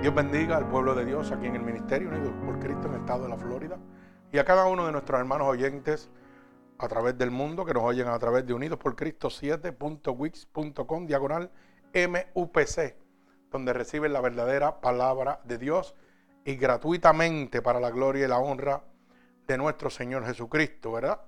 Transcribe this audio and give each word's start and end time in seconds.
Dios 0.00 0.14
bendiga 0.14 0.56
al 0.56 0.66
pueblo 0.66 0.94
de 0.94 1.04
Dios 1.04 1.30
aquí 1.30 1.44
en 1.44 1.56
el 1.56 1.62
Ministerio 1.62 2.08
Unido 2.08 2.32
por 2.46 2.58
Cristo 2.58 2.86
en 2.86 2.94
el 2.94 3.00
estado 3.00 3.24
de 3.24 3.28
la 3.28 3.36
Florida 3.36 3.78
y 4.32 4.38
a 4.38 4.46
cada 4.46 4.64
uno 4.64 4.86
de 4.86 4.92
nuestros 4.92 5.20
hermanos 5.20 5.46
oyentes 5.46 6.08
a 6.78 6.88
través 6.88 7.18
del 7.18 7.30
mundo 7.30 7.66
que 7.66 7.74
nos 7.74 7.82
oyen 7.82 8.08
a 8.08 8.18
través 8.18 8.46
de 8.46 8.54
Unidos 8.54 8.78
por 8.78 8.96
Cristo 8.96 9.28
7.wix.com 9.28 11.06
diagonal 11.06 11.50
MUPC, 11.92 12.96
donde 13.50 13.74
reciben 13.74 14.14
la 14.14 14.22
verdadera 14.22 14.80
palabra 14.80 15.42
de 15.44 15.58
Dios 15.58 15.94
y 16.46 16.56
gratuitamente 16.56 17.60
para 17.60 17.78
la 17.78 17.90
gloria 17.90 18.24
y 18.24 18.28
la 18.28 18.38
honra 18.38 18.82
de 19.46 19.58
nuestro 19.58 19.90
Señor 19.90 20.24
Jesucristo, 20.24 20.92
¿verdad? 20.92 21.20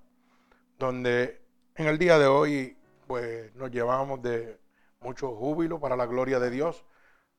Donde 0.78 1.42
en 1.74 1.88
el 1.88 1.98
día 1.98 2.18
de 2.18 2.27
hoy 2.27 2.78
pues 3.06 3.54
nos 3.54 3.70
llevamos 3.70 4.22
de 4.22 4.58
mucho 5.02 5.36
júbilo 5.36 5.78
para 5.78 5.94
la 5.94 6.06
gloria 6.06 6.41
de 6.41 6.48
Dios 6.48 6.86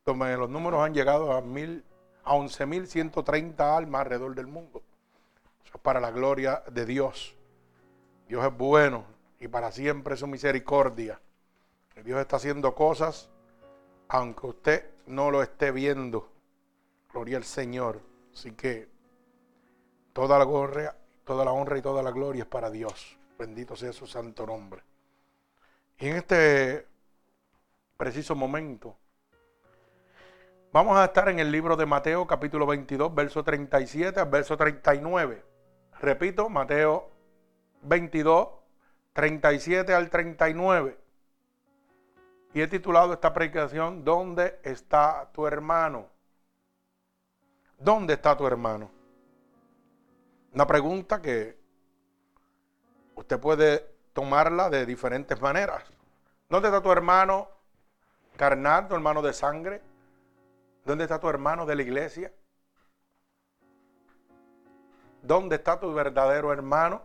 los 0.06 0.50
números 0.50 0.82
han 0.82 0.92
llegado 0.92 1.32
a, 1.32 1.40
mil, 1.40 1.82
a 2.24 2.34
11.130 2.34 3.60
almas 3.60 4.02
alrededor 4.02 4.34
del 4.34 4.46
mundo. 4.46 4.82
Eso 5.64 5.76
es 5.76 5.80
para 5.80 5.98
la 5.98 6.10
gloria 6.10 6.62
de 6.70 6.84
Dios. 6.84 7.34
Dios 8.28 8.44
es 8.44 8.56
bueno 8.56 9.04
y 9.40 9.48
para 9.48 9.72
siempre 9.72 10.16
su 10.16 10.26
misericordia. 10.26 11.20
Dios 12.04 12.20
está 12.20 12.36
haciendo 12.36 12.74
cosas 12.74 13.30
aunque 14.08 14.46
usted 14.46 14.90
no 15.06 15.30
lo 15.30 15.42
esté 15.42 15.70
viendo. 15.72 16.30
Gloria 17.12 17.38
al 17.38 17.44
Señor. 17.44 18.00
Así 18.32 18.52
que 18.52 18.88
toda 20.12 20.38
la 20.38 20.44
gloria, 20.44 20.94
toda 21.24 21.44
la 21.44 21.52
honra 21.52 21.78
y 21.78 21.82
toda 21.82 22.02
la 22.02 22.10
gloria 22.10 22.42
es 22.42 22.48
para 22.48 22.70
Dios. 22.70 23.16
Bendito 23.38 23.74
sea 23.74 23.92
su 23.92 24.06
santo 24.06 24.46
nombre. 24.46 24.82
Y 25.98 26.08
en 26.08 26.16
este 26.16 26.86
preciso 27.96 28.34
momento 28.34 28.96
Vamos 30.74 30.98
a 30.98 31.04
estar 31.04 31.28
en 31.28 31.38
el 31.38 31.52
libro 31.52 31.76
de 31.76 31.86
Mateo 31.86 32.26
capítulo 32.26 32.66
22, 32.66 33.14
verso 33.14 33.44
37 33.44 34.18
al 34.18 34.28
verso 34.28 34.56
39. 34.56 35.44
Repito, 36.00 36.48
Mateo 36.48 37.12
22, 37.82 38.48
37 39.12 39.94
al 39.94 40.10
39. 40.10 40.98
Y 42.54 42.60
he 42.60 42.66
titulado 42.66 43.12
esta 43.12 43.32
predicación, 43.32 44.02
¿Dónde 44.02 44.58
está 44.64 45.30
tu 45.32 45.46
hermano? 45.46 46.08
¿Dónde 47.78 48.14
está 48.14 48.36
tu 48.36 48.44
hermano? 48.44 48.90
Una 50.54 50.66
pregunta 50.66 51.22
que 51.22 51.56
usted 53.14 53.38
puede 53.38 53.94
tomarla 54.12 54.68
de 54.70 54.84
diferentes 54.86 55.40
maneras. 55.40 55.84
¿Dónde 56.48 56.66
está 56.66 56.82
tu 56.82 56.90
hermano 56.90 57.46
carnal, 58.36 58.88
tu 58.88 58.96
hermano 58.96 59.22
de 59.22 59.32
sangre? 59.32 59.93
¿Dónde 60.84 61.04
está 61.04 61.18
tu 61.18 61.28
hermano 61.28 61.64
de 61.64 61.76
la 61.76 61.82
iglesia? 61.82 62.32
¿Dónde 65.22 65.56
está 65.56 65.80
tu 65.80 65.92
verdadero 65.94 66.52
hermano? 66.52 67.02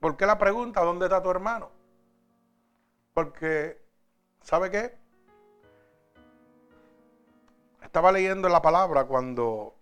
¿Por 0.00 0.16
qué 0.16 0.24
la 0.24 0.38
pregunta, 0.38 0.80
¿dónde 0.80 1.04
está 1.04 1.22
tu 1.22 1.30
hermano? 1.30 1.70
Porque, 3.12 3.80
¿sabe 4.40 4.70
qué? 4.70 4.98
Estaba 7.82 8.10
leyendo 8.10 8.48
la 8.48 8.62
palabra 8.62 9.04
cuando 9.04 9.76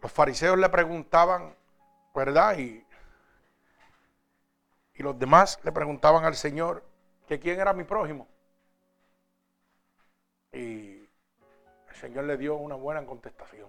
los 0.00 0.10
fariseos 0.10 0.58
le 0.58 0.70
preguntaban, 0.70 1.54
¿verdad? 2.14 2.58
Y, 2.58 2.86
y 4.94 5.02
los 5.02 5.18
demás 5.18 5.60
le 5.62 5.72
preguntaban 5.72 6.24
al 6.24 6.34
Señor, 6.34 6.82
que 7.26 7.38
quién 7.40 7.60
era 7.60 7.72
mi 7.72 7.84
prójimo. 7.84 8.28
Y 10.52 11.08
el 11.88 11.94
Señor 11.94 12.24
le 12.24 12.36
dio 12.36 12.56
una 12.56 12.76
buena 12.76 13.04
contestación. 13.04 13.68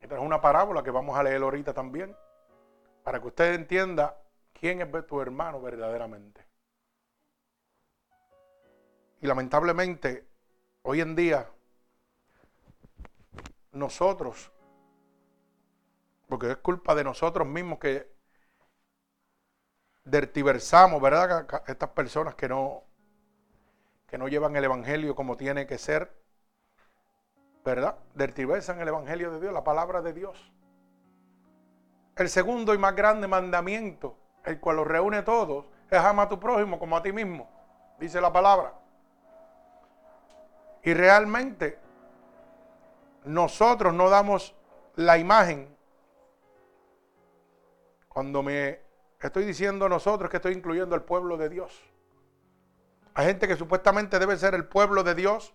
Esta 0.00 0.16
es 0.16 0.20
una 0.20 0.40
parábola 0.40 0.82
que 0.82 0.90
vamos 0.90 1.16
a 1.18 1.22
leer 1.22 1.42
ahorita 1.42 1.72
también, 1.72 2.16
para 3.04 3.20
que 3.20 3.28
usted 3.28 3.54
entienda 3.54 4.16
quién 4.52 4.80
es 4.80 5.06
tu 5.06 5.20
hermano 5.20 5.60
verdaderamente. 5.60 6.44
Y 9.20 9.26
lamentablemente, 9.26 10.26
hoy 10.82 11.02
en 11.02 11.14
día, 11.14 11.46
nosotros, 13.72 14.50
porque 16.28 16.50
es 16.50 16.56
culpa 16.56 16.94
de 16.94 17.04
nosotros 17.04 17.46
mismos 17.46 17.78
que 17.78 18.10
dertiversamos, 20.10 21.00
¿verdad? 21.00 21.46
Estas 21.66 21.90
personas 21.90 22.34
que 22.34 22.48
no, 22.48 22.82
que 24.06 24.18
no 24.18 24.28
llevan 24.28 24.56
el 24.56 24.64
Evangelio 24.64 25.14
como 25.14 25.36
tiene 25.36 25.66
que 25.66 25.78
ser, 25.78 26.12
¿verdad? 27.64 27.96
Dertiversan 28.14 28.80
el 28.80 28.88
Evangelio 28.88 29.30
de 29.30 29.40
Dios, 29.40 29.52
la 29.52 29.64
palabra 29.64 30.02
de 30.02 30.12
Dios. 30.12 30.52
El 32.16 32.28
segundo 32.28 32.74
y 32.74 32.78
más 32.78 32.94
grande 32.94 33.28
mandamiento, 33.28 34.16
el 34.44 34.58
cual 34.58 34.76
los 34.76 34.86
reúne 34.86 35.22
todos, 35.22 35.66
es 35.90 35.98
ama 35.98 36.22
a 36.24 36.28
tu 36.28 36.38
prójimo 36.38 36.78
como 36.78 36.96
a 36.96 37.02
ti 37.02 37.12
mismo, 37.12 37.48
dice 37.98 38.20
la 38.20 38.32
palabra. 38.32 38.74
Y 40.82 40.94
realmente 40.94 41.78
nosotros 43.24 43.92
no 43.92 44.08
damos 44.08 44.54
la 44.96 45.18
imagen 45.18 45.76
cuando 48.08 48.42
me 48.42 48.89
Estoy 49.20 49.44
diciendo 49.44 49.88
nosotros 49.88 50.30
que 50.30 50.38
estoy 50.38 50.54
incluyendo 50.54 50.94
el 50.94 51.02
pueblo 51.02 51.36
de 51.36 51.48
Dios. 51.50 51.78
Hay 53.14 53.26
gente 53.26 53.46
que 53.46 53.56
supuestamente 53.56 54.18
debe 54.18 54.36
ser 54.36 54.54
el 54.54 54.64
pueblo 54.64 55.02
de 55.02 55.14
Dios 55.14 55.52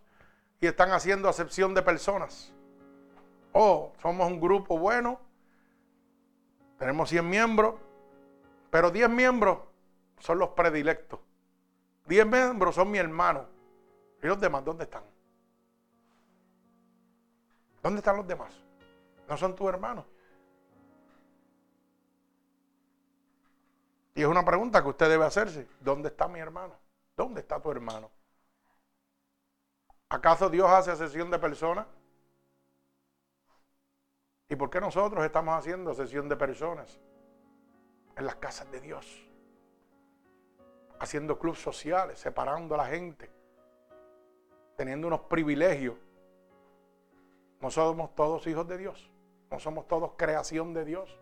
y 0.59 0.67
están 0.67 0.91
haciendo 0.91 1.29
acepción 1.29 1.73
de 1.73 1.81
personas. 1.81 2.53
Oh, 3.53 3.93
somos 4.01 4.27
un 4.27 4.39
grupo 4.39 4.77
bueno, 4.77 5.19
tenemos 6.77 7.09
100 7.09 7.27
miembros, 7.27 7.75
pero 8.69 8.91
10 8.91 9.09
miembros 9.09 9.59
son 10.19 10.37
los 10.37 10.49
predilectos. 10.49 11.19
10 12.07 12.27
miembros 12.27 12.75
son 12.75 12.91
mi 12.91 12.99
hermano. 12.99 13.47
¿Y 14.21 14.27
los 14.27 14.39
demás 14.39 14.63
dónde 14.63 14.83
están? 14.83 15.03
¿Dónde 17.81 17.99
están 17.99 18.17
los 18.17 18.27
demás? 18.27 18.53
No 19.27 19.37
son 19.37 19.55
tus 19.55 19.67
hermanos. 19.69 20.05
Y 24.15 24.21
es 24.21 24.27
una 24.27 24.45
pregunta 24.45 24.81
que 24.81 24.87
usted 24.87 25.09
debe 25.09 25.25
hacerse. 25.25 25.67
¿Dónde 25.81 26.07
está 26.07 26.29
mi 26.29 26.39
hermano? 26.39 26.73
¿Dónde 27.17 27.41
está 27.41 27.61
tu 27.61 27.69
hermano? 27.69 28.09
¿Acaso 30.07 30.49
Dios 30.49 30.69
hace 30.69 30.95
sesión 30.95 31.29
de 31.29 31.37
personas? 31.37 31.85
¿Y 34.47 34.55
por 34.55 34.69
qué 34.69 34.79
nosotros 34.79 35.25
estamos 35.25 35.57
haciendo 35.57 35.93
sesión 35.93 36.29
de 36.29 36.37
personas 36.37 36.97
en 38.15 38.25
las 38.25 38.35
casas 38.35 38.71
de 38.71 38.79
Dios? 38.79 39.05
Haciendo 40.97 41.37
clubes 41.37 41.61
sociales, 41.61 42.17
separando 42.17 42.75
a 42.75 42.77
la 42.77 42.85
gente, 42.85 43.29
teniendo 44.77 45.07
unos 45.07 45.21
privilegios. 45.21 45.95
No 47.59 47.69
somos 47.69 48.15
todos 48.15 48.47
hijos 48.47 48.65
de 48.65 48.77
Dios, 48.77 49.11
no 49.51 49.59
somos 49.59 49.89
todos 49.89 50.13
creación 50.15 50.73
de 50.73 50.85
Dios. 50.85 51.19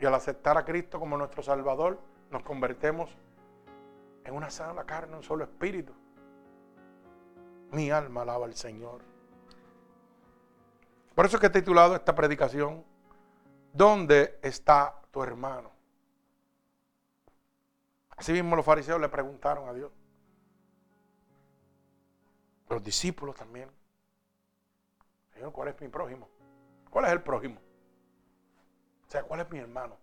Y 0.00 0.06
al 0.06 0.14
aceptar 0.14 0.58
a 0.58 0.64
Cristo 0.64 0.98
como 0.98 1.16
nuestro 1.16 1.42
Salvador, 1.42 1.98
nos 2.30 2.42
convertimos 2.42 3.10
en 4.24 4.34
una 4.34 4.50
sola 4.50 4.84
carne, 4.84 5.16
un 5.16 5.22
solo 5.22 5.44
espíritu. 5.44 5.92
Mi 7.70 7.90
alma 7.90 8.22
alaba 8.22 8.46
al 8.46 8.54
Señor. 8.54 9.02
Por 11.14 11.24
eso 11.24 11.36
es 11.36 11.40
que 11.40 11.46
he 11.46 11.50
titulado 11.50 11.94
esta 11.94 12.14
predicación, 12.14 12.84
¿dónde 13.72 14.38
está 14.42 15.00
tu 15.10 15.22
hermano? 15.22 15.70
Así 18.16 18.32
mismo 18.32 18.56
los 18.56 18.64
fariseos 18.64 19.00
le 19.00 19.08
preguntaron 19.08 19.68
a 19.68 19.72
Dios. 19.72 19.92
Los 22.68 22.82
discípulos 22.82 23.34
también. 23.36 23.70
Señor, 25.32 25.52
¿cuál 25.52 25.68
es 25.68 25.80
mi 25.80 25.88
prójimo? 25.88 26.28
¿Cuál 26.90 27.06
es 27.06 27.12
el 27.12 27.22
prójimo? 27.22 27.60
¿Cuál 29.22 29.40
es 29.40 29.50
mi 29.50 29.58
hermano? 29.58 29.96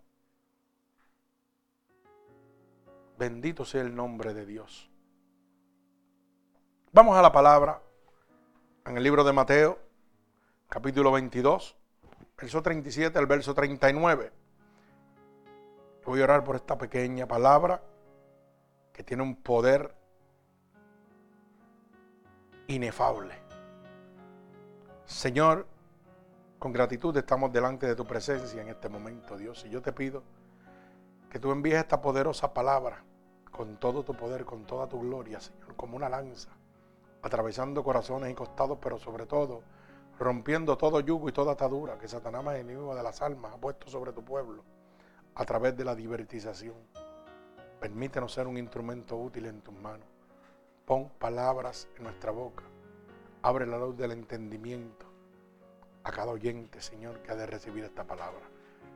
Bendito 3.18 3.64
sea 3.64 3.82
el 3.82 3.94
nombre 3.94 4.34
de 4.34 4.44
Dios. 4.44 4.90
Vamos 6.92 7.16
a 7.16 7.22
la 7.22 7.32
palabra 7.32 7.80
en 8.86 8.96
el 8.96 9.02
libro 9.02 9.24
de 9.24 9.32
Mateo, 9.32 9.78
capítulo 10.68 11.12
22, 11.12 11.76
verso 12.36 12.62
37 12.62 13.18
al 13.18 13.26
verso 13.26 13.54
39. 13.54 14.32
Voy 16.04 16.20
a 16.20 16.24
orar 16.24 16.44
por 16.44 16.56
esta 16.56 16.76
pequeña 16.76 17.26
palabra 17.26 17.82
que 18.92 19.02
tiene 19.02 19.22
un 19.22 19.36
poder 19.36 19.94
inefable. 22.66 23.34
Señor, 25.04 25.66
con 26.58 26.72
gratitud 26.72 27.16
estamos 27.16 27.52
delante 27.52 27.86
de 27.86 27.94
tu 27.94 28.06
presencia 28.06 28.62
en 28.62 28.68
este 28.68 28.88
momento, 28.88 29.36
Dios. 29.36 29.64
Y 29.66 29.70
yo 29.70 29.82
te 29.82 29.92
pido 29.92 30.22
que 31.30 31.38
tú 31.38 31.50
envíes 31.50 31.76
esta 31.76 32.00
poderosa 32.00 32.54
palabra 32.54 33.04
con 33.50 33.76
todo 33.76 34.02
tu 34.02 34.14
poder, 34.14 34.44
con 34.44 34.64
toda 34.64 34.88
tu 34.88 35.00
gloria, 35.00 35.40
Señor, 35.40 35.76
como 35.76 35.96
una 35.96 36.08
lanza, 36.08 36.50
atravesando 37.22 37.84
corazones 37.84 38.30
y 38.30 38.34
costados, 38.34 38.78
pero 38.80 38.98
sobre 38.98 39.26
todo 39.26 39.62
rompiendo 40.18 40.76
todo 40.76 41.00
yugo 41.00 41.28
y 41.28 41.32
toda 41.32 41.52
atadura 41.52 41.98
que 41.98 42.08
Satanás, 42.08 42.44
enemigo 42.54 42.94
de 42.94 43.02
las 43.02 43.20
almas, 43.20 43.52
ha 43.52 43.58
puesto 43.58 43.88
sobre 43.88 44.12
tu 44.12 44.24
pueblo 44.24 44.62
a 45.34 45.44
través 45.44 45.76
de 45.76 45.84
la 45.84 45.94
divertización. 45.94 46.76
Permítenos 47.80 48.32
ser 48.32 48.46
un 48.46 48.56
instrumento 48.56 49.16
útil 49.16 49.46
en 49.46 49.60
tus 49.60 49.74
manos. 49.74 50.06
Pon 50.86 51.10
palabras 51.18 51.88
en 51.96 52.04
nuestra 52.04 52.30
boca. 52.30 52.64
Abre 53.42 53.66
la 53.66 53.78
luz 53.78 53.96
del 53.96 54.12
entendimiento 54.12 55.13
a 56.04 56.12
cada 56.12 56.30
oyente, 56.30 56.80
Señor, 56.80 57.20
que 57.22 57.32
ha 57.32 57.34
de 57.34 57.46
recibir 57.46 57.82
esta 57.82 58.04
palabra. 58.04 58.42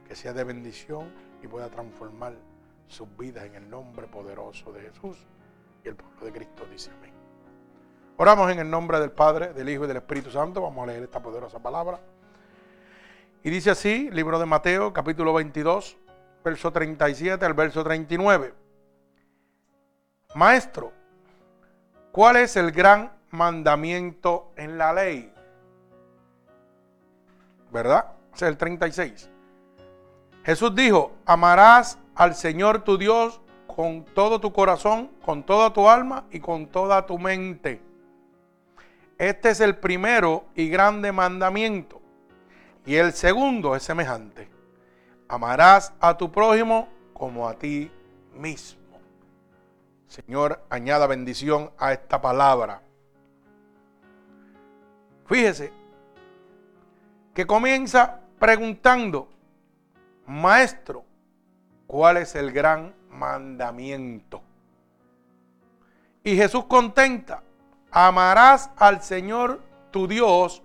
Que 0.07 0.15
sea 0.15 0.33
de 0.33 0.45
bendición 0.45 1.11
y 1.43 1.47
pueda 1.47 1.69
transformar 1.69 2.35
sus 2.87 3.09
vidas 3.17 3.45
en 3.45 3.55
el 3.55 3.69
nombre 3.69 4.07
poderoso 4.07 4.73
de 4.73 4.83
Jesús. 4.83 5.17
Y 5.85 5.89
el 5.89 5.97
pueblo 5.97 6.27
de 6.27 6.33
Cristo 6.33 6.67
dice 6.71 6.91
amén. 6.91 7.13
Oramos 8.19 8.51
en 8.51 8.59
el 8.59 8.69
nombre 8.71 9.01
del 9.01 9.13
Padre, 9.13 9.53
del 9.53 9.69
Hijo 9.69 9.85
y 9.85 9.89
del 9.89 9.99
Espíritu 9.99 10.31
Santo. 10.31 10.61
Vamos 10.61 10.83
a 10.83 10.87
leer 10.93 11.05
esta 11.05 11.23
poderosa 11.23 11.59
palabra. 11.61 12.01
Y 13.43 13.51
dice 13.51 13.71
así, 13.71 14.11
libro 14.11 14.39
de 14.39 14.47
Mateo, 14.47 14.93
capítulo 14.93 15.33
22, 15.33 15.97
verso 16.45 16.73
37 16.73 17.45
al 17.45 17.55
verso 17.55 17.85
39. 17.85 18.53
Maestro, 20.35 20.93
¿cuál 22.13 22.37
es 22.37 22.57
el 22.57 22.73
gran 22.73 23.13
mandamiento 23.31 24.53
en 24.57 24.77
la 24.77 24.93
ley? 24.93 25.33
¿Verdad? 27.71 28.07
es 28.35 28.43
el 28.43 28.57
36. 28.57 29.29
Jesús 30.45 30.75
dijo, 30.75 31.13
amarás 31.27 31.99
al 32.15 32.35
Señor 32.35 32.83
tu 32.83 32.97
Dios 32.97 33.41
con 33.67 34.05
todo 34.05 34.41
tu 34.41 34.53
corazón, 34.53 35.11
con 35.25 35.45
toda 35.45 35.73
tu 35.73 35.89
alma 35.89 36.25
y 36.31 36.41
con 36.41 36.67
toda 36.67 37.05
tu 37.07 37.19
mente. 37.19 37.83
Este 39.19 39.51
es 39.51 39.61
el 39.61 39.77
primero 39.77 40.45
y 40.55 40.69
grande 40.69 41.13
mandamiento. 41.13 42.01
Y 42.87 42.95
el 42.95 43.13
segundo 43.13 43.77
es 43.77 43.83
semejante. 43.83 44.49
Amarás 45.29 45.93
a 46.01 46.17
tu 46.17 46.31
prójimo 46.31 46.89
como 47.13 47.49
a 47.49 47.55
ti 47.55 47.91
mismo. 48.35 48.79
Señor, 50.07 50.63
añada 50.71 51.07
bendición 51.07 51.71
a 51.77 51.93
esta 51.93 52.21
palabra. 52.21 52.81
Fíjese 55.27 55.78
que 57.39 57.47
comienza 57.47 58.19
preguntando, 58.41 59.29
maestro, 60.27 61.05
¿cuál 61.87 62.17
es 62.17 62.35
el 62.35 62.51
gran 62.51 62.97
mandamiento? 63.11 64.43
Y 66.25 66.35
Jesús 66.35 66.65
contenta, 66.65 67.45
amarás 67.93 68.73
al 68.77 69.03
Señor 69.05 69.61
tu 69.93 70.09
Dios 70.09 70.65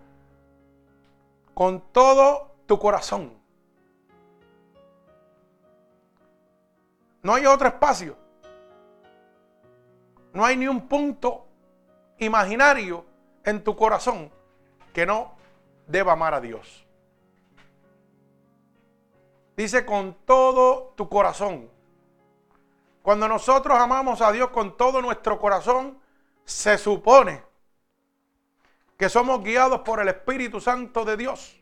con 1.53 1.79
todo 1.91 2.55
tu 2.65 2.79
corazón. 2.79 3.33
No 7.21 7.35
hay 7.35 7.45
otro 7.45 7.67
espacio. 7.67 8.17
No 10.33 10.43
hay 10.43 10.57
ni 10.57 10.67
un 10.67 10.87
punto 10.87 11.45
imaginario 12.17 13.05
en 13.43 13.63
tu 13.63 13.75
corazón 13.75 14.31
que 14.91 15.05
no 15.05 15.32
deba 15.87 16.13
amar 16.13 16.33
a 16.33 16.41
Dios. 16.41 16.85
Dice 19.55 19.85
con 19.85 20.15
todo 20.25 20.93
tu 20.95 21.07
corazón. 21.07 21.69
Cuando 23.01 23.27
nosotros 23.27 23.77
amamos 23.77 24.21
a 24.21 24.31
Dios 24.31 24.49
con 24.49 24.77
todo 24.77 25.01
nuestro 25.01 25.39
corazón, 25.39 25.99
se 26.45 26.77
supone 26.77 27.43
que 28.97 29.09
somos 29.09 29.43
guiados 29.43 29.81
por 29.81 29.99
el 29.99 30.07
Espíritu 30.07 30.61
Santo 30.61 31.03
de 31.03 31.17
Dios. 31.17 31.59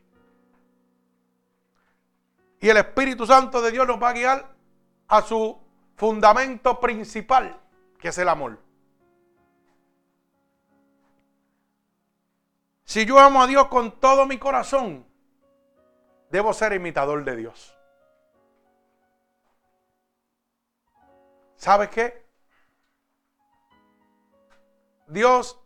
Y 2.59 2.69
el 2.69 2.77
Espíritu 2.77 3.25
Santo 3.25 3.61
de 3.61 3.71
Dios 3.71 3.87
nos 3.87 4.01
va 4.01 4.09
a 4.09 4.13
guiar 4.13 4.55
a 5.07 5.21
su 5.23 5.57
fundamento 5.95 6.79
principal, 6.79 7.59
que 7.99 8.09
es 8.09 8.17
el 8.17 8.29
amor. 8.29 8.59
Si 12.91 13.05
yo 13.05 13.17
amo 13.19 13.41
a 13.41 13.47
Dios 13.47 13.67
con 13.67 14.01
todo 14.01 14.25
mi 14.25 14.37
corazón, 14.37 15.07
debo 16.29 16.51
ser 16.51 16.73
imitador 16.73 17.23
de 17.23 17.37
Dios. 17.37 17.73
¿Sabes 21.55 21.87
qué? 21.87 22.25
Dios 25.07 25.57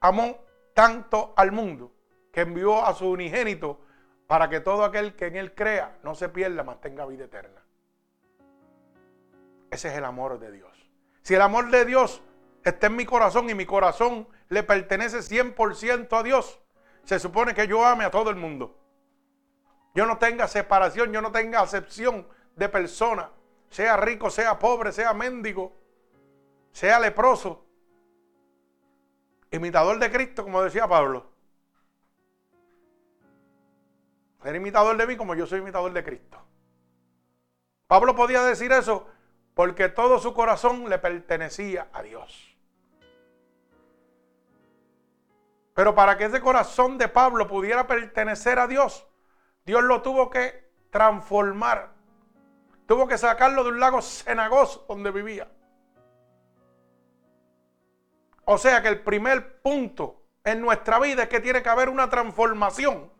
amó 0.00 0.38
tanto 0.72 1.34
al 1.36 1.52
mundo 1.52 1.92
que 2.32 2.40
envió 2.40 2.82
a 2.82 2.94
su 2.94 3.06
unigénito 3.06 3.78
para 4.26 4.48
que 4.48 4.60
todo 4.60 4.82
aquel 4.82 5.14
que 5.14 5.26
en 5.26 5.36
él 5.36 5.54
crea 5.54 5.98
no 6.02 6.14
se 6.14 6.30
pierda, 6.30 6.62
mas 6.62 6.80
tenga 6.80 7.04
vida 7.04 7.24
eterna. 7.24 7.62
Ese 9.70 9.88
es 9.88 9.94
el 9.98 10.06
amor 10.06 10.38
de 10.38 10.50
Dios. 10.50 10.90
Si 11.20 11.34
el 11.34 11.42
amor 11.42 11.70
de 11.70 11.84
Dios 11.84 12.22
está 12.64 12.86
en 12.86 12.96
mi 12.96 13.04
corazón 13.04 13.50
y 13.50 13.54
mi 13.54 13.66
corazón 13.66 14.26
le 14.48 14.62
pertenece 14.62 15.18
100% 15.18 16.18
a 16.18 16.22
Dios, 16.22 16.61
se 17.04 17.18
supone 17.18 17.54
que 17.54 17.66
yo 17.66 17.84
ame 17.84 18.04
a 18.04 18.10
todo 18.10 18.30
el 18.30 18.36
mundo. 18.36 18.78
Yo 19.94 20.06
no 20.06 20.18
tenga 20.18 20.48
separación, 20.48 21.12
yo 21.12 21.20
no 21.20 21.32
tenga 21.32 21.60
acepción 21.60 22.26
de 22.56 22.68
persona, 22.68 23.30
sea 23.68 23.96
rico, 23.96 24.30
sea 24.30 24.58
pobre, 24.58 24.92
sea 24.92 25.12
mendigo, 25.12 25.72
sea 26.72 26.98
leproso 26.98 27.66
imitador 29.52 29.98
de 29.98 30.10
Cristo, 30.10 30.42
como 30.42 30.62
decía 30.62 30.88
Pablo. 30.88 31.30
Ser 34.42 34.56
imitador 34.56 34.96
de 34.96 35.06
mí 35.06 35.16
como 35.16 35.34
yo 35.34 35.46
soy 35.46 35.60
imitador 35.60 35.92
de 35.92 36.02
Cristo. 36.02 36.38
Pablo 37.86 38.16
podía 38.16 38.42
decir 38.42 38.72
eso 38.72 39.06
porque 39.54 39.88
todo 39.88 40.18
su 40.18 40.32
corazón 40.34 40.88
le 40.88 40.98
pertenecía 40.98 41.88
a 41.92 42.02
Dios. 42.02 42.51
Pero 45.74 45.94
para 45.94 46.18
que 46.18 46.24
ese 46.24 46.40
corazón 46.40 46.98
de 46.98 47.08
Pablo 47.08 47.46
pudiera 47.46 47.86
pertenecer 47.86 48.58
a 48.58 48.66
Dios, 48.66 49.06
Dios 49.64 49.82
lo 49.82 50.02
tuvo 50.02 50.28
que 50.28 50.70
transformar. 50.90 51.92
Tuvo 52.86 53.08
que 53.08 53.16
sacarlo 53.16 53.64
de 53.64 53.70
un 53.70 53.80
lago 53.80 54.02
cenagoso 54.02 54.84
donde 54.88 55.10
vivía. 55.10 55.48
O 58.44 58.58
sea 58.58 58.82
que 58.82 58.88
el 58.88 59.00
primer 59.00 59.62
punto 59.62 60.22
en 60.44 60.60
nuestra 60.60 60.98
vida 60.98 61.22
es 61.22 61.28
que 61.28 61.40
tiene 61.40 61.62
que 61.62 61.68
haber 61.68 61.88
una 61.88 62.10
transformación 62.10 63.10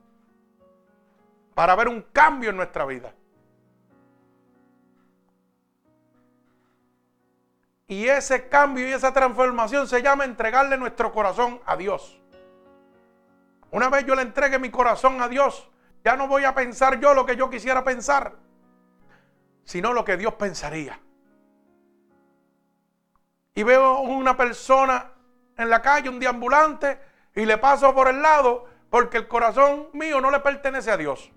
para 1.54 1.72
haber 1.72 1.88
un 1.88 2.02
cambio 2.12 2.50
en 2.50 2.56
nuestra 2.56 2.84
vida. 2.84 3.14
Y 7.86 8.08
ese 8.08 8.48
cambio 8.48 8.88
y 8.88 8.92
esa 8.92 9.12
transformación 9.12 9.86
se 9.86 10.02
llama 10.02 10.24
entregarle 10.24 10.76
nuestro 10.76 11.12
corazón 11.12 11.60
a 11.66 11.76
Dios. 11.76 12.21
Una 13.72 13.88
vez 13.88 14.04
yo 14.04 14.14
le 14.14 14.22
entregue 14.22 14.58
mi 14.58 14.70
corazón 14.70 15.20
a 15.22 15.28
Dios, 15.28 15.68
ya 16.04 16.14
no 16.14 16.28
voy 16.28 16.44
a 16.44 16.54
pensar 16.54 17.00
yo 17.00 17.14
lo 17.14 17.24
que 17.24 17.36
yo 17.36 17.48
quisiera 17.48 17.82
pensar, 17.82 18.34
sino 19.64 19.94
lo 19.94 20.04
que 20.04 20.18
Dios 20.18 20.34
pensaría. 20.34 21.00
Y 23.54 23.62
veo 23.62 24.00
una 24.00 24.36
persona 24.36 25.12
en 25.56 25.70
la 25.70 25.80
calle, 25.80 26.10
un 26.10 26.20
deambulante, 26.20 27.00
y 27.34 27.46
le 27.46 27.56
paso 27.56 27.94
por 27.94 28.08
el 28.08 28.20
lado 28.20 28.66
porque 28.90 29.16
el 29.16 29.26
corazón 29.26 29.88
mío 29.94 30.20
no 30.20 30.30
le 30.30 30.40
pertenece 30.40 30.90
a 30.90 30.98
Dios. 30.98 31.30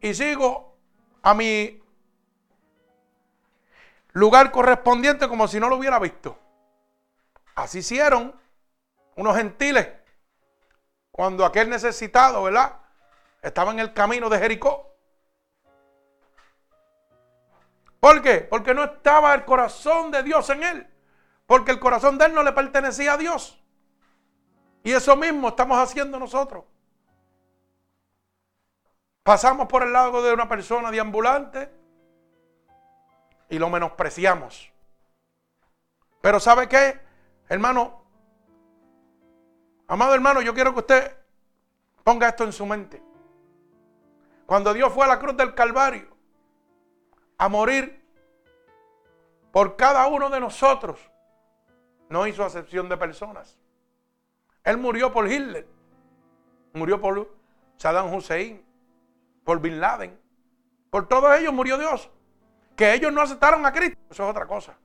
Y 0.00 0.14
sigo 0.14 0.76
a 1.22 1.34
mi 1.34 1.82
lugar 4.12 4.52
correspondiente 4.52 5.26
como 5.26 5.48
si 5.48 5.58
no 5.58 5.68
lo 5.68 5.76
hubiera 5.76 5.98
visto. 5.98 6.38
Así 7.56 7.78
hicieron 7.78 8.32
unos 9.18 9.36
gentiles 9.36 9.88
cuando 11.10 11.44
aquel 11.44 11.68
necesitado, 11.68 12.44
¿verdad? 12.44 12.78
Estaba 13.42 13.72
en 13.72 13.80
el 13.80 13.92
camino 13.92 14.28
de 14.30 14.38
Jericó. 14.38 14.96
¿Por 17.98 18.22
qué? 18.22 18.38
Porque 18.42 18.74
no 18.74 18.84
estaba 18.84 19.34
el 19.34 19.44
corazón 19.44 20.12
de 20.12 20.22
Dios 20.22 20.48
en 20.50 20.62
él. 20.62 20.86
Porque 21.46 21.72
el 21.72 21.80
corazón 21.80 22.16
de 22.16 22.26
él 22.26 22.34
no 22.34 22.44
le 22.44 22.52
pertenecía 22.52 23.14
a 23.14 23.16
Dios. 23.16 23.60
Y 24.84 24.92
eso 24.92 25.16
mismo 25.16 25.48
estamos 25.48 25.78
haciendo 25.78 26.20
nosotros. 26.20 26.64
Pasamos 29.24 29.66
por 29.66 29.82
el 29.82 29.92
lado 29.92 30.22
de 30.22 30.32
una 30.32 30.48
persona 30.48 30.92
deambulante 30.92 31.68
y 33.48 33.58
lo 33.58 33.68
menospreciamos. 33.68 34.72
Pero 36.20 36.38
¿sabe 36.38 36.68
qué? 36.68 37.00
Hermano, 37.48 37.97
amado 39.88 40.14
hermano, 40.14 40.40
yo 40.40 40.54
quiero 40.54 40.72
que 40.72 40.80
usted 40.80 41.16
ponga 42.04 42.28
esto 42.28 42.44
en 42.44 42.52
su 42.52 42.64
mente. 42.64 43.02
Cuando 44.46 44.72
Dios 44.72 44.92
fue 44.92 45.04
a 45.04 45.08
la 45.08 45.18
cruz 45.18 45.36
del 45.36 45.54
Calvario, 45.54 46.16
a 47.36 47.48
morir 47.48 47.98
por 49.52 49.76
cada 49.76 50.06
uno 50.06 50.28
de 50.30 50.40
nosotros. 50.40 51.00
No 52.08 52.26
hizo 52.26 52.44
acepción 52.44 52.88
de 52.88 52.96
personas. 52.96 53.58
Él 54.64 54.78
murió 54.78 55.12
por 55.12 55.30
Hitler, 55.30 55.66
murió 56.72 57.00
por 57.00 57.34
Saddam 57.76 58.12
Hussein, 58.12 58.64
por 59.44 59.60
Bin 59.60 59.80
Laden. 59.80 60.18
Por 60.90 61.06
todos 61.06 61.36
ellos 61.38 61.52
murió 61.52 61.78
Dios. 61.78 62.10
Que 62.76 62.94
ellos 62.94 63.12
no 63.12 63.20
aceptaron 63.20 63.66
a 63.66 63.72
Cristo, 63.72 63.98
eso 64.10 64.24
es 64.24 64.30
otra 64.30 64.46
cosa. 64.46 64.76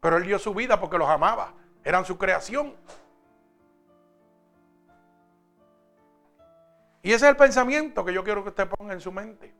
Pero 0.00 0.16
Él 0.16 0.24
dio 0.24 0.38
su 0.38 0.54
vida 0.54 0.78
porque 0.78 0.98
los 0.98 1.08
amaba. 1.08 1.54
Eran 1.84 2.04
su 2.04 2.18
creación. 2.18 2.74
Y 7.02 7.12
ese 7.12 7.26
es 7.26 7.30
el 7.30 7.36
pensamiento 7.36 8.04
que 8.04 8.12
yo 8.12 8.22
quiero 8.22 8.42
que 8.42 8.50
usted 8.50 8.68
ponga 8.68 8.92
en 8.92 9.00
su 9.00 9.10
mente. 9.10 9.52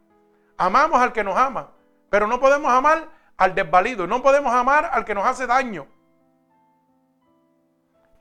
Amamos 0.56 1.00
al 1.00 1.12
que 1.12 1.25
nos 1.25 1.37
ama, 1.37 1.72
pero 2.08 2.26
no 2.26 2.38
podemos 2.38 2.72
amar 2.72 3.08
al 3.37 3.54
desvalido, 3.54 4.06
no 4.06 4.22
podemos 4.22 4.52
amar 4.54 4.88
al 4.92 5.04
que 5.04 5.14
nos 5.14 5.26
hace 5.26 5.46
daño. 5.46 5.88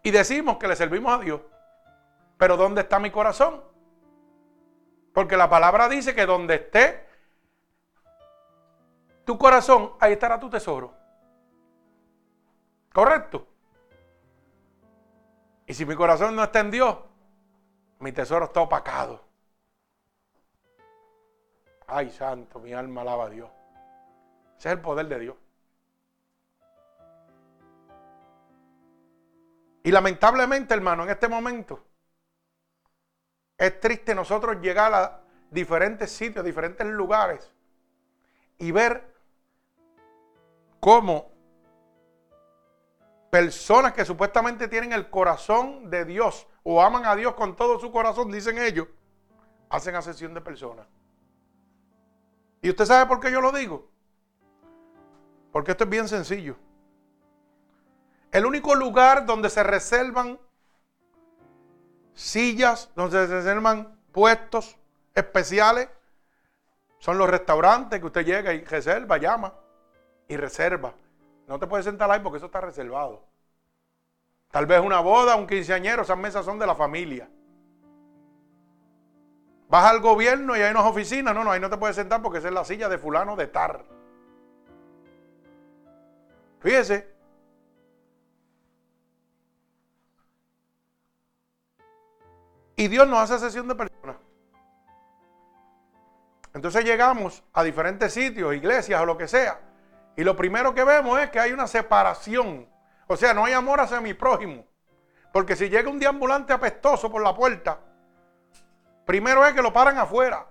Y 0.01 0.09
decimos 0.09 0.57
que 0.57 0.67
le 0.67 0.75
servimos 0.75 1.13
a 1.13 1.21
Dios. 1.21 1.41
Pero 2.37 2.57
¿dónde 2.57 2.81
está 2.81 2.97
mi 2.97 3.11
corazón? 3.11 3.63
Porque 5.13 5.37
la 5.37 5.47
palabra 5.49 5.87
dice 5.87 6.15
que 6.15 6.25
donde 6.25 6.55
esté 6.55 7.07
tu 9.25 9.37
corazón, 9.37 9.91
ahí 9.99 10.13
estará 10.13 10.39
tu 10.39 10.49
tesoro. 10.49 10.95
¿Correcto? 12.91 13.47
Y 15.67 15.73
si 15.75 15.85
mi 15.85 15.95
corazón 15.95 16.35
no 16.35 16.43
está 16.43 16.61
en 16.61 16.71
Dios, 16.71 16.97
mi 18.01 18.11
tesoro 18.11 18.45
está 18.45 18.61
opacado. 18.61 19.23
Ay, 21.87 22.09
santo, 22.09 22.59
mi 22.59 22.73
alma 22.73 23.01
alaba 23.01 23.25
a 23.25 23.29
Dios. 23.29 23.49
Ese 24.57 24.69
es 24.69 24.73
el 24.75 24.81
poder 24.81 25.07
de 25.07 25.19
Dios. 25.19 25.35
Y 29.83 29.91
lamentablemente, 29.91 30.73
hermano, 30.73 31.03
en 31.03 31.09
este 31.09 31.27
momento 31.27 31.83
es 33.57 33.79
triste 33.79 34.15
nosotros 34.15 34.61
llegar 34.61 34.93
a 34.93 35.21
diferentes 35.49 36.11
sitios, 36.11 36.45
diferentes 36.45 36.85
lugares 36.87 37.51
y 38.57 38.71
ver 38.71 39.13
cómo 40.79 41.31
personas 43.31 43.93
que 43.93 44.05
supuestamente 44.05 44.67
tienen 44.67 44.91
el 44.91 45.09
corazón 45.09 45.89
de 45.89 46.05
Dios 46.05 46.45
o 46.63 46.81
aman 46.81 47.05
a 47.05 47.15
Dios 47.15 47.33
con 47.33 47.55
todo 47.55 47.79
su 47.79 47.91
corazón, 47.91 48.29
dicen 48.29 48.59
ellos, 48.59 48.87
hacen 49.69 49.95
asesión 49.95 50.33
de 50.33 50.41
personas. 50.41 50.85
¿Y 52.61 52.69
usted 52.69 52.85
sabe 52.85 53.07
por 53.07 53.21
qué 53.21 53.31
yo 53.31 53.41
lo 53.41 53.51
digo? 53.51 53.89
Porque 55.51 55.71
esto 55.71 55.85
es 55.85 55.89
bien 55.89 56.07
sencillo. 56.09 56.57
El 58.31 58.45
único 58.45 58.75
lugar 58.75 59.25
donde 59.25 59.49
se 59.49 59.63
reservan 59.63 60.37
sillas, 62.13 62.91
donde 62.95 63.27
se 63.27 63.33
reservan 63.33 63.97
puestos 64.11 64.77
especiales, 65.15 65.89
son 66.99 67.17
los 67.17 67.29
restaurantes 67.29 67.99
que 67.99 68.05
usted 68.05 68.25
llega 68.25 68.53
y 68.53 68.63
reserva, 68.63 69.17
llama 69.17 69.53
y 70.27 70.35
reserva. 70.35 70.93
No 71.51 71.59
te 71.59 71.67
puedes 71.67 71.83
sentar 71.83 72.09
ahí 72.09 72.21
porque 72.21 72.37
eso 72.37 72.45
está 72.45 72.61
reservado. 72.61 73.25
Tal 74.51 74.65
vez 74.65 74.79
una 74.79 75.01
boda, 75.01 75.35
un 75.35 75.45
quinceañero, 75.45 76.03
esas 76.03 76.17
mesas 76.17 76.45
son 76.45 76.57
de 76.57 76.65
la 76.65 76.75
familia. 76.75 77.29
Vas 79.67 79.83
al 79.83 79.99
gobierno 79.99 80.55
y 80.55 80.61
hay 80.61 80.71
unas 80.71 80.85
oficinas. 80.85 81.35
No, 81.35 81.43
no, 81.43 81.51
ahí 81.51 81.59
no 81.59 81.69
te 81.69 81.75
puedes 81.75 81.97
sentar 81.97 82.21
porque 82.21 82.39
esa 82.39 82.47
es 82.47 82.53
la 82.53 82.63
silla 82.63 82.87
de 82.87 82.97
fulano 82.97 83.35
de 83.35 83.47
tar. 83.47 83.83
Fíjese, 86.61 87.11
Y 92.77 92.87
Dios 92.87 93.05
nos 93.09 93.19
hace 93.19 93.37
sesión 93.37 93.67
de 93.67 93.75
personas. 93.75 94.15
Entonces 96.53 96.85
llegamos 96.85 97.43
a 97.51 97.61
diferentes 97.61 98.13
sitios, 98.13 98.55
iglesias 98.55 99.01
o 99.01 99.05
lo 99.05 99.17
que 99.17 99.27
sea. 99.27 99.70
Y 100.15 100.23
lo 100.23 100.35
primero 100.35 100.73
que 100.73 100.83
vemos 100.83 101.19
es 101.19 101.29
que 101.29 101.39
hay 101.39 101.51
una 101.51 101.67
separación. 101.67 102.67
O 103.07 103.15
sea, 103.17 103.33
no 103.33 103.45
hay 103.45 103.53
amor 103.53 103.79
hacia 103.79 104.01
mi 104.01 104.13
prójimo. 104.13 104.65
Porque 105.31 105.55
si 105.55 105.69
llega 105.69 105.89
un 105.89 105.99
deambulante 105.99 106.53
apestoso 106.53 107.09
por 107.09 107.21
la 107.21 107.35
puerta, 107.35 107.79
primero 109.05 109.45
es 109.45 109.53
que 109.53 109.61
lo 109.61 109.71
paran 109.71 109.97
afuera, 109.97 110.47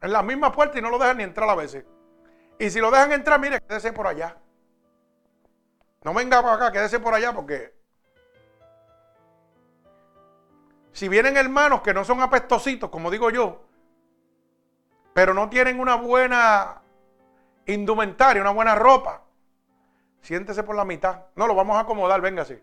en 0.00 0.12
la 0.12 0.22
misma 0.22 0.52
puerta 0.52 0.78
y 0.78 0.82
no 0.82 0.90
lo 0.90 0.98
dejan 0.98 1.16
ni 1.16 1.24
entrar 1.24 1.48
a 1.48 1.54
veces. 1.54 1.84
Y 2.58 2.70
si 2.70 2.78
lo 2.78 2.90
dejan 2.90 3.12
entrar, 3.12 3.40
mire, 3.40 3.60
quédese 3.60 3.92
por 3.92 4.06
allá. 4.06 4.36
No 6.02 6.14
venga 6.14 6.40
para 6.42 6.54
acá, 6.54 6.72
quédese 6.72 7.00
por 7.00 7.12
allá 7.12 7.32
porque 7.32 7.80
Si 10.92 11.08
vienen 11.08 11.36
hermanos 11.36 11.82
que 11.82 11.94
no 11.94 12.04
son 12.04 12.20
apestositos, 12.20 12.90
como 12.90 13.10
digo 13.10 13.30
yo, 13.30 13.64
pero 15.14 15.34
no 15.34 15.48
tienen 15.48 15.80
una 15.80 15.94
buena 15.94 16.82
indumentaria, 17.72 18.42
una 18.42 18.50
buena 18.50 18.74
ropa, 18.74 19.22
siéntese 20.20 20.62
por 20.62 20.76
la 20.76 20.84
mitad. 20.84 21.26
No, 21.36 21.46
lo 21.46 21.54
vamos 21.54 21.76
a 21.76 21.80
acomodar, 21.80 22.20
véngase. 22.20 22.62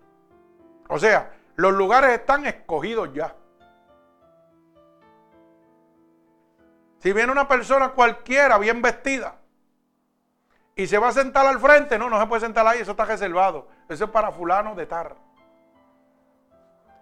O 0.89 0.99
sea, 0.99 1.33
los 1.55 1.73
lugares 1.73 2.11
están 2.11 2.45
escogidos 2.45 3.13
ya. 3.13 3.35
Si 6.99 7.13
viene 7.13 7.31
una 7.31 7.47
persona 7.47 7.89
cualquiera 7.89 8.57
bien 8.57 8.81
vestida 8.81 9.35
y 10.75 10.87
se 10.87 10.97
va 10.97 11.09
a 11.09 11.13
sentar 11.13 11.45
al 11.45 11.59
frente, 11.59 11.97
no, 11.97 12.09
no 12.09 12.19
se 12.19 12.27
puede 12.27 12.41
sentar 12.41 12.65
ahí, 12.65 12.79
eso 12.79 12.91
está 12.91 13.05
reservado. 13.05 13.67
Eso 13.87 14.05
es 14.05 14.09
para 14.09 14.31
fulano 14.31 14.75
de 14.75 14.85
tar. 14.85 15.15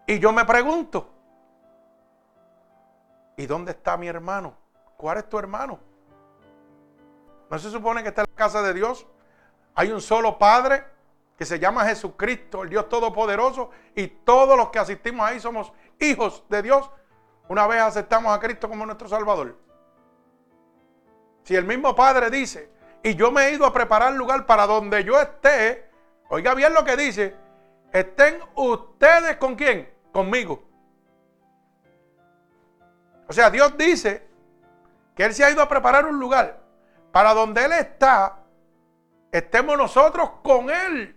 Y 0.07 0.19
yo 0.19 0.31
me 0.31 0.45
pregunto, 0.45 1.15
¿Y 3.37 3.45
dónde 3.45 3.71
está 3.71 3.97
mi 3.97 4.07
hermano? 4.07 4.55
¿Cuál 4.97 5.17
es 5.17 5.29
tu 5.29 5.37
hermano? 5.37 5.79
¿No 7.49 7.59
se 7.59 7.69
supone 7.69 8.01
que 8.01 8.09
está 8.09 8.21
en 8.21 8.27
la 8.31 8.35
casa 8.35 8.61
de 8.61 8.73
Dios? 8.73 9.05
Hay 9.75 9.91
un 9.91 10.01
solo 10.01 10.37
Padre 10.37 10.85
que 11.37 11.45
se 11.45 11.59
llama 11.59 11.85
Jesucristo, 11.85 12.63
el 12.63 12.69
Dios 12.69 12.87
Todopoderoso, 12.87 13.69
y 13.93 14.07
todos 14.07 14.57
los 14.57 14.69
que 14.69 14.79
asistimos 14.79 15.27
ahí 15.27 15.39
somos 15.39 15.71
hijos 15.99 16.43
de 16.49 16.61
Dios 16.61 16.89
una 17.47 17.67
vez 17.67 17.81
aceptamos 17.81 18.35
a 18.35 18.39
Cristo 18.39 18.67
como 18.67 18.85
nuestro 18.85 19.07
Salvador. 19.07 19.57
Si 21.43 21.55
el 21.55 21.65
mismo 21.65 21.93
Padre 21.95 22.29
dice, 22.29 22.71
y 23.03 23.15
yo 23.15 23.31
me 23.31 23.47
he 23.47 23.53
ido 23.53 23.65
a 23.65 23.73
preparar 23.73 24.13
lugar 24.13 24.45
para 24.47 24.65
donde 24.65 25.03
yo 25.03 25.21
esté, 25.21 25.87
oiga 26.29 26.55
bien 26.55 26.73
lo 26.73 26.83
que 26.83 26.97
dice, 26.97 27.35
estén 27.91 28.39
ustedes 28.55 29.37
con 29.37 29.55
quién? 29.55 29.93
Conmigo. 30.11 30.63
O 33.27 33.33
sea, 33.33 33.51
Dios 33.51 33.77
dice 33.77 34.27
que 35.15 35.25
Él 35.25 35.33
se 35.33 35.43
ha 35.43 35.51
ido 35.51 35.61
a 35.61 35.69
preparar 35.69 36.05
un 36.05 36.19
lugar 36.19 36.64
para 37.15 37.33
donde 37.33 37.63
Él 37.63 37.71
está, 37.71 38.39
estemos 39.31 39.77
nosotros 39.77 40.31
con 40.43 40.69
Él. 40.69 41.15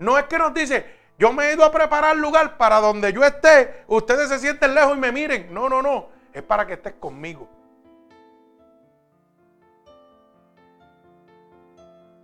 No 0.00 0.18
es 0.18 0.24
que 0.24 0.36
nos 0.36 0.52
dice, 0.52 0.84
yo 1.16 1.32
me 1.32 1.44
he 1.44 1.54
ido 1.54 1.64
a 1.64 1.70
preparar 1.70 2.16
lugar 2.16 2.56
para 2.56 2.80
donde 2.80 3.12
yo 3.12 3.22
esté, 3.22 3.84
ustedes 3.86 4.28
se 4.30 4.40
sienten 4.40 4.74
lejos 4.74 4.96
y 4.96 4.98
me 4.98 5.12
miren. 5.12 5.54
No, 5.54 5.68
no, 5.68 5.80
no, 5.80 6.08
es 6.32 6.42
para 6.42 6.66
que 6.66 6.72
estés 6.72 6.94
conmigo. 6.94 7.48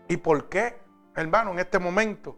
¿Y 0.08 0.16
por 0.16 0.48
qué, 0.48 0.76
hermano, 1.14 1.52
en 1.52 1.60
este 1.60 1.78
momento? 1.78 2.36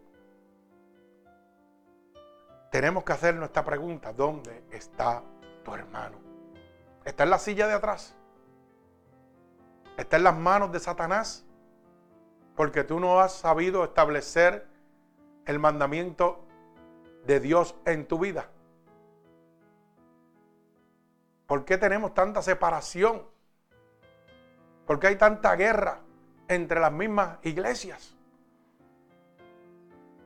Tenemos 2.69 3.03
que 3.03 3.13
hacer 3.13 3.33
nuestra 3.33 3.65
pregunta, 3.65 4.13
¿dónde 4.13 4.63
está 4.69 5.23
tu 5.65 5.73
hermano. 5.73 6.19
Está 7.03 7.23
en 7.23 7.31
la 7.31 7.39
silla 7.39 7.65
de 7.65 7.73
atrás. 7.73 8.15
Está 9.97 10.17
en 10.17 10.23
las 10.23 10.37
manos 10.37 10.71
de 10.71 10.79
Satanás. 10.79 11.45
Porque 12.55 12.83
tú 12.83 12.99
no 12.99 13.19
has 13.19 13.33
sabido 13.33 13.83
establecer 13.83 14.67
el 15.45 15.59
mandamiento 15.59 16.43
de 17.25 17.39
Dios 17.39 17.75
en 17.85 18.05
tu 18.05 18.19
vida. 18.19 18.49
¿Por 21.47 21.65
qué 21.65 21.77
tenemos 21.77 22.13
tanta 22.13 22.41
separación? 22.41 23.23
¿Por 24.85 24.99
qué 24.99 25.07
hay 25.07 25.15
tanta 25.15 25.55
guerra 25.55 25.99
entre 26.47 26.79
las 26.79 26.91
mismas 26.91 27.39
iglesias? 27.43 28.15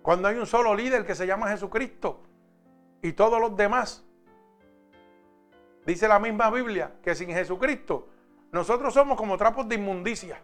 Cuando 0.01 0.27
hay 0.27 0.37
un 0.37 0.45
solo 0.45 0.75
líder 0.75 1.05
que 1.05 1.15
se 1.15 1.25
llama 1.25 1.49
Jesucristo 1.49 2.21
y 3.01 3.13
todos 3.13 3.39
los 3.39 3.55
demás 3.55 4.05
Dice 5.85 6.07
la 6.07 6.19
misma 6.19 6.49
Biblia 6.49 6.93
que 7.03 7.13
sin 7.13 7.29
Jesucristo 7.29 8.07
nosotros 8.55 8.93
somos 8.93 9.17
como 9.17 9.37
trapos 9.37 9.67
de 9.67 9.75
inmundicia. 9.75 10.41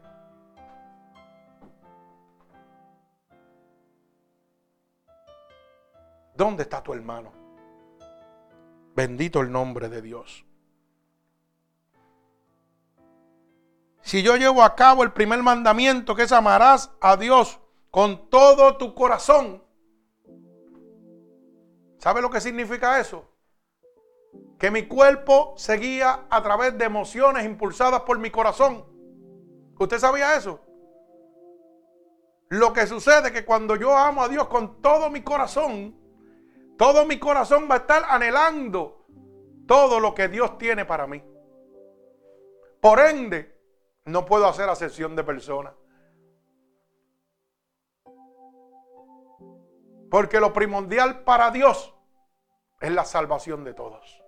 ¿Dónde 6.35 6.63
está 6.63 6.83
tu 6.83 6.93
hermano? 6.93 7.31
Bendito 8.95 9.39
el 9.39 9.51
nombre 9.51 9.89
de 9.89 10.01
Dios. 10.01 10.45
si 14.01 14.23
yo 14.23 14.35
llevo 14.35 14.63
a 14.63 14.75
cabo 14.75 15.03
el 15.03 15.13
primer 15.13 15.41
mandamiento, 15.41 16.15
que 16.15 16.23
es 16.23 16.33
amarás 16.33 16.91
a 16.99 17.15
Dios 17.15 17.61
con 17.91 18.29
todo 18.29 18.75
tu 18.75 18.93
corazón. 18.93 19.63
¿Sabe 21.97 22.21
lo 22.21 22.29
que 22.29 22.41
significa 22.41 22.99
eso? 22.99 23.30
Que 24.57 24.71
mi 24.71 24.87
cuerpo 24.87 25.53
seguía 25.57 26.25
a 26.29 26.43
través 26.43 26.77
de 26.77 26.85
emociones 26.85 27.45
impulsadas 27.45 28.01
por 28.01 28.19
mi 28.19 28.29
corazón. 28.29 28.85
¿Usted 29.79 29.97
sabía 29.97 30.35
eso? 30.35 30.59
Lo 32.49 32.73
que 32.73 32.85
sucede 32.85 33.27
es 33.27 33.31
que 33.31 33.45
cuando 33.45 33.75
yo 33.75 33.97
amo 33.97 34.23
a 34.23 34.27
Dios 34.27 34.47
con 34.47 34.81
todo 34.81 35.09
mi 35.09 35.21
corazón, 35.21 35.95
todo 36.77 37.05
mi 37.05 37.17
corazón 37.17 37.67
va 37.69 37.75
a 37.75 37.77
estar 37.79 38.03
anhelando 38.09 39.05
todo 39.67 39.99
lo 39.99 40.13
que 40.13 40.27
Dios 40.27 40.57
tiene 40.57 40.83
para 40.83 41.07
mí. 41.07 41.23
Por 42.81 42.99
ende, 42.99 43.57
no 44.05 44.25
puedo 44.25 44.47
hacer 44.47 44.67
acepción 44.67 45.15
de 45.15 45.23
personas. 45.23 45.73
Porque 50.09 50.41
lo 50.41 50.51
primordial 50.51 51.23
para 51.23 51.51
Dios 51.51 51.95
es 52.81 52.91
la 52.91 53.05
salvación 53.05 53.63
de 53.63 53.73
todos. 53.73 54.20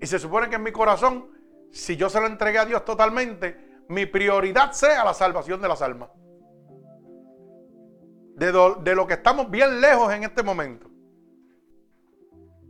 Y 0.00 0.06
se 0.06 0.18
supone 0.18 0.48
que 0.48 0.56
en 0.56 0.62
mi 0.62 0.72
corazón, 0.72 1.30
si 1.70 1.96
yo 1.96 2.08
se 2.08 2.20
lo 2.20 2.26
entregué 2.26 2.58
a 2.58 2.64
Dios 2.64 2.84
totalmente, 2.84 3.84
mi 3.88 4.06
prioridad 4.06 4.72
sea 4.72 5.04
la 5.04 5.12
salvación 5.12 5.60
de 5.60 5.68
las 5.68 5.82
almas. 5.82 6.10
De, 8.36 8.94
lo 8.94 9.06
que 9.06 9.14
estamos 9.14 9.50
bien 9.50 9.80
lejos 9.82 10.10
en 10.14 10.24
este 10.24 10.42
momento. 10.42 10.88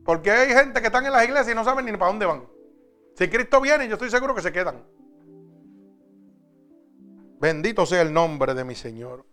Porque 0.04 0.32
hay 0.32 0.52
gente 0.52 0.80
que 0.80 0.88
están 0.88 1.06
en 1.06 1.12
las 1.12 1.22
iglesias 1.22 1.50
y 1.50 1.54
no 1.54 1.62
saben 1.62 1.84
ni 1.84 1.92
para 1.92 2.10
dónde 2.10 2.26
van. 2.26 2.48
Si 3.14 3.28
Cristo 3.28 3.60
viene, 3.60 3.86
yo 3.86 3.94
estoy 3.94 4.10
seguro 4.10 4.34
que 4.34 4.42
se 4.42 4.50
quedan. 4.50 4.82
Bendito 7.38 7.86
sea 7.86 8.02
el 8.02 8.12
nombre 8.12 8.54
de 8.54 8.64
mi 8.64 8.74
Señor. 8.74 9.24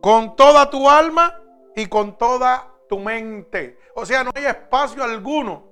Con 0.00 0.36
toda 0.36 0.70
tu 0.70 0.88
alma 0.88 1.42
y 1.74 1.86
con 1.86 2.16
toda 2.16 2.77
tu 2.88 2.98
mente. 2.98 3.78
O 3.94 4.04
sea, 4.06 4.24
no 4.24 4.30
hay 4.34 4.46
espacio 4.46 5.04
alguno 5.04 5.68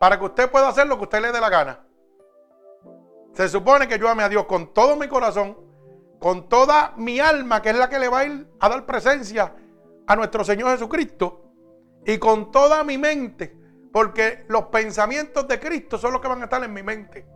para 0.00 0.18
que 0.18 0.24
usted 0.24 0.50
pueda 0.50 0.68
hacer 0.68 0.86
lo 0.86 0.96
que 0.96 1.04
usted 1.04 1.20
le 1.20 1.32
dé 1.32 1.40
la 1.40 1.50
gana. 1.50 1.86
Se 3.32 3.48
supone 3.48 3.86
que 3.88 3.98
yo 3.98 4.08
ame 4.08 4.22
a 4.22 4.28
Dios 4.28 4.46
con 4.46 4.74
todo 4.74 4.96
mi 4.96 5.08
corazón, 5.08 5.56
con 6.18 6.48
toda 6.48 6.92
mi 6.96 7.20
alma, 7.20 7.62
que 7.62 7.70
es 7.70 7.76
la 7.76 7.88
que 7.88 7.98
le 7.98 8.08
va 8.08 8.20
a 8.20 8.24
ir 8.24 8.46
a 8.60 8.68
dar 8.68 8.84
presencia 8.84 9.54
a 10.06 10.16
nuestro 10.16 10.44
Señor 10.44 10.70
Jesucristo, 10.72 11.42
y 12.04 12.18
con 12.18 12.50
toda 12.50 12.84
mi 12.84 12.98
mente, 12.98 13.56
porque 13.92 14.44
los 14.48 14.64
pensamientos 14.64 15.46
de 15.48 15.60
Cristo 15.60 15.98
son 15.98 16.12
los 16.12 16.20
que 16.20 16.28
van 16.28 16.40
a 16.40 16.44
estar 16.44 16.62
en 16.62 16.72
mi 16.72 16.82
mente. 16.82 17.26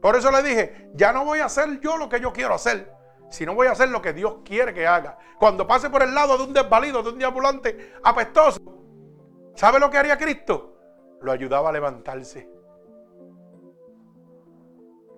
Por 0.00 0.16
eso 0.16 0.30
le 0.30 0.42
dije, 0.42 0.90
ya 0.94 1.12
no 1.12 1.24
voy 1.24 1.40
a 1.40 1.46
hacer 1.46 1.80
yo 1.80 1.96
lo 1.96 2.08
que 2.08 2.20
yo 2.20 2.32
quiero 2.32 2.54
hacer, 2.54 2.92
sino 3.30 3.54
voy 3.54 3.68
a 3.68 3.72
hacer 3.72 3.88
lo 3.88 4.02
que 4.02 4.12
Dios 4.12 4.38
quiere 4.44 4.74
que 4.74 4.86
haga. 4.86 5.16
Cuando 5.38 5.66
pase 5.66 5.88
por 5.88 6.02
el 6.02 6.14
lado 6.14 6.36
de 6.36 6.44
un 6.44 6.52
desvalido, 6.52 7.02
de 7.02 7.10
un 7.10 7.18
diabulante 7.18 7.94
apestoso, 8.02 8.60
¿sabe 9.54 9.78
lo 9.78 9.88
que 9.88 9.98
haría 9.98 10.18
Cristo? 10.18 10.76
Lo 11.22 11.32
ayudaba 11.32 11.70
a 11.70 11.72
levantarse. 11.72 12.48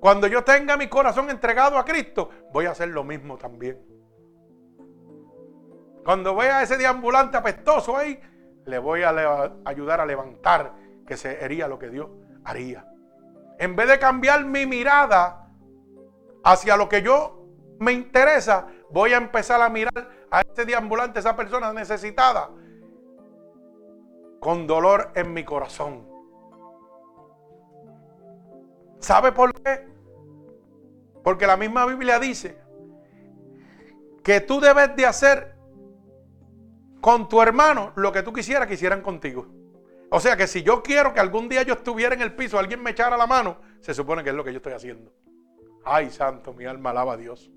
Cuando 0.00 0.26
yo 0.26 0.44
tenga 0.44 0.76
mi 0.76 0.88
corazón 0.88 1.30
entregado 1.30 1.78
a 1.78 1.84
Cristo, 1.84 2.28
voy 2.52 2.66
a 2.66 2.72
hacer 2.72 2.88
lo 2.88 3.04
mismo 3.04 3.38
también. 3.38 3.80
Cuando 6.04 6.34
vea 6.34 6.58
a 6.58 6.62
ese 6.64 6.76
deambulante 6.76 7.36
apestoso 7.36 7.96
ahí, 7.96 8.20
le 8.64 8.78
voy 8.78 9.02
a 9.02 9.52
ayudar 9.64 10.00
a 10.00 10.06
levantar, 10.06 10.74
que 11.06 11.16
sería 11.16 11.68
lo 11.68 11.78
que 11.78 11.88
Dios 11.88 12.10
haría. 12.44 12.84
En 13.58 13.76
vez 13.76 13.88
de 13.88 13.98
cambiar 14.00 14.44
mi 14.44 14.66
mirada 14.66 15.48
hacia 16.42 16.76
lo 16.76 16.88
que 16.88 17.02
yo 17.02 17.41
me 17.82 17.92
interesa, 17.92 18.68
voy 18.90 19.12
a 19.12 19.16
empezar 19.16 19.60
a 19.60 19.68
mirar 19.68 20.08
a 20.30 20.40
ese 20.40 20.64
deambulante, 20.64 21.18
a 21.18 21.20
esa 21.20 21.36
persona 21.36 21.72
necesitada, 21.72 22.48
con 24.40 24.66
dolor 24.66 25.10
en 25.14 25.32
mi 25.32 25.44
corazón. 25.44 26.08
¿Sabe 29.00 29.32
por 29.32 29.52
qué? 29.60 29.88
Porque 31.24 31.46
la 31.46 31.56
misma 31.56 31.84
Biblia 31.86 32.20
dice 32.20 32.56
que 34.22 34.40
tú 34.40 34.60
debes 34.60 34.94
de 34.94 35.06
hacer 35.06 35.56
con 37.00 37.28
tu 37.28 37.42
hermano 37.42 37.92
lo 37.96 38.12
que 38.12 38.22
tú 38.22 38.32
quisieras 38.32 38.68
que 38.68 38.74
hicieran 38.74 39.02
contigo. 39.02 39.48
O 40.10 40.20
sea 40.20 40.36
que 40.36 40.46
si 40.46 40.62
yo 40.62 40.84
quiero 40.84 41.12
que 41.14 41.20
algún 41.20 41.48
día 41.48 41.62
yo 41.62 41.74
estuviera 41.74 42.14
en 42.14 42.22
el 42.22 42.34
piso, 42.34 42.58
alguien 42.58 42.80
me 42.80 42.90
echara 42.90 43.16
la 43.16 43.26
mano, 43.26 43.56
se 43.80 43.92
supone 43.92 44.22
que 44.22 44.30
es 44.30 44.36
lo 44.36 44.44
que 44.44 44.52
yo 44.52 44.58
estoy 44.58 44.74
haciendo. 44.74 45.12
Ay, 45.84 46.10
santo, 46.10 46.52
mi 46.52 46.64
alma 46.64 46.90
alaba 46.90 47.14
a 47.14 47.16
Dios. 47.16 47.50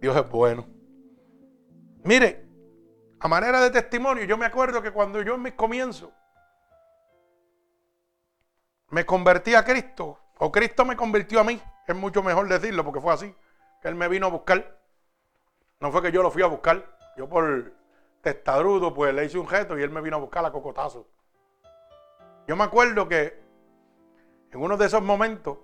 Dios 0.00 0.16
es 0.16 0.28
bueno. 0.28 0.66
Mire, 2.04 2.46
a 3.18 3.28
manera 3.28 3.60
de 3.60 3.70
testimonio, 3.70 4.24
yo 4.24 4.36
me 4.36 4.46
acuerdo 4.46 4.82
que 4.82 4.92
cuando 4.92 5.22
yo 5.22 5.34
en 5.34 5.42
mis 5.42 5.54
comienzos 5.54 6.10
me 8.90 9.04
convertí 9.04 9.54
a 9.54 9.64
Cristo, 9.64 10.18
o 10.38 10.52
Cristo 10.52 10.84
me 10.84 10.96
convirtió 10.96 11.40
a 11.40 11.44
mí, 11.44 11.60
es 11.86 11.96
mucho 11.96 12.22
mejor 12.22 12.48
decirlo 12.48 12.84
porque 12.84 13.00
fue 13.00 13.12
así, 13.12 13.34
que 13.80 13.88
Él 13.88 13.94
me 13.94 14.08
vino 14.08 14.26
a 14.26 14.30
buscar. 14.30 14.78
No 15.80 15.90
fue 15.90 16.02
que 16.02 16.12
yo 16.12 16.22
lo 16.22 16.30
fui 16.30 16.42
a 16.42 16.46
buscar, 16.46 16.96
yo 17.16 17.28
por 17.28 17.72
testadrudo 18.20 18.92
pues 18.92 19.14
le 19.14 19.24
hice 19.24 19.38
un 19.38 19.48
gesto 19.48 19.78
y 19.78 19.82
Él 19.82 19.90
me 19.90 20.00
vino 20.00 20.16
a 20.16 20.20
buscar 20.20 20.44
a 20.44 20.52
cocotazo. 20.52 21.08
Yo 22.46 22.56
me 22.56 22.64
acuerdo 22.64 23.08
que 23.08 23.40
en 24.52 24.60
uno 24.60 24.76
de 24.76 24.86
esos 24.86 25.02
momentos, 25.02 25.58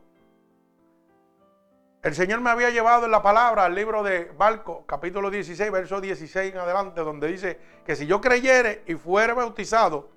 el 2.03 2.15
Señor 2.17 2.41
me 2.41 2.51
había 2.51 2.71
llevado 2.71 3.05
en 3.05 3.12
la 3.12 3.23
palabra 3.23 3.65
al 3.65 3.77
libro 3.77 4.03
de 4.03 4.25
Barco, 4.37 4.85
capítulo 4.87 5.31
16, 5.31 5.71
verso 5.71 6.01
16 6.01 6.53
en 6.53 6.59
adelante, 6.59 7.01
donde 7.03 7.29
dice 7.29 7.61
que 7.87 7.95
si 7.95 8.07
yo 8.07 8.21
creyere 8.21 8.83
y 8.87 8.95
fuera 8.95 9.35
bautizado, 9.35 10.11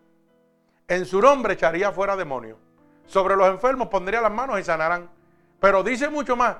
en 0.87 1.05
su 1.05 1.21
nombre 1.21 1.53
echaría 1.53 1.91
fuera 1.91 2.15
demonios. 2.15 2.57
Sobre 3.05 3.35
los 3.35 3.47
enfermos 3.47 3.89
pondría 3.89 4.19
las 4.19 4.31
manos 4.31 4.59
y 4.59 4.63
sanarán. 4.63 5.11
Pero 5.59 5.83
dice 5.83 6.09
mucho 6.09 6.35
más, 6.35 6.57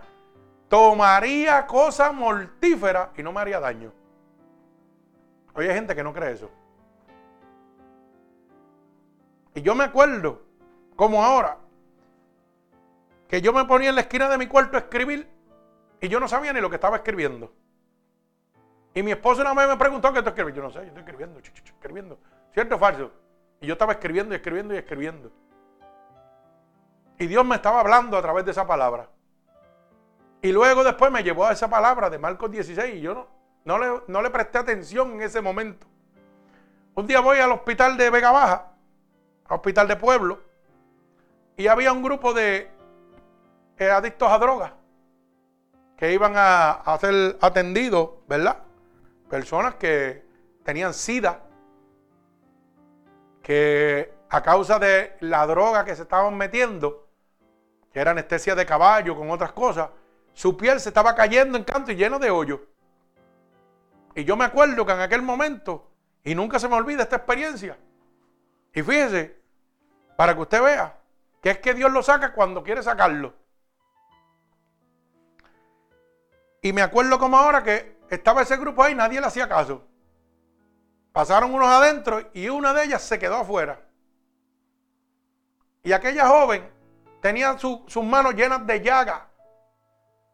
tomaría 0.69 1.65
cosas 1.65 2.13
mortíferas 2.13 3.09
y 3.17 3.23
no 3.23 3.31
me 3.31 3.41
haría 3.41 3.59
daño. 3.59 3.91
Hoy 5.55 5.67
hay 5.67 5.73
gente 5.73 5.95
que 5.95 6.03
no 6.03 6.13
cree 6.13 6.33
eso. 6.33 6.51
Y 9.55 9.61
yo 9.63 9.73
me 9.73 9.85
acuerdo, 9.85 10.43
como 10.95 11.23
ahora, 11.23 11.57
que 13.27 13.41
yo 13.41 13.53
me 13.53 13.65
ponía 13.65 13.89
en 13.89 13.95
la 13.95 14.01
esquina 14.01 14.29
de 14.29 14.37
mi 14.37 14.47
cuarto 14.47 14.77
a 14.77 14.81
escribir 14.81 15.27
y 16.01 16.07
yo 16.07 16.19
no 16.19 16.27
sabía 16.27 16.53
ni 16.53 16.61
lo 16.61 16.69
que 16.69 16.75
estaba 16.75 16.97
escribiendo. 16.97 17.51
Y 18.93 19.03
mi 19.03 19.11
esposo 19.11 19.41
una 19.41 19.53
vez 19.53 19.67
me 19.67 19.77
preguntó 19.77 20.11
qué 20.13 20.19
estoy 20.19 20.31
escribiendo. 20.31 20.61
Yo 20.61 20.63
no 20.63 20.69
sé, 20.69 20.79
yo 20.79 20.87
estoy 20.87 21.01
escribiendo, 21.01 21.39
escribiendo. 21.39 22.19
¿Cierto 22.53 22.75
o 22.75 22.79
falso? 22.79 23.11
Y 23.59 23.67
yo 23.67 23.73
estaba 23.73 23.93
escribiendo 23.93 24.33
y 24.33 24.37
escribiendo 24.37 24.73
y 24.73 24.77
escribiendo. 24.77 25.31
Y 27.17 27.27
Dios 27.27 27.45
me 27.45 27.55
estaba 27.55 27.79
hablando 27.79 28.17
a 28.17 28.21
través 28.21 28.45
de 28.45 28.51
esa 28.51 28.65
palabra. 28.65 29.09
Y 30.41 30.51
luego 30.51 30.83
después 30.83 31.11
me 31.11 31.23
llevó 31.23 31.45
a 31.45 31.53
esa 31.53 31.69
palabra 31.69 32.09
de 32.09 32.19
Marcos 32.19 32.51
16 32.51 32.95
y 32.95 33.01
yo 33.01 33.13
no, 33.13 33.27
no, 33.65 33.77
le, 33.77 34.01
no 34.07 34.21
le 34.21 34.29
presté 34.29 34.59
atención 34.59 35.13
en 35.13 35.21
ese 35.23 35.41
momento. 35.41 35.87
Un 36.93 37.07
día 37.07 37.19
voy 37.19 37.39
al 37.39 37.51
hospital 37.51 37.97
de 37.97 38.09
Vega 38.09 38.31
Baja 38.31 38.75
hospital 39.49 39.87
de 39.87 39.95
pueblo, 39.95 40.39
y 41.57 41.67
había 41.67 41.93
un 41.93 42.03
grupo 42.03 42.33
de 42.33 42.69
adictos 43.79 44.31
a 44.31 44.37
drogas 44.37 44.71
que 45.97 46.13
iban 46.13 46.33
a, 46.35 46.71
a 46.71 46.97
ser 46.97 47.37
atendidos, 47.41 48.11
¿verdad? 48.27 48.59
Personas 49.29 49.75
que 49.75 50.25
tenían 50.63 50.93
sida, 50.93 51.41
que 53.41 54.13
a 54.29 54.41
causa 54.41 54.79
de 54.79 55.15
la 55.21 55.45
droga 55.47 55.85
que 55.85 55.95
se 55.95 56.03
estaban 56.03 56.35
metiendo, 56.35 57.07
que 57.91 57.99
era 57.99 58.11
anestesia 58.11 58.55
de 58.55 58.65
caballo 58.65 59.15
con 59.15 59.29
otras 59.29 59.51
cosas, 59.53 59.89
su 60.33 60.57
piel 60.57 60.79
se 60.79 60.89
estaba 60.89 61.15
cayendo 61.15 61.57
en 61.57 61.63
canto 61.63 61.91
y 61.91 61.95
lleno 61.95 62.19
de 62.19 62.29
hoyo. 62.29 62.65
Y 64.15 64.23
yo 64.25 64.35
me 64.35 64.45
acuerdo 64.45 64.85
que 64.85 64.91
en 64.91 64.99
aquel 64.99 65.21
momento, 65.21 65.91
y 66.23 66.35
nunca 66.35 66.59
se 66.59 66.67
me 66.67 66.75
olvida 66.75 67.03
esta 67.03 67.17
experiencia, 67.17 67.77
y 68.73 68.81
fíjese, 68.81 69.41
para 70.17 70.35
que 70.35 70.41
usted 70.41 70.61
vea 70.61 70.97
que 71.41 71.51
es 71.51 71.59
que 71.59 71.73
Dios 71.73 71.91
lo 71.91 72.01
saca 72.03 72.33
cuando 72.33 72.63
quiere 72.63 72.81
sacarlo. 72.83 73.33
Y 76.65 76.73
me 76.73 76.81
acuerdo 76.81 77.19
como 77.19 77.37
ahora 77.37 77.61
que 77.61 77.99
estaba 78.09 78.41
ese 78.41 78.57
grupo 78.57 78.81
ahí, 78.81 78.95
nadie 78.95 79.21
le 79.21 79.27
hacía 79.27 79.47
caso. 79.47 79.83
Pasaron 81.11 81.53
unos 81.53 81.67
adentro 81.67 82.31
y 82.33 82.49
una 82.49 82.73
de 82.73 82.85
ellas 82.85 83.03
se 83.03 83.19
quedó 83.19 83.35
afuera. 83.35 83.79
Y 85.83 85.91
aquella 85.91 86.27
joven 86.27 86.67
tenía 87.21 87.55
sus 87.59 88.03
manos 88.03 88.33
llenas 88.33 88.65
de 88.65 88.81
llagas, 88.81 89.21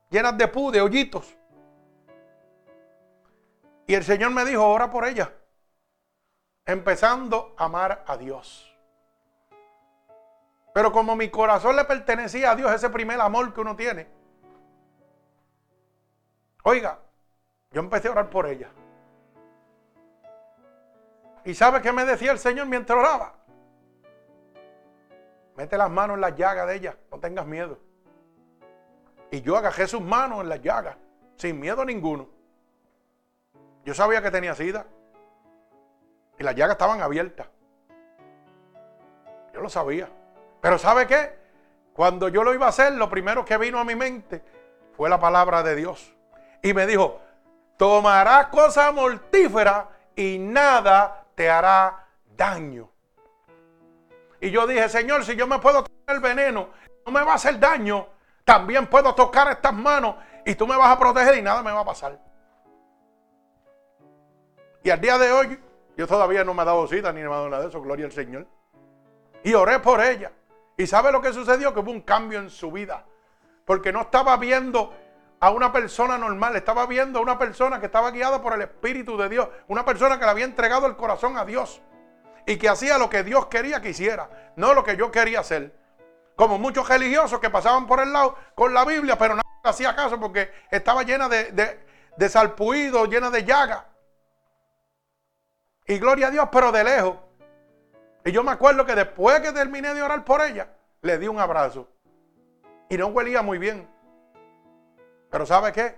llenas 0.10 0.38
de 0.38 0.48
pu, 0.48 0.72
de 0.72 0.80
hoyitos. 0.80 1.36
Y 3.86 3.94
el 3.94 4.06
Señor 4.06 4.32
me 4.32 4.46
dijo, 4.46 4.65
ora 4.65 4.89
por 4.89 5.04
ella 5.04 5.34
empezando 6.65 7.54
a 7.58 7.65
amar 7.65 8.06
a 8.08 8.15
Dios. 8.15 8.74
Pero 10.74 10.94
como 10.94 11.13
mi 11.17 11.30
corazón 11.30 11.76
le 11.76 11.84
pertenecía 11.84 12.52
a 12.52 12.56
Dios, 12.56 12.72
ese 12.72 12.89
primer 12.89 13.20
amor 13.20 13.54
que 13.54 13.60
uno 13.60 13.76
tiene. 13.76 14.21
Oiga, 16.63 17.00
yo 17.71 17.82
empecé 17.82 18.08
a 18.08 18.12
orar 18.12 18.30
por 18.30 18.45
ella. 18.45 18.69
¿Y 21.43 21.56
sabe 21.56 21.82
qué 21.82 21.91
me 21.91 22.06
decía 22.06 22.32
el 22.32 22.39
Señor 22.39 22.67
mientras 22.67 23.00
oraba? 23.00 23.34
Mete 25.56 25.78
las 25.78 25.89
manos 25.89 26.15
en 26.15 26.21
las 26.21 26.36
llagas 26.36 26.67
de 26.67 26.76
ella, 26.76 26.97
no 27.12 27.19
tengas 27.19 27.45
miedo. 27.45 27.80
Y 29.32 29.41
yo 29.41 29.58
agajé 29.58 29.88
sus 29.88 30.02
manos 30.02 30.41
en 30.41 30.50
las 30.50 30.62
llagas, 30.62 30.97
sin 31.36 31.60
miedo 31.60 31.84
ninguno. 31.84 32.30
Yo 33.84 33.93
sabía 33.93 34.21
que 34.21 34.30
tenía 34.30 34.54
sida. 34.54 34.86
Y 36.38 36.43
las 36.43 36.56
llagas 36.56 36.76
estaban 36.76 37.02
abiertas. 37.02 37.47
Yo 39.54 39.62
lo 39.62 39.69
sabía. 39.69 40.10
Pero 40.62 40.78
¿sabe 40.78 41.08
qué? 41.08 41.39
Cuando 41.93 42.30
yo 42.30 42.43
lo 42.43 42.54
iba 42.54 42.67
a 42.67 42.69
hacer, 42.69 42.93
lo 42.93 43.10
primero 43.10 43.43
que 43.43 43.58
vino 43.58 43.80
a 43.80 43.84
mi 43.84 43.95
mente 43.95 44.41
fue 44.95 45.10
la 45.10 45.19
palabra 45.19 45.63
de 45.63 45.76
Dios. 45.76 46.15
Y 46.62 46.74
me 46.74 46.86
dijo, 46.86 47.19
tomarás 47.78 48.47
cosa 48.47 48.91
mortífera 48.91 49.89
y 50.15 50.38
nada 50.38 51.26
te 51.36 51.50
hará 51.50 52.08
daño. 52.36 52.89
Y 54.39 54.50
yo 54.52 54.65
dije, 54.67 54.89
Señor, 54.89 55.24
si 55.24 55.36
yo 55.36 55.47
me 55.47 55.60
puedo 55.60 55.84
tomar 55.84 56.15
el 56.15 56.19
veneno, 56.19 56.69
no 57.06 57.12
me 57.12 57.24
va 57.24 57.34
a 57.34 57.36
hacer 57.36 57.60
daño, 57.60 58.08
también 58.43 58.88
puedo 58.88 59.13
tocar 59.13 59.50
estas 59.52 59.74
manos 59.74 60.15
y 60.45 60.56
tú 60.56 60.67
me 60.67 60.76
vas 60.76 60.89
a 60.89 61.00
proteger 61.00 61.38
y 61.38 61.41
nada 61.41 61.62
me 61.62 61.71
va 61.71 61.82
a 61.82 61.86
pasar. 61.86 62.19
Y 64.84 64.89
al 64.89 65.00
día 65.00 65.17
de 65.17 65.32
hoy, 65.32 65.60
yo 65.95 66.08
todavía 66.08 66.43
no 66.43 66.54
me 66.54 66.63
he 66.63 66.65
dado 66.65 66.88
cita 66.88 67.13
ni 67.13 67.21
me 67.21 67.28
he 67.28 67.30
dado 67.30 67.50
nada 67.50 67.62
de 67.63 67.69
eso, 67.69 67.82
gloria 67.82 68.06
al 68.06 68.12
Señor. 68.12 68.47
Y 69.43 69.54
oré 69.54 69.80
por 69.80 70.02
ella. 70.02 70.32
¿Y 70.78 70.88
sabe 70.88 71.12
lo 71.12 71.21
que 71.21 71.34
sucedió? 71.34 71.74
Que 71.74 71.80
hubo 71.80 71.91
un 71.91 72.02
cambio 72.02 72.39
en 72.39 72.50
su 72.50 72.71
vida. 72.71 73.06
Porque 73.65 73.91
no 73.91 74.02
estaba 74.02 74.38
viendo 74.38 74.93
a 75.42 75.50
una 75.50 75.72
persona 75.72 76.20
normal, 76.20 76.56
estaba 76.56 76.86
viendo 76.86 77.18
a 77.18 77.22
una 77.24 77.40
persona 77.40 77.80
que 77.80 77.88
estaba 77.88 78.12
guiada 78.12 78.44
por 78.44 78.54
el 78.54 78.62
Espíritu 78.62 79.18
de 79.18 79.28
Dios, 79.28 79.50
una 79.68 79.84
persona 79.84 80.20
que 80.20 80.26
le 80.26 80.32
había 80.32 80.46
entregado 80.46 80.86
el 80.86 80.96
corazón 80.96 81.36
a 81.36 81.44
Dios 81.44 81.82
y 82.46 82.58
que 82.58 82.70
hacía 82.70 83.00
lo 83.00 83.10
que 83.10 83.24
Dios 83.24 83.48
quería 83.48 83.82
que 83.82 83.90
hiciera, 83.90 84.54
no 84.56 84.76
lo 84.76 84.84
que 84.84 84.96
yo 84.96 85.10
quería 85.10 85.40
hacer. 85.40 85.76
Como 86.36 86.60
muchos 86.60 86.88
religiosos 86.88 87.40
que 87.40 87.50
pasaban 87.50 87.88
por 87.88 88.00
el 88.02 88.14
lado 88.14 88.36
con 88.54 88.72
la 88.72 88.86
Biblia, 88.86 89.18
pero 89.18 89.36
no 89.36 89.42
hacía 89.64 89.96
caso 89.96 90.20
porque 90.20 90.52
estaba 90.70 91.02
llena 91.02 91.28
de, 91.28 91.52
de, 91.52 91.86
de 92.16 92.30
salpuido, 92.30 93.06
llena 93.06 93.32
de 93.32 93.44
llaga. 93.44 93.88
Y 95.88 95.98
gloria 95.98 96.28
a 96.28 96.32
Dios, 96.32 96.50
pero 96.52 96.72
de 96.72 96.84
lejos. 96.84 97.16
Y 98.24 98.32
yo 98.32 98.44
me 98.44 98.52
acuerdo 98.52 98.86
que 98.86 98.94
después 98.94 99.40
que 99.40 99.52
terminé 99.52 99.96
de 99.96 100.04
orar 100.04 100.24
por 100.24 100.42
ella, 100.42 100.70
le 101.02 101.18
di 101.18 101.28
un 101.28 101.40
abrazo. 101.40 101.90
Y 102.90 102.98
no 102.98 103.08
huelía 103.08 103.42
muy 103.42 103.58
bien. 103.58 103.90
Pero 105.32 105.46
¿sabe 105.46 105.72
qué? 105.72 105.98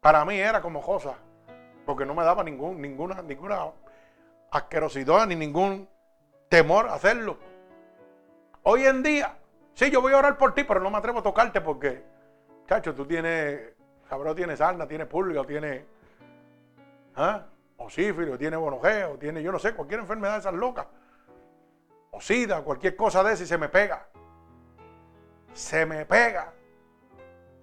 Para 0.00 0.24
mí 0.24 0.36
era 0.38 0.62
como 0.62 0.80
cosa. 0.80 1.14
Porque 1.84 2.06
no 2.06 2.14
me 2.14 2.24
daba 2.24 2.42
ningún, 2.42 2.80
ninguna, 2.80 3.20
ninguna 3.20 3.72
asquerosidad 4.50 5.26
ni 5.26 5.34
ningún 5.34 5.88
temor 6.48 6.88
a 6.88 6.94
hacerlo. 6.94 7.36
Hoy 8.62 8.86
en 8.86 9.02
día, 9.02 9.36
sí, 9.74 9.90
yo 9.90 10.00
voy 10.00 10.14
a 10.14 10.18
orar 10.18 10.38
por 10.38 10.54
ti, 10.54 10.64
pero 10.64 10.80
no 10.80 10.88
me 10.88 10.96
atrevo 10.96 11.18
a 11.18 11.22
tocarte 11.22 11.60
porque, 11.60 12.02
chacho, 12.66 12.94
tú 12.94 13.04
tienes, 13.04 13.74
cabrón, 14.08 14.34
tienes 14.34 14.58
sarna, 14.58 14.86
tienes 14.86 15.08
pulga, 15.08 15.44
tienes, 15.44 15.84
¿ah? 17.16 17.44
O 17.76 17.90
sífilis, 17.90 18.38
tienes 18.38 18.58
bonojeo, 18.58 19.18
tiene, 19.18 19.42
yo 19.42 19.52
no 19.52 19.58
sé, 19.58 19.74
cualquier 19.74 20.00
enfermedad 20.00 20.34
de 20.34 20.38
esas 20.38 20.54
locas. 20.54 20.86
O 22.12 22.20
sida, 22.20 22.62
cualquier 22.62 22.94
cosa 22.94 23.22
de 23.24 23.34
esa 23.34 23.42
y 23.42 23.46
se 23.46 23.58
me 23.58 23.68
pega. 23.68 24.06
Se 25.52 25.84
me 25.84 26.06
pega. 26.06 26.52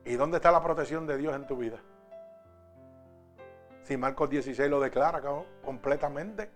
¿Y 0.06 0.16
dónde 0.16 0.38
está 0.38 0.52
la 0.52 0.64
protección 0.64 1.06
de 1.06 1.18
Dios 1.18 1.36
en 1.36 1.46
tu 1.46 1.58
vida? 1.58 1.78
Si 3.84 3.98
Marcos 3.98 4.30
16 4.30 4.70
lo 4.70 4.80
declara 4.80 5.22
completamente. 5.64 6.52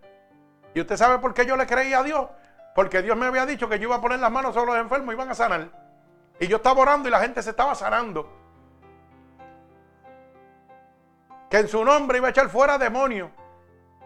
¿Y 0.73 0.81
usted 0.81 0.97
sabe 0.97 1.19
por 1.19 1.33
qué 1.33 1.45
yo 1.45 1.55
le 1.55 1.65
creí 1.65 1.93
a 1.93 2.03
Dios? 2.03 2.27
Porque 2.73 3.01
Dios 3.01 3.15
me 3.15 3.25
había 3.25 3.45
dicho 3.45 3.69
que 3.69 3.79
yo 3.79 3.87
iba 3.87 3.95
a 3.95 4.01
poner 4.01 4.19
las 4.19 4.31
manos 4.31 4.53
sobre 4.53 4.73
los 4.73 4.81
enfermos 4.81 5.13
y 5.13 5.15
iban 5.15 5.29
a 5.29 5.35
sanar. 5.35 5.69
Y 6.39 6.47
yo 6.47 6.57
estaba 6.57 6.81
orando 6.81 7.07
y 7.07 7.11
la 7.11 7.21
gente 7.21 7.41
se 7.41 7.51
estaba 7.51 7.73
sanando. 7.75 8.29
Que 11.49 11.59
en 11.59 11.67
su 11.67 11.85
nombre 11.85 12.17
iba 12.17 12.27
a 12.27 12.31
echar 12.31 12.49
fuera 12.49 12.77
demonios. 12.77 13.29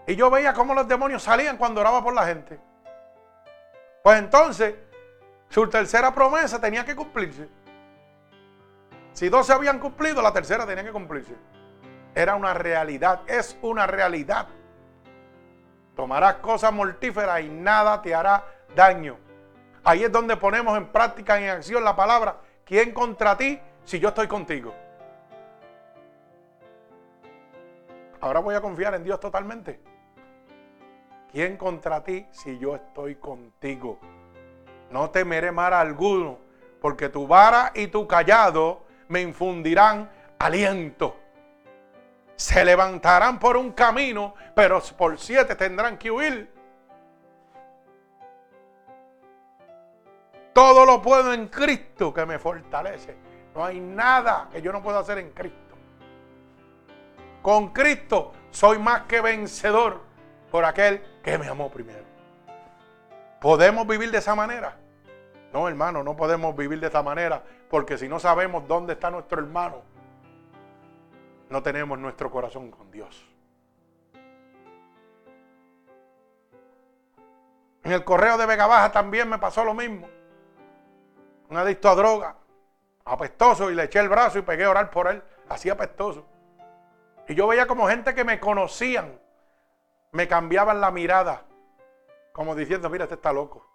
Y 0.06 0.15
yo 0.15 0.30
veía 0.30 0.54
cómo 0.54 0.73
los 0.73 0.88
demonios 0.88 1.23
salían 1.23 1.58
cuando 1.58 1.82
oraba 1.82 2.04
por 2.04 2.13
la 2.13 2.25
gente. 2.25 2.60
Pues 4.04 4.19
entonces, 4.19 4.75
su 5.49 5.67
tercera 5.67 6.13
promesa 6.13 6.60
tenía 6.62 6.86
que 6.86 6.95
cumplirse. 6.95 7.49
Si 9.19 9.27
dos 9.27 9.47
se 9.47 9.51
habían 9.51 9.79
cumplido, 9.79 10.21
la 10.21 10.32
tercera 10.32 10.65
tenía 10.65 10.82
que 10.82 10.93
cumplirse. 10.93 11.36
Era 12.15 12.36
una 12.36 12.53
realidad, 12.53 13.19
es 13.27 13.60
una 13.62 13.86
realidad. 13.86 14.47
Tomarás 15.93 16.36
cosas 16.36 16.71
mortíferas 16.71 17.41
y 17.41 17.49
nada 17.49 18.01
te 18.01 18.15
hará 18.15 18.45
daño. 18.73 19.17
Ahí 19.84 20.05
es 20.05 20.12
donde 20.13 20.38
ponemos 20.38 20.77
en 20.77 20.88
práctica, 20.88 21.38
en 21.38 21.49
acción 21.49 21.84
la 21.84 21.97
palabra, 21.97 22.38
¿quién 22.63 22.93
contra 22.93 23.36
ti 23.36 23.60
si 23.84 23.99
yo 23.99 24.08
estoy 24.08 24.29
contigo? 24.29 24.73
Ahora 28.21 28.39
voy 28.39 28.55
a 28.55 28.62
confiar 28.62 28.95
en 28.95 29.03
Dios 29.03 29.19
totalmente. 29.19 29.82
¿Quién 31.29 31.58
contra 31.58 32.01
ti 32.05 32.25
si 32.32 32.58
yo 32.58 32.73
estoy 32.73 33.15
contigo? 33.15 33.99
No 34.91 35.10
temeré 35.10 35.51
mal 35.51 35.73
alguno, 35.73 36.38
porque 36.79 37.10
tu 37.10 37.27
vara 37.27 37.73
y 37.75 37.88
tu 37.88 38.08
callado 38.08 38.88
me 39.09 39.21
infundirán 39.21 40.09
aliento. 40.39 41.17
Se 42.35 42.63
levantarán 42.63 43.37
por 43.37 43.57
un 43.57 43.73
camino, 43.73 44.33
pero 44.55 44.81
por 44.97 45.19
siete 45.19 45.55
tendrán 45.55 45.97
que 45.97 46.09
huir. 46.09 46.49
Todo 50.53 50.85
lo 50.85 51.01
puedo 51.01 51.33
en 51.33 51.47
Cristo 51.47 52.13
que 52.13 52.25
me 52.25 52.39
fortalece. 52.39 53.17
No 53.53 53.65
hay 53.65 53.79
nada 53.79 54.47
que 54.51 54.61
yo 54.61 54.71
no 54.71 54.81
pueda 54.81 54.99
hacer 54.99 55.17
en 55.17 55.31
Cristo. 55.31 55.75
Con 57.41 57.69
Cristo 57.69 58.31
soy 58.51 58.79
más 58.79 59.01
que 59.01 59.21
vencedor 59.21 60.01
por 60.51 60.65
aquel 60.65 61.01
que 61.23 61.37
me 61.37 61.47
amó 61.47 61.69
primero. 61.69 62.03
¿Podemos 63.41 63.87
vivir 63.87 64.11
de 64.11 64.17
esa 64.19 64.35
manera? 64.35 64.77
No, 65.51 65.67
hermano, 65.67 66.03
no 66.03 66.15
podemos 66.15 66.55
vivir 66.55 66.79
de 66.79 66.87
esa 66.87 67.01
manera 67.01 67.43
porque 67.69 67.97
si 67.97 68.10
no 68.10 68.19
sabemos 68.19 68.67
dónde 68.67 68.93
está 68.93 69.12
nuestro 69.12 69.39
hermano, 69.39 69.82
no 71.49 71.63
tenemos 71.63 71.97
nuestro 71.99 72.32
corazón 72.32 72.71
con 72.71 72.91
Dios. 72.91 73.25
En 77.84 77.91
el 77.91 78.03
correo 78.03 78.38
de 78.38 78.45
Vega 78.45 78.67
Baja 78.67 78.91
también 78.91 79.29
me 79.29 79.38
pasó 79.38 79.63
lo 79.63 79.73
mismo. 79.73 80.08
Un 81.49 81.58
adicto 81.58 81.89
a 81.89 81.95
droga, 81.95 82.36
apestoso, 83.05 83.71
y 83.71 83.75
le 83.75 83.84
eché 83.84 83.99
el 83.99 84.10
brazo 84.10 84.39
y 84.39 84.43
pegué 84.43 84.65
a 84.65 84.71
orar 84.71 84.89
por 84.89 85.08
él, 85.08 85.23
así 85.47 85.69
apestoso. 85.69 86.25
Y 87.27 87.36
yo 87.36 87.47
veía 87.47 87.67
como 87.67 87.88
gente 87.88 88.13
que 88.13 88.23
me 88.23 88.39
conocían, 88.39 89.19
me 90.12 90.27
cambiaban 90.27 90.82
la 90.82 90.91
mirada, 90.91 91.45
como 92.34 92.55
diciendo, 92.55 92.89
mira, 92.89 93.05
este 93.05 93.15
está 93.15 93.32
loco. 93.32 93.68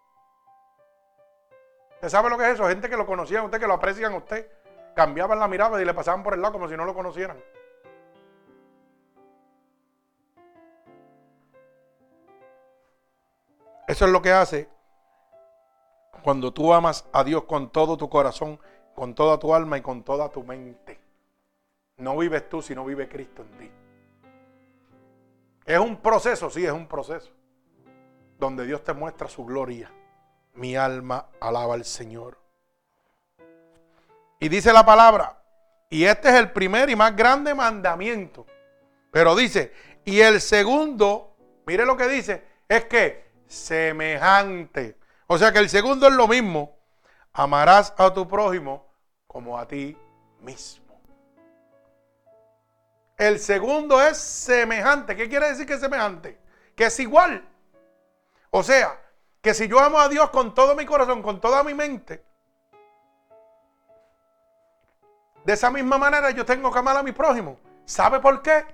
¿Usted 2.04 2.18
sabe 2.18 2.28
lo 2.28 2.36
que 2.36 2.44
es 2.44 2.50
eso? 2.50 2.68
Gente 2.68 2.90
que 2.90 2.98
lo 2.98 3.06
conocían 3.06 3.40
a 3.40 3.44
usted, 3.46 3.58
que 3.58 3.66
lo 3.66 3.72
aprecian 3.72 4.12
a 4.12 4.18
usted. 4.18 4.46
Cambiaban 4.94 5.38
la 5.38 5.48
mirada 5.48 5.80
y 5.80 5.86
le 5.86 5.94
pasaban 5.94 6.22
por 6.22 6.34
el 6.34 6.42
lado 6.42 6.52
como 6.52 6.68
si 6.68 6.76
no 6.76 6.84
lo 6.84 6.92
conocieran. 6.92 7.42
Eso 13.88 14.04
es 14.04 14.10
lo 14.10 14.20
que 14.20 14.32
hace 14.32 14.68
cuando 16.22 16.52
tú 16.52 16.74
amas 16.74 17.08
a 17.10 17.24
Dios 17.24 17.44
con 17.44 17.70
todo 17.70 17.96
tu 17.96 18.10
corazón, 18.10 18.60
con 18.94 19.14
toda 19.14 19.38
tu 19.38 19.54
alma 19.54 19.78
y 19.78 19.80
con 19.80 20.02
toda 20.02 20.28
tu 20.28 20.44
mente. 20.44 21.00
No 21.96 22.18
vives 22.18 22.50
tú, 22.50 22.60
sino 22.60 22.84
vive 22.84 23.08
Cristo 23.08 23.40
en 23.40 23.58
ti. 23.58 23.72
Es 25.64 25.78
un 25.78 25.96
proceso, 25.96 26.50
sí, 26.50 26.66
es 26.66 26.72
un 26.72 26.86
proceso, 26.86 27.30
donde 28.38 28.66
Dios 28.66 28.84
te 28.84 28.92
muestra 28.92 29.26
su 29.26 29.46
gloria 29.46 29.90
mi 30.54 30.76
alma 30.76 31.28
alaba 31.40 31.74
al 31.74 31.84
Señor. 31.84 32.38
Y 34.40 34.48
dice 34.48 34.72
la 34.72 34.84
palabra, 34.84 35.40
y 35.88 36.04
este 36.04 36.28
es 36.28 36.34
el 36.34 36.52
primer 36.52 36.90
y 36.90 36.96
más 36.96 37.14
grande 37.14 37.54
mandamiento. 37.54 38.46
Pero 39.10 39.34
dice, 39.36 39.72
y 40.04 40.20
el 40.20 40.40
segundo, 40.40 41.36
mire 41.66 41.86
lo 41.86 41.96
que 41.96 42.08
dice, 42.08 42.44
es 42.68 42.84
que 42.86 43.30
semejante. 43.46 44.98
O 45.26 45.38
sea 45.38 45.52
que 45.52 45.60
el 45.60 45.68
segundo 45.68 46.08
es 46.08 46.14
lo 46.14 46.28
mismo. 46.28 46.76
Amarás 47.32 47.94
a 47.96 48.12
tu 48.12 48.28
prójimo 48.28 48.86
como 49.26 49.58
a 49.58 49.66
ti 49.66 49.96
mismo. 50.40 51.00
El 53.16 53.38
segundo 53.38 54.02
es 54.02 54.18
semejante. 54.18 55.16
¿Qué 55.16 55.28
quiere 55.28 55.48
decir 55.48 55.66
que 55.66 55.74
es 55.74 55.80
semejante? 55.80 56.38
Que 56.74 56.86
es 56.86 57.00
igual. 57.00 57.46
O 58.50 58.62
sea, 58.62 59.00
que 59.44 59.52
si 59.52 59.68
yo 59.68 59.78
amo 59.78 60.00
a 60.00 60.08
Dios 60.08 60.30
con 60.30 60.54
todo 60.54 60.74
mi 60.74 60.86
corazón, 60.86 61.22
con 61.22 61.38
toda 61.38 61.62
mi 61.62 61.74
mente, 61.74 62.24
de 65.44 65.52
esa 65.52 65.70
misma 65.70 65.98
manera 65.98 66.30
yo 66.30 66.46
tengo 66.46 66.72
que 66.72 66.78
amar 66.78 66.96
a 66.96 67.02
mi 67.02 67.12
prójimo. 67.12 67.60
¿Sabe 67.84 68.20
por 68.20 68.40
qué? 68.40 68.64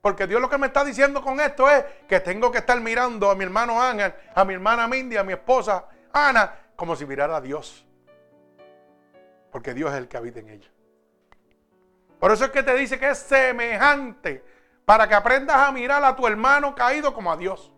Porque 0.00 0.26
Dios 0.26 0.40
lo 0.40 0.50
que 0.50 0.58
me 0.58 0.66
está 0.66 0.84
diciendo 0.84 1.22
con 1.22 1.38
esto 1.38 1.70
es 1.70 1.84
que 2.08 2.18
tengo 2.18 2.50
que 2.50 2.58
estar 2.58 2.80
mirando 2.80 3.30
a 3.30 3.36
mi 3.36 3.44
hermano 3.44 3.80
Ángel, 3.80 4.12
a 4.34 4.44
mi 4.44 4.54
hermana 4.54 4.88
Mindy, 4.88 5.16
a 5.16 5.22
mi 5.22 5.32
esposa 5.32 5.86
Ana, 6.12 6.72
como 6.74 6.96
si 6.96 7.06
mirara 7.06 7.36
a 7.36 7.40
Dios. 7.40 7.86
Porque 9.52 9.74
Dios 9.74 9.92
es 9.92 9.98
el 9.98 10.08
que 10.08 10.16
habita 10.16 10.40
en 10.40 10.48
ella. 10.48 10.68
Por 12.18 12.32
eso 12.32 12.46
es 12.46 12.50
que 12.50 12.64
te 12.64 12.74
dice 12.74 12.98
que 12.98 13.10
es 13.10 13.18
semejante, 13.18 14.44
para 14.84 15.06
que 15.06 15.14
aprendas 15.14 15.56
a 15.56 15.70
mirar 15.70 16.02
a 16.04 16.16
tu 16.16 16.26
hermano 16.26 16.74
caído 16.74 17.14
como 17.14 17.30
a 17.30 17.36
Dios. 17.36 17.70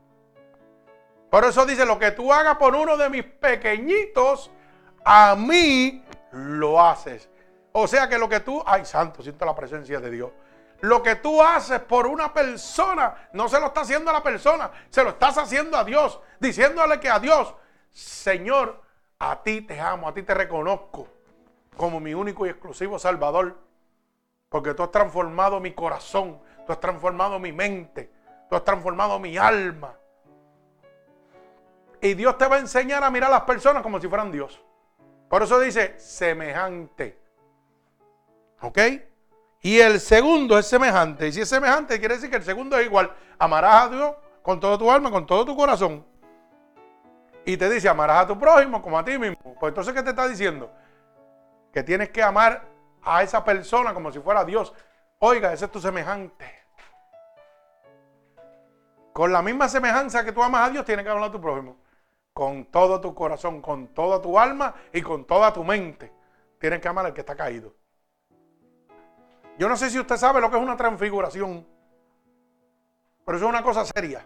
Por 1.30 1.44
eso 1.44 1.66
dice, 1.66 1.84
lo 1.84 1.98
que 1.98 2.12
tú 2.12 2.32
hagas 2.32 2.56
por 2.56 2.74
uno 2.74 2.96
de 2.96 3.10
mis 3.10 3.24
pequeñitos, 3.24 4.50
a 5.04 5.34
mí 5.36 6.04
lo 6.32 6.80
haces. 6.80 7.28
O 7.72 7.86
sea 7.86 8.08
que 8.08 8.18
lo 8.18 8.28
que 8.28 8.40
tú, 8.40 8.62
ay 8.66 8.84
santo, 8.84 9.22
siento 9.22 9.44
la 9.44 9.54
presencia 9.54 10.00
de 10.00 10.10
Dios. 10.10 10.30
Lo 10.80 11.02
que 11.02 11.16
tú 11.16 11.42
haces 11.42 11.80
por 11.80 12.06
una 12.06 12.32
persona, 12.32 13.28
no 13.32 13.48
se 13.48 13.58
lo 13.58 13.66
está 13.66 13.80
haciendo 13.80 14.10
a 14.10 14.14
la 14.14 14.22
persona, 14.22 14.70
se 14.90 15.02
lo 15.02 15.10
estás 15.10 15.36
haciendo 15.36 15.76
a 15.76 15.84
Dios, 15.84 16.20
diciéndole 16.38 17.00
que 17.00 17.10
a 17.10 17.18
Dios, 17.18 17.54
Señor, 17.90 18.80
a 19.18 19.42
ti 19.42 19.62
te 19.62 19.80
amo, 19.80 20.08
a 20.08 20.14
ti 20.14 20.22
te 20.22 20.34
reconozco 20.34 21.08
como 21.76 22.00
mi 22.00 22.14
único 22.14 22.46
y 22.46 22.50
exclusivo 22.50 22.98
Salvador. 22.98 23.58
Porque 24.48 24.72
tú 24.72 24.82
has 24.82 24.90
transformado 24.90 25.60
mi 25.60 25.72
corazón, 25.72 26.40
tú 26.66 26.72
has 26.72 26.80
transformado 26.80 27.38
mi 27.38 27.52
mente, 27.52 28.10
tú 28.48 28.56
has 28.56 28.64
transformado 28.64 29.18
mi 29.18 29.36
alma. 29.36 29.94
Y 32.00 32.14
Dios 32.14 32.38
te 32.38 32.46
va 32.46 32.56
a 32.56 32.58
enseñar 32.60 33.02
a 33.02 33.10
mirar 33.10 33.30
a 33.30 33.34
las 33.34 33.42
personas 33.42 33.82
como 33.82 34.00
si 34.00 34.08
fueran 34.08 34.30
Dios. 34.30 34.60
Por 35.28 35.42
eso 35.42 35.58
dice 35.58 35.98
semejante. 35.98 37.18
¿Ok? 38.60 38.78
Y 39.60 39.80
el 39.80 40.00
segundo 40.00 40.58
es 40.58 40.66
semejante. 40.66 41.28
Y 41.28 41.32
si 41.32 41.40
es 41.40 41.48
semejante, 41.48 41.98
quiere 41.98 42.14
decir 42.14 42.30
que 42.30 42.36
el 42.36 42.44
segundo 42.44 42.78
es 42.78 42.86
igual. 42.86 43.12
Amarás 43.38 43.86
a 43.86 43.88
Dios 43.88 44.14
con 44.42 44.60
todo 44.60 44.78
tu 44.78 44.90
alma, 44.90 45.10
con 45.10 45.26
todo 45.26 45.44
tu 45.44 45.56
corazón. 45.56 46.06
Y 47.44 47.56
te 47.56 47.68
dice, 47.68 47.88
amarás 47.88 48.24
a 48.24 48.26
tu 48.28 48.38
prójimo 48.38 48.80
como 48.80 48.98
a 48.98 49.04
ti 49.04 49.18
mismo. 49.18 49.54
Pues 49.58 49.70
entonces, 49.70 49.92
¿qué 49.94 50.02
te 50.02 50.10
está 50.10 50.28
diciendo? 50.28 50.70
Que 51.72 51.82
tienes 51.82 52.10
que 52.10 52.22
amar 52.22 52.62
a 53.02 53.22
esa 53.22 53.44
persona 53.44 53.92
como 53.92 54.12
si 54.12 54.20
fuera 54.20 54.44
Dios. 54.44 54.72
Oiga, 55.18 55.52
ese 55.52 55.64
es 55.64 55.70
tu 55.70 55.80
semejante. 55.80 56.46
Con 59.12 59.32
la 59.32 59.42
misma 59.42 59.68
semejanza 59.68 60.24
que 60.24 60.30
tú 60.30 60.42
amas 60.42 60.68
a 60.68 60.70
Dios, 60.70 60.84
tienes 60.84 61.04
que 61.04 61.10
amar 61.10 61.24
a 61.24 61.32
tu 61.32 61.40
prójimo. 61.40 61.76
Con 62.38 62.66
todo 62.66 63.00
tu 63.00 63.16
corazón, 63.16 63.60
con 63.60 63.88
toda 63.88 64.22
tu 64.22 64.38
alma 64.38 64.72
y 64.92 65.02
con 65.02 65.24
toda 65.24 65.52
tu 65.52 65.64
mente. 65.64 66.12
Tienes 66.60 66.80
que 66.80 66.86
amar 66.86 67.04
al 67.04 67.12
que 67.12 67.22
está 67.22 67.34
caído. 67.34 67.74
Yo 69.58 69.68
no 69.68 69.76
sé 69.76 69.90
si 69.90 69.98
usted 69.98 70.16
sabe 70.16 70.40
lo 70.40 70.48
que 70.48 70.56
es 70.56 70.62
una 70.62 70.76
transfiguración, 70.76 71.66
pero 73.24 73.38
eso 73.38 73.44
es 73.44 73.50
una 73.50 73.64
cosa 73.64 73.84
seria. 73.84 74.24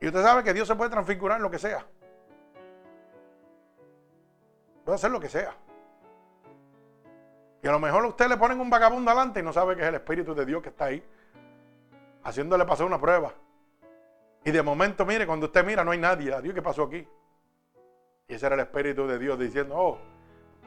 Y 0.00 0.08
usted 0.08 0.20
sabe 0.20 0.42
que 0.42 0.52
Dios 0.52 0.66
se 0.66 0.74
puede 0.74 0.90
transfigurar 0.90 1.36
en 1.36 1.44
lo 1.44 1.50
que 1.52 1.60
sea. 1.60 1.86
Puede 4.84 4.96
hacer 4.96 5.12
lo 5.12 5.20
que 5.20 5.28
sea. 5.28 5.54
Y 7.62 7.68
a 7.68 7.70
lo 7.70 7.78
mejor 7.78 8.04
a 8.04 8.08
usted 8.08 8.26
le 8.26 8.36
ponen 8.36 8.58
un 8.58 8.68
vagabundo 8.68 9.12
adelante 9.12 9.38
y 9.38 9.44
no 9.44 9.52
sabe 9.52 9.76
que 9.76 9.82
es 9.82 9.88
el 9.88 9.94
Espíritu 9.94 10.34
de 10.34 10.44
Dios 10.44 10.60
que 10.60 10.70
está 10.70 10.86
ahí, 10.86 11.08
haciéndole 12.24 12.64
pasar 12.64 12.86
una 12.86 13.00
prueba. 13.00 13.32
Y 14.44 14.50
de 14.50 14.62
momento, 14.62 15.04
mire, 15.04 15.26
cuando 15.26 15.46
usted 15.46 15.64
mira, 15.64 15.84
no 15.84 15.90
hay 15.90 15.98
nadie. 15.98 16.40
Dios, 16.40 16.54
¿qué 16.54 16.62
pasó 16.62 16.84
aquí? 16.84 17.06
Y 18.28 18.34
ese 18.34 18.46
era 18.46 18.54
el 18.54 18.60
Espíritu 18.62 19.06
de 19.06 19.18
Dios 19.18 19.38
diciendo, 19.38 19.74
oh, 19.76 19.98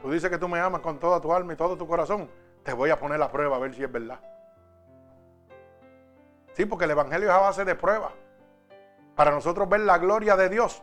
Tú 0.04 0.10
dices 0.10 0.28
que 0.28 0.36
tú 0.36 0.48
me 0.48 0.60
amas 0.60 0.82
con 0.82 0.98
toda 0.98 1.18
tu 1.18 1.32
alma 1.32 1.54
y 1.54 1.56
todo 1.56 1.78
tu 1.78 1.86
corazón. 1.86 2.28
Te 2.62 2.74
voy 2.74 2.90
a 2.90 2.98
poner 2.98 3.18
la 3.18 3.30
prueba 3.30 3.56
a 3.56 3.58
ver 3.58 3.74
si 3.74 3.82
es 3.82 3.90
verdad. 3.90 4.20
Sí, 6.52 6.66
porque 6.66 6.84
el 6.84 6.90
Evangelio 6.90 7.30
es 7.30 7.34
a 7.34 7.38
base 7.38 7.64
de 7.64 7.74
pruebas. 7.74 8.12
Para 9.16 9.30
nosotros 9.30 9.66
ver 9.66 9.80
la 9.80 9.96
gloria 9.96 10.36
de 10.36 10.50
Dios, 10.50 10.82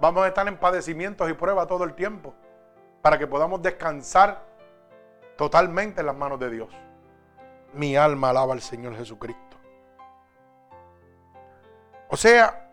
vamos 0.00 0.22
a 0.22 0.28
estar 0.28 0.46
en 0.46 0.56
padecimientos 0.56 1.28
y 1.28 1.32
pruebas 1.32 1.66
todo 1.66 1.82
el 1.82 1.94
tiempo. 1.94 2.32
Para 3.02 3.18
que 3.18 3.26
podamos 3.26 3.60
descansar 3.60 4.40
totalmente 5.36 6.02
en 6.02 6.06
las 6.06 6.14
manos 6.14 6.38
de 6.38 6.50
Dios. 6.50 6.68
Mi 7.72 7.96
alma 7.96 8.30
alaba 8.30 8.52
al 8.52 8.60
Señor 8.60 8.94
Jesucristo. 8.94 9.49
O 12.10 12.16
sea, 12.16 12.68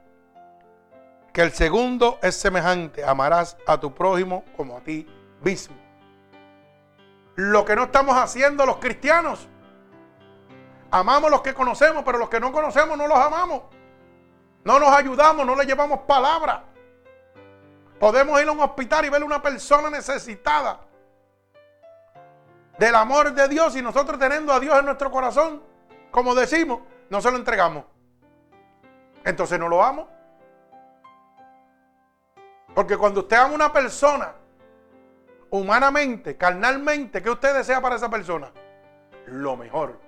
que 1.33 1.41
el 1.41 1.51
segundo 1.51 2.19
es 2.21 2.35
semejante. 2.35 3.03
Amarás 3.03 3.57
a 3.65 3.79
tu 3.79 3.93
prójimo 3.93 4.43
como 4.55 4.77
a 4.77 4.81
ti 4.81 5.07
mismo 5.41 5.87
lo 7.37 7.63
que 7.63 7.75
no 7.75 7.83
estamos 7.83 8.17
haciendo 8.17 8.65
los 8.65 8.77
cristianos. 8.77 9.47
Amamos 10.89 11.29
los 11.29 11.41
que 11.41 11.53
conocemos, 11.53 12.03
pero 12.03 12.17
los 12.17 12.29
que 12.29 12.39
no 12.39 12.51
conocemos 12.51 12.97
no 12.97 13.07
los 13.07 13.17
amamos. 13.17 13.61
No 14.63 14.79
nos 14.79 14.89
ayudamos, 14.89 15.45
no 15.45 15.55
le 15.55 15.65
llevamos 15.65 15.99
palabra. 15.99 16.63
Podemos 17.99 18.41
ir 18.41 18.47
a 18.47 18.51
un 18.51 18.59
hospital 18.59 19.05
y 19.05 19.09
ver 19.09 19.21
a 19.21 19.25
una 19.25 19.41
persona 19.41 19.91
necesitada 19.91 20.81
del 22.79 22.95
amor 22.95 23.31
de 23.31 23.47
Dios 23.47 23.75
y 23.75 23.83
nosotros 23.83 24.17
teniendo 24.17 24.51
a 24.51 24.59
Dios 24.59 24.77
en 24.79 24.85
nuestro 24.85 25.11
corazón, 25.11 25.61
como 26.09 26.33
decimos, 26.33 26.79
no 27.09 27.21
se 27.21 27.29
lo 27.29 27.37
entregamos. 27.37 27.85
Entonces 29.27 29.59
no 29.59 29.67
lo 29.67 29.83
amo. 29.83 30.07
Porque 32.73 32.95
cuando 32.95 33.19
usted 33.19 33.35
ama 33.35 33.51
a 33.51 33.55
una 33.55 33.73
persona, 33.73 34.33
humanamente, 35.49 36.37
carnalmente, 36.37 37.21
¿qué 37.21 37.29
usted 37.29 37.53
desea 37.53 37.81
para 37.81 37.97
esa 37.97 38.09
persona? 38.09 38.49
Lo 39.25 39.57
mejor. 39.57 39.99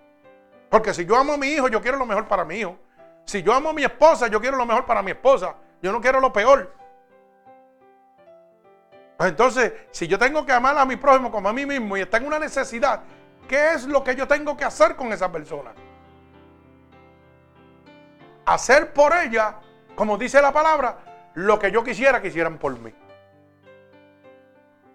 Porque 0.69 0.93
si 0.93 1.05
yo 1.05 1.17
amo 1.17 1.33
a 1.33 1.37
mi 1.37 1.47
hijo, 1.47 1.67
yo 1.67 1.81
quiero 1.81 1.97
lo 1.97 2.05
mejor 2.05 2.29
para 2.29 2.45
mi 2.45 2.59
hijo. 2.59 2.77
Si 3.25 3.43
yo 3.43 3.53
amo 3.53 3.71
a 3.71 3.73
mi 3.73 3.83
esposa, 3.83 4.27
yo 4.27 4.39
quiero 4.39 4.55
lo 4.55 4.65
mejor 4.65 4.85
para 4.85 5.01
mi 5.01 5.11
esposa. 5.11 5.53
Yo 5.81 5.91
no 5.91 5.99
quiero 5.99 6.21
lo 6.21 6.31
peor. 6.31 6.73
Pues 9.17 9.31
entonces, 9.31 9.73
si 9.91 10.07
yo 10.07 10.17
tengo 10.17 10.45
que 10.45 10.53
amar 10.53 10.77
a 10.77 10.85
mi 10.85 10.95
prójimo 10.95 11.29
como 11.29 11.49
a 11.49 11.53
mí 11.53 11.65
mismo 11.65 11.97
y 11.97 12.01
está 12.01 12.17
en 12.17 12.27
una 12.27 12.39
necesidad, 12.39 13.01
¿qué 13.49 13.73
es 13.73 13.85
lo 13.85 14.01
que 14.01 14.15
yo 14.15 14.29
tengo 14.29 14.55
que 14.55 14.63
hacer 14.63 14.95
con 14.95 15.11
esa 15.11 15.29
persona? 15.29 15.73
Hacer 18.49 18.93
por 18.93 19.13
ella, 19.13 19.59
como 19.95 20.17
dice 20.17 20.41
la 20.41 20.51
palabra, 20.51 20.97
lo 21.35 21.59
que 21.59 21.71
yo 21.71 21.83
quisiera 21.83 22.19
que 22.19 22.29
hicieran 22.29 22.57
por 22.57 22.77
mí 22.79 22.91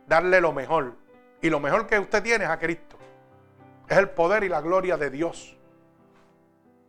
darle 0.06 0.40
lo 0.40 0.52
mejor. 0.52 0.94
Y 1.40 1.50
lo 1.50 1.60
mejor 1.60 1.86
que 1.86 1.98
usted 1.98 2.22
tiene 2.22 2.44
es 2.44 2.50
a 2.50 2.58
Cristo. 2.58 2.96
Es 3.88 3.96
el 3.96 4.10
poder 4.10 4.44
y 4.44 4.48
la 4.48 4.60
gloria 4.60 4.96
de 4.96 5.08
Dios. 5.08 5.56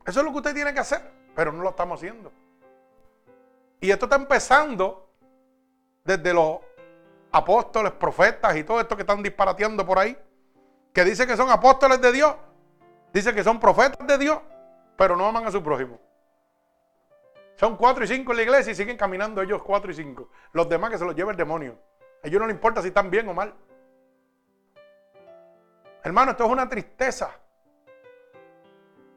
Eso 0.05 0.19
es 0.19 0.25
lo 0.25 0.31
que 0.31 0.37
usted 0.37 0.55
tiene 0.55 0.73
que 0.73 0.79
hacer, 0.79 1.01
pero 1.35 1.51
no 1.51 1.61
lo 1.61 1.69
estamos 1.69 1.99
haciendo. 1.99 2.31
Y 3.79 3.91
esto 3.91 4.05
está 4.05 4.15
empezando 4.15 5.09
desde 6.03 6.33
los 6.33 6.59
apóstoles, 7.31 7.91
profetas 7.91 8.55
y 8.55 8.63
todo 8.63 8.79
esto 8.79 8.95
que 8.95 9.03
están 9.03 9.21
disparateando 9.21 9.85
por 9.85 9.99
ahí, 9.99 10.17
que 10.93 11.03
dice 11.03 11.27
que 11.27 11.37
son 11.37 11.51
apóstoles 11.51 12.01
de 12.01 12.11
Dios, 12.11 12.33
dice 13.13 13.35
que 13.35 13.43
son 13.43 13.59
profetas 13.59 14.07
de 14.07 14.17
Dios, 14.17 14.39
pero 14.95 15.15
no 15.15 15.27
aman 15.27 15.45
a 15.45 15.51
su 15.51 15.61
prójimo. 15.61 15.99
Son 17.55 17.77
cuatro 17.77 18.03
y 18.03 18.07
cinco 18.07 18.31
en 18.31 18.37
la 18.37 18.43
iglesia 18.43 18.71
y 18.71 18.75
siguen 18.75 18.97
caminando 18.97 19.41
ellos 19.41 19.63
cuatro 19.63 19.89
y 19.89 19.93
cinco. 19.93 20.29
Los 20.51 20.67
demás 20.67 20.91
que 20.91 20.97
se 20.97 21.05
los 21.05 21.15
lleva 21.15 21.31
el 21.31 21.37
demonio. 21.37 21.79
A 22.23 22.27
ellos 22.27 22.39
no 22.39 22.47
les 22.47 22.55
importa 22.55 22.81
si 22.81 22.89
están 22.89 23.09
bien 23.09 23.27
o 23.29 23.33
mal. 23.33 23.53
Hermano, 26.03 26.31
esto 26.31 26.45
es 26.45 26.51
una 26.51 26.67
tristeza. 26.67 27.31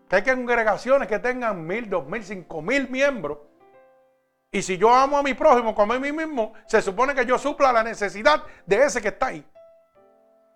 Que 0.09 0.17
hay 0.17 0.23
congregaciones 0.23 1.09
que 1.09 1.19
tengan 1.19 1.67
mil, 1.67 1.91
dos 1.91 2.07
mil, 2.07 2.23
cinco 2.23 2.63
mil 2.63 2.89
miembros. 2.89 3.39
Y 4.51 4.63
si 4.63 4.79
yo 4.79 4.95
amo 4.95 5.19
a 5.19 5.23
mi 5.23 5.35
prójimo 5.35 5.75
como 5.75 5.93
a 5.93 5.99
mí 5.99 6.13
mismo, 6.13 6.55
se 6.67 6.81
supone 6.81 7.15
que 7.15 7.27
yo 7.27 7.39
supla 7.39 7.73
la 7.73 7.83
necesidad 7.83 8.45
de 8.65 8.85
ese 8.85 9.03
que 9.03 9.09
está 9.09 9.27
ahí. 9.27 9.47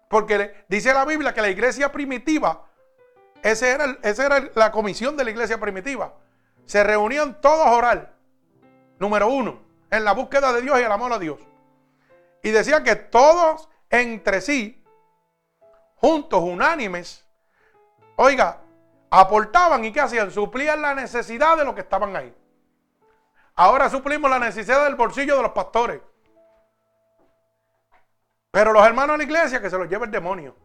Porque 0.09 0.64
dice 0.68 0.95
la 0.95 1.05
Biblia 1.05 1.35
que 1.35 1.42
la 1.42 1.51
iglesia 1.51 1.90
primitiva, 1.90 2.66
esa 3.42 3.68
era, 3.68 3.99
esa 4.03 4.27
era 4.27 4.51
la 4.55 4.71
comisión 4.71 5.16
de 5.16 5.25
la 5.25 5.31
iglesia 5.31 5.59
primitiva. 5.59 6.14
Se 6.64 6.83
reunían 6.85 7.40
todos 7.40 7.66
a 7.66 7.72
orar. 7.72 8.14
Número 8.98 9.29
uno, 9.29 9.61
en 9.90 10.05
la 10.05 10.12
búsqueda 10.12 10.53
de 10.53 10.62
Dios 10.62 10.79
y 10.79 10.83
el 10.83 10.92
amor 10.92 11.12
a 11.12 11.18
Dios. 11.18 11.38
Y 12.42 12.51
decía 12.51 12.83
que 12.83 12.96
todos 12.96 13.68
entre 13.90 14.40
sí, 14.40 14.83
juntos, 15.96 16.40
unánimes, 16.42 17.25
oiga, 18.16 18.61
aportaban 19.11 19.85
y 19.85 19.92
¿qué 19.92 20.01
hacían? 20.01 20.31
Suplían 20.31 20.81
la 20.81 20.94
necesidad 20.94 21.57
de 21.57 21.64
los 21.64 21.75
que 21.75 21.83
estaban 21.83 22.16
ahí. 22.16 22.35
Ahora 23.55 23.90
suplimos 23.90 24.31
la 24.31 24.38
necesidad 24.38 24.85
del 24.85 24.94
bolsillo 24.94 25.37
de 25.37 25.42
los 25.42 25.53
pastores. 25.53 26.01
Pero 28.51 28.72
los 28.72 28.87
hermanos 28.87 29.14
de 29.14 29.18
la 29.18 29.25
iglesia 29.25 29.61
que 29.61 29.70
se 29.70 29.79
los 29.79 29.88
lleva 29.88 30.07
el 30.07 30.11
demonio. 30.11 30.57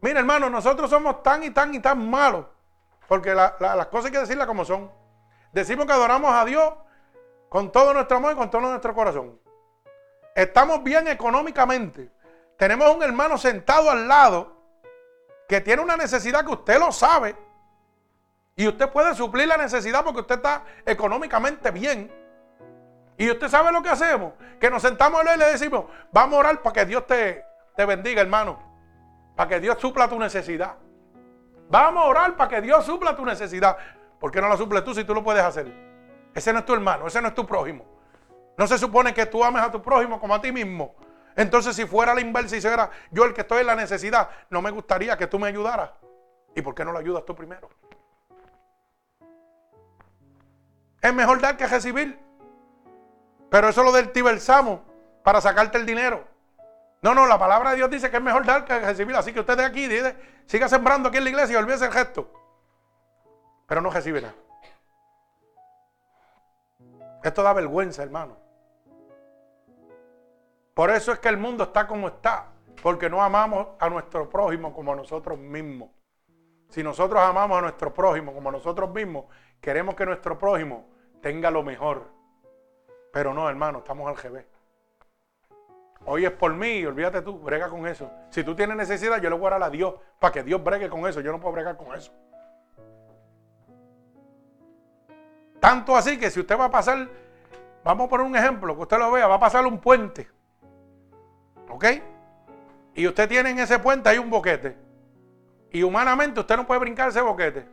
Mira, 0.00 0.20
hermano, 0.20 0.50
nosotros 0.50 0.90
somos 0.90 1.22
tan 1.22 1.42
y 1.42 1.50
tan 1.50 1.74
y 1.74 1.80
tan 1.80 2.08
malos. 2.08 2.46
Porque 3.08 3.34
las 3.34 3.86
cosas 3.86 4.06
hay 4.06 4.12
que 4.12 4.18
decirlas 4.18 4.46
como 4.46 4.64
son. 4.64 4.90
Decimos 5.52 5.86
que 5.86 5.92
adoramos 5.92 6.32
a 6.32 6.44
Dios 6.44 6.74
con 7.48 7.70
todo 7.70 7.94
nuestro 7.94 8.16
amor 8.16 8.32
y 8.32 8.36
con 8.36 8.50
todo 8.50 8.62
nuestro 8.62 8.94
corazón. 8.94 9.38
Estamos 10.34 10.82
bien 10.82 11.06
económicamente. 11.08 12.10
Tenemos 12.56 12.94
un 12.94 13.02
hermano 13.02 13.38
sentado 13.38 13.90
al 13.90 14.08
lado 14.08 14.56
que 15.48 15.60
tiene 15.60 15.82
una 15.82 15.96
necesidad 15.96 16.44
que 16.44 16.52
usted 16.52 16.78
lo 16.78 16.90
sabe. 16.90 17.36
Y 18.56 18.66
usted 18.66 18.88
puede 18.90 19.14
suplir 19.14 19.48
la 19.48 19.56
necesidad 19.56 20.04
porque 20.04 20.20
usted 20.20 20.36
está 20.36 20.64
económicamente 20.86 21.70
bien. 21.70 22.12
Y 23.16 23.30
usted 23.30 23.48
sabe 23.48 23.70
lo 23.72 23.82
que 23.82 23.90
hacemos. 23.90 24.32
Que 24.60 24.70
nos 24.70 24.82
sentamos 24.82 25.24
a 25.24 25.34
y 25.34 25.38
le 25.38 25.46
decimos, 25.46 25.86
vamos 26.12 26.36
a 26.36 26.40
orar 26.40 26.62
para 26.62 26.72
que 26.72 26.84
Dios 26.86 27.06
te, 27.06 27.44
te 27.76 27.84
bendiga, 27.84 28.22
hermano. 28.22 28.58
Para 29.36 29.48
que 29.48 29.60
Dios 29.60 29.78
supla 29.80 30.08
tu 30.08 30.18
necesidad. 30.18 30.76
Vamos 31.74 32.04
a 32.04 32.06
orar 32.06 32.36
para 32.36 32.48
que 32.48 32.60
Dios 32.60 32.86
supla 32.86 33.16
tu 33.16 33.26
necesidad. 33.26 33.76
¿Por 34.20 34.30
qué 34.30 34.40
no 34.40 34.48
la 34.48 34.56
suples 34.56 34.84
tú 34.84 34.94
si 34.94 35.02
tú 35.02 35.12
lo 35.12 35.24
puedes 35.24 35.42
hacer? 35.42 35.66
Ese 36.32 36.52
no 36.52 36.60
es 36.60 36.64
tu 36.64 36.72
hermano, 36.72 37.08
ese 37.08 37.20
no 37.20 37.26
es 37.26 37.34
tu 37.34 37.44
prójimo. 37.44 37.84
No 38.56 38.68
se 38.68 38.78
supone 38.78 39.12
que 39.12 39.26
tú 39.26 39.42
ames 39.42 39.60
a 39.60 39.72
tu 39.72 39.82
prójimo 39.82 40.20
como 40.20 40.36
a 40.36 40.40
ti 40.40 40.52
mismo. 40.52 40.94
Entonces, 41.34 41.74
si 41.74 41.84
fuera 41.84 42.14
la 42.14 42.20
inversa 42.20 42.56
y 42.56 42.60
fuera 42.60 42.90
yo 43.10 43.24
el 43.24 43.34
que 43.34 43.40
estoy 43.40 43.62
en 43.62 43.66
la 43.66 43.74
necesidad, 43.74 44.28
no 44.50 44.62
me 44.62 44.70
gustaría 44.70 45.16
que 45.16 45.26
tú 45.26 45.36
me 45.36 45.48
ayudaras. 45.48 45.90
¿Y 46.54 46.62
por 46.62 46.76
qué 46.76 46.84
no 46.84 46.92
lo 46.92 47.00
ayudas 47.00 47.24
tú 47.24 47.34
primero? 47.34 47.68
Es 51.02 51.12
mejor 51.12 51.40
dar 51.40 51.56
que 51.56 51.66
recibir. 51.66 52.20
Pero 53.50 53.68
eso 53.68 53.82
lo 53.82 53.90
deltiversamos 53.90 54.78
para 55.24 55.40
sacarte 55.40 55.76
el 55.76 55.86
dinero. 55.86 56.24
No, 57.04 57.14
no, 57.14 57.26
la 57.26 57.38
palabra 57.38 57.72
de 57.72 57.76
Dios 57.76 57.90
dice 57.90 58.10
que 58.10 58.16
es 58.16 58.22
mejor 58.22 58.46
dar 58.46 58.64
que 58.64 58.80
recibir. 58.80 59.14
Así 59.14 59.30
que 59.30 59.40
usted 59.40 59.58
de 59.58 59.64
aquí 59.66 59.86
siga 60.46 60.70
sembrando 60.70 61.10
aquí 61.10 61.18
en 61.18 61.24
la 61.24 61.30
iglesia 61.30 61.52
y 61.52 61.56
olvídese 61.56 61.84
el 61.84 61.92
gesto. 61.92 62.30
Pero 63.66 63.82
no 63.82 63.90
recibe 63.90 64.22
nada. 64.22 64.34
Esto 67.22 67.42
da 67.42 67.52
vergüenza, 67.52 68.02
hermano. 68.02 68.38
Por 70.72 70.90
eso 70.90 71.12
es 71.12 71.18
que 71.18 71.28
el 71.28 71.36
mundo 71.36 71.64
está 71.64 71.86
como 71.86 72.08
está. 72.08 72.46
Porque 72.82 73.10
no 73.10 73.22
amamos 73.22 73.66
a 73.78 73.90
nuestro 73.90 74.30
prójimo 74.30 74.72
como 74.72 74.94
a 74.94 74.96
nosotros 74.96 75.38
mismos. 75.38 75.90
Si 76.70 76.82
nosotros 76.82 77.20
amamos 77.20 77.58
a 77.58 77.60
nuestro 77.60 77.92
prójimo 77.92 78.32
como 78.32 78.48
a 78.48 78.52
nosotros 78.52 78.88
mismos, 78.88 79.26
queremos 79.60 79.94
que 79.94 80.06
nuestro 80.06 80.38
prójimo 80.38 80.88
tenga 81.20 81.50
lo 81.50 81.62
mejor. 81.62 82.10
Pero 83.12 83.34
no, 83.34 83.46
hermano, 83.46 83.80
estamos 83.80 84.08
al 84.08 84.16
revés. 84.16 84.53
Hoy 86.06 86.26
es 86.26 86.32
por 86.32 86.52
mí, 86.52 86.84
olvídate 86.84 87.22
tú, 87.22 87.38
brega 87.38 87.68
con 87.68 87.86
eso. 87.86 88.10
Si 88.28 88.44
tú 88.44 88.54
tienes 88.54 88.76
necesidad, 88.76 89.20
yo 89.22 89.30
le 89.30 89.36
voy 89.36 89.46
a 89.46 89.50
dar 89.50 89.62
a 89.62 89.70
Dios 89.70 89.94
para 90.18 90.32
que 90.32 90.42
Dios 90.42 90.62
bregue 90.62 90.90
con 90.90 91.06
eso. 91.06 91.20
Yo 91.20 91.32
no 91.32 91.40
puedo 91.40 91.54
bregar 91.54 91.76
con 91.76 91.94
eso. 91.94 92.12
Tanto 95.60 95.96
así 95.96 96.18
que 96.18 96.30
si 96.30 96.40
usted 96.40 96.58
va 96.58 96.66
a 96.66 96.70
pasar, 96.70 97.08
vamos 97.82 98.06
a 98.06 98.10
poner 98.10 98.26
un 98.26 98.36
ejemplo, 98.36 98.76
que 98.76 98.82
usted 98.82 98.98
lo 98.98 99.12
vea, 99.12 99.26
va 99.26 99.36
a 99.36 99.40
pasar 99.40 99.64
un 99.64 99.78
puente. 99.78 100.28
¿Ok? 101.70 101.86
Y 102.94 103.08
usted 103.08 103.26
tiene 103.26 103.50
en 103.50 103.58
ese 103.58 103.78
puente 103.78 104.10
ahí 104.10 104.18
un 104.18 104.28
boquete. 104.28 104.76
Y 105.70 105.82
humanamente 105.82 106.38
usted 106.38 106.56
no 106.56 106.66
puede 106.66 106.80
brincar 106.80 107.08
ese 107.08 107.22
boquete. 107.22 107.66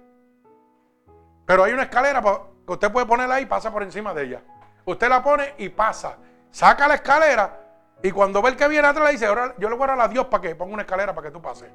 Pero 1.45 1.65
hay 1.65 1.73
una 1.73 1.83
escalera 1.83 2.23
que 2.65 2.73
usted 2.73 2.91
puede 2.93 3.05
ponerla 3.05 3.35
ahí 3.35 3.43
y 3.43 3.47
pasa 3.47 3.73
por 3.73 3.83
encima 3.83 4.13
de 4.13 4.23
ella. 4.23 4.41
Usted 4.85 5.09
la 5.09 5.21
pone 5.21 5.53
y 5.57 5.67
pasa. 5.67 6.17
Saca 6.49 6.87
la 6.87 6.95
escalera 6.95 7.60
y 8.03 8.11
cuando 8.11 8.41
ve 8.41 8.49
el 8.49 8.57
que 8.57 8.67
viene 8.67 8.87
atrás 8.87 9.05
le 9.05 9.11
dice, 9.11 9.27
ahora 9.27 9.53
yo 9.57 9.69
le 9.69 9.75
voy 9.75 9.83
a 9.83 9.87
dar 9.87 10.01
a 10.01 10.07
Dios 10.07 10.25
para 10.25 10.41
que 10.41 10.55
ponga 10.55 10.73
una 10.73 10.81
escalera 10.83 11.13
para 11.13 11.27
que 11.27 11.33
tú 11.33 11.41
pases. 11.41 11.69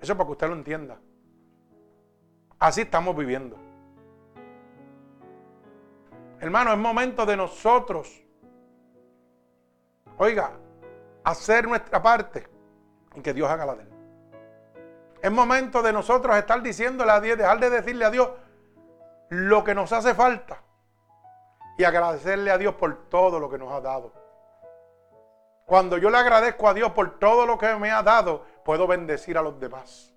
Eso 0.00 0.12
es 0.12 0.16
para 0.16 0.26
que 0.26 0.32
usted 0.32 0.48
lo 0.48 0.54
entienda. 0.54 0.98
Así 2.58 2.82
estamos 2.82 3.16
viviendo. 3.16 3.56
Hermano, 6.40 6.72
es 6.72 6.78
momento 6.78 7.26
de 7.26 7.36
nosotros, 7.36 8.22
oiga, 10.16 10.52
hacer 11.24 11.66
nuestra 11.66 12.02
parte 12.02 12.46
y 13.14 13.20
que 13.20 13.32
Dios 13.32 13.48
haga 13.48 13.66
la 13.66 13.74
de 13.74 13.82
él. 13.82 13.92
Es 15.22 15.30
momento 15.32 15.82
de 15.82 15.92
nosotros 15.92 16.36
estar 16.36 16.62
diciéndole 16.62 17.10
a 17.10 17.20
Dios, 17.20 17.38
dejar 17.38 17.58
de 17.58 17.70
decirle 17.70 18.04
a 18.04 18.10
Dios 18.10 18.30
lo 19.30 19.64
que 19.64 19.74
nos 19.74 19.92
hace 19.92 20.14
falta 20.14 20.62
y 21.76 21.84
agradecerle 21.84 22.50
a 22.50 22.58
Dios 22.58 22.74
por 22.74 23.08
todo 23.08 23.38
lo 23.38 23.50
que 23.50 23.58
nos 23.58 23.72
ha 23.72 23.80
dado. 23.80 24.12
Cuando 25.68 25.98
yo 25.98 26.08
le 26.08 26.16
agradezco 26.16 26.66
a 26.66 26.72
Dios 26.72 26.92
por 26.92 27.18
todo 27.18 27.44
lo 27.44 27.58
que 27.58 27.76
me 27.76 27.90
ha 27.90 28.02
dado, 28.02 28.42
puedo 28.64 28.86
bendecir 28.86 29.36
a 29.36 29.42
los 29.42 29.60
demás. 29.60 30.14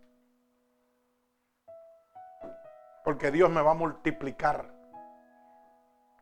Porque 3.03 3.31
Dios 3.31 3.49
me 3.49 3.61
va 3.61 3.71
a 3.71 3.73
multiplicar 3.73 4.73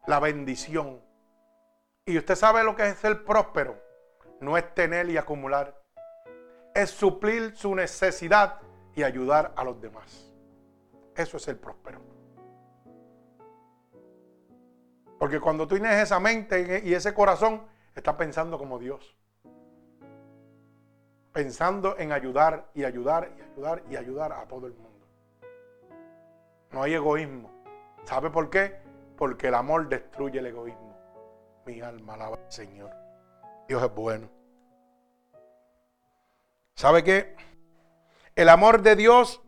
la 0.07 0.19
bendición. 0.19 0.99
Y 2.05 2.17
usted 2.17 2.33
sabe 2.33 2.63
lo 2.63 2.75
que 2.75 2.87
es 2.87 2.97
ser 2.97 3.23
próspero. 3.23 3.79
No 4.39 4.57
es 4.57 4.73
tener 4.73 5.07
y 5.11 5.17
acumular. 5.17 5.79
Es 6.73 6.89
suplir 6.89 7.55
su 7.55 7.75
necesidad 7.75 8.59
y 8.95 9.03
ayudar 9.03 9.53
a 9.55 9.63
los 9.63 9.79
demás. 9.79 10.33
Eso 11.15 11.37
es 11.37 11.43
ser 11.43 11.61
próspero. 11.61 12.01
Porque 15.19 15.39
cuando 15.39 15.67
tú 15.67 15.75
tienes 15.75 16.01
esa 16.01 16.19
mente 16.19 16.81
y 16.83 16.95
ese 16.95 17.13
corazón, 17.13 17.67
estás 17.93 18.15
pensando 18.15 18.57
como 18.57 18.79
Dios. 18.79 19.18
Pensando 21.39 21.97
en 21.97 22.11
ayudar 22.11 22.65
y 22.73 22.83
ayudar 22.83 23.31
y 23.37 23.41
ayudar 23.41 23.83
y 23.89 23.95
ayudar 23.95 24.33
a 24.33 24.45
todo 24.45 24.67
el 24.67 24.73
mundo. 24.73 25.07
No 26.69 26.83
hay 26.83 26.95
egoísmo. 26.95 27.49
¿Sabe 28.03 28.29
por 28.29 28.49
qué? 28.49 28.81
Porque 29.15 29.47
el 29.47 29.55
amor 29.55 29.87
destruye 29.87 30.39
el 30.39 30.47
egoísmo. 30.47 30.97
Mi 31.65 31.79
alma 31.79 32.15
alaba 32.15 32.35
al 32.35 32.51
Señor. 32.51 32.91
Dios 33.69 33.81
es 33.81 33.95
bueno. 33.95 34.29
¿Sabe 36.75 37.05
qué? 37.05 37.37
El 38.35 38.49
amor 38.49 38.81
de 38.81 38.97
Dios 38.97 39.41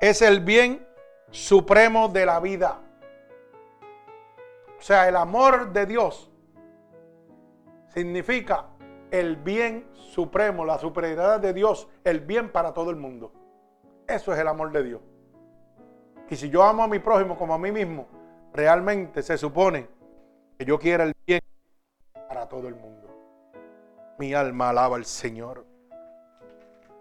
es 0.00 0.22
el 0.22 0.38
bien 0.38 0.86
supremo 1.32 2.06
de 2.10 2.26
la 2.26 2.38
vida. 2.38 2.80
O 4.78 4.82
sea, 4.82 5.08
el 5.08 5.16
amor 5.16 5.72
de 5.72 5.84
Dios 5.84 6.30
significa 7.88 8.66
el 9.10 9.36
bien 9.36 9.86
supremo, 9.92 10.64
la 10.64 10.78
superioridad 10.78 11.40
de 11.40 11.52
Dios, 11.52 11.88
el 12.04 12.20
bien 12.20 12.50
para 12.50 12.72
todo 12.74 12.90
el 12.90 12.96
mundo. 12.96 13.32
Eso 14.06 14.32
es 14.32 14.38
el 14.38 14.48
amor 14.48 14.72
de 14.72 14.82
Dios. 14.82 15.00
Y 16.30 16.36
si 16.36 16.50
yo 16.50 16.62
amo 16.62 16.82
a 16.82 16.88
mi 16.88 16.98
prójimo 16.98 17.36
como 17.36 17.54
a 17.54 17.58
mí 17.58 17.72
mismo, 17.72 18.06
realmente 18.52 19.22
se 19.22 19.38
supone 19.38 19.88
que 20.58 20.64
yo 20.64 20.78
quiera 20.78 21.04
el 21.04 21.14
bien 21.26 21.40
para 22.28 22.48
todo 22.48 22.68
el 22.68 22.74
mundo. 22.74 23.08
Mi 24.18 24.34
alma 24.34 24.70
alaba 24.70 24.96
al 24.96 25.04
Señor. 25.04 25.64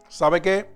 ¿Sabe 0.08 0.42
qué? 0.42 0.70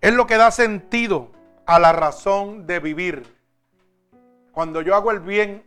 Es 0.00 0.14
lo 0.14 0.26
que 0.26 0.36
da 0.36 0.50
sentido 0.50 1.30
a 1.66 1.78
la 1.78 1.92
razón 1.92 2.66
de 2.66 2.78
vivir. 2.78 3.34
Cuando 4.52 4.82
yo 4.82 4.94
hago 4.94 5.10
el 5.10 5.20
bien 5.20 5.64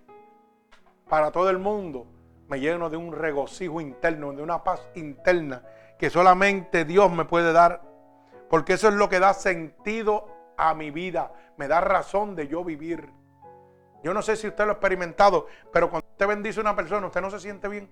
para 1.10 1.32
todo 1.32 1.50
el 1.50 1.58
mundo, 1.58 2.08
me 2.48 2.60
lleno 2.60 2.90
de 2.90 2.98
un 2.98 3.14
regocijo 3.14 3.82
interno, 3.82 4.32
de 4.34 4.42
una 4.42 4.64
paz 4.64 4.82
interna 4.96 5.64
que 5.98 6.10
solamente 6.10 6.86
Dios 6.86 7.12
me 7.12 7.26
puede 7.26 7.52
dar. 7.52 7.82
Porque 8.50 8.74
eso 8.74 8.88
es 8.88 8.94
lo 8.94 9.10
que 9.10 9.20
da 9.20 9.34
sentido 9.34 10.28
a 10.56 10.74
mi 10.74 10.92
vida, 10.92 11.34
me 11.58 11.68
da 11.68 11.82
razón 11.82 12.36
de 12.36 12.48
yo 12.48 12.64
vivir. 12.64 13.12
Yo 14.04 14.14
no 14.14 14.22
sé 14.22 14.36
si 14.36 14.48
usted 14.48 14.64
lo 14.64 14.72
ha 14.72 14.74
experimentado, 14.74 15.48
pero 15.74 15.90
cuando 15.90 16.08
usted 16.08 16.28
bendice 16.28 16.60
a 16.60 16.62
una 16.62 16.76
persona, 16.76 17.08
usted 17.08 17.22
no 17.22 17.30
se 17.30 17.40
siente 17.40 17.68
bien. 17.68 17.90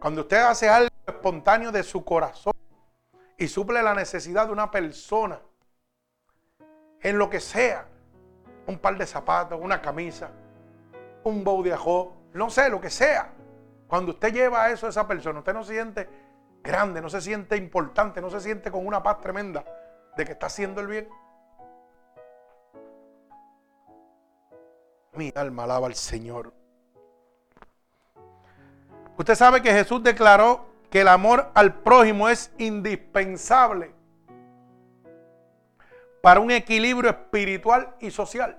Cuando 0.00 0.22
usted 0.22 0.38
hace 0.38 0.68
algo 0.68 0.88
espontáneo 1.06 1.70
de 1.70 1.82
su 1.82 2.04
corazón 2.04 2.54
y 3.36 3.48
suple 3.48 3.82
la 3.82 3.94
necesidad 3.94 4.46
de 4.46 4.52
una 4.52 4.70
persona, 4.70 5.40
en 7.00 7.18
lo 7.18 7.30
que 7.30 7.40
sea, 7.40 7.86
un 8.66 8.78
par 8.78 8.98
de 8.98 9.06
zapatos, 9.06 9.58
una 9.62 9.80
camisa, 9.80 10.30
un 11.28 11.44
bow 11.44 11.62
de 11.62 11.72
ajo, 11.72 12.16
no 12.32 12.50
sé, 12.50 12.68
lo 12.68 12.80
que 12.80 12.90
sea. 12.90 13.32
Cuando 13.86 14.12
usted 14.12 14.32
lleva 14.32 14.70
eso 14.70 14.86
a 14.86 14.90
esa 14.90 15.06
persona, 15.06 15.38
usted 15.38 15.54
no 15.54 15.64
se 15.64 15.74
siente 15.74 16.08
grande, 16.62 17.00
no 17.00 17.08
se 17.08 17.20
siente 17.20 17.56
importante, 17.56 18.20
no 18.20 18.30
se 18.30 18.40
siente 18.40 18.70
con 18.70 18.86
una 18.86 19.02
paz 19.02 19.20
tremenda 19.20 19.64
de 20.16 20.24
que 20.24 20.32
está 20.32 20.46
haciendo 20.46 20.80
el 20.80 20.86
bien. 20.86 21.08
Mi 25.12 25.32
alma 25.34 25.64
alaba 25.64 25.86
al 25.86 25.94
Señor. 25.94 26.52
Usted 29.16 29.34
sabe 29.34 29.62
que 29.62 29.72
Jesús 29.72 30.02
declaró 30.02 30.66
que 30.90 31.00
el 31.00 31.08
amor 31.08 31.50
al 31.54 31.74
prójimo 31.74 32.28
es 32.28 32.52
indispensable 32.58 33.92
para 36.22 36.40
un 36.40 36.50
equilibrio 36.50 37.10
espiritual 37.10 37.94
y 38.00 38.10
social. 38.10 38.58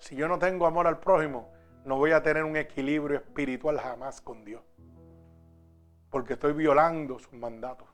Si 0.00 0.16
yo 0.16 0.26
no 0.26 0.38
tengo 0.38 0.66
amor 0.66 0.86
al 0.86 0.98
prójimo, 0.98 1.52
no 1.84 1.96
voy 1.96 2.12
a 2.12 2.22
tener 2.22 2.42
un 2.42 2.56
equilibrio 2.56 3.18
espiritual 3.18 3.78
jamás 3.78 4.20
con 4.20 4.44
Dios. 4.44 4.62
Porque 6.10 6.32
estoy 6.32 6.54
violando 6.54 7.18
sus 7.18 7.34
mandatos. 7.34 7.88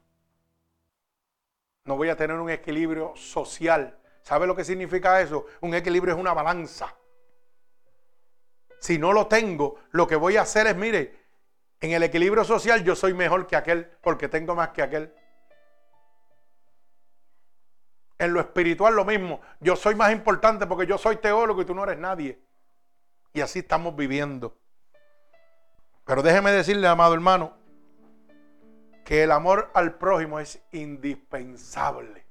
no 1.85 1.97
voy 1.97 2.09
a 2.09 2.17
tener 2.17 2.37
un 2.37 2.51
equilibrio 2.51 3.15
social. 3.15 3.97
¿Sabe 4.23 4.47
lo 4.47 4.57
que 4.57 4.65
significa 4.65 5.21
eso? 5.21 5.47
Un 5.61 5.75
equilibrio 5.75 6.15
es 6.15 6.21
una 6.21 6.33
balanza. 6.33 6.97
Si 8.81 8.99
no 8.99 9.13
lo 9.13 9.29
tengo, 9.29 9.77
lo 9.91 10.07
que 10.07 10.17
voy 10.17 10.37
a 10.37 10.43
hacer 10.43 10.67
es, 10.67 10.77
mire, 10.77 11.17
en 11.81 11.93
el 11.93 12.03
equilibrio 12.03 12.43
social 12.45 12.83
yo 12.83 12.97
soy 12.97 13.15
mejor 13.15 13.47
que 13.47 13.55
aquel 13.55 13.87
porque 14.01 14.29
tengo 14.29 14.55
más 14.55 14.71
que 14.71 14.83
aquel. 14.83 15.15
En 18.19 18.33
lo 18.33 18.41
espiritual 18.41 18.95
lo 18.95 19.05
mismo. 19.05 19.41
Yo 19.61 19.77
soy 19.77 19.95
más 19.95 20.13
importante 20.13 20.67
porque 20.67 20.87
yo 20.87 20.99
soy 20.99 21.17
teólogo 21.17 21.63
y 21.63 21.65
tú 21.65 21.75
no 21.75 21.85
eres 21.85 21.99
nadie. 21.99 22.41
Y 23.33 23.41
así 23.41 23.59
estamos 23.59 23.95
viviendo. 23.95 24.57
Pero 26.05 26.23
déjeme 26.23 26.53
decirle, 26.53 26.87
amado 26.87 27.15
hermano, 27.15 27.57
que 29.05 29.23
el 29.23 29.33
amor 29.33 29.71
al 29.75 29.95
prójimo 29.95 30.41
es 30.41 30.61
indispensable 30.73 32.25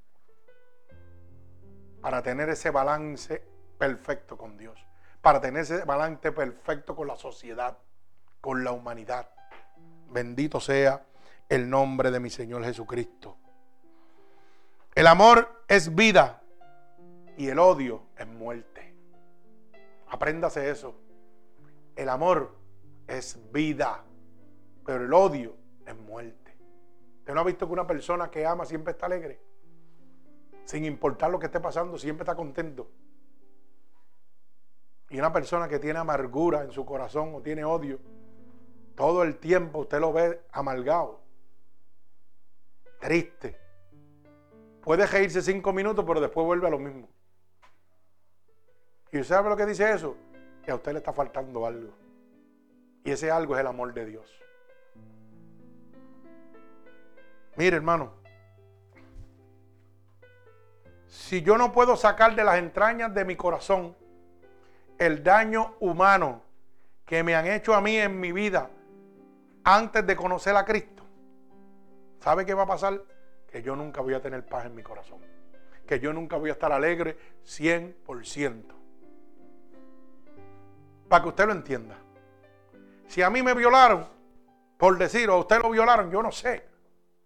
para 2.01 2.21
tener 2.21 2.49
ese 2.49 2.69
balance 2.69 3.43
perfecto 3.77 4.37
con 4.37 4.57
Dios, 4.57 4.79
para 5.21 5.41
tener 5.41 5.63
ese 5.63 5.83
balance 5.85 6.31
perfecto 6.31 6.95
con 6.95 7.07
la 7.07 7.15
sociedad, 7.15 7.77
con 8.41 8.63
la 8.63 8.71
humanidad. 8.71 9.29
Bendito 10.09 10.59
sea 10.59 11.05
el 11.49 11.69
nombre 11.69 12.11
de 12.11 12.19
mi 12.19 12.29
Señor 12.29 12.63
Jesucristo. 12.63 13.37
El 14.95 15.07
amor 15.07 15.65
es 15.67 15.93
vida 15.93 16.41
y 17.35 17.49
el 17.49 17.59
odio 17.59 18.03
es 18.17 18.25
muerte. 18.25 18.95
Apréndase 20.07 20.69
eso. 20.69 20.95
El 21.97 22.07
amor 22.07 22.55
es 23.05 23.37
vida, 23.51 24.05
pero 24.85 25.03
el 25.03 25.13
odio 25.13 25.53
es 25.85 25.97
muerte. 25.97 26.57
¿Usted 27.19 27.33
no 27.33 27.41
ha 27.41 27.43
visto 27.43 27.67
que 27.67 27.73
una 27.73 27.85
persona 27.85 28.31
que 28.31 28.45
ama 28.45 28.65
siempre 28.65 28.91
está 28.91 29.07
alegre? 29.07 29.41
Sin 30.63 30.85
importar 30.85 31.29
lo 31.29 31.39
que 31.39 31.47
esté 31.47 31.59
pasando, 31.59 31.97
siempre 31.97 32.23
está 32.23 32.33
contento. 32.33 32.89
Y 35.09 35.19
una 35.19 35.33
persona 35.33 35.67
que 35.67 35.77
tiene 35.77 35.99
amargura 35.99 36.63
en 36.63 36.71
su 36.71 36.85
corazón 36.85 37.35
o 37.35 37.41
tiene 37.41 37.65
odio, 37.65 37.99
todo 38.95 39.23
el 39.23 39.39
tiempo 39.39 39.79
usted 39.79 39.99
lo 39.99 40.13
ve 40.13 40.41
amargado, 40.53 41.19
triste. 43.01 43.64
Puede 44.85 45.07
reírse 45.07 45.41
cinco 45.41 45.73
minutos, 45.73 46.05
pero 46.07 46.21
después 46.21 46.45
vuelve 46.45 46.67
a 46.67 46.69
lo 46.69 46.77
mismo. 46.77 47.09
¿Y 49.11 49.19
usted 49.19 49.35
sabe 49.35 49.49
lo 49.49 49.57
que 49.57 49.65
dice 49.65 49.91
eso? 49.91 50.15
Que 50.63 50.69
a 50.69 50.75
usted 50.75 50.91
le 50.91 50.99
está 50.99 51.11
faltando 51.11 51.65
algo. 51.65 51.91
Y 53.03 53.09
ese 53.09 53.31
algo 53.31 53.55
es 53.55 53.61
el 53.61 53.67
amor 53.67 53.95
de 53.95 54.05
Dios. 54.05 54.31
Mire, 57.55 57.77
hermano, 57.77 58.13
si 61.07 61.41
yo 61.41 61.57
no 61.57 61.71
puedo 61.71 61.95
sacar 61.95 62.35
de 62.35 62.43
las 62.43 62.59
entrañas 62.59 63.11
de 63.11 63.25
mi 63.25 63.35
corazón 63.35 63.95
el 64.99 65.23
daño 65.23 65.77
humano 65.79 66.43
que 67.05 67.23
me 67.23 67.33
han 67.33 67.47
hecho 67.47 67.73
a 67.73 67.81
mí 67.81 67.97
en 67.97 68.19
mi 68.19 68.31
vida 68.31 68.69
antes 69.63 70.05
de 70.05 70.15
conocer 70.15 70.55
a 70.55 70.63
Cristo, 70.63 71.03
¿sabe 72.19 72.45
qué 72.45 72.53
va 72.53 72.63
a 72.63 72.67
pasar? 72.67 73.01
Que 73.55 73.61
yo 73.61 73.73
nunca 73.73 74.01
voy 74.01 74.13
a 74.13 74.21
tener 74.21 74.45
paz 74.45 74.65
en 74.65 74.75
mi 74.75 74.83
corazón. 74.83 75.19
Que 75.87 75.97
yo 75.97 76.11
nunca 76.11 76.35
voy 76.35 76.49
a 76.49 76.51
estar 76.51 76.73
alegre 76.73 77.17
100%. 77.45 78.65
Para 81.07 81.23
que 81.23 81.29
usted 81.29 81.45
lo 81.45 81.53
entienda. 81.53 81.95
Si 83.07 83.21
a 83.21 83.29
mí 83.29 83.41
me 83.41 83.53
violaron, 83.53 84.09
por 84.77 84.97
decir, 84.97 85.29
o 85.29 85.35
a 85.35 85.37
usted 85.37 85.61
lo 85.61 85.69
violaron, 85.69 86.11
yo 86.11 86.21
no 86.21 86.33
sé. 86.33 86.67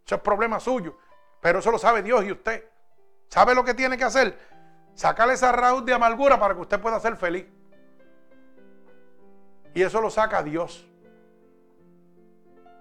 Eso 0.05 0.17
es 0.17 0.21
problema 0.21 0.59
suyo. 0.59 0.99
Pero 1.41 1.57
eso 1.57 1.71
lo 1.71 1.79
sabe 1.79 2.03
Dios 2.03 2.23
y 2.23 2.31
usted. 2.31 2.63
¿Sabe 3.27 3.55
lo 3.55 3.63
que 3.63 3.73
tiene 3.73 3.97
que 3.97 4.03
hacer? 4.03 4.37
Sacarle 4.93 5.33
esa 5.33 5.51
raíz 5.51 5.83
de 5.83 5.95
amargura 5.95 6.39
para 6.39 6.53
que 6.53 6.61
usted 6.61 6.79
pueda 6.79 6.99
ser 6.99 7.15
feliz. 7.15 7.47
Y 9.73 9.81
eso 9.81 9.99
lo 9.99 10.11
saca 10.11 10.43
Dios. 10.43 10.87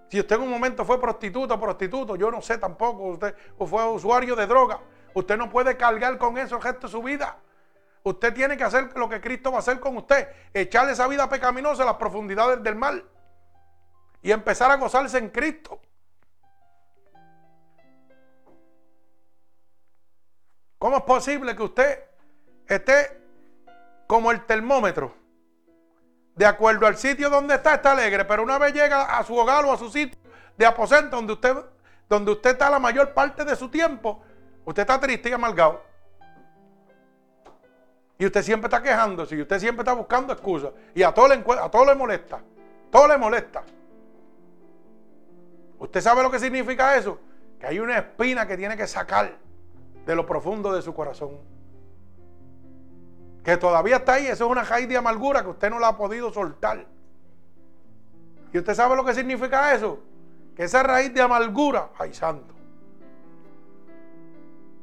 Si 0.08 0.18
usted 0.18 0.36
en 0.36 0.42
un 0.42 0.50
momento 0.50 0.84
fue 0.84 1.00
prostituta 1.00 1.60
prostituto, 1.60 2.16
yo 2.16 2.30
no 2.30 2.40
sé 2.40 2.58
tampoco, 2.58 3.04
usted 3.04 3.34
o 3.58 3.66
fue 3.66 3.86
usuario 3.86 4.34
de 4.34 4.46
droga, 4.46 4.80
usted 5.14 5.36
no 5.36 5.50
puede 5.50 5.76
cargar 5.76 6.16
con 6.16 6.38
eso 6.38 6.56
el 6.56 6.62
resto 6.62 6.86
de 6.86 6.90
su 6.90 7.02
vida. 7.02 7.36
Usted 8.02 8.32
tiene 8.32 8.56
que 8.56 8.64
hacer 8.64 8.96
lo 8.96 9.08
que 9.08 9.20
Cristo 9.20 9.50
va 9.50 9.56
a 9.56 9.60
hacer 9.60 9.80
con 9.80 9.96
usted, 9.96 10.28
echarle 10.54 10.92
esa 10.92 11.06
vida 11.08 11.28
pecaminosa 11.28 11.82
a 11.82 11.86
las 11.86 11.96
profundidades 11.96 12.62
del 12.62 12.74
mal 12.74 13.04
y 14.22 14.30
empezar 14.30 14.70
a 14.70 14.76
gozarse 14.76 15.18
en 15.18 15.28
Cristo. 15.28 15.80
¿Cómo 20.78 20.96
es 20.96 21.02
posible 21.02 21.54
que 21.54 21.62
usted 21.62 22.04
esté 22.66 23.20
como 24.06 24.30
el 24.30 24.46
termómetro? 24.46 25.14
De 26.38 26.46
acuerdo 26.46 26.86
al 26.86 26.96
sitio 26.96 27.28
donde 27.28 27.56
está, 27.56 27.74
está 27.74 27.90
alegre, 27.90 28.24
pero 28.24 28.44
una 28.44 28.58
vez 28.58 28.72
llega 28.72 29.18
a 29.18 29.24
su 29.24 29.34
hogar 29.34 29.64
o 29.64 29.72
a 29.72 29.76
su 29.76 29.90
sitio 29.90 30.16
de 30.56 30.64
aposento 30.64 31.16
donde 31.16 31.32
usted, 31.32 31.56
donde 32.08 32.30
usted 32.30 32.50
está 32.50 32.70
la 32.70 32.78
mayor 32.78 33.12
parte 33.12 33.44
de 33.44 33.56
su 33.56 33.68
tiempo, 33.68 34.22
usted 34.64 34.82
está 34.82 35.00
triste 35.00 35.30
y 35.30 35.32
amargado. 35.32 35.82
Y 38.18 38.26
usted 38.26 38.42
siempre 38.42 38.68
está 38.68 38.80
quejándose 38.80 39.34
y 39.34 39.42
usted 39.42 39.58
siempre 39.58 39.82
está 39.82 39.94
buscando 39.94 40.32
excusas. 40.32 40.70
Y 40.94 41.02
a 41.02 41.12
todo, 41.12 41.26
le, 41.26 41.42
a 41.60 41.68
todo 41.68 41.84
le 41.84 41.96
molesta. 41.96 42.40
Todo 42.88 43.08
le 43.08 43.18
molesta. 43.18 43.64
¿Usted 45.80 46.00
sabe 46.00 46.22
lo 46.22 46.30
que 46.30 46.38
significa 46.38 46.96
eso? 46.96 47.18
Que 47.58 47.66
hay 47.66 47.80
una 47.80 47.98
espina 47.98 48.46
que 48.46 48.56
tiene 48.56 48.76
que 48.76 48.86
sacar 48.86 49.36
de 50.06 50.14
lo 50.14 50.24
profundo 50.24 50.72
de 50.72 50.82
su 50.82 50.94
corazón. 50.94 51.57
Que 53.48 53.56
todavía 53.56 53.96
está 53.96 54.12
ahí. 54.12 54.26
Eso 54.26 54.44
es 54.44 54.50
una 54.50 54.62
raíz 54.62 54.86
de 54.90 54.98
amargura 54.98 55.42
que 55.42 55.48
usted 55.48 55.70
no 55.70 55.78
la 55.78 55.88
ha 55.88 55.96
podido 55.96 56.30
soltar. 56.30 56.84
¿Y 58.52 58.58
usted 58.58 58.74
sabe 58.74 58.94
lo 58.94 59.02
que 59.02 59.14
significa 59.14 59.72
eso? 59.72 60.00
Que 60.54 60.64
esa 60.64 60.82
raíz 60.82 61.14
de 61.14 61.22
amargura, 61.22 61.88
ay 61.98 62.12
santo, 62.12 62.54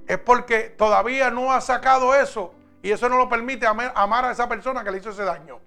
es 0.08 0.18
porque 0.18 0.72
todavía 0.72 1.30
no 1.30 1.54
ha 1.54 1.62
sacado 1.62 2.16
eso 2.16 2.56
y 2.82 2.90
eso 2.90 3.08
no 3.08 3.20
lo 3.20 3.30
permite 3.30 3.68
amar 3.68 4.26
a 4.26 4.32
esa 4.32 4.50
persona 4.50 4.84
que 4.84 4.90
le 4.90 4.98
hizo 4.98 5.12
ese 5.12 5.26
daño. 5.26 5.60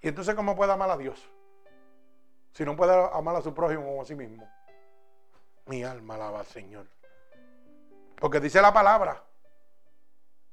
Y 0.00 0.08
entonces, 0.08 0.34
¿cómo 0.34 0.56
puede 0.56 0.72
amar 0.72 0.88
a 0.88 0.96
Dios? 0.96 1.30
Si 2.52 2.64
no 2.64 2.74
puede 2.74 2.94
amar 3.12 3.36
a 3.36 3.42
su 3.42 3.52
prójimo 3.52 3.98
o 3.98 4.00
a 4.00 4.06
sí 4.06 4.14
mismo. 4.14 4.48
Mi 5.66 5.82
alma 5.82 6.14
alaba 6.14 6.40
al 6.40 6.46
Señor. 6.46 6.86
Porque 8.18 8.40
dice 8.40 8.62
la 8.62 8.72
palabra, 8.72 9.22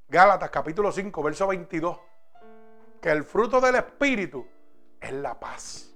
Gálatas 0.07 0.49
capítulo 0.49 0.91
5, 0.91 1.24
verso 1.24 1.47
22, 1.47 1.99
que 3.01 3.11
el 3.11 3.24
fruto 3.24 3.61
del 3.61 3.76
Espíritu 3.76 4.45
es 4.99 5.14
la 5.14 5.39
paz. 5.39 5.93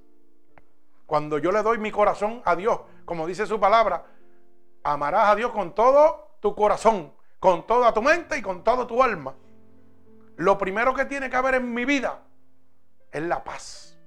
Cuando 1.05 1.39
yo 1.39 1.51
le 1.51 1.63
doy 1.63 1.78
mi 1.80 1.91
corazón 1.91 2.41
a 2.45 2.55
Dios, 2.55 2.80
como 3.05 3.26
dice 3.26 3.47
su 3.47 3.59
palabra, 3.59 4.05
amarás 4.84 5.30
a 5.30 5.36
Dios 5.36 5.51
con 5.51 5.74
todo 5.74 6.36
tu 6.39 6.53
corazón, 6.53 7.13
con 7.39 7.65
toda 7.65 7.93
tu 7.93 8.01
mente 8.01 8.38
y 8.38 8.41
con 8.41 8.63
toda 8.63 8.86
tu 8.86 9.01
alma. 9.01 9.36
Lo 10.36 10.57
primero 10.57 10.93
que 10.93 11.05
tiene 11.05 11.30
que 11.30 11.36
haber 11.36 11.55
en 11.55 11.74
mi 11.74 11.86
vida 11.86 12.22
es 13.11 13.24
la 13.24 13.43
paz. 13.43 13.97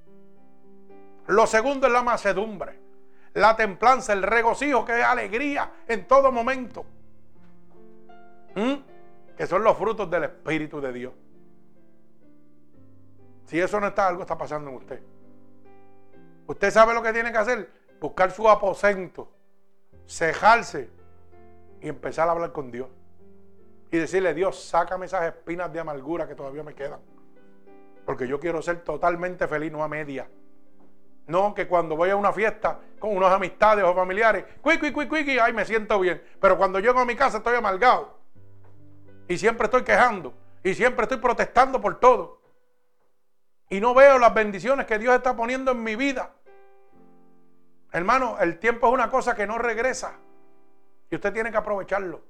Lo 1.27 1.47
segundo 1.47 1.87
es 1.87 1.93
la 1.93 2.03
macedumbre, 2.03 2.90
la 3.35 3.57
templanza, 3.57 4.13
el 4.13 4.23
regocijo, 4.23 4.85
que 4.85 4.99
es 4.99 5.05
alegría 5.05 5.71
en 5.87 6.07
todo 6.07 6.33
momento. 6.33 6.85
¿Mm? 8.55 8.75
Que 9.37 9.47
son 9.47 9.63
los 9.63 9.77
frutos 9.77 10.11
del 10.11 10.25
Espíritu 10.25 10.81
de 10.81 10.93
Dios. 10.93 11.13
Si 13.47 13.61
eso 13.61 13.81
no 13.81 13.89
está, 13.89 14.09
algo 14.09 14.23
está 14.23 14.37
pasando 14.37 14.71
en 14.71 14.77
usted. 14.77 15.01
Usted 16.47 16.71
sabe 16.71 16.95
lo 16.95 17.03
que 17.03 17.13
tiene 17.13 17.33
que 17.33 17.39
hacer. 17.39 17.71
Buscar 18.01 18.31
su 18.31 18.49
aposento, 18.49 19.31
cejarse 20.07 20.89
y 21.81 21.89
empezar 21.89 22.29
a 22.29 22.33
hablar 22.33 22.53
con 22.53 22.71
Dios. 22.71 22.89
Y 23.91 23.99
decirle, 23.99 24.35
Dios, 24.35 24.63
sácame 24.63 25.07
esas 25.07 25.25
espinas 25.25 25.73
de 25.73 25.81
amargura 25.81 26.27
que 26.29 26.35
todavía 26.35 26.63
me 26.63 26.75
quedan. 26.75 27.01
Porque 28.07 28.27
yo 28.27 28.39
quiero 28.41 28.63
ser 28.63 28.83
totalmente 28.83 29.47
feliz, 29.49 29.71
no 29.71 29.83
a 29.83 29.89
media. 29.89 30.29
No 31.31 31.55
que 31.55 31.69
cuando 31.69 31.95
voy 31.97 32.11
a 32.11 32.17
una 32.17 32.33
fiesta 32.33 32.81
con 32.99 33.17
unos 33.17 33.33
amistades 33.33 33.85
o 33.85 33.95
familiares, 33.95 34.45
cuiqui, 34.61 34.93
cuiqui, 34.93 35.09
cuiqui, 35.09 35.39
ay, 35.39 35.53
me 35.53 35.65
siento 35.65 36.01
bien. 36.01 36.21
Pero 36.41 36.59
cuando 36.59 36.81
llego 36.81 36.99
a 36.99 37.05
mi 37.05 37.15
casa 37.15 37.39
estoy 37.39 37.55
amargado. 37.55 38.19
Y 39.29 39.39
siempre 39.39 39.67
estoy 39.67 39.85
quejando. 39.85 40.35
Y 40.65 40.75
siempre 40.75 41.05
estoy 41.05 41.19
protestando 41.19 41.81
por 41.81 42.01
todo. 42.01 42.41
Y 43.69 43.81
no 43.81 43.95
veo 43.95 44.19
las 44.19 44.35
bendiciones 44.35 44.87
que 44.87 44.99
Dios 44.99 45.15
está 45.15 45.37
poniendo 45.37 45.71
en 45.71 45.85
mi 45.85 45.95
vida. 45.95 46.33
Hermano, 47.93 48.37
el 48.41 48.59
tiempo 48.59 48.89
es 48.89 48.93
una 48.93 49.09
cosa 49.09 49.37
que 49.37 49.47
no 49.47 49.57
regresa. 49.57 50.15
Y 51.11 51.15
usted 51.15 51.33
tiene 51.33 51.53
que 51.53 51.57
aprovecharlo. 51.57 52.23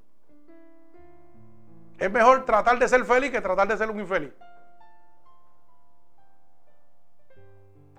Es 1.99 2.11
mejor 2.11 2.45
tratar 2.45 2.79
de 2.79 2.87
ser 2.87 3.03
feliz 3.07 3.31
que 3.31 3.41
tratar 3.41 3.67
de 3.67 3.79
ser 3.79 3.91
un 3.91 3.99
infeliz. 3.99 4.33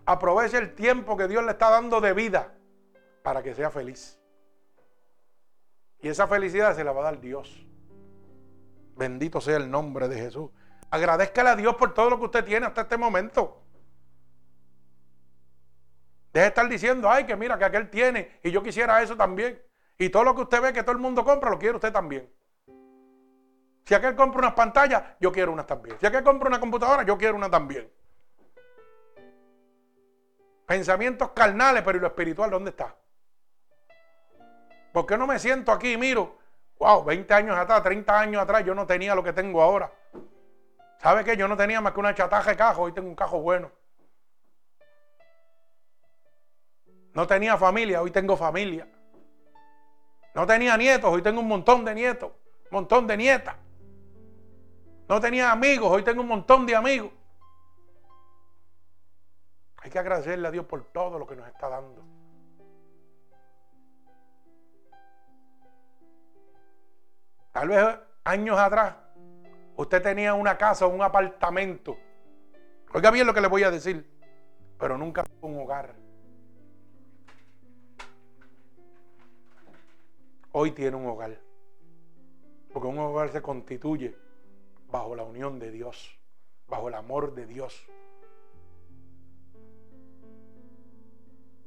Aproveche 0.06 0.58
el 0.58 0.74
tiempo 0.76 1.16
que 1.16 1.28
Dios 1.28 1.44
le 1.44 1.52
está 1.52 1.70
dando 1.70 2.02
de 2.02 2.14
vida 2.14 2.54
para 3.24 3.44
que 3.44 3.54
sea 3.54 3.70
feliz. 3.70 4.20
Y 6.00 6.10
esa 6.10 6.28
felicidad 6.28 6.76
se 6.76 6.84
la 6.84 6.92
va 6.92 7.02
a 7.02 7.06
dar 7.06 7.22
Dios. 7.22 7.66
Bendito 8.96 9.40
sea 9.40 9.58
el 9.58 9.70
nombre 9.70 10.08
de 10.08 10.18
Jesús. 10.18 10.52
Agradezcale 10.90 11.50
a 11.50 11.56
Dios 11.56 11.76
por 11.76 11.94
todo 11.94 12.10
lo 12.10 12.20
que 12.20 12.26
usted 12.26 12.44
tiene 12.44 12.66
hasta 12.66 12.82
este 12.82 12.98
momento. 12.98 13.64
Deje 16.34 16.44
de 16.44 16.48
estar 16.48 16.68
diciendo, 16.68 17.10
ay, 17.10 17.26
que 17.26 17.36
mira, 17.36 17.58
que 17.58 17.66
aquel 17.66 17.90
tiene 17.90 18.40
y 18.44 18.52
yo 18.52 18.64
quisiera 18.64 19.02
eso 19.02 19.16
también. 19.16 19.62
Y 19.98 20.10
todo 20.10 20.24
lo 20.24 20.36
que 20.36 20.42
usted 20.42 20.62
ve 20.62 20.74
que 20.74 20.82
todo 20.82 20.94
el 20.94 20.98
mundo 20.98 21.24
compra, 21.24 21.50
lo 21.50 21.60
quiere 21.60 21.76
usted 21.76 21.92
también. 21.94 22.32
Si 23.86 23.94
aquel 23.94 24.16
compra 24.16 24.40
unas 24.40 24.54
pantallas, 24.54 25.04
yo 25.20 25.32
quiero 25.32 25.52
unas 25.52 25.68
también. 25.68 25.98
Si 26.00 26.06
aquel 26.06 26.24
compra 26.24 26.48
una 26.48 26.60
computadora, 26.60 27.04
yo 27.04 27.18
quiero 27.18 27.36
una 27.36 27.50
también. 27.50 27.92
Pensamientos 30.72 31.32
carnales, 31.32 31.84
pero 31.84 31.98
¿y 31.98 32.00
lo 32.00 32.08
espiritual 32.08 32.50
dónde 32.50 32.70
está? 32.70 32.96
¿Por 34.94 35.06
qué 35.06 35.18
no 35.18 35.28
me 35.28 35.38
siento 35.38 35.70
aquí 35.70 35.92
y 35.92 35.98
miro? 35.98 36.38
Wow, 36.80 37.04
20 37.04 37.34
años 37.34 37.58
atrás, 37.58 37.84
30 37.84 38.18
años 38.18 38.42
atrás, 38.42 38.64
yo 38.64 38.74
no 38.74 38.88
tenía 38.88 39.14
lo 39.14 39.22
que 39.22 39.34
tengo 39.34 39.62
ahora. 39.62 39.92
¿Sabe 40.98 41.26
qué? 41.26 41.36
Yo 41.36 41.50
no 41.50 41.58
tenía 41.58 41.82
más 41.82 41.92
que 41.92 42.00
una 42.00 42.16
chataja 42.16 42.52
de 42.52 42.56
cajo, 42.56 42.84
hoy 42.84 42.94
tengo 42.94 43.10
un 43.10 43.16
cajo 43.16 43.42
bueno. 43.42 43.70
No 47.16 47.28
tenía 47.28 47.58
familia, 47.58 48.02
hoy 48.02 48.12
tengo 48.12 48.38
familia. 48.38 48.88
No 50.34 50.48
tenía 50.48 50.78
nietos, 50.78 51.12
hoy 51.12 51.22
tengo 51.22 51.42
un 51.42 51.50
montón 51.50 51.84
de 51.84 51.94
nietos, 51.94 52.32
un 52.32 52.70
montón 52.72 53.08
de 53.08 53.18
nietas. 53.18 53.58
No 55.10 55.20
tenía 55.20 55.52
amigos, 55.52 55.92
hoy 55.92 56.04
tengo 56.04 56.22
un 56.22 56.30
montón 56.30 56.66
de 56.66 56.78
amigos. 56.78 57.12
Hay 59.82 59.90
que 59.90 60.00
agradecerle 60.00 60.48
a 60.48 60.52
Dios 60.52 60.66
por 60.66 60.84
todo 60.92 61.18
lo 61.18 61.26
que 61.26 61.36
nos 61.36 61.48
está 61.48 61.68
dando. 61.68 62.04
Tal 67.52 67.68
vez 67.68 68.00
años 68.24 68.58
atrás 68.58 68.96
usted 69.76 70.02
tenía 70.02 70.36
una 70.36 70.58
casa 70.58 70.86
o 70.86 70.90
un 70.90 71.02
apartamento. 71.02 71.98
Oiga 72.94 73.10
bien 73.10 73.26
lo 73.26 73.34
que 73.34 73.42
le 73.42 73.48
voy 73.48 73.64
a 73.64 73.72
decir, 73.72 74.08
pero 74.78 74.98
nunca 74.98 75.26
un 75.42 75.60
hogar. 75.60 75.96
Hoy 80.52 80.72
tiene 80.72 80.96
un 80.98 81.08
hogar. 81.08 81.40
Porque 82.72 82.88
un 82.88 83.00
hogar 83.00 83.30
se 83.30 83.42
constituye 83.42 84.16
bajo 84.90 85.16
la 85.16 85.24
unión 85.24 85.58
de 85.60 85.72
Dios, 85.72 86.20
bajo 86.68 86.90
el 86.90 86.94
amor 86.94 87.34
de 87.34 87.48
Dios. 87.48 87.86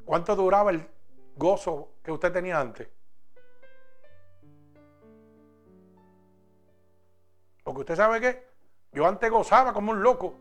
¿Cuánto 0.05 0.37
duraba 0.37 0.71
el 0.71 0.87
gozo 1.37 1.95
que 2.03 2.13
usted 2.13 2.33
tenía 2.33 2.61
antes? 2.61 2.89
Porque 7.63 7.81
usted 7.81 7.97
sabe 7.97 8.21
que 8.21 8.47
yo 8.93 9.07
antes 9.07 9.31
gozaba 9.31 9.73
como 9.73 9.93
un 9.93 10.03
loco. 10.03 10.35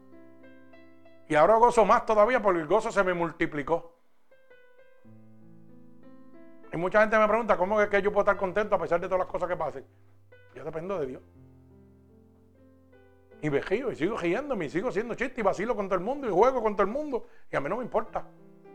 Y 1.30 1.36
ahora 1.36 1.56
gozo 1.56 1.86
más 1.86 2.06
todavía 2.06 2.42
porque 2.42 2.60
el 2.60 2.68
gozo 2.68 2.92
se 2.92 3.04
me 3.04 3.14
multiplicó. 3.14 3.94
Y 6.72 6.78
mucha 6.78 7.00
gente 7.02 7.18
me 7.18 7.28
pregunta, 7.28 7.56
¿cómo 7.56 7.80
es 7.80 7.88
que 7.88 8.02
yo 8.02 8.12
puedo 8.12 8.24
estar 8.24 8.36
contento 8.36 8.76
a 8.76 8.80
pesar 8.80 9.00
de 9.00 9.08
todas 9.08 9.20
las 9.20 9.28
cosas 9.28 9.48
que 9.48 9.56
pasen? 9.56 9.86
Yo 10.54 10.64
dependo 10.66 11.00
de 11.00 11.06
Dios. 11.06 11.22
Y 13.42 13.50
vejío 13.50 13.92
y 13.92 13.96
sigo 13.96 14.18
riéndome 14.18 14.66
y 14.66 14.70
sigo 14.70 14.90
haciendo 14.90 15.16
chistes 15.16 15.38
y 15.38 15.42
vacilo 15.42 15.76
con 15.76 15.88
todo 15.88 15.96
el 15.96 16.04
mundo 16.04 16.28
y 16.28 16.32
juego 16.32 16.62
con 16.62 16.76
todo 16.76 16.84
el 16.84 16.92
mundo. 16.92 17.28
Y 17.52 17.56
a 17.56 17.62
mí 17.62 17.70
no 17.70 17.78
me 17.78 17.84
importa. 17.84 18.26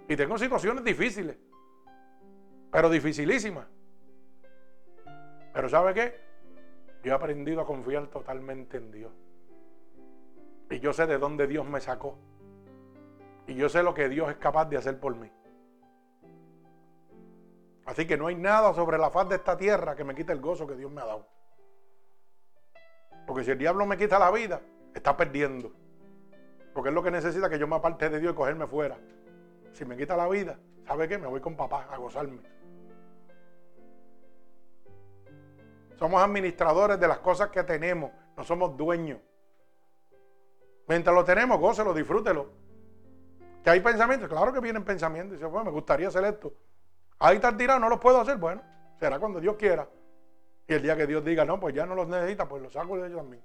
Y 0.08 0.16
tengo 0.16 0.38
situaciones 0.38 0.82
difíciles. 0.82 1.36
Pero 2.72 2.88
dificilísimas. 2.88 3.66
Pero 5.52 5.68
¿sabe 5.68 5.94
qué? 5.94 6.20
Yo 7.02 7.12
he 7.12 7.14
aprendido 7.14 7.60
a 7.60 7.66
confiar 7.66 8.06
totalmente 8.08 8.78
en 8.78 8.90
Dios. 8.90 9.12
Y 10.70 10.80
yo 10.80 10.92
sé 10.92 11.06
de 11.06 11.18
dónde 11.18 11.46
Dios 11.46 11.66
me 11.66 11.80
sacó. 11.80 12.18
Y 13.46 13.54
yo 13.54 13.68
sé 13.68 13.82
lo 13.82 13.94
que 13.94 14.08
Dios 14.08 14.30
es 14.30 14.36
capaz 14.36 14.66
de 14.66 14.76
hacer 14.76 14.98
por 14.98 15.14
mí. 15.14 15.30
Así 17.86 18.06
que 18.06 18.18
no 18.18 18.26
hay 18.26 18.34
nada 18.34 18.74
sobre 18.74 18.98
la 18.98 19.10
faz 19.10 19.28
de 19.30 19.36
esta 19.36 19.56
tierra 19.56 19.96
que 19.96 20.04
me 20.04 20.14
quite 20.14 20.32
el 20.32 20.40
gozo 20.40 20.66
que 20.66 20.76
Dios 20.76 20.90
me 20.90 21.00
ha 21.00 21.06
dado. 21.06 21.26
Porque 23.26 23.44
si 23.44 23.50
el 23.50 23.58
diablo 23.58 23.86
me 23.86 23.96
quita 23.96 24.18
la 24.18 24.30
vida, 24.30 24.60
está 24.94 25.16
perdiendo. 25.16 25.72
Porque 26.74 26.90
es 26.90 26.94
lo 26.94 27.02
que 27.02 27.10
necesita 27.10 27.48
que 27.48 27.58
yo 27.58 27.66
me 27.66 27.76
aparte 27.76 28.10
de 28.10 28.20
Dios 28.20 28.32
y 28.32 28.36
cogerme 28.36 28.66
fuera. 28.66 28.98
Si 29.72 29.84
me 29.84 29.96
quita 29.96 30.16
la 30.16 30.28
vida, 30.28 30.58
¿sabe 30.86 31.08
qué? 31.08 31.18
Me 31.18 31.26
voy 31.26 31.40
con 31.40 31.56
papá 31.56 31.88
a 31.90 31.96
gozarme. 31.96 32.40
Somos 35.98 36.22
administradores 36.22 37.00
de 37.00 37.08
las 37.08 37.18
cosas 37.18 37.48
que 37.50 37.64
tenemos, 37.64 38.12
no 38.36 38.44
somos 38.44 38.76
dueños. 38.76 39.18
Mientras 40.86 41.14
lo 41.14 41.24
tenemos, 41.24 41.58
gócelo, 41.58 41.92
disfrútelo. 41.92 42.48
Que 43.62 43.70
hay 43.70 43.80
pensamientos, 43.80 44.28
claro 44.28 44.52
que 44.52 44.60
vienen 44.60 44.84
pensamientos. 44.84 45.32
Dice, 45.32 45.46
bueno, 45.46 45.66
me 45.66 45.70
gustaría 45.72 46.08
hacer 46.08 46.24
esto. 46.24 46.52
Ahí 47.18 47.36
está 47.36 47.56
tirado, 47.56 47.80
no 47.80 47.88
lo 47.88 47.98
puedo 47.98 48.20
hacer. 48.20 48.38
Bueno, 48.38 48.62
será 48.98 49.18
cuando 49.18 49.40
Dios 49.40 49.56
quiera. 49.56 49.88
Y 50.66 50.74
el 50.74 50.82
día 50.82 50.96
que 50.96 51.06
Dios 51.06 51.24
diga, 51.24 51.44
no, 51.44 51.58
pues 51.58 51.74
ya 51.74 51.84
no 51.84 51.94
los 51.94 52.06
necesita, 52.08 52.48
pues 52.48 52.62
los 52.62 52.72
saco 52.72 52.96
de 52.96 53.08
ellos 53.08 53.18
también. 53.18 53.42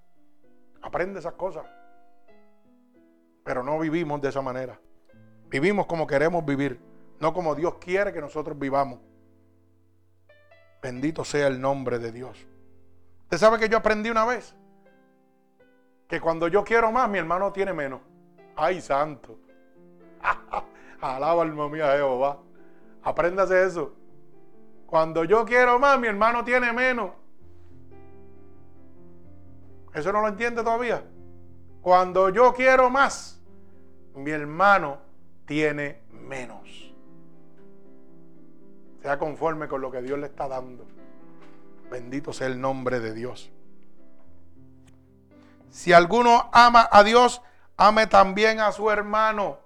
Aprende 0.83 1.19
esas 1.19 1.33
cosas. 1.33 1.65
Pero 3.43 3.63
no 3.63 3.79
vivimos 3.79 4.21
de 4.21 4.29
esa 4.29 4.41
manera. 4.41 4.79
Vivimos 5.53 5.85
como 5.85 6.07
queremos 6.07 6.43
vivir, 6.43 6.79
no 7.19 7.31
como 7.31 7.53
Dios 7.53 7.75
quiere 7.75 8.11
que 8.11 8.19
nosotros 8.19 8.57
vivamos. 8.57 8.97
Bendito 10.81 11.23
sea 11.23 11.45
el 11.45 11.61
nombre 11.61 11.99
de 11.99 12.11
Dios. 12.11 12.43
¿Usted 13.21 13.37
sabe 13.37 13.59
que 13.59 13.69
yo 13.69 13.77
aprendí 13.77 14.09
una 14.09 14.25
vez? 14.25 14.55
Que 16.07 16.19
cuando 16.19 16.47
yo 16.47 16.63
quiero 16.63 16.91
más, 16.91 17.07
mi 17.07 17.19
hermano 17.19 17.53
tiene 17.53 17.71
menos. 17.71 18.01
¡Ay, 18.55 18.81
santo! 18.81 19.37
Alaba 21.01 21.43
alma 21.43 21.69
mía 21.69 21.97
Jehová. 21.97 22.39
Apréndase 23.03 23.63
eso. 23.63 23.93
Cuando 24.87 25.23
yo 25.23 25.45
quiero 25.45 25.77
más, 25.77 25.99
mi 25.99 26.07
hermano 26.07 26.43
tiene 26.43 26.73
menos. 26.73 27.11
¿Eso 29.93 30.11
no 30.11 30.21
lo 30.21 30.29
entiende 30.29 30.63
todavía? 30.63 31.03
Cuando 31.79 32.29
yo 32.29 32.55
quiero 32.55 32.89
más, 32.89 33.39
mi 34.15 34.31
hermano 34.31 35.12
tiene 35.45 36.01
menos 36.11 36.93
sea 39.03 39.19
conforme 39.19 39.67
con 39.67 39.81
lo 39.81 39.91
que 39.91 40.01
Dios 40.01 40.17
le 40.17 40.27
está 40.27 40.47
dando. 40.47 40.87
Bendito 41.91 42.31
sea 42.31 42.47
el 42.47 42.59
nombre 42.59 43.01
de 43.01 43.13
Dios. 43.13 43.51
Si 45.69 45.91
alguno 45.91 46.49
ama 46.53 46.87
a 46.89 47.03
Dios, 47.03 47.41
ame 47.75 48.07
también 48.07 48.61
a 48.61 48.71
su 48.71 48.89
hermano. 48.89 49.59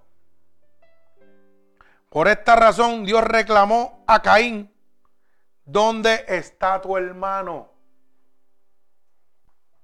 Por 2.09 2.27
esta 2.27 2.55
razón 2.55 3.05
Dios 3.05 3.23
reclamó 3.23 4.03
a 4.07 4.23
Caín, 4.23 4.73
¿dónde 5.65 6.25
está 6.27 6.81
tu 6.81 6.97
hermano? 6.97 7.69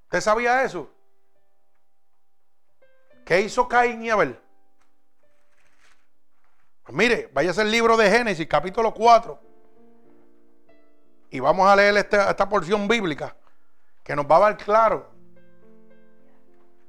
¿Usted 0.06 0.22
sabía 0.22 0.64
eso? 0.64 0.89
¿Qué 3.24 3.41
hizo 3.41 3.68
Caín 3.68 4.04
y 4.04 4.10
Abel? 4.10 4.39
Pues 6.84 6.98
mire, 6.98 7.30
váyase 7.34 7.62
al 7.62 7.72
libro 7.72 7.96
de 7.96 8.12
Génesis, 8.12 8.46
capítulo 8.46 8.94
4. 8.94 9.40
Y 11.30 11.40
vamos 11.40 11.68
a 11.68 11.76
leer 11.78 11.96
esta, 11.96 12.50
porción 12.50 12.88
bíblica 12.90 13.36
que 14.04 14.16
nos 14.16 14.26
va 14.26 14.36
a 14.36 14.40
dar 14.42 14.58
claro 14.58 15.10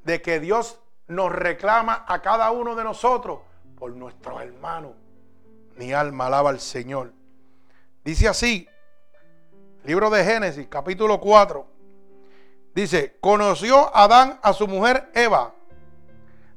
de 0.02 0.20
que 0.20 0.40
Dios 0.40 0.80
nos 1.06 1.30
reclama 1.30 2.04
a 2.08 2.20
cada 2.20 2.50
uno 2.50 2.74
de 2.74 2.82
nosotros 2.82 3.38
por 3.78 3.92
nuestros 3.92 4.42
hermanos. 4.42 4.92
Mi 5.76 5.92
alma 5.92 6.26
alaba 6.26 6.50
al 6.50 6.60
Señor. 6.60 7.12
Dice 8.04 8.28
así, 8.28 8.68
libro 9.84 10.10
de 10.10 10.24
Génesis, 10.24 10.66
capítulo 10.68 11.20
4. 11.20 11.66
Dice, 12.74 13.16
conoció 13.20 13.96
Adán 13.96 14.40
a 14.42 14.52
su 14.52 14.66
mujer 14.66 15.08
Eva, 15.14 15.54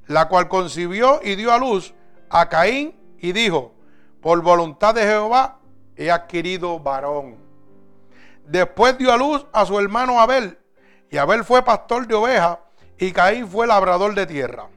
la 0.07 0.27
cual 0.27 0.47
concibió 0.47 1.19
y 1.23 1.35
dio 1.35 1.53
a 1.53 1.59
luz 1.59 1.93
a 2.29 2.49
Caín 2.49 3.06
y 3.19 3.31
dijo, 3.31 3.73
por 4.21 4.41
voluntad 4.41 4.95
de 4.95 5.03
Jehová 5.03 5.59
he 5.95 6.11
adquirido 6.11 6.79
varón. 6.79 7.37
Después 8.45 8.97
dio 8.97 9.11
a 9.11 9.17
luz 9.17 9.45
a 9.51 9.65
su 9.65 9.79
hermano 9.79 10.19
Abel, 10.19 10.57
y 11.09 11.17
Abel 11.17 11.43
fue 11.43 11.63
pastor 11.63 12.07
de 12.07 12.15
ovejas, 12.15 12.59
y 12.97 13.11
Caín 13.11 13.47
fue 13.47 13.67
labrador 13.67 14.15
de 14.15 14.25
tierra. 14.25 14.69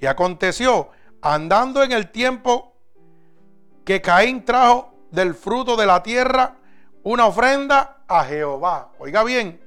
Y 0.00 0.06
aconteció, 0.06 0.90
andando 1.20 1.82
en 1.82 1.92
el 1.92 2.10
tiempo 2.10 2.74
que 3.84 4.00
Caín 4.00 4.44
trajo 4.44 4.94
del 5.10 5.34
fruto 5.34 5.76
de 5.76 5.86
la 5.86 6.02
tierra 6.02 6.56
una 7.02 7.26
ofrenda 7.26 8.04
a 8.08 8.24
Jehová. 8.24 8.92
Oiga 8.98 9.22
bien. 9.24 9.60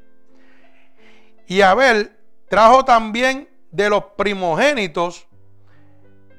Y 1.48 1.62
Abel 1.62 2.18
trajo 2.50 2.86
también 2.86 3.50
de 3.72 3.90
los 3.90 4.04
primogénitos 4.18 5.28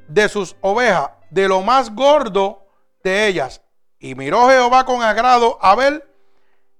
de 0.08 0.28
sus 0.28 0.56
ovejas, 0.60 1.10
de 1.30 1.48
lo 1.48 1.62
más 1.62 1.94
gordo 1.94 2.66
de 3.02 3.26
ellas. 3.26 3.62
Y 3.98 4.14
miró 4.14 4.48
Jehová 4.48 4.84
con 4.84 5.02
agrado 5.02 5.58
a 5.60 5.72
Abel 5.72 6.04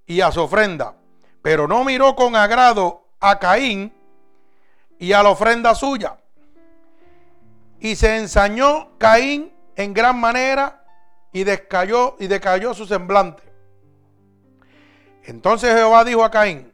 y 0.07 0.21
a 0.21 0.31
su 0.31 0.43
ofrenda, 0.43 0.97
pero 1.43 1.67
no 1.67 1.85
miró 1.85 2.15
con 2.15 2.37
agrado 2.37 3.07
a 3.21 3.39
Caín 3.39 3.93
y 4.99 5.13
a 5.13 5.23
la 5.23 5.31
ofrenda 5.31 5.75
suya. 5.75 6.19
Y 7.81 7.97
se 7.97 8.17
ensañó 8.17 8.97
Caín 8.99 9.53
en 9.77 9.93
gran 9.93 10.19
manera 10.19 10.85
y 11.33 11.45
descayó 11.45 12.17
y 12.19 12.27
decayó 12.27 12.75
su 12.75 12.87
semblante. 12.87 13.43
Entonces 15.25 15.75
Jehová 15.75 16.05
dijo 16.05 16.25
a 16.25 16.31
Caín, 16.31 16.73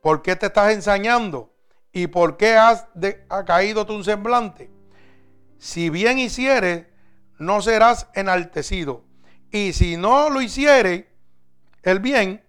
¿por 0.00 0.22
qué 0.22 0.34
te 0.34 0.46
estás 0.46 0.72
ensañando? 0.72 1.52
¿Y 1.92 2.06
por 2.06 2.36
qué 2.36 2.56
has 2.56 2.86
ha 3.28 3.44
caído 3.44 3.84
tu 3.84 4.02
semblante? 4.02 4.70
Si 5.62 5.90
bien 5.90 6.18
hicieres, 6.18 6.86
no 7.38 7.62
serás 7.62 8.08
enaltecido. 8.14 9.04
Y 9.52 9.74
si 9.74 9.96
no 9.96 10.28
lo 10.28 10.42
hiciere 10.42 11.14
el 11.84 12.00
bien, 12.00 12.44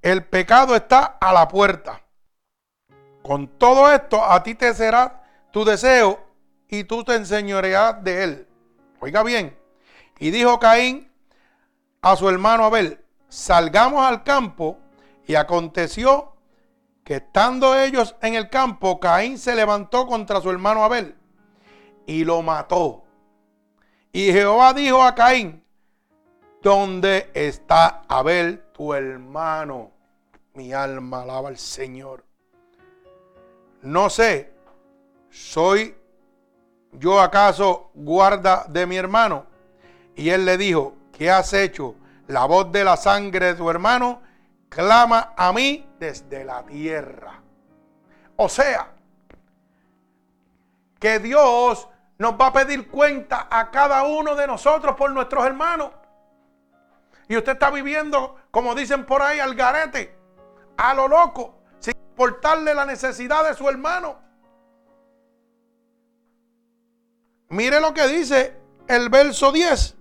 el 0.00 0.24
pecado 0.24 0.76
está 0.76 1.18
a 1.20 1.32
la 1.32 1.48
puerta. 1.48 2.04
Con 3.24 3.48
todo 3.58 3.90
esto, 3.90 4.24
a 4.24 4.44
ti 4.44 4.54
te 4.54 4.72
será 4.74 5.24
tu 5.50 5.64
deseo 5.64 6.24
y 6.68 6.84
tú 6.84 7.02
te 7.02 7.16
enseñorearás 7.16 8.04
de 8.04 8.22
él. 8.22 8.48
Oiga 9.00 9.24
bien. 9.24 9.58
Y 10.20 10.30
dijo 10.30 10.60
Caín 10.60 11.10
a 12.00 12.14
su 12.14 12.28
hermano 12.28 12.66
Abel, 12.66 13.04
salgamos 13.28 14.06
al 14.06 14.22
campo. 14.22 14.78
Y 15.26 15.34
aconteció 15.34 16.36
que 17.02 17.16
estando 17.16 17.76
ellos 17.76 18.14
en 18.22 18.36
el 18.36 18.48
campo, 18.50 19.00
Caín 19.00 19.36
se 19.36 19.56
levantó 19.56 20.06
contra 20.06 20.40
su 20.40 20.48
hermano 20.48 20.84
Abel 20.84 21.16
y 22.06 22.24
lo 22.24 22.42
mató. 22.42 23.04
Y 24.12 24.32
Jehová 24.32 24.72
dijo 24.74 25.02
a 25.02 25.14
Caín, 25.14 25.64
¿dónde 26.60 27.30
está 27.34 28.02
Abel, 28.08 28.62
tu 28.72 28.92
hermano? 28.92 29.90
Mi 30.54 30.72
alma 30.72 31.22
alaba 31.22 31.48
al 31.48 31.58
Señor. 31.58 32.24
No 33.80 34.10
sé, 34.10 34.52
¿soy 35.30 35.96
yo 36.92 37.20
acaso 37.20 37.90
guarda 37.94 38.66
de 38.68 38.86
mi 38.86 38.96
hermano? 38.96 39.46
Y 40.14 40.28
él 40.28 40.44
le 40.44 40.58
dijo, 40.58 40.94
¿qué 41.12 41.30
has 41.30 41.52
hecho? 41.54 41.94
La 42.26 42.44
voz 42.44 42.70
de 42.70 42.84
la 42.84 42.96
sangre 42.96 43.46
de 43.46 43.54
tu 43.54 43.70
hermano 43.70 44.20
clama 44.68 45.32
a 45.36 45.52
mí 45.52 45.86
desde 45.98 46.44
la 46.44 46.62
tierra. 46.64 47.42
O 48.36 48.48
sea, 48.48 48.92
que 50.98 51.18
Dios 51.18 51.88
nos 52.18 52.34
va 52.34 52.48
a 52.48 52.52
pedir 52.52 52.88
cuenta 52.88 53.48
a 53.50 53.70
cada 53.70 54.04
uno 54.04 54.34
de 54.34 54.46
nosotros 54.46 54.96
por 54.96 55.10
nuestros 55.10 55.44
hermanos. 55.44 55.90
Y 57.28 57.36
usted 57.36 57.52
está 57.52 57.70
viviendo, 57.70 58.36
como 58.50 58.74
dicen 58.74 59.06
por 59.06 59.22
ahí, 59.22 59.40
al 59.40 59.54
garete, 59.54 60.16
a 60.76 60.94
lo 60.94 61.08
loco, 61.08 61.62
sin 61.78 61.94
importarle 61.96 62.74
la 62.74 62.84
necesidad 62.84 63.48
de 63.48 63.54
su 63.54 63.68
hermano. 63.68 64.18
Mire 67.48 67.80
lo 67.80 67.92
que 67.92 68.06
dice 68.08 68.56
el 68.88 69.08
verso 69.08 69.52
10. 69.52 69.96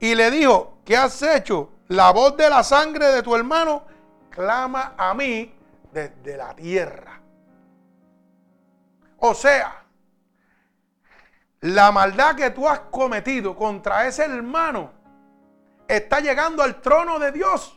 Y 0.00 0.14
le 0.14 0.30
dijo, 0.30 0.78
¿qué 0.84 0.96
has 0.96 1.22
hecho? 1.22 1.70
La 1.88 2.10
voz 2.12 2.36
de 2.36 2.50
la 2.50 2.62
sangre 2.62 3.06
de 3.06 3.22
tu 3.22 3.34
hermano 3.34 3.86
clama 4.30 4.94
a 4.96 5.14
mí 5.14 5.54
desde 5.92 6.36
la 6.36 6.54
tierra. 6.54 7.20
O 9.18 9.34
sea, 9.34 9.85
la 11.66 11.90
maldad 11.90 12.36
que 12.36 12.50
tú 12.50 12.68
has 12.68 12.78
cometido 12.78 13.56
contra 13.56 14.06
ese 14.06 14.24
hermano 14.24 14.92
está 15.88 16.20
llegando 16.20 16.62
al 16.62 16.80
trono 16.80 17.18
de 17.18 17.32
Dios. 17.32 17.76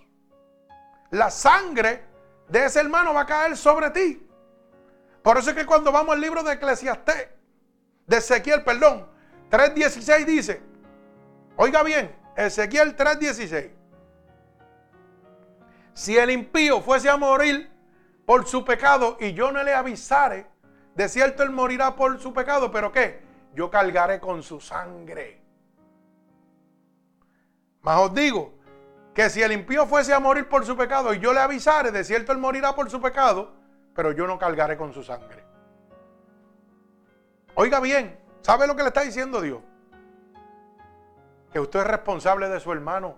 La 1.10 1.32
sangre 1.32 2.06
de 2.48 2.66
ese 2.66 2.82
hermano 2.82 3.16
va 3.16 3.22
a 3.22 3.26
caer 3.26 3.58
sobre 3.58 3.90
ti. 3.90 4.28
Por 5.24 5.40
eso 5.40 5.50
es 5.50 5.56
que 5.56 5.66
cuando 5.66 5.92
vamos 5.92 6.14
al 6.14 6.22
libro 6.22 6.44
de 6.44 6.54
Eclesiastés, 6.54 7.30
de 8.06 8.18
Ezequiel, 8.18 8.64
perdón, 8.64 9.08
3.16 9.50 10.26
dice, 10.26 10.62
oiga 11.56 11.82
bien, 11.82 12.16
Ezequiel 12.36 12.96
3.16, 12.96 13.72
si 15.96 16.16
el 16.16 16.30
impío 16.30 16.82
fuese 16.82 17.10
a 17.10 17.18
morir 17.18 17.72
por 18.28 18.48
su 18.48 18.64
pecado 18.64 19.18
y 19.20 19.34
yo 19.34 19.52
no 19.52 19.64
le 19.64 19.74
avisare, 19.74 20.46
de 20.94 21.10
cierto 21.10 21.42
él 21.42 21.50
morirá 21.50 21.96
por 21.96 22.20
su 22.20 22.32
pecado, 22.34 22.72
pero 22.72 22.92
¿qué? 22.92 23.29
Yo 23.60 23.70
cargaré 23.70 24.22
con 24.22 24.42
su 24.42 24.62
sangre. 24.62 25.42
Mas 27.82 28.00
os 28.00 28.14
digo 28.14 28.54
que 29.14 29.30
si 29.30 29.44
el 29.44 29.52
impío 29.52 29.86
fuese 29.86 30.14
a 30.14 30.20
morir 30.22 30.48
por 30.48 30.66
su 30.66 30.78
pecado 30.78 31.14
y 31.14 31.20
yo 31.20 31.34
le 31.34 31.42
avisare, 31.42 31.92
de 31.92 32.06
cierto 32.06 32.32
él 32.32 32.38
morirá 32.38 32.74
por 32.74 32.90
su 32.90 33.02
pecado, 33.02 33.52
pero 33.94 34.14
yo 34.14 34.26
no 34.28 34.40
cargaré 34.40 34.78
con 34.78 34.94
su 34.94 35.04
sangre. 35.04 35.44
Oiga 37.56 37.82
bien, 37.82 38.18
¿sabe 38.44 38.66
lo 38.66 38.78
que 38.78 38.84
le 38.84 38.88
está 38.88 39.02
diciendo 39.02 39.42
Dios? 39.42 39.60
Que 41.52 41.60
usted 41.60 41.82
es 41.82 41.88
responsable 41.88 42.48
de 42.48 42.62
su 42.62 42.72
hermano 42.72 43.18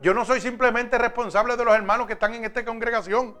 yo 0.00 0.12
no 0.12 0.24
soy 0.24 0.40
simplemente 0.40 0.98
responsable 0.98 1.56
de 1.56 1.64
los 1.64 1.74
hermanos 1.74 2.06
que 2.06 2.12
están 2.12 2.34
en 2.34 2.44
esta 2.44 2.64
congregación. 2.64 3.36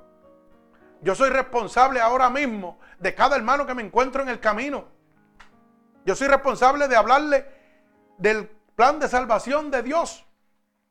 Yo 1.02 1.14
soy 1.14 1.30
responsable 1.30 2.00
ahora 2.00 2.30
mismo 2.30 2.78
de 2.98 3.14
cada 3.14 3.36
hermano 3.36 3.66
que 3.66 3.74
me 3.74 3.82
encuentro 3.82 4.22
en 4.22 4.28
el 4.28 4.40
camino. 4.40 4.86
Yo 6.04 6.14
soy 6.14 6.28
responsable 6.28 6.88
de 6.88 6.96
hablarle 6.96 7.46
del 8.18 8.48
plan 8.74 8.98
de 8.98 9.08
salvación 9.08 9.70
de 9.70 9.82
Dios. 9.82 10.24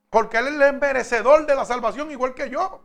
Porque 0.10 0.38
Él 0.38 0.48
es 0.48 0.70
el 0.70 0.80
merecedor 0.80 1.46
de 1.46 1.56
la 1.56 1.66
salvación 1.66 2.12
igual 2.12 2.34
que 2.34 2.50
yo. 2.50 2.82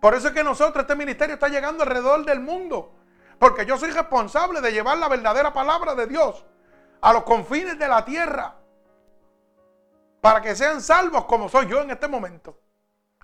Por 0.00 0.14
eso 0.14 0.28
es 0.28 0.34
que 0.34 0.44
nosotros, 0.44 0.82
este 0.82 0.94
ministerio 0.94 1.34
está 1.34 1.48
llegando 1.48 1.82
alrededor 1.82 2.24
del 2.24 2.40
mundo. 2.40 2.94
Porque 3.38 3.66
yo 3.66 3.76
soy 3.76 3.90
responsable 3.90 4.60
de 4.60 4.72
llevar 4.72 4.98
la 4.98 5.08
verdadera 5.08 5.52
palabra 5.52 5.94
de 5.94 6.06
Dios 6.06 6.44
a 7.00 7.12
los 7.12 7.24
confines 7.24 7.78
de 7.78 7.88
la 7.88 8.04
tierra 8.04 8.54
para 10.20 10.40
que 10.40 10.56
sean 10.56 10.80
salvos 10.80 11.24
como 11.26 11.48
soy 11.48 11.66
yo 11.66 11.82
en 11.82 11.90
este 11.90 12.08
momento. 12.08 12.58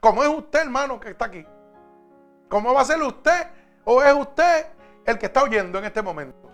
Como 0.01 0.23
es 0.23 0.29
usted, 0.29 0.61
hermano, 0.61 1.01
que 1.01 1.11
está 1.11 1.27
aquí. 1.27 1.47
¿Cómo 2.53 2.75
va 2.75 2.83
a 2.83 2.85
ser 2.85 3.01
usted 3.01 3.49
o 3.83 4.03
es 4.03 4.13
usted 4.13 4.67
el 5.07 5.19
que 5.19 5.25
está 5.25 5.43
oyendo 5.43 5.79
en 5.79 5.87
este 5.87 6.03
momento? 6.03 6.51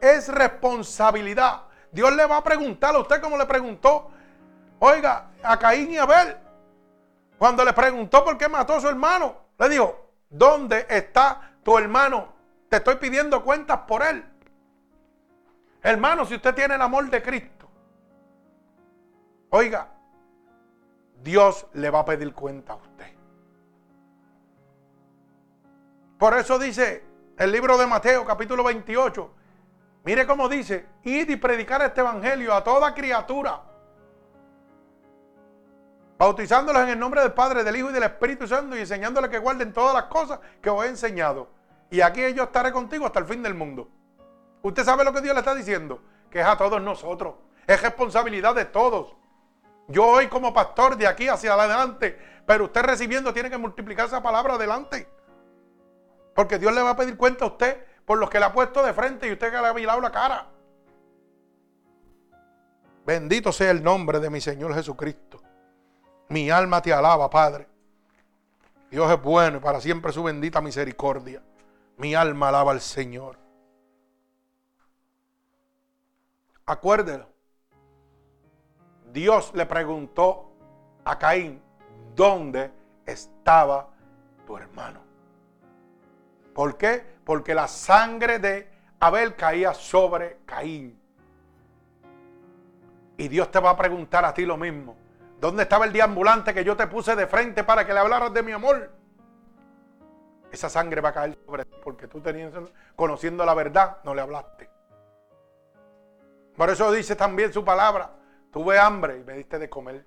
Es 0.00 0.28
responsabilidad. 0.28 1.62
Dios 1.90 2.14
le 2.14 2.24
va 2.24 2.36
a 2.36 2.44
preguntar 2.44 2.94
a 2.94 3.00
usted 3.00 3.20
como 3.20 3.36
le 3.36 3.44
preguntó, 3.44 4.12
oiga, 4.78 5.32
a 5.42 5.58
Caín 5.58 5.90
y 5.90 5.98
Abel. 5.98 6.36
Cuando 7.36 7.64
le 7.64 7.72
preguntó 7.72 8.24
por 8.24 8.38
qué 8.38 8.48
mató 8.48 8.74
a 8.74 8.80
su 8.80 8.88
hermano, 8.88 9.34
le 9.58 9.68
dijo, 9.68 10.10
¿dónde 10.30 10.86
está 10.88 11.50
tu 11.64 11.76
hermano? 11.76 12.28
Te 12.68 12.76
estoy 12.76 12.94
pidiendo 12.94 13.42
cuentas 13.42 13.80
por 13.80 14.04
él. 14.04 14.24
Hermano, 15.82 16.24
si 16.24 16.36
usted 16.36 16.54
tiene 16.54 16.76
el 16.76 16.82
amor 16.82 17.10
de 17.10 17.20
Cristo, 17.20 17.68
Oiga, 19.50 19.88
Dios 21.20 21.66
le 21.72 21.90
va 21.90 21.98
a 21.98 22.04
pedir 22.04 22.32
cuenta 22.32 22.74
a 22.74 22.76
usted. 22.76 23.13
Por 26.24 26.38
eso 26.38 26.58
dice 26.58 27.04
el 27.36 27.52
libro 27.52 27.76
de 27.76 27.86
Mateo 27.86 28.24
capítulo 28.24 28.64
28, 28.64 29.30
mire 30.04 30.26
cómo 30.26 30.48
dice, 30.48 30.86
id 31.02 31.28
y 31.28 31.36
predicar 31.36 31.82
este 31.82 32.00
evangelio 32.00 32.54
a 32.54 32.64
toda 32.64 32.94
criatura, 32.94 33.60
bautizándolos 36.16 36.82
en 36.84 36.88
el 36.88 36.98
nombre 36.98 37.20
del 37.20 37.34
Padre, 37.34 37.62
del 37.62 37.76
Hijo 37.76 37.90
y 37.90 37.92
del 37.92 38.04
Espíritu 38.04 38.48
Santo 38.48 38.74
y 38.74 38.80
enseñándoles 38.80 39.28
que 39.28 39.36
guarden 39.36 39.74
todas 39.74 39.92
las 39.92 40.04
cosas 40.04 40.40
que 40.62 40.70
os 40.70 40.82
he 40.86 40.88
enseñado. 40.88 41.50
Y 41.90 42.00
aquí 42.00 42.32
yo 42.32 42.44
estaré 42.44 42.72
contigo 42.72 43.04
hasta 43.04 43.18
el 43.18 43.26
fin 43.26 43.42
del 43.42 43.52
mundo. 43.52 43.90
Usted 44.62 44.82
sabe 44.82 45.04
lo 45.04 45.12
que 45.12 45.20
Dios 45.20 45.34
le 45.34 45.40
está 45.40 45.54
diciendo, 45.54 46.00
que 46.30 46.40
es 46.40 46.46
a 46.46 46.56
todos 46.56 46.80
nosotros, 46.80 47.34
es 47.66 47.82
responsabilidad 47.82 48.54
de 48.54 48.64
todos. 48.64 49.14
Yo 49.88 50.06
hoy 50.06 50.28
como 50.28 50.54
pastor 50.54 50.96
de 50.96 51.06
aquí 51.06 51.28
hacia 51.28 51.52
adelante, 51.52 52.18
pero 52.46 52.64
usted 52.64 52.80
recibiendo 52.80 53.34
tiene 53.34 53.50
que 53.50 53.58
multiplicar 53.58 54.06
esa 54.06 54.22
palabra 54.22 54.54
adelante. 54.54 55.12
Porque 56.34 56.58
Dios 56.58 56.74
le 56.74 56.82
va 56.82 56.90
a 56.90 56.96
pedir 56.96 57.16
cuenta 57.16 57.44
a 57.44 57.48
usted 57.48 57.84
por 58.04 58.18
los 58.18 58.28
que 58.28 58.38
le 58.38 58.46
ha 58.46 58.52
puesto 58.52 58.84
de 58.84 58.92
frente 58.92 59.28
y 59.28 59.32
usted 59.32 59.50
que 59.50 59.60
le 59.60 59.66
ha 59.66 59.74
mirado 59.74 60.00
la 60.00 60.10
cara. 60.10 60.48
Bendito 63.06 63.52
sea 63.52 63.70
el 63.70 63.82
nombre 63.82 64.18
de 64.18 64.30
mi 64.30 64.40
Señor 64.40 64.74
Jesucristo. 64.74 65.40
Mi 66.28 66.50
alma 66.50 66.80
te 66.80 66.92
alaba, 66.92 67.28
Padre. 67.28 67.68
Dios 68.90 69.10
es 69.10 69.20
bueno 69.20 69.58
y 69.58 69.60
para 69.60 69.80
siempre 69.80 70.12
su 70.12 70.22
bendita 70.22 70.60
misericordia. 70.60 71.42
Mi 71.98 72.14
alma 72.14 72.48
alaba 72.48 72.72
al 72.72 72.80
Señor. 72.80 73.38
Acuérdelo. 76.66 77.28
Dios 79.12 79.52
le 79.54 79.66
preguntó 79.66 80.50
a 81.04 81.18
Caín, 81.18 81.62
¿dónde 82.16 82.72
estaba 83.06 83.90
tu 84.46 84.56
hermano? 84.56 85.03
¿Por 86.54 86.78
qué? 86.78 87.04
Porque 87.24 87.54
la 87.54 87.68
sangre 87.68 88.38
de 88.38 88.68
Abel 89.00 89.34
caía 89.34 89.74
sobre 89.74 90.38
Caín. 90.46 90.98
Y 93.16 93.28
Dios 93.28 93.50
te 93.50 93.60
va 93.60 93.70
a 93.70 93.76
preguntar 93.76 94.24
a 94.24 94.32
ti 94.32 94.46
lo 94.46 94.56
mismo. 94.56 94.96
¿Dónde 95.40 95.64
estaba 95.64 95.84
el 95.84 95.92
diambulante 95.92 96.54
que 96.54 96.64
yo 96.64 96.76
te 96.76 96.86
puse 96.86 97.14
de 97.14 97.26
frente 97.26 97.64
para 97.64 97.86
que 97.86 97.92
le 97.92 98.00
hablaras 98.00 98.32
de 98.32 98.42
mi 98.42 98.52
amor? 98.52 98.90
Esa 100.50 100.70
sangre 100.70 101.00
va 101.00 101.10
a 101.10 101.12
caer 101.12 101.38
sobre 101.44 101.64
ti 101.64 101.76
porque 101.82 102.06
tú 102.06 102.20
tenías, 102.20 102.52
conociendo 102.94 103.44
la 103.44 103.54
verdad, 103.54 103.98
no 104.04 104.14
le 104.14 104.22
hablaste. 104.22 104.70
Por 106.56 106.70
eso 106.70 106.92
dice 106.92 107.16
también 107.16 107.52
su 107.52 107.64
palabra. 107.64 108.12
Tuve 108.52 108.78
hambre 108.78 109.18
y 109.18 109.24
me 109.24 109.34
diste 109.34 109.58
de 109.58 109.68
comer. 109.68 110.06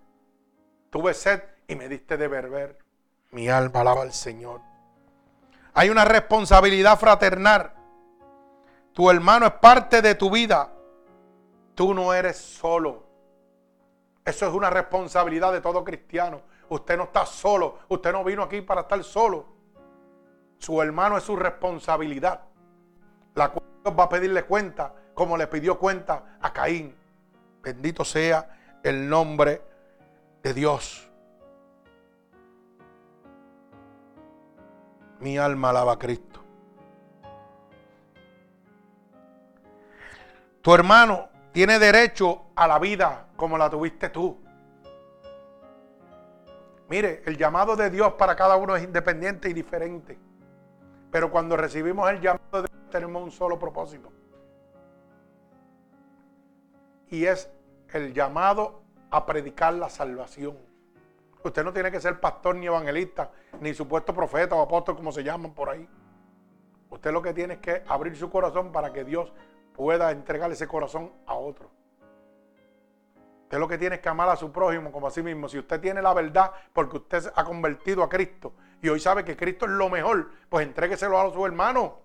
Tuve 0.90 1.14
sed 1.14 1.44
y 1.68 1.76
me 1.76 1.90
diste 1.90 2.16
de 2.16 2.30
beber. 2.30 2.80
Mi 3.32 3.50
alma 3.50 3.82
alaba 3.82 4.04
al 4.04 4.14
Señor. 4.14 4.62
Hay 5.78 5.92
una 5.92 6.06
responsabilidad 6.06 6.98
fraternal. 6.98 7.72
Tu 8.94 9.12
hermano 9.12 9.46
es 9.46 9.52
parte 9.52 10.02
de 10.02 10.16
tu 10.16 10.32
vida. 10.32 10.72
Tú 11.76 11.94
no 11.94 12.16
eres 12.16 12.36
solo. 12.36 13.04
Eso 14.26 14.48
es 14.48 14.54
una 14.56 14.72
responsabilidad 14.72 15.54
de 15.54 15.62
todo 15.62 15.84
cristiano. 15.84 16.42
Usted 16.70 16.98
no 16.98 17.04
está 17.04 17.28
solo. 17.28 17.78
Usted 17.90 18.12
no 18.12 18.24
vino 18.24 18.42
aquí 18.42 18.62
para 18.62 18.82
estar 18.82 19.04
solo. 19.04 19.46
Su 20.58 20.82
hermano 20.82 21.16
es 21.16 21.24
su 21.24 21.36
responsabilidad. 21.36 22.42
La 23.36 23.50
cual 23.50 24.00
va 24.00 24.06
a 24.06 24.10
pedirle 24.10 24.46
cuenta 24.46 24.96
como 25.14 25.38
le 25.38 25.46
pidió 25.46 25.78
cuenta 25.78 26.40
a 26.42 26.52
Caín. 26.54 26.96
Bendito 27.62 28.04
sea 28.04 28.80
el 28.82 29.08
nombre 29.08 29.62
de 30.42 30.56
Dios. 30.56 31.07
Mi 35.20 35.38
alma 35.38 35.70
alaba 35.70 35.94
a 35.94 36.00
Cristo. 36.00 36.42
Tu 40.62 40.74
hermano 40.74 41.30
tiene 41.52 41.80
derecho 41.80 42.48
a 42.56 42.68
la 42.68 42.78
vida 42.78 43.28
como 43.36 43.58
la 43.58 43.70
tuviste 43.70 44.10
tú. 44.10 44.38
Mire, 46.90 47.24
el 47.26 47.38
llamado 47.38 47.76
de 47.76 47.90
Dios 47.90 48.14
para 48.14 48.36
cada 48.36 48.56
uno 48.58 48.76
es 48.76 48.84
independiente 48.84 49.50
y 49.50 49.54
diferente. 49.54 50.20
Pero 51.12 51.32
cuando 51.32 51.58
recibimos 51.58 52.10
el 52.10 52.22
llamado 52.22 52.62
de 52.62 52.70
Dios 52.70 52.90
tenemos 52.92 53.24
un 53.24 53.32
solo 53.32 53.58
propósito. 53.58 54.12
Y 57.10 57.26
es 57.26 57.50
el 57.94 58.14
llamado 58.14 58.82
a 59.10 59.26
predicar 59.26 59.74
la 59.74 59.90
salvación. 59.90 60.67
Usted 61.48 61.64
no 61.64 61.72
tiene 61.72 61.92
que 61.92 62.00
ser 62.00 62.20
pastor 62.20 62.56
ni 62.56 62.66
evangelista, 62.66 63.32
ni 63.62 63.74
supuesto 63.74 64.14
profeta 64.14 64.56
o 64.56 64.62
apóstol 64.62 64.96
como 64.96 65.12
se 65.12 65.24
llaman 65.24 65.54
por 65.54 65.70
ahí. 65.70 65.88
Usted 66.90 67.12
lo 67.12 67.22
que 67.22 67.34
tiene 67.34 67.56
es 67.56 67.60
que 67.60 67.84
abrir 67.88 68.16
su 68.16 68.30
corazón 68.30 68.72
para 68.72 68.92
que 68.92 69.04
Dios 69.04 69.34
pueda 69.74 70.12
entregar 70.12 70.52
ese 70.52 70.68
corazón 70.68 71.12
a 71.26 71.36
otro. 71.36 71.72
Usted 73.44 73.60
lo 73.60 73.68
que 73.68 73.78
tiene 73.78 73.96
es 73.96 74.02
que 74.02 74.10
amar 74.10 74.28
a 74.28 74.36
su 74.36 74.52
prójimo 74.52 74.92
como 74.92 75.08
a 75.08 75.12
sí 75.12 75.24
mismo. 75.24 75.48
Si 75.48 75.58
usted 75.58 75.80
tiene 75.80 76.02
la 76.02 76.14
verdad 76.14 76.52
porque 76.74 76.98
usted 76.98 77.22
se 77.22 77.32
ha 77.34 77.46
convertido 77.46 78.04
a 78.04 78.10
Cristo 78.10 78.54
y 78.82 78.90
hoy 78.90 79.00
sabe 79.00 79.24
que 79.24 79.38
Cristo 79.38 79.66
es 79.66 79.72
lo 79.72 79.90
mejor, 79.90 80.30
pues 80.50 80.68
entrégueselo 80.68 81.18
a 81.18 81.32
su 81.32 81.46
hermano 81.46 82.02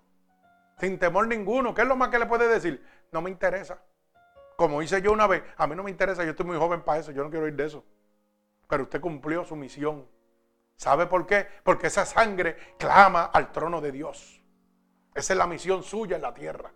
sin 0.79 0.97
temor 0.97 1.27
ninguno. 1.27 1.73
¿Qué 1.73 1.81
es 1.81 1.87
lo 1.87 1.97
más 1.97 2.09
que 2.09 2.19
le 2.19 2.27
puede 2.27 2.47
decir? 2.47 2.81
No 3.11 3.21
me 3.21 3.29
interesa. 3.29 3.77
Como 4.55 4.81
hice 4.81 5.01
yo 5.01 5.11
una 5.11 5.27
vez, 5.27 5.43
a 5.57 5.67
mí 5.67 5.75
no 5.75 5.83
me 5.83 5.91
interesa, 5.91 6.23
yo 6.23 6.31
estoy 6.31 6.45
muy 6.45 6.57
joven 6.57 6.81
para 6.81 6.99
eso, 6.99 7.11
yo 7.11 7.23
no 7.23 7.29
quiero 7.29 7.45
ir 7.47 7.55
de 7.55 7.65
eso. 7.65 7.83
Pero 8.67 8.83
usted 8.83 9.01
cumplió 9.01 9.43
su 9.43 9.55
misión. 9.55 10.07
¿Sabe 10.75 11.05
por 11.07 11.25
qué? 11.25 11.47
Porque 11.63 11.87
esa 11.87 12.05
sangre 12.05 12.57
clama 12.77 13.25
al 13.25 13.51
trono 13.51 13.81
de 13.81 13.91
Dios. 13.91 14.41
Esa 15.13 15.33
es 15.33 15.37
la 15.37 15.47
misión 15.47 15.83
suya 15.83 16.15
en 16.15 16.21
la 16.21 16.33
tierra. 16.33 16.71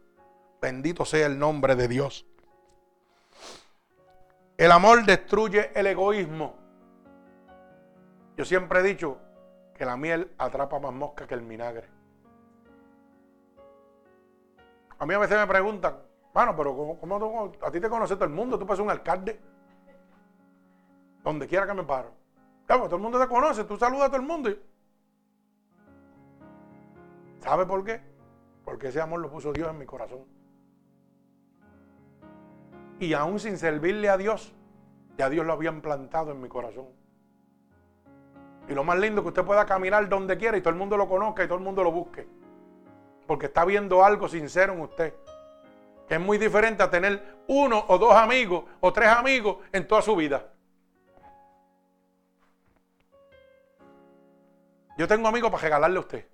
Bendito 0.61 1.05
sea 1.05 1.25
el 1.25 1.38
nombre 1.38 1.75
de 1.75 1.88
Dios. 1.88 2.25
El 4.57 4.71
amor 4.71 5.05
destruye 5.05 5.71
el 5.75 5.88
egoísmo. 5.88 6.55
Yo 8.35 8.45
siempre 8.45 8.79
he 8.79 8.83
dicho 8.83 9.19
que 9.75 9.85
la 9.85 9.97
miel 9.97 10.33
atrapa 10.38 10.79
más 10.79 10.93
mosca 10.93 11.27
que 11.27 11.35
el 11.35 11.41
vinagre. 11.41 11.88
A 14.99 15.05
mí 15.05 15.13
a 15.13 15.19
veces 15.19 15.38
me 15.38 15.45
preguntan, 15.45 15.99
bueno, 16.33 16.55
pero 16.55 16.97
¿cómo, 16.99 17.51
a 17.61 17.71
ti 17.71 17.79
te 17.79 17.89
conoce 17.89 18.15
todo 18.15 18.25
el 18.25 18.31
mundo? 18.31 18.57
Tú 18.57 18.65
puedes 18.65 18.81
un 18.81 18.89
alcalde. 18.89 19.39
Donde 21.28 21.45
quiera 21.45 21.67
que 21.67 21.73
me 21.73 21.84
paro. 21.84 22.13
Claro, 22.65 22.86
todo 22.86 22.95
el 22.95 23.01
mundo 23.01 23.19
te 23.19 23.28
conoce, 23.28 23.65
tú 23.65 23.75
saludas 23.75 24.05
a 24.05 24.07
todo 24.07 24.21
el 24.21 24.25
mundo. 24.25 24.49
¿Sabe 27.41 27.65
por 27.65 27.84
qué? 27.84 27.99
Porque 28.63 28.88
ese 28.88 29.01
amor 29.01 29.19
lo 29.19 29.30
puso 29.30 29.51
Dios 29.51 29.69
en 29.69 29.78
mi 29.78 29.86
corazón. 29.86 30.23
Y 33.01 33.11
aún 33.11 33.41
sin 33.41 33.57
servirle 33.57 34.07
a 34.07 34.15
Dios, 34.15 34.55
ya 35.17 35.30
Dios 35.30 35.45
lo 35.45 35.51
había 35.51 35.69
implantado 35.69 36.32
en 36.32 36.39
mi 36.39 36.47
corazón. 36.47 36.88
Y 38.69 38.73
lo 38.73 38.86
más 38.86 38.97
lindo 38.97 39.19
es 39.19 39.23
que 39.23 39.28
usted 39.28 39.43
pueda 39.43 39.65
caminar 39.65 40.07
donde 40.07 40.38
quiera 40.38 40.55
y 40.55 40.61
todo 40.61 40.69
el 40.69 40.80
mundo 40.80 40.95
lo 40.95 41.09
conozca 41.09 41.43
y 41.43 41.47
todo 41.47 41.57
el 41.57 41.63
mundo 41.65 41.84
lo 41.84 41.91
busque. 41.91 42.25
Porque 43.28 43.47
está 43.47 43.65
viendo 43.65 44.01
algo 44.01 44.30
sincero 44.30 44.71
en 44.71 44.80
usted. 44.80 45.13
Que 46.07 46.13
es 46.13 46.21
muy 46.21 46.38
diferente 46.38 46.84
a 46.84 46.89
tener 46.89 47.43
uno 47.47 47.84
o 47.89 47.97
dos 47.97 48.13
amigos 48.13 48.63
o 48.80 48.93
tres 48.93 49.09
amigos 49.09 49.57
en 49.73 49.86
toda 49.86 50.01
su 50.01 50.15
vida. 50.15 50.53
Yo 54.97 55.07
tengo 55.07 55.27
amigos 55.27 55.51
para 55.51 55.63
regalarle 55.63 55.97
a 55.97 55.99
usted. 55.99 56.25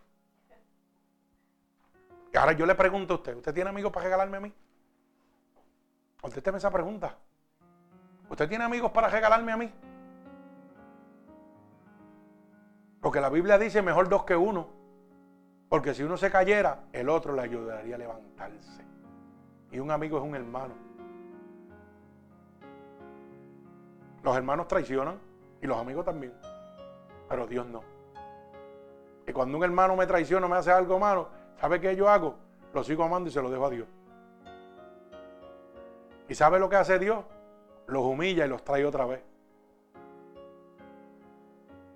Y 2.32 2.38
ahora 2.38 2.54
yo 2.54 2.66
le 2.66 2.74
pregunto 2.74 3.14
a 3.14 3.18
usted, 3.18 3.36
¿usted 3.36 3.54
tiene 3.54 3.70
amigos 3.70 3.92
para 3.92 4.06
regalarme 4.06 4.38
a 4.38 4.40
mí? 4.40 4.54
Contésteme 6.22 6.58
esa 6.58 6.72
pregunta. 6.72 7.16
¿Usted 8.30 8.48
tiene 8.48 8.64
amigos 8.64 8.92
para 8.92 9.10
regalarme 9.10 9.52
a 9.52 9.58
mí? 9.58 9.72
Porque 13.02 13.20
la 13.20 13.30
Biblia 13.30 13.58
dice 13.58 13.82
mejor 13.82 14.08
dos 14.08 14.24
que 14.24 14.36
uno. 14.36 14.70
Porque 15.68 15.94
si 15.94 16.04
uno 16.04 16.16
se 16.16 16.32
cayera, 16.32 16.86
el 16.94 17.10
otro 17.10 17.34
le 17.34 17.42
ayudaría 17.42 17.96
a 17.96 17.98
levantarse. 17.98 18.82
Y 19.72 19.80
un 19.80 19.92
amigo 19.92 20.18
es 20.18 20.24
un 20.24 20.36
hermano. 20.36 20.74
Los 24.24 24.38
hermanos 24.38 24.68
traicionan 24.70 25.20
y 25.62 25.68
los 25.68 25.78
amigos 25.78 26.06
también. 26.06 26.34
Pero 27.28 27.46
Dios 27.46 27.68
no. 27.68 27.84
Y 29.28 29.32
cuando 29.32 29.58
un 29.58 29.64
hermano 29.64 29.96
me 29.96 30.06
traiciona, 30.06 30.48
me 30.48 30.58
hace 30.58 30.72
algo 30.72 31.00
malo, 31.00 31.30
¿sabe 31.60 31.80
qué 31.80 31.96
yo 31.96 32.10
hago? 32.10 32.36
Lo 32.74 32.84
sigo 32.84 33.04
amando 33.04 33.30
y 33.30 33.32
se 33.32 33.42
lo 33.42 33.50
dejo 33.50 33.66
a 33.66 33.70
Dios. 33.70 33.88
¿Y 36.28 36.36
sabe 36.36 36.60
lo 36.60 36.70
que 36.70 36.76
hace 36.76 37.00
Dios? 37.00 37.24
Los 37.88 38.04
humilla 38.04 38.46
y 38.46 38.50
los 38.50 38.64
trae 38.64 38.86
otra 38.86 39.06
vez. 39.06 39.22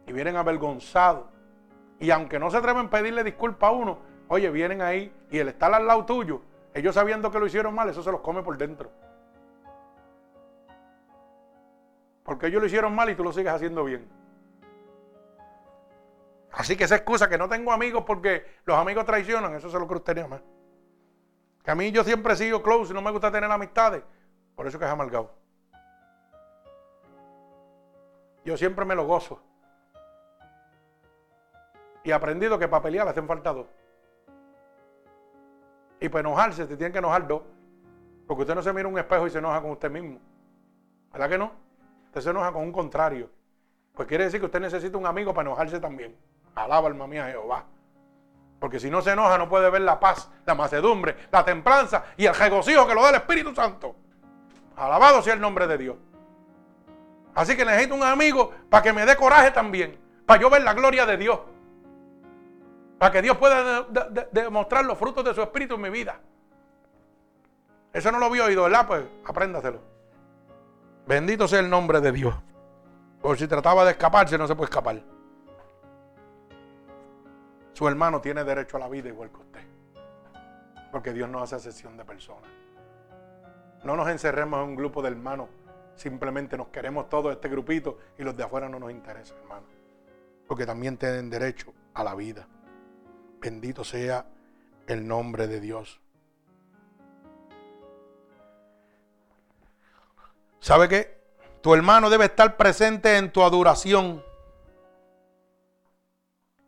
Y 0.06 0.14
vienen 0.14 0.36
avergonzados. 0.36 1.26
Y 2.00 2.12
aunque 2.12 2.40
no 2.40 2.52
se 2.52 2.58
atreven 2.58 2.86
a 2.86 2.90
pedirle 2.90 3.24
disculpa 3.24 3.68
a 3.68 3.72
uno, 3.72 3.98
oye, 4.28 4.50
vienen 4.52 4.82
ahí 4.82 5.12
y 5.32 5.40
el 5.40 5.50
estar 5.50 5.74
al 5.74 5.88
lado 5.88 6.06
tuyo, 6.06 6.42
ellos 6.74 6.94
sabiendo 6.94 7.32
que 7.32 7.40
lo 7.40 7.48
hicieron 7.48 7.74
mal, 7.74 7.90
eso 7.90 8.04
se 8.04 8.12
los 8.12 8.22
come 8.22 8.44
por 8.44 8.58
dentro. 8.58 8.92
Porque 12.24 12.48
ellos 12.48 12.62
lo 12.62 12.68
hicieron 12.68 12.94
mal 12.94 13.10
y 13.10 13.16
tú 13.16 13.24
lo 13.24 13.34
sigues 13.34 13.54
haciendo 13.54 13.84
bien. 13.84 14.08
Así 16.58 16.76
que 16.76 16.86
esa 16.86 16.96
excusa 16.96 17.30
que 17.30 17.38
no 17.38 17.48
tengo 17.48 17.72
amigos 17.72 18.04
porque 18.04 18.44
los 18.66 18.76
amigos 18.76 19.06
traicionan, 19.06 19.54
eso 19.54 19.70
se 19.70 19.78
lo 19.78 19.86
usted 19.86 20.28
más. 20.28 20.42
Que 21.64 21.70
a 21.70 21.76
mí 21.76 21.92
yo 21.92 22.04
siempre 22.04 22.36
sigo 22.36 22.64
close 22.64 22.92
y 22.92 22.96
no 22.96 23.02
me 23.04 23.12
gusta 23.12 23.32
tener 23.32 23.50
amistades. 23.52 24.02
Por 24.56 24.66
eso 24.66 24.80
que 24.80 24.86
es 24.86 24.90
amargado. 24.90 25.36
Yo 28.44 28.58
siempre 28.58 28.86
me 28.86 28.96
lo 28.96 29.06
gozo. 29.06 29.40
Y 32.04 32.10
he 32.10 32.14
aprendido 32.14 32.58
que 32.58 32.68
para 32.68 32.82
pelear 32.82 33.06
le 33.06 33.12
hacen 33.12 33.28
falta 33.28 33.54
dos. 33.54 33.68
Y 36.00 36.10
para 36.10 36.22
enojarse, 36.22 36.66
te 36.66 36.76
tienen 36.76 36.92
que 36.92 36.98
enojar 36.98 37.28
dos. 37.28 37.44
Porque 38.26 38.42
usted 38.42 38.56
no 38.56 38.64
se 38.64 38.74
mira 38.74 38.88
un 38.88 38.98
espejo 38.98 39.28
y 39.28 39.30
se 39.30 39.38
enoja 39.38 39.62
con 39.62 39.70
usted 39.70 39.92
mismo. 39.92 40.20
¿Verdad 41.12 41.30
que 41.30 41.38
no? 41.38 41.52
Usted 42.06 42.22
se 42.22 42.30
enoja 42.32 42.52
con 42.52 42.64
un 42.64 42.72
contrario. 42.72 43.30
Pues 43.94 44.08
quiere 44.08 44.24
decir 44.24 44.40
que 44.40 44.48
usted 44.48 44.60
necesita 44.60 44.98
un 44.98 45.06
amigo 45.06 45.36
para 45.36 45.50
enojarse 45.50 45.80
también. 45.80 46.18
Alaba 46.58 46.88
alma 46.88 47.08
mía 47.08 47.28
Jehová. 47.28 47.64
Porque 48.60 48.80
si 48.80 48.90
no 48.90 49.02
se 49.02 49.12
enoja 49.12 49.38
no 49.38 49.48
puede 49.48 49.70
ver 49.70 49.82
la 49.82 50.00
paz, 50.00 50.30
la 50.46 50.56
macedumbre, 50.56 51.16
la 51.32 51.46
templanza 51.46 52.06
y 52.18 52.26
el 52.26 52.34
regocijo 52.34 52.88
que 52.88 52.96
lo 52.96 53.04
da 53.04 53.10
el 53.10 53.16
Espíritu 53.16 53.54
Santo. 53.54 53.96
Alabado 54.76 55.22
sea 55.22 55.36
el 55.36 55.40
nombre 55.40 55.68
de 55.68 55.78
Dios. 55.78 55.96
Así 57.36 57.56
que 57.56 57.64
necesito 57.64 57.94
un 57.94 58.02
amigo 58.02 58.52
para 58.70 58.82
que 58.82 58.92
me 58.92 59.06
dé 59.06 59.16
coraje 59.16 59.52
también. 59.52 60.00
Para 60.26 60.42
yo 60.42 60.50
ver 60.50 60.64
la 60.64 60.74
gloria 60.74 61.06
de 61.06 61.18
Dios. 61.18 61.40
Para 62.98 63.12
que 63.12 63.22
Dios 63.22 63.38
pueda 63.38 63.86
demostrar 64.32 64.84
los 64.84 64.98
frutos 64.98 65.24
de 65.24 65.36
su 65.36 65.44
Espíritu 65.44 65.76
en 65.76 65.82
mi 65.82 65.92
vida. 65.92 66.20
Eso 67.94 68.12
no 68.12 68.18
lo 68.18 68.26
había 68.26 68.46
oído, 68.46 68.64
¿verdad? 68.64 68.88
Pues 68.88 69.04
apréndaselo. 69.26 69.80
Bendito 71.06 71.48
sea 71.48 71.60
el 71.60 71.70
nombre 71.70 72.02
de 72.02 72.12
Dios. 72.12 72.34
Por 73.22 73.38
si 73.38 73.48
trataba 73.48 73.86
de 73.86 73.92
escaparse, 73.92 74.38
no 74.40 74.48
se 74.48 74.56
puede 74.56 74.70
escapar. 74.70 75.02
Su 77.78 77.88
hermano 77.88 78.20
tiene 78.20 78.44
derecho 78.44 78.78
a 78.78 78.80
la 78.80 78.90
vida 78.90 79.08
igual 79.08 79.30
que 79.30 79.38
usted. 79.38 79.62
Porque 80.92 81.14
Dios 81.14 81.30
no 81.30 81.44
hace 81.44 81.60
sesión 81.60 81.96
de 81.96 82.04
personas. 82.04 82.50
No 83.84 83.96
nos 83.96 84.10
encerremos 84.10 84.64
en 84.64 84.70
un 84.70 84.76
grupo 84.76 85.04
de 85.04 85.10
hermanos. 85.10 85.48
Simplemente 85.94 86.58
nos 86.58 86.70
queremos 86.70 87.08
todos 87.08 87.32
este 87.32 87.50
grupito 87.50 88.00
y 88.18 88.24
los 88.24 88.36
de 88.36 88.42
afuera 88.42 88.68
no 88.68 88.80
nos 88.80 88.90
interesan, 88.90 89.38
hermano. 89.44 89.68
Porque 90.48 90.66
también 90.66 90.98
tienen 90.98 91.30
derecho 91.30 91.72
a 91.94 92.04
la 92.04 92.16
vida. 92.16 92.48
Bendito 93.40 93.84
sea 93.84 94.26
el 94.88 95.08
nombre 95.08 95.46
de 95.46 95.62
Dios. 95.62 96.02
¿Sabe 100.60 100.90
qué? 100.90 101.22
Tu 101.62 101.76
hermano 101.76 102.10
debe 102.10 102.26
estar 102.26 102.58
presente 102.58 103.18
en 103.18 103.32
tu 103.32 103.44
adoración. 103.44 104.24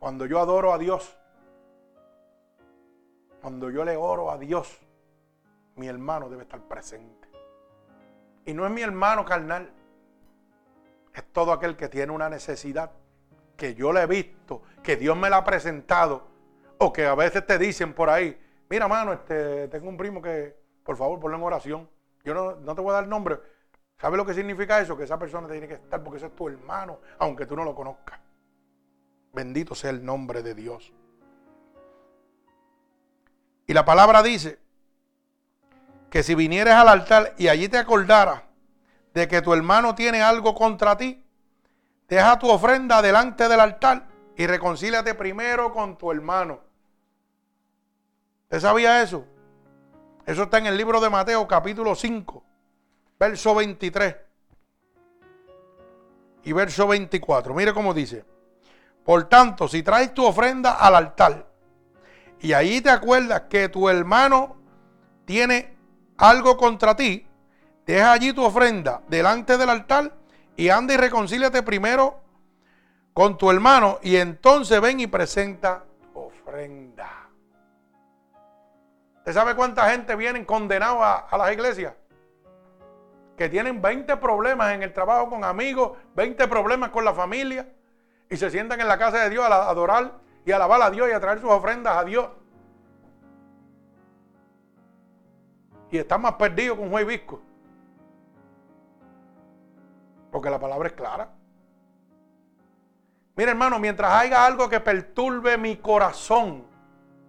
Cuando 0.00 0.24
yo 0.24 0.40
adoro 0.40 0.72
a 0.72 0.78
Dios, 0.78 1.14
cuando 3.42 3.68
yo 3.68 3.84
le 3.84 3.98
oro 3.98 4.30
a 4.30 4.38
Dios, 4.38 4.80
mi 5.76 5.88
hermano 5.88 6.30
debe 6.30 6.44
estar 6.44 6.62
presente. 6.62 7.28
Y 8.46 8.54
no 8.54 8.64
es 8.64 8.72
mi 8.72 8.80
hermano 8.80 9.26
carnal, 9.26 9.70
es 11.12 11.24
todo 11.34 11.52
aquel 11.52 11.76
que 11.76 11.90
tiene 11.90 12.12
una 12.12 12.30
necesidad, 12.30 12.92
que 13.58 13.74
yo 13.74 13.92
le 13.92 14.00
he 14.00 14.06
visto, 14.06 14.62
que 14.82 14.96
Dios 14.96 15.18
me 15.18 15.28
la 15.28 15.36
ha 15.36 15.44
presentado, 15.44 16.28
o 16.78 16.90
que 16.94 17.04
a 17.04 17.14
veces 17.14 17.46
te 17.46 17.58
dicen 17.58 17.92
por 17.92 18.08
ahí, 18.08 18.40
mira 18.70 18.88
mano, 18.88 19.12
este, 19.12 19.68
tengo 19.68 19.90
un 19.90 19.98
primo 19.98 20.22
que, 20.22 20.56
por 20.82 20.96
favor, 20.96 21.20
ponlo 21.20 21.36
en 21.36 21.42
oración. 21.42 21.90
Yo 22.24 22.32
no, 22.32 22.56
no 22.56 22.74
te 22.74 22.80
voy 22.80 22.92
a 22.92 22.94
dar 22.94 23.06
nombre. 23.06 23.38
¿Sabe 23.98 24.16
lo 24.16 24.24
que 24.24 24.32
significa 24.32 24.80
eso? 24.80 24.96
Que 24.96 25.04
esa 25.04 25.18
persona 25.18 25.46
tiene 25.46 25.68
que 25.68 25.74
estar 25.74 26.02
porque 26.02 26.16
ese 26.16 26.28
es 26.28 26.34
tu 26.34 26.48
hermano, 26.48 27.00
aunque 27.18 27.44
tú 27.44 27.54
no 27.54 27.64
lo 27.64 27.74
conozcas. 27.74 28.29
Bendito 29.32 29.74
sea 29.74 29.90
el 29.90 30.04
nombre 30.04 30.42
de 30.42 30.54
Dios. 30.54 30.92
Y 33.66 33.72
la 33.72 33.84
palabra 33.84 34.22
dice 34.22 34.58
que 36.10 36.24
si 36.24 36.34
vinieres 36.34 36.74
al 36.74 36.88
altar 36.88 37.34
y 37.38 37.48
allí 37.48 37.68
te 37.68 37.78
acordaras 37.78 38.42
de 39.14 39.28
que 39.28 39.42
tu 39.42 39.54
hermano 39.54 39.94
tiene 39.94 40.22
algo 40.22 40.54
contra 40.54 40.96
ti, 40.96 41.24
deja 42.08 42.38
tu 42.38 42.50
ofrenda 42.50 43.00
delante 43.00 43.48
del 43.48 43.60
altar 43.60 44.08
y 44.36 44.46
reconcíliate 44.46 45.14
primero 45.14 45.72
con 45.72 45.96
tu 45.96 46.10
hermano. 46.10 46.60
¿Usted 48.44 48.60
sabía 48.60 49.02
eso? 49.02 49.24
Eso 50.26 50.42
está 50.42 50.58
en 50.58 50.66
el 50.66 50.76
libro 50.76 51.00
de 51.00 51.08
Mateo 51.08 51.46
capítulo 51.46 51.94
5, 51.94 52.44
verso 53.18 53.54
23 53.54 54.16
y 56.42 56.52
verso 56.52 56.88
24. 56.88 57.54
Mire 57.54 57.72
cómo 57.72 57.94
dice. 57.94 58.24
Por 59.04 59.24
tanto, 59.24 59.68
si 59.68 59.82
traes 59.82 60.12
tu 60.14 60.24
ofrenda 60.24 60.72
al 60.72 60.94
altar 60.94 61.46
y 62.40 62.52
ahí 62.52 62.80
te 62.80 62.90
acuerdas 62.90 63.42
que 63.50 63.68
tu 63.68 63.88
hermano 63.88 64.56
tiene 65.24 65.76
algo 66.16 66.56
contra 66.56 66.94
ti, 66.94 67.26
deja 67.86 68.12
allí 68.12 68.32
tu 68.32 68.44
ofrenda 68.44 69.02
delante 69.08 69.56
del 69.56 69.70
altar 69.70 70.12
y 70.56 70.68
anda 70.68 70.94
y 70.94 70.96
reconcíliate 70.96 71.62
primero 71.62 72.20
con 73.14 73.36
tu 73.36 73.50
hermano 73.50 73.98
y 74.02 74.16
entonces 74.16 74.80
ven 74.80 75.00
y 75.00 75.06
presenta 75.06 75.84
tu 76.12 76.20
ofrenda. 76.20 77.28
¿Usted 79.18 79.32
sabe 79.32 79.54
cuánta 79.54 79.90
gente 79.90 80.14
viene 80.16 80.44
condenado 80.44 81.02
a, 81.02 81.20
a 81.20 81.38
las 81.38 81.52
iglesias? 81.52 81.94
Que 83.36 83.48
tienen 83.48 83.80
20 83.80 84.16
problemas 84.18 84.74
en 84.74 84.82
el 84.82 84.92
trabajo 84.92 85.30
con 85.30 85.44
amigos, 85.44 85.96
20 86.14 86.46
problemas 86.48 86.90
con 86.90 87.04
la 87.04 87.14
familia 87.14 87.66
y 88.30 88.36
se 88.36 88.48
sientan 88.48 88.80
en 88.80 88.86
la 88.86 88.96
casa 88.96 89.18
de 89.18 89.30
Dios 89.30 89.44
a 89.44 89.68
adorar 89.68 90.12
y 90.44 90.52
alabar 90.52 90.80
a 90.80 90.90
Dios 90.90 91.08
y 91.10 91.12
a 91.12 91.20
traer 91.20 91.40
sus 91.40 91.50
ofrendas 91.50 91.96
a 91.96 92.04
Dios. 92.04 92.28
Y 95.90 95.98
están 95.98 96.22
más 96.22 96.34
perdidos 96.34 96.78
con 96.78 96.88
Juan 96.88 97.06
Visco. 97.06 97.42
Porque 100.30 100.48
la 100.48 100.60
palabra 100.60 100.88
es 100.88 100.94
clara. 100.94 101.28
Mira, 103.34 103.50
hermano, 103.50 103.80
mientras 103.80 104.12
haya 104.12 104.46
algo 104.46 104.68
que 104.68 104.78
perturbe 104.78 105.58
mi 105.58 105.78
corazón, 105.78 106.64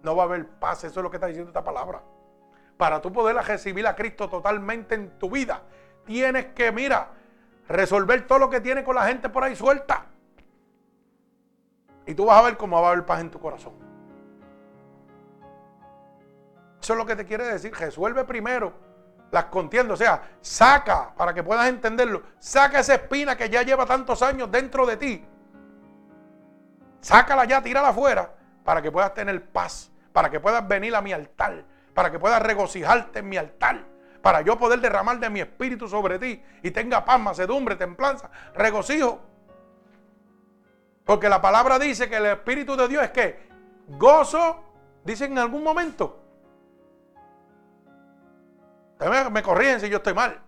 no 0.04 0.14
va 0.14 0.22
a 0.22 0.26
haber 0.26 0.46
paz. 0.46 0.84
Eso 0.84 1.00
es 1.00 1.02
lo 1.02 1.10
que 1.10 1.16
está 1.16 1.26
diciendo 1.26 1.50
esta 1.50 1.64
palabra. 1.64 2.00
Para 2.76 3.00
tú 3.00 3.12
poder 3.12 3.34
recibir 3.34 3.88
a 3.88 3.96
Cristo 3.96 4.28
totalmente 4.28 4.94
en 4.94 5.18
tu 5.18 5.28
vida, 5.28 5.62
tienes 6.04 6.46
que, 6.54 6.70
mira, 6.70 7.08
resolver 7.68 8.24
todo 8.24 8.38
lo 8.38 8.50
que 8.50 8.60
tiene 8.60 8.84
con 8.84 8.94
la 8.94 9.06
gente 9.06 9.28
por 9.28 9.42
ahí 9.42 9.56
suelta. 9.56 10.06
Y 12.06 12.14
tú 12.14 12.26
vas 12.26 12.38
a 12.38 12.42
ver 12.42 12.56
cómo 12.56 12.80
va 12.80 12.88
a 12.88 12.92
haber 12.92 13.06
paz 13.06 13.20
en 13.20 13.30
tu 13.30 13.38
corazón. 13.38 13.74
Eso 16.80 16.94
es 16.94 16.98
lo 16.98 17.06
que 17.06 17.14
te 17.14 17.24
quiere 17.24 17.44
decir. 17.44 17.72
Resuelve 17.74 18.24
primero 18.24 18.72
las 19.30 19.46
contiendas. 19.46 19.94
O 19.94 20.02
sea, 20.02 20.22
saca, 20.40 21.14
para 21.16 21.34
que 21.34 21.42
puedas 21.42 21.68
entenderlo, 21.68 22.22
saca 22.38 22.80
esa 22.80 22.94
espina 22.94 23.36
que 23.36 23.48
ya 23.48 23.62
lleva 23.62 23.86
tantos 23.86 24.22
años 24.22 24.50
dentro 24.50 24.86
de 24.86 24.96
ti. 24.96 25.26
Sácala 27.00 27.44
ya, 27.46 27.60
tírala 27.60 27.88
afuera, 27.88 28.32
para 28.64 28.80
que 28.80 28.92
puedas 28.92 29.12
tener 29.14 29.44
paz, 29.50 29.90
para 30.12 30.30
que 30.30 30.38
puedas 30.38 30.66
venir 30.68 30.94
a 30.94 31.02
mi 31.02 31.12
altar, 31.12 31.64
para 31.94 32.12
que 32.12 32.18
puedas 32.18 32.40
regocijarte 32.40 33.18
en 33.18 33.28
mi 33.28 33.36
altar, 33.36 33.84
para 34.22 34.42
yo 34.42 34.56
poder 34.56 34.80
derramar 34.80 35.18
de 35.18 35.28
mi 35.28 35.40
espíritu 35.40 35.88
sobre 35.88 36.18
ti 36.20 36.40
y 36.62 36.70
tenga 36.70 37.04
paz, 37.04 37.18
macedumbre, 37.18 37.74
templanza, 37.74 38.30
regocijo. 38.54 39.20
Porque 41.12 41.28
la 41.28 41.42
palabra 41.42 41.78
dice 41.78 42.08
que 42.08 42.16
el 42.16 42.24
Espíritu 42.24 42.74
de 42.74 42.88
Dios 42.88 43.04
es 43.04 43.10
que 43.10 43.38
gozo, 43.86 44.64
dice 45.04 45.26
en 45.26 45.38
algún 45.38 45.62
momento. 45.62 46.18
Me, 48.98 49.28
me 49.28 49.42
corrigen 49.42 49.78
si 49.78 49.90
yo 49.90 49.98
estoy 49.98 50.14
mal. 50.14 50.40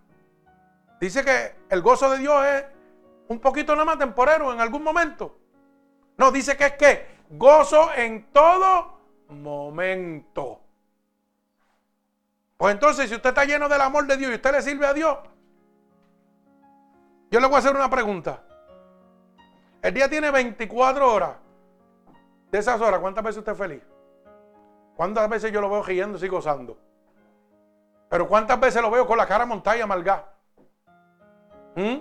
Dice 0.98 1.22
que 1.22 1.54
el 1.68 1.82
gozo 1.82 2.08
de 2.08 2.16
Dios 2.16 2.46
es 2.46 2.64
un 3.28 3.40
poquito 3.40 3.74
nada 3.74 3.84
más 3.84 3.98
temporero 3.98 4.54
en 4.54 4.60
algún 4.62 4.82
momento. 4.82 5.36
No, 6.16 6.30
dice 6.30 6.56
que 6.56 6.64
es 6.64 6.72
que 6.78 7.08
gozo 7.28 7.92
en 7.94 8.32
todo 8.32 9.00
momento. 9.28 10.62
Pues 12.56 12.72
entonces, 12.72 13.10
si 13.10 13.16
usted 13.16 13.28
está 13.28 13.44
lleno 13.44 13.68
del 13.68 13.82
amor 13.82 14.06
de 14.06 14.16
Dios 14.16 14.32
y 14.32 14.36
usted 14.36 14.52
le 14.52 14.62
sirve 14.62 14.86
a 14.86 14.94
Dios, 14.94 15.18
yo 17.30 17.38
le 17.38 17.46
voy 17.48 17.56
a 17.56 17.58
hacer 17.58 17.76
una 17.76 17.90
pregunta. 17.90 18.42
El 19.84 19.92
día 19.92 20.08
tiene 20.08 20.30
24 20.30 21.12
horas. 21.12 21.36
De 22.50 22.58
esas 22.58 22.80
horas, 22.80 23.00
¿cuántas 23.00 23.22
veces 23.22 23.40
usted 23.40 23.52
es 23.52 23.58
feliz? 23.58 23.82
¿Cuántas 24.96 25.28
veces 25.28 25.52
yo 25.52 25.60
lo 25.60 25.68
veo 25.68 25.82
riendo 25.82 26.24
y 26.24 26.26
gozando? 26.26 26.78
Pero 28.08 28.26
¿cuántas 28.26 28.58
veces 28.58 28.80
lo 28.80 28.90
veo 28.90 29.06
con 29.06 29.18
la 29.18 29.26
cara 29.26 29.44
montada 29.44 29.76
y 29.76 29.82
amargada? 29.82 30.32
¿Mm? 31.74 31.96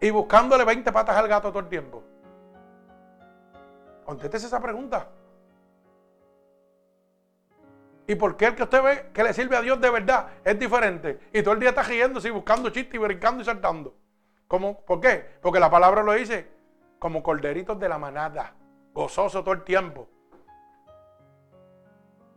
Y 0.00 0.10
buscándole 0.10 0.64
20 0.64 0.90
patas 0.90 1.18
al 1.18 1.28
gato 1.28 1.50
todo 1.50 1.58
el 1.58 1.68
tiempo. 1.68 2.02
Contéstese 4.06 4.46
esa 4.46 4.62
pregunta. 4.62 5.06
¿Y 8.06 8.14
por 8.14 8.38
qué 8.38 8.46
el 8.46 8.54
que 8.54 8.62
usted 8.62 8.82
ve 8.82 9.10
que 9.12 9.22
le 9.22 9.34
sirve 9.34 9.54
a 9.54 9.60
Dios 9.60 9.78
de 9.82 9.90
verdad 9.90 10.28
es 10.44 10.58
diferente? 10.58 11.28
Y 11.30 11.42
todo 11.42 11.52
el 11.52 11.60
día 11.60 11.70
está 11.70 11.82
riéndose 11.82 12.28
y 12.28 12.30
buscando 12.30 12.70
chistes 12.70 12.94
y 12.94 12.98
brincando 12.98 13.42
y 13.42 13.44
saltando. 13.44 13.94
¿Por 14.48 15.00
qué? 15.00 15.38
Porque 15.40 15.58
la 15.58 15.70
palabra 15.70 16.02
lo 16.02 16.12
dice 16.12 16.48
como 16.98 17.22
corderitos 17.22 17.78
de 17.78 17.88
la 17.88 17.98
manada, 17.98 18.54
gozoso 18.92 19.42
todo 19.42 19.54
el 19.54 19.64
tiempo. 19.64 20.08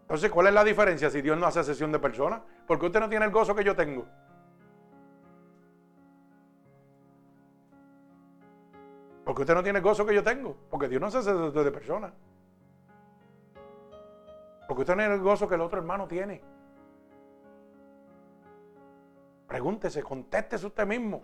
Entonces, 0.02 0.32
¿cuál 0.32 0.48
es 0.48 0.54
la 0.54 0.64
diferencia 0.64 1.10
si 1.10 1.22
Dios 1.22 1.38
no 1.38 1.46
hace 1.46 1.64
sesión 1.64 1.92
de 1.92 2.00
personas? 2.00 2.42
Porque 2.66 2.86
usted 2.86 3.00
no 3.00 3.10
tiene 3.10 3.26
el 3.26 3.32
gozo 3.32 3.54
que 3.54 3.64
yo 3.64 3.76
tengo. 3.76 4.06
Porque 9.26 9.42
usted 9.42 9.54
no 9.54 9.64
tiene 9.64 9.80
el 9.80 9.84
gozo 9.84 10.06
que 10.06 10.16
yo 10.16 10.24
tengo. 10.24 10.56
Porque 10.70 10.88
Dios 10.88 11.02
no 11.02 11.08
hace 11.08 11.22
sesión 11.22 11.52
de 11.54 11.72
personas. 11.72 12.14
Porque 14.68 14.82
usted 14.82 14.96
no 14.96 15.02
tiene 15.02 15.16
el 15.16 15.22
gozo 15.22 15.48
que 15.48 15.56
el 15.56 15.62
otro 15.62 15.80
hermano 15.80 16.08
tiene. 16.08 16.42
Pregúntese, 19.48 20.02
contéstese 20.04 20.66
usted 20.66 20.88
mismo. 20.88 21.22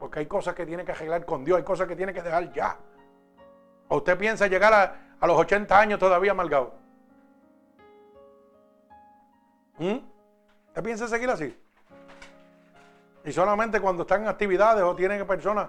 Porque 0.00 0.20
hay 0.20 0.26
cosas 0.26 0.54
que 0.54 0.64
tiene 0.64 0.84
que 0.84 0.92
arreglar 0.92 1.26
con 1.26 1.44
Dios, 1.44 1.58
hay 1.58 1.64
cosas 1.64 1.86
que 1.86 1.94
tiene 1.94 2.14
que 2.14 2.22
dejar 2.22 2.50
ya. 2.54 2.76
¿O 3.88 3.98
usted 3.98 4.16
piensa 4.16 4.46
llegar 4.46 4.72
a, 4.72 5.26
los 5.26 5.36
80 5.36 5.78
años 5.78 5.98
todavía 5.98 6.30
amargado? 6.32 6.72
¿Mm? 9.78 9.98
¿Usted 10.68 10.82
piensa 10.82 11.06
seguir 11.06 11.28
así? 11.28 11.54
Y 13.24 13.32
solamente 13.32 13.78
cuando 13.78 14.02
están 14.02 14.22
en 14.22 14.28
actividades 14.28 14.82
o 14.82 14.96
tienen 14.96 15.26
personas 15.26 15.68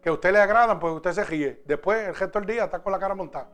que 0.00 0.08
a 0.08 0.12
usted 0.12 0.32
le 0.32 0.38
agradan, 0.38 0.78
pues 0.78 0.94
usted 0.94 1.12
se 1.12 1.24
ríe. 1.24 1.62
Después, 1.64 2.08
el 2.08 2.14
resto 2.14 2.38
del 2.38 2.46
día 2.46 2.64
está 2.64 2.78
con 2.80 2.92
la 2.92 2.98
cara 3.00 3.16
montada. 3.16 3.48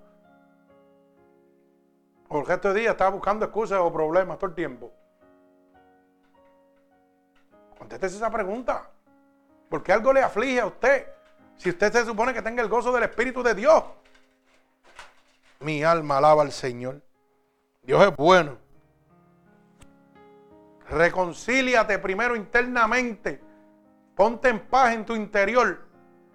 O 2.28 2.40
el 2.40 2.46
resto 2.46 2.68
del 2.68 2.82
día 2.82 2.90
está 2.90 3.08
buscando 3.08 3.46
excusas 3.46 3.80
o 3.80 3.90
problemas 3.90 4.38
todo 4.38 4.50
el 4.50 4.54
tiempo. 4.54 4.92
Contéstese 7.78 8.16
esa 8.16 8.30
pregunta. 8.30 8.90
Porque 9.70 9.92
algo 9.92 10.12
le 10.12 10.20
aflige 10.20 10.60
a 10.60 10.66
usted. 10.66 11.06
Si 11.56 11.70
usted 11.70 11.92
se 11.92 12.04
supone 12.04 12.34
que 12.34 12.42
tenga 12.42 12.62
el 12.62 12.68
gozo 12.68 12.92
del 12.92 13.04
Espíritu 13.04 13.42
de 13.42 13.54
Dios. 13.54 13.84
Mi 15.60 15.84
alma 15.84 16.18
alaba 16.18 16.42
al 16.42 16.50
Señor. 16.50 17.00
Dios 17.82 18.02
es 18.02 18.16
bueno. 18.16 18.58
Reconcíliate 20.88 22.00
primero 22.00 22.34
internamente. 22.34 23.40
Ponte 24.16 24.48
en 24.48 24.58
paz 24.58 24.92
en 24.92 25.06
tu 25.06 25.14
interior 25.14 25.86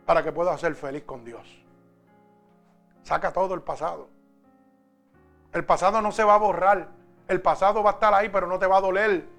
para 0.05 0.23
que 0.23 0.31
puedas 0.31 0.61
ser 0.61 0.73
feliz 0.73 1.03
con 1.03 1.25
Dios. 1.25 1.45
Saca 3.03 3.33
todo 3.33 3.53
el 3.53 3.61
pasado. 3.61 4.07
El 5.51 5.65
pasado 5.65 6.01
no 6.01 6.13
se 6.13 6.23
va 6.23 6.35
a 6.35 6.39
borrar. 6.39 6.87
El 7.27 7.41
pasado 7.41 7.83
va 7.83 7.91
a 7.91 7.93
estar 7.93 8.13
ahí, 8.13 8.29
pero 8.29 8.47
no 8.47 8.57
te 8.57 8.65
va 8.65 8.77
a 8.77 8.81
doler. 8.81 9.34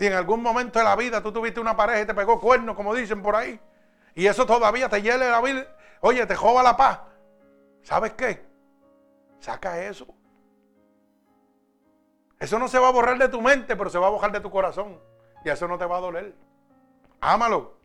Si 0.00 0.06
en 0.06 0.14
algún 0.14 0.42
momento 0.42 0.78
de 0.78 0.84
la 0.86 0.96
vida 0.96 1.22
tú 1.22 1.30
tuviste 1.30 1.60
una 1.60 1.76
pareja 1.76 2.00
y 2.00 2.06
te 2.06 2.14
pegó 2.14 2.40
cuerno, 2.40 2.74
como 2.74 2.94
dicen 2.94 3.20
por 3.20 3.36
ahí, 3.36 3.60
y 4.14 4.28
eso 4.28 4.46
todavía 4.46 4.88
te 4.88 5.02
hiele 5.02 5.28
la 5.28 5.42
vida, 5.42 5.66
oye, 6.00 6.24
te 6.24 6.34
joba 6.34 6.62
la 6.62 6.74
paz. 6.74 7.00
¿Sabes 7.82 8.14
qué? 8.14 8.42
Saca 9.40 9.78
eso. 9.84 10.06
Eso 12.38 12.58
no 12.58 12.66
se 12.66 12.78
va 12.78 12.88
a 12.88 12.92
borrar 12.92 13.18
de 13.18 13.28
tu 13.28 13.42
mente, 13.42 13.76
pero 13.76 13.90
se 13.90 13.98
va 13.98 14.06
a 14.06 14.10
borrar 14.10 14.32
de 14.32 14.40
tu 14.40 14.50
corazón. 14.50 14.98
Y 15.44 15.50
eso 15.50 15.68
no 15.68 15.76
te 15.76 15.84
va 15.84 15.98
a 15.98 16.00
doler. 16.00 16.34
Ámalo. 17.20 17.76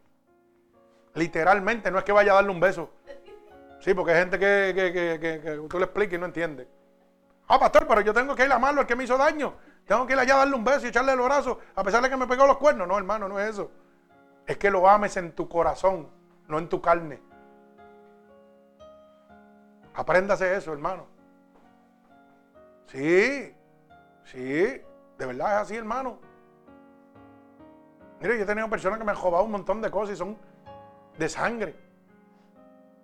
Literalmente, 1.16 1.92
no 1.92 1.98
es 1.98 2.06
que 2.06 2.14
vaya 2.14 2.32
a 2.32 2.36
darle 2.36 2.52
un 2.52 2.62
beso. 2.62 2.92
Sí, 3.82 3.94
porque 3.94 4.14
hay 4.14 4.20
gente 4.20 4.40
que, 4.40 5.20
que, 5.44 5.68
tú 5.70 5.80
le 5.80 5.84
expliques 5.84 6.18
y 6.18 6.18
no 6.18 6.28
entiende. 6.28 6.66
Ah, 7.50 7.60
pastor, 7.60 7.86
pero 7.86 8.00
yo 8.00 8.14
tengo 8.14 8.34
que 8.38 8.46
ir 8.46 8.52
a 8.54 8.56
amarlo, 8.56 8.80
el 8.80 8.88
que 8.88 8.96
me 8.96 9.04
hizo 9.04 9.18
daño. 9.18 9.56
Tengo 9.86 10.08
que 10.08 10.14
ir 10.14 10.20
allá 10.20 10.36
a 10.36 10.38
darle 10.40 10.56
un 10.56 10.64
beso 10.64 10.86
y 10.86 10.90
echarle 10.90 11.14
el 11.14 11.20
brazo, 11.20 11.60
a 11.76 11.84
pesar 11.84 12.02
de 12.02 12.10
que 12.10 12.18
me 12.18 12.28
pegó 12.28 12.48
los 12.48 12.58
cuernos. 12.58 12.88
No, 12.88 12.98
hermano, 12.98 13.30
no 13.30 13.40
es 13.40 13.52
eso. 13.52 13.72
Es 14.48 14.58
que 14.58 14.72
lo 14.72 14.88
ames 14.90 15.16
en 15.18 15.34
tu 15.34 15.48
corazón, 15.48 16.10
no 16.48 16.58
en 16.58 16.70
tu 16.70 16.82
carne. 16.82 17.22
Apréndase 19.94 20.56
eso, 20.56 20.74
hermano. 20.74 21.06
Sí, 22.88 23.56
sí, 24.24 24.40
de 24.40 25.26
verdad 25.26 25.56
es 25.56 25.62
así, 25.62 25.76
hermano. 25.76 26.20
Mire, 28.20 28.38
yo 28.38 28.44
he 28.44 28.48
tenido 28.48 28.70
personas 28.70 28.98
que 28.98 29.06
me 29.06 29.12
han 29.12 29.22
robado 29.22 29.44
un 29.44 29.52
montón 29.52 29.82
de 29.82 29.92
cosas 29.92 30.16
y 30.16 30.18
son 30.18 30.38
de 31.18 31.30
sangre. 31.30 31.76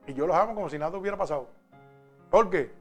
Y 0.08 0.14
yo 0.14 0.26
los 0.26 0.36
amo 0.36 0.56
como 0.56 0.70
si 0.70 0.78
nada 0.80 0.98
hubiera 0.98 1.18
pasado. 1.18 1.48
¿Por 2.30 2.50
qué? 2.50 2.74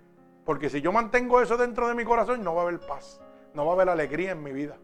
Porque 0.45 0.71
si 0.71 0.81
yo 0.81 0.91
mantengo 0.91 1.41
eso 1.41 1.57
dentro 1.57 1.87
de 1.87 1.95
mi 1.95 2.05
corazón, 2.05 2.43
no 2.43 2.55
va 2.55 2.63
a 2.63 2.65
haber 2.65 2.81
paz. 2.81 3.21
No 3.55 3.65
va 3.65 3.73
a 3.73 3.75
haber 3.75 3.89
alegría 3.89 4.33
en 4.33 4.43
mi 4.43 4.53
vida. 4.53 4.77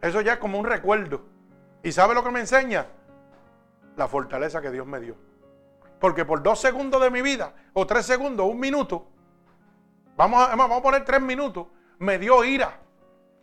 Eso 0.00 0.20
ya 0.20 0.34
es 0.34 0.38
como 0.38 0.58
un 0.58 0.66
recuerdo. 0.66 1.22
¿Y 1.82 1.92
sabe 1.92 2.14
lo 2.14 2.22
que 2.24 2.30
me 2.30 2.40
enseña? 2.40 2.86
La 3.96 4.08
fortaleza 4.08 4.60
que 4.60 4.70
Dios 4.70 4.86
me 4.86 5.00
dio. 5.00 5.16
Porque 6.00 6.24
por 6.24 6.42
dos 6.42 6.60
segundos 6.60 7.00
de 7.00 7.10
mi 7.10 7.22
vida, 7.22 7.54
o 7.72 7.86
tres 7.86 8.06
segundos, 8.06 8.46
un 8.46 8.58
minuto, 8.58 9.06
vamos 10.16 10.48
a, 10.48 10.56
vamos 10.56 10.78
a 10.78 10.82
poner 10.82 11.04
tres 11.04 11.20
minutos, 11.20 11.66
me 11.98 12.18
dio 12.18 12.44
ira. 12.44 12.80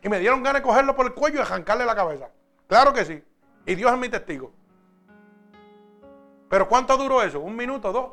Y 0.02 0.08
me 0.08 0.18
dieron 0.18 0.42
ganas 0.42 0.62
de 0.62 0.66
cogerlo 0.66 0.94
por 0.94 1.06
el 1.06 1.14
cuello 1.14 1.38
y 1.38 1.42
arrancarle 1.42 1.84
la 1.84 1.94
cabeza. 1.94 2.30
Claro 2.66 2.92
que 2.92 3.04
sí. 3.04 3.22
Y 3.66 3.74
Dios 3.74 3.92
es 3.92 3.98
mi 3.98 4.08
testigo. 4.08 4.52
Pero 6.48 6.68
¿cuánto 6.68 6.96
duró 6.96 7.22
eso? 7.22 7.40
¿Un 7.40 7.54
minuto, 7.54 7.92
dos? 7.92 8.12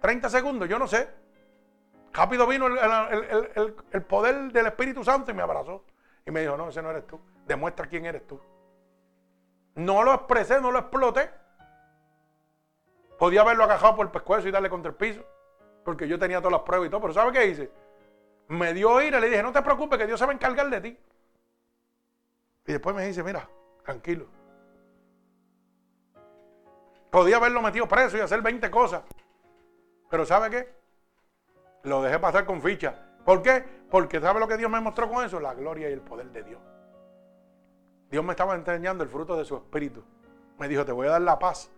¿30 0.00 0.28
segundos? 0.28 0.68
Yo 0.68 0.78
no 0.78 0.86
sé. 0.86 1.08
Rápido 2.12 2.46
vino 2.46 2.66
el, 2.66 4.02
poder 4.02 4.52
del 4.52 4.66
Espíritu 4.66 5.04
Santo 5.04 5.30
y 5.30 5.34
me 5.34 5.42
abrazó. 5.42 5.84
Y 6.26 6.30
me 6.30 6.40
dijo, 6.40 6.56
no, 6.56 6.68
ese 6.68 6.82
no 6.82 6.90
eres 6.90 7.06
tú. 7.06 7.20
Demuestra 7.46 7.86
quién 7.86 8.04
eres 8.04 8.26
tú. 8.26 8.40
No 9.76 10.02
lo 10.02 10.12
expresé, 10.12 10.60
no 10.60 10.72
lo 10.72 10.80
exploté. 10.80 11.30
Podía 13.18 13.42
haberlo 13.42 13.64
agajado 13.64 13.96
por 13.96 14.06
el 14.06 14.12
pescuezo 14.12 14.48
y 14.48 14.50
darle 14.50 14.68
contra 14.68 14.90
el 14.90 14.96
piso. 14.96 15.24
Porque 15.84 16.08
yo 16.08 16.18
tenía 16.18 16.38
todas 16.38 16.52
las 16.52 16.62
pruebas 16.62 16.88
y 16.88 16.90
todo. 16.90 17.00
Pero 17.00 17.14
¿sabe 17.14 17.32
qué 17.32 17.46
hice? 17.46 17.70
Me 18.48 18.74
dio 18.74 19.00
ira 19.00 19.20
le 19.20 19.28
dije, 19.28 19.42
no 19.42 19.52
te 19.52 19.62
preocupes, 19.62 19.98
que 19.98 20.06
Dios 20.06 20.18
se 20.18 20.26
va 20.26 20.32
a 20.32 20.34
encargar 20.34 20.68
de 20.68 20.80
ti. 20.80 20.98
Y 22.66 22.72
después 22.72 22.94
me 22.94 23.06
dice, 23.06 23.22
mira, 23.22 23.48
tranquilo. 23.84 24.26
Podía 27.10 27.36
haberlo 27.36 27.62
metido 27.62 27.86
preso 27.86 28.16
y 28.16 28.20
hacer 28.20 28.42
20 28.42 28.70
cosas. 28.70 29.02
Pero 30.08 30.26
¿sabe 30.26 30.50
qué? 30.50 30.79
Lo 31.82 32.02
dejé 32.02 32.18
pasar 32.18 32.44
con 32.44 32.60
ficha. 32.60 32.94
¿Por 33.24 33.42
qué? 33.42 33.64
Porque 33.90 34.20
¿sabe 34.20 34.40
lo 34.40 34.48
que 34.48 34.56
Dios 34.56 34.70
me 34.70 34.80
mostró 34.80 35.08
con 35.08 35.24
eso? 35.24 35.40
La 35.40 35.54
gloria 35.54 35.88
y 35.88 35.92
el 35.92 36.00
poder 36.00 36.30
de 36.30 36.42
Dios. 36.42 36.60
Dios 38.10 38.24
me 38.24 38.32
estaba 38.32 38.54
enseñando 38.54 39.04
el 39.04 39.10
fruto 39.10 39.36
de 39.36 39.44
su 39.44 39.56
espíritu. 39.56 40.02
Me 40.58 40.68
dijo, 40.68 40.84
te 40.84 40.92
voy 40.92 41.06
a 41.06 41.12
dar 41.12 41.22
la 41.22 41.38
paz. 41.38 41.70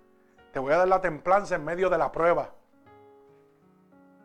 Te 0.53 0.59
voy 0.59 0.73
a 0.73 0.79
dar 0.79 0.89
la 0.89 1.01
templanza 1.01 1.55
en 1.55 1.65
medio 1.65 1.89
de 1.89 1.99
la 1.99 2.11
prueba. 2.11 2.51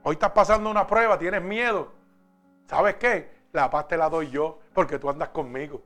Hoy 0.04 0.14
estás 0.14 0.32
pasando 0.32 0.70
una 0.70 0.88
prueba, 0.88 1.18
tienes 1.18 1.42
miedo. 1.42 1.92
¿Sabes 2.66 2.96
qué? 2.96 3.30
La 3.52 3.70
paz 3.70 3.88
te 3.88 3.98
la 3.98 4.10
doy 4.10 4.30
yo 4.30 4.60
porque 4.74 5.00
tú 5.00 5.10
andas 5.10 5.30
conmigo. 5.30 5.82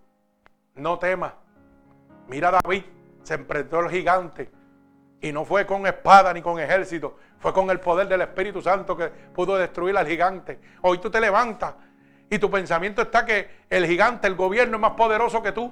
No 0.76 1.00
temas. 1.00 1.34
Mira 2.28 2.52
David, 2.52 2.84
se 3.24 3.34
enfrentó 3.34 3.80
al 3.80 3.90
gigante 3.90 4.61
y 5.22 5.32
no 5.32 5.46
fue 5.46 5.66
con 5.66 5.86
espada 5.86 6.34
ni 6.34 6.42
con 6.42 6.60
ejército, 6.60 7.18
fue 7.40 7.54
con 7.54 7.70
el 7.70 7.80
poder 7.80 8.08
del 8.08 8.22
Espíritu 8.22 8.62
Santo 8.62 8.98
que 8.98 9.08
pudo 9.08 9.56
destruir 9.56 9.96
al 9.98 10.08
gigante. 10.08 10.60
Hoy 10.82 10.98
tú 10.98 11.10
te 11.10 11.22
levantas 11.22 11.76
y 12.30 12.40
tu 12.40 12.50
pensamiento 12.50 13.04
está 13.04 13.26
que 13.26 13.66
el 13.70 13.86
gigante, 13.86 14.28
el 14.28 14.36
gobierno 14.36 14.78
es 14.78 14.82
más 14.82 14.92
poderoso 14.92 15.42
que 15.42 15.52
tú 15.52 15.72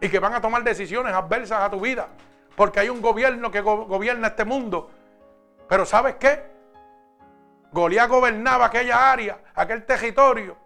y 0.00 0.08
que 0.08 0.18
van 0.18 0.34
a 0.34 0.40
tomar 0.40 0.62
decisiones 0.62 1.14
adversas 1.14 1.62
a 1.62 1.70
tu 1.70 1.80
vida. 1.80 2.08
Porque 2.54 2.80
hay 2.80 2.88
un 2.88 3.00
gobierno 3.00 3.50
que 3.50 3.60
gobierna 3.60 4.28
este 4.28 4.44
mundo. 4.44 4.90
Pero 5.68 5.84
¿sabes 5.84 6.16
qué? 6.16 6.42
Goliat 7.72 8.08
gobernaba 8.08 8.66
aquella 8.66 9.12
área, 9.12 9.38
aquel 9.54 9.84
territorio. 9.84 10.56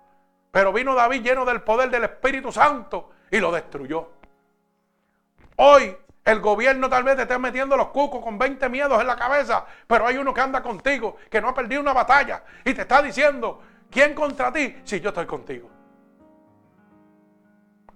Pero 0.50 0.72
vino 0.72 0.94
David 0.94 1.22
lleno 1.22 1.44
del 1.44 1.62
poder 1.62 1.90
del 1.90 2.04
Espíritu 2.04 2.52
Santo 2.52 3.11
y 3.30 3.38
lo 3.38 3.52
destruyó. 3.52 4.11
Hoy 5.56 5.96
el 6.31 6.41
gobierno 6.41 6.89
tal 6.89 7.03
vez 7.03 7.16
te 7.16 7.22
esté 7.22 7.39
metiendo 7.39 7.76
los 7.76 7.89
cucos 7.89 8.22
con 8.22 8.39
20 8.39 8.68
miedos 8.68 9.01
en 9.01 9.07
la 9.07 9.16
cabeza, 9.16 9.64
pero 9.87 10.07
hay 10.07 10.16
uno 10.16 10.33
que 10.33 10.41
anda 10.41 10.62
contigo, 10.62 11.16
que 11.28 11.41
no 11.41 11.49
ha 11.49 11.55
perdido 11.55 11.81
una 11.81 11.93
batalla 11.93 12.45
y 12.64 12.72
te 12.72 12.83
está 12.83 13.03
diciendo, 13.03 13.61
¿quién 13.91 14.14
contra 14.14 14.53
ti? 14.53 14.76
Si 14.85 15.01
yo 15.01 15.09
estoy 15.09 15.26
contigo. 15.26 15.68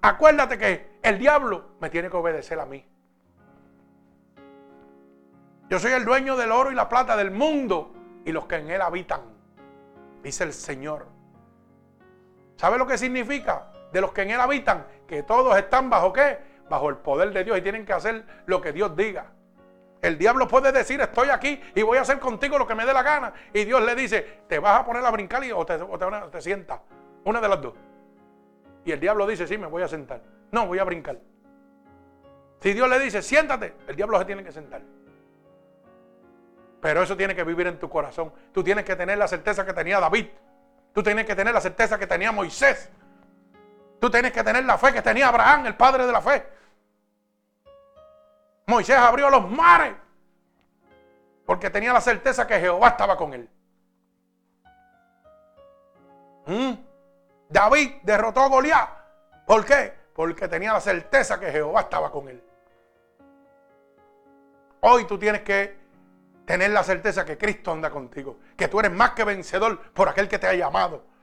Acuérdate 0.03 0.59
que 0.59 0.99
el 1.03 1.19
diablo 1.19 1.77
me 1.81 1.91
tiene 1.91 2.11
que 2.11 2.17
obedecer 2.17 2.59
a 2.59 2.67
mí. 2.67 2.85
Yo 5.71 5.79
soy 5.79 5.93
el 5.93 6.05
dueño 6.05 6.37
del 6.37 6.53
oro 6.53 6.71
y 6.71 6.75
la 6.75 6.89
plata 6.89 7.17
del 7.17 7.31
mundo 7.31 7.95
y 8.25 8.33
los 8.33 8.47
que 8.47 8.57
en 8.57 8.71
él 8.71 8.83
habitan, 8.83 9.21
dice 10.23 10.45
el 10.45 10.53
Señor. 10.53 11.07
¿Sabe 12.57 12.79
lo 12.79 12.87
que 12.87 12.99
significa? 12.99 13.71
De 13.93 14.01
los 14.01 14.13
que 14.13 14.23
en 14.23 14.31
él 14.31 14.41
habitan, 14.41 14.87
que 15.07 15.23
todos 15.23 15.57
están 15.57 15.89
bajo 15.89 16.13
qué? 16.13 16.54
Bajo 16.69 16.89
el 16.89 16.97
poder 16.97 17.33
de 17.33 17.45
Dios 17.45 17.59
y 17.59 17.63
tienen 17.63 17.85
que 17.85 17.93
hacer 17.93 18.25
lo 18.47 18.61
que 18.61 18.73
Dios 18.73 18.97
diga. 18.97 19.33
El 20.03 20.19
diablo 20.19 20.47
puede 20.47 20.71
decir, 20.71 21.01
estoy 21.01 21.31
aquí 21.31 21.59
y 21.75 21.83
voy 21.83 21.97
a 21.97 22.03
hacer 22.03 22.19
contigo 22.19 22.59
lo 22.59 22.67
que 22.67 22.75
me 22.75 22.85
dé 22.85 22.93
la 22.93 23.03
gana. 23.03 23.33
Y 23.55 23.65
Dios 23.65 23.83
le 23.83 23.95
dice, 23.95 24.41
te 24.47 24.59
vas 24.59 24.81
a 24.81 24.85
poner 24.85 25.05
a 25.05 25.11
brincar 25.11 25.43
y, 25.45 25.51
o, 25.51 25.65
te, 25.65 25.79
te, 25.79 26.41
sientas. 26.43 26.81
Una 27.25 27.41
de 27.41 27.49
las 27.49 27.63
dos. 27.63 27.73
Y 28.85 28.93
el 28.93 29.01
diablo 29.01 29.27
dice, 29.27 29.47
sí, 29.47 29.57
me 29.57 29.67
voy 29.67 29.83
a 29.83 29.89
sentar. 29.89 30.21
No, 30.53 30.67
voy 30.67 30.79
a 30.79 30.85
brincar. 30.85 31.19
Si 32.61 32.75
Dios 32.75 32.89
le 32.89 32.99
dice, 32.99 33.23
siéntate, 33.23 33.75
el 33.89 33.97
diablo 33.97 34.19
se 34.19 34.27
tiene 34.27 34.45
que 34.45 34.53
sentar. 34.53 34.83
Pero 36.83 37.03
eso 37.03 37.17
tiene 37.17 37.35
que 37.35 37.45
vivir 37.45 37.67
en 37.67 37.79
tu 37.79 37.89
corazón. 37.89 38.31
Tú 38.53 38.63
tienes 38.63 38.85
que 38.85 38.97
tener 38.97 39.17
la 39.17 39.27
certeza 39.27 39.65
que 39.65 39.73
tenía 39.73 40.01
David. 40.01 40.27
Tú 40.93 41.03
tienes 41.03 41.25
que 41.25 41.35
tener 41.35 41.55
la 41.55 41.63
certeza 41.63 41.99
que 41.99 42.07
tenía 42.07 42.31
Moisés. 42.31 42.91
Tú 44.05 44.11
tienes 44.11 44.33
que 44.33 44.45
tener 44.45 44.63
la 44.67 44.77
fe 44.77 44.93
que 44.93 45.01
tenía 45.01 45.29
Abraham, 45.29 45.65
el 45.65 45.77
padre 45.77 46.05
de 46.05 46.13
la 46.13 46.21
fe. 46.21 46.47
Moisés 48.67 48.99
abrió 48.99 49.31
los 49.31 49.51
mares 49.51 49.95
porque 51.47 51.71
tenía 51.71 51.91
la 51.91 52.03
certeza 52.03 52.47
que 52.47 52.61
Jehová 52.61 52.89
estaba 52.89 53.17
con 53.17 53.33
él. 53.33 53.49
¿Mm? 56.45 56.73
David 57.49 57.93
derrotó 58.03 58.43
a 58.43 58.49
Goliat. 58.49 58.91
¿Por 59.47 59.65
qué? 59.65 59.95
Porque 60.15 60.49
tenía 60.49 60.75
la 60.75 60.83
certeza 60.83 61.41
que 61.41 61.51
Jehová 61.51 61.81
estaba 61.81 62.11
con 62.11 62.29
él. 62.29 62.45
Hoy 64.83 65.07
tú 65.07 65.19
tienes 65.19 65.41
que 65.41 65.79
tener 66.45 66.73
la 66.73 66.85
certeza 66.85 67.25
que 67.25 67.39
Cristo 67.39 67.73
anda 67.73 67.89
contigo, 67.89 68.37
que 68.55 68.69
tú 68.69 68.81
eres 68.81 68.93
más 68.93 69.13
que 69.13 69.25
vencedor 69.25 69.81
por 69.95 70.11
aquel 70.11 70.29
que 70.29 70.39
te 70.39 70.47
ha 70.47 70.53
llamado. 70.53 71.14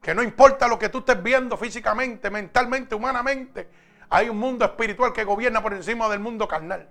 Que 0.00 0.14
no 0.14 0.22
importa 0.22 0.68
lo 0.68 0.78
que 0.78 0.88
tú 0.88 0.98
estés 0.98 1.22
viendo 1.22 1.56
físicamente, 1.56 2.30
mentalmente, 2.30 2.94
humanamente, 2.94 3.68
hay 4.10 4.28
un 4.28 4.38
mundo 4.38 4.64
espiritual 4.64 5.12
que 5.12 5.24
gobierna 5.24 5.62
por 5.62 5.74
encima 5.74 6.08
del 6.08 6.20
mundo 6.20 6.48
carnal. 6.48 6.88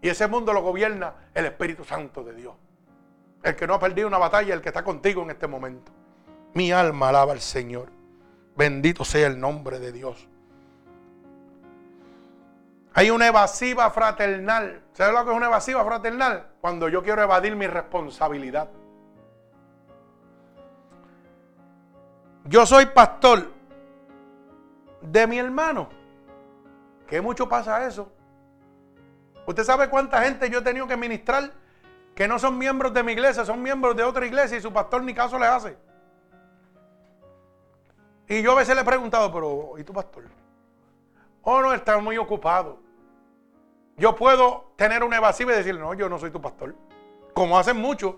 Y 0.00 0.08
ese 0.08 0.26
mundo 0.26 0.52
lo 0.52 0.62
gobierna 0.62 1.14
el 1.34 1.46
Espíritu 1.46 1.84
Santo 1.84 2.24
de 2.24 2.34
Dios. 2.34 2.54
El 3.42 3.54
que 3.54 3.66
no 3.66 3.74
ha 3.74 3.80
perdido 3.80 4.08
una 4.08 4.18
batalla, 4.18 4.54
el 4.54 4.60
que 4.60 4.68
está 4.70 4.82
contigo 4.82 5.22
en 5.22 5.30
este 5.30 5.46
momento. 5.46 5.92
Mi 6.54 6.72
alma 6.72 7.10
alaba 7.10 7.32
al 7.32 7.40
Señor. 7.40 7.88
Bendito 8.56 9.04
sea 9.04 9.28
el 9.28 9.38
nombre 9.38 9.78
de 9.78 9.92
Dios. 9.92 10.28
Hay 12.94 13.10
una 13.10 13.28
evasiva 13.28 13.90
fraternal. 13.90 14.82
¿Sabes 14.92 15.14
lo 15.14 15.24
que 15.24 15.30
es 15.30 15.36
una 15.36 15.46
evasiva 15.46 15.84
fraternal? 15.84 16.48
Cuando 16.60 16.88
yo 16.88 17.02
quiero 17.02 17.22
evadir 17.22 17.56
mi 17.56 17.66
responsabilidad. 17.66 18.68
Yo 22.44 22.66
soy 22.66 22.86
pastor 22.86 23.50
de 25.00 25.26
mi 25.26 25.38
hermano. 25.38 25.88
Que 27.06 27.20
mucho 27.20 27.48
pasa 27.48 27.86
eso. 27.86 28.10
¿Usted 29.46 29.64
sabe 29.64 29.90
cuánta 29.90 30.22
gente 30.22 30.48
yo 30.48 30.60
he 30.60 30.62
tenido 30.62 30.86
que 30.86 30.96
ministrar 30.96 31.52
que 32.14 32.28
no 32.28 32.38
son 32.38 32.56
miembros 32.58 32.94
de 32.94 33.02
mi 33.02 33.12
iglesia, 33.12 33.44
son 33.44 33.62
miembros 33.62 33.96
de 33.96 34.02
otra 34.02 34.24
iglesia 34.24 34.56
y 34.56 34.60
su 34.60 34.72
pastor 34.72 35.02
ni 35.02 35.12
caso 35.12 35.38
le 35.38 35.46
hace? 35.46 35.76
Y 38.28 38.40
yo 38.42 38.52
a 38.52 38.56
veces 38.56 38.74
le 38.74 38.80
he 38.82 38.84
preguntado, 38.84 39.32
pero 39.32 39.74
¿y 39.78 39.84
tu 39.84 39.92
pastor? 39.92 40.24
Oh, 41.42 41.60
no, 41.60 41.74
está 41.74 41.98
muy 41.98 42.16
ocupado. 42.18 42.78
Yo 43.96 44.14
puedo 44.16 44.72
tener 44.76 45.02
una 45.02 45.16
evasiva 45.16 45.52
y 45.52 45.56
decirle, 45.56 45.80
no, 45.80 45.92
yo 45.94 46.08
no 46.08 46.18
soy 46.18 46.30
tu 46.30 46.40
pastor. 46.40 46.74
Como 47.34 47.58
hacen 47.58 47.76
muchos. 47.76 48.14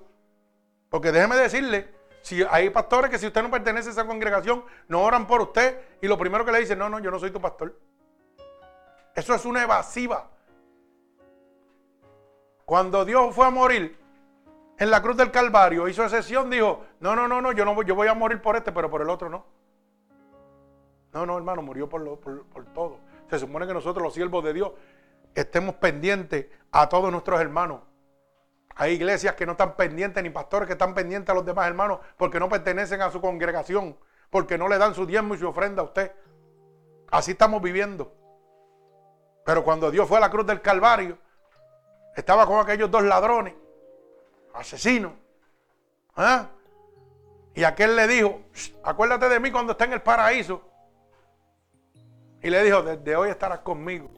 Porque 0.89 1.11
déjeme 1.11 1.37
decirle, 1.37 1.93
si 2.25 2.43
hay 2.43 2.70
pastores 2.70 3.11
que 3.11 3.18
si 3.18 3.27
usted 3.27 3.43
no 3.43 3.51
pertenece 3.51 3.91
a 3.91 3.93
esa 3.93 4.07
congregación, 4.07 4.64
no 4.89 5.03
oran 5.03 5.27
por 5.27 5.43
usted 5.43 5.79
y 6.01 6.09
lo 6.09 6.16
primero 6.16 6.43
que 6.43 6.53
le 6.53 6.61
dicen, 6.61 6.79
no, 6.79 6.89
no, 6.89 6.99
yo 6.99 7.11
no 7.11 7.18
soy 7.18 7.31
tu 7.31 7.39
pastor. 7.39 7.79
Eso 9.14 9.35
es 9.35 9.45
una 9.45 9.62
evasiva. 9.62 10.31
Cuando 12.64 13.05
Dios 13.05 13.35
fue 13.35 13.47
a 13.47 13.51
morir 13.51 13.99
en 14.79 14.91
la 14.91 15.03
cruz 15.03 15.18
del 15.18 15.31
Calvario, 15.31 15.87
hizo 15.87 16.03
excepción, 16.03 16.49
dijo, 16.49 16.87
no, 17.01 17.14
no, 17.14 17.29
no, 17.29 17.43
no, 17.43 17.53
yo 17.53 17.62
no 17.66 17.83
yo 17.83 17.95
voy 17.95 18.09
a 18.09 18.14
morir 18.14 18.41
por 18.41 18.57
este, 18.57 18.72
pero 18.72 18.91
por 18.91 19.03
el 19.03 19.11
otro 19.11 19.29
no. 19.29 19.45
No, 21.12 21.27
no, 21.27 21.37
hermano, 21.37 21.61
murió 21.61 21.91
por, 21.91 22.01
lo, 22.01 22.18
por, 22.18 22.47
por 22.47 22.64
todo. 22.72 23.01
Se 23.29 23.39
supone 23.39 23.66
que 23.66 23.75
nosotros, 23.75 24.03
los 24.03 24.14
siervos 24.14 24.43
de 24.43 24.55
Dios, 24.55 24.72
estemos 25.35 25.75
pendientes 25.75 26.47
a 26.72 26.89
todos 26.89 27.12
nuestros 27.12 27.39
hermanos. 27.39 27.83
Hay 28.77 28.93
iglesias 28.93 29.35
que 29.35 29.47
no 29.47 29.53
están 29.53 29.77
pendientes, 29.77 30.22
ni 30.22 30.31
pastores 30.31 30.66
que 30.66 30.72
están 30.72 30.95
pendientes 30.95 31.31
a 31.31 31.35
los 31.35 31.45
demás 31.45 31.66
hermanos, 31.66 32.01
porque 32.16 32.41
no 32.41 32.49
pertenecen 32.49 33.03
a 33.03 33.11
su 33.11 33.20
congregación, 33.20 33.97
porque 34.31 34.59
no 34.59 34.68
le 34.68 34.79
dan 34.79 34.95
su 34.95 35.07
diezmo 35.07 35.35
y 35.35 35.39
su 35.39 35.49
ofrenda 35.49 35.83
a 35.83 35.85
usted. 35.85 36.12
Así 37.11 37.33
estamos 37.33 37.62
viviendo. 37.62 38.12
Pero 39.45 39.62
cuando 39.62 39.91
Dios 39.91 40.09
fue 40.09 40.16
a 40.18 40.20
la 40.20 40.31
cruz 40.31 40.47
del 40.47 40.61
Calvario, 40.61 41.18
estaba 42.16 42.47
con 42.47 42.59
aquellos 42.59 42.91
dos 42.91 43.05
ladrones, 43.05 43.55
asesinos. 44.55 45.12
¿ah? 46.16 46.49
Y 47.55 47.62
aquel 47.62 47.95
le 47.95 48.09
dijo, 48.09 48.41
acuérdate 48.83 49.29
de 49.29 49.39
mí 49.39 49.53
cuando 49.53 49.72
esté 49.72 49.85
en 49.85 49.93
el 49.93 50.03
paraíso. 50.03 50.62
Y 52.43 52.51
le 52.51 52.62
dijo, 52.64 52.83
desde 52.83 53.16
hoy 53.16 53.31
estarás 53.31 53.61
conmigo 53.61 54.11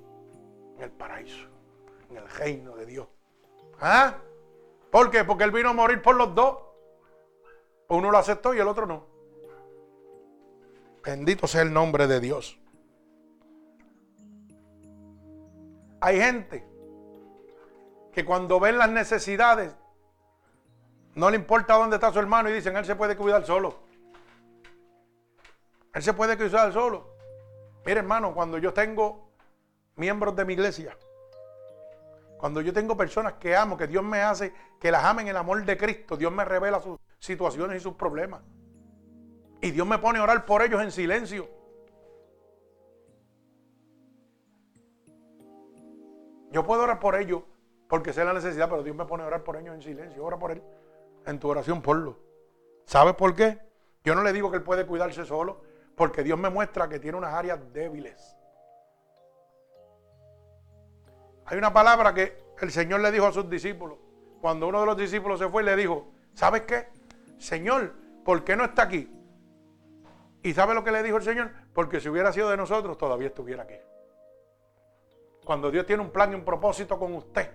en 0.77 0.83
el 0.83 0.91
paraíso, 0.91 1.47
en 2.11 2.17
el 2.17 2.29
reino 2.31 2.75
de 2.77 2.87
Dios. 2.87 3.07
¿Ah? 3.81 4.15
¿Por 4.91 5.11
qué? 5.11 5.25
Porque 5.25 5.45
él 5.45 5.51
vino 5.51 5.71
a 5.71 5.73
morir 5.73 6.01
por 6.03 6.17
los 6.17 6.35
dos. 6.35 6.59
Uno 7.89 8.11
lo 8.11 8.19
aceptó 8.19 8.55
y 8.55 8.59
el 8.59 8.69
otro 8.69 8.87
no. 8.87 9.07
Bendito 11.05 11.47
sea 11.47 11.63
el 11.63 11.73
nombre 11.73 12.07
de 12.07 12.21
Dios. 12.21 12.59
Hay 16.01 16.21
gente 16.21 16.67
que 18.13 18.25
cuando 18.25 18.59
ven 18.59 18.79
las 18.79 18.91
necesidades, 18.91 19.75
no 21.15 21.31
le 21.31 21.37
importa 21.37 21.75
dónde 21.75 21.97
está 21.97 22.13
su 22.13 22.19
hermano 22.19 22.49
y 22.49 22.53
dicen, 22.53 22.77
él 22.77 22.85
se 22.85 22.97
puede 22.97 23.17
cuidar 23.17 23.45
solo. 23.45 23.77
Él 25.95 26.03
se 26.03 26.13
puede 26.13 26.37
cuidar 26.37 26.73
solo. 26.73 27.15
Mire 27.85 28.01
hermano, 28.01 28.35
cuando 28.35 28.59
yo 28.59 28.73
tengo 28.75 29.31
miembros 29.95 30.37
de 30.37 30.45
mi 30.45 30.53
iglesia, 30.53 30.97
cuando 32.39 32.61
yo 32.61 32.73
tengo 32.73 32.97
personas 32.97 33.35
que 33.35 33.57
amo, 33.57 33.77
que 33.77 33.87
Dios 33.87 34.05
me 34.05 34.21
hace, 34.21 34.53
que 34.79 34.91
las 34.91 35.05
amen 35.05 35.27
en 35.27 35.31
el 35.31 35.37
amor 35.37 35.65
de 35.65 35.77
Cristo, 35.77 36.17
Dios 36.17 36.33
me 36.33 36.45
revela 36.45 36.81
sus 36.81 36.99
situaciones 37.19 37.79
y 37.79 37.81
sus 37.81 37.95
problemas. 37.95 38.43
Y 39.63 39.71
Dios 39.71 39.87
me 39.87 39.99
pone 39.99 40.19
a 40.19 40.23
orar 40.23 40.45
por 40.45 40.63
ellos 40.63 40.83
en 40.83 40.93
silencio. 40.93 41.49
Yo 46.53 46.65
puedo 46.65 46.83
orar 46.83 47.01
por 47.01 47.17
ellos 47.17 47.43
porque 47.89 48.13
sé 48.13 48.25
la 48.25 48.33
necesidad, 48.33 48.69
pero 48.69 48.83
Dios 48.83 48.97
me 48.97 49.05
pone 49.07 49.23
a 49.23 49.27
orar 49.27 49.45
por 49.45 49.57
ellos 49.57 49.75
en 49.75 49.83
silencio. 49.83 50.25
Ora 50.25 50.39
por 50.39 50.51
él. 50.51 50.63
En 51.25 51.39
tu 51.39 51.49
oración, 51.49 51.83
ponlo. 51.83 52.19
¿Sabes 52.85 53.15
por 53.15 53.35
qué? 53.35 53.59
Yo 54.05 54.15
no 54.15 54.23
le 54.23 54.33
digo 54.33 54.51
que 54.51 54.59
él 54.59 54.63
puede 54.63 54.87
cuidarse 54.87 55.25
solo, 55.25 55.63
porque 55.97 56.23
Dios 56.23 56.39
me 56.39 56.51
muestra 56.51 56.89
que 56.89 57.01
tiene 57.01 57.19
unas 57.19 57.35
áreas 57.35 57.73
débiles. 57.73 58.36
Hay 61.47 61.59
una 61.59 61.73
palabra 61.73 62.13
que 62.13 62.37
el 62.61 62.71
Señor 62.71 63.01
le 63.01 63.13
dijo 63.13 63.27
a 63.27 63.33
sus 63.33 63.49
discípulos. 63.49 63.99
Cuando 64.41 64.69
uno 64.69 64.81
de 64.81 64.87
los 64.87 64.97
discípulos 64.97 65.39
se 65.39 65.49
fue, 65.49 65.63
le 65.63 65.77
dijo, 65.77 66.09
¿sabes 66.35 66.63
qué? 66.63 66.89
Señor, 67.39 67.95
¿por 68.25 68.45
qué 68.45 68.57
no 68.57 68.65
está 68.65 68.83
aquí? 68.83 69.11
¿Y 70.43 70.53
sabe 70.53 70.75
lo 70.75 70.85
que 70.85 70.93
le 70.93 71.03
dijo 71.03 71.17
el 71.17 71.23
Señor? 71.23 71.51
Porque 71.73 72.01
si 72.01 72.09
hubiera 72.09 72.33
sido 72.33 72.51
de 72.51 72.57
nosotros, 72.57 72.99
todavía 72.99 73.29
estuviera 73.29 73.65
aquí. 73.65 73.75
Cuando 75.45 75.71
Dios 75.71 75.87
tiene 75.87 76.03
un 76.03 76.11
plan 76.11 76.33
y 76.33 76.35
un 76.35 76.45
propósito 76.45 76.99
con 76.99 77.15
usted, 77.15 77.51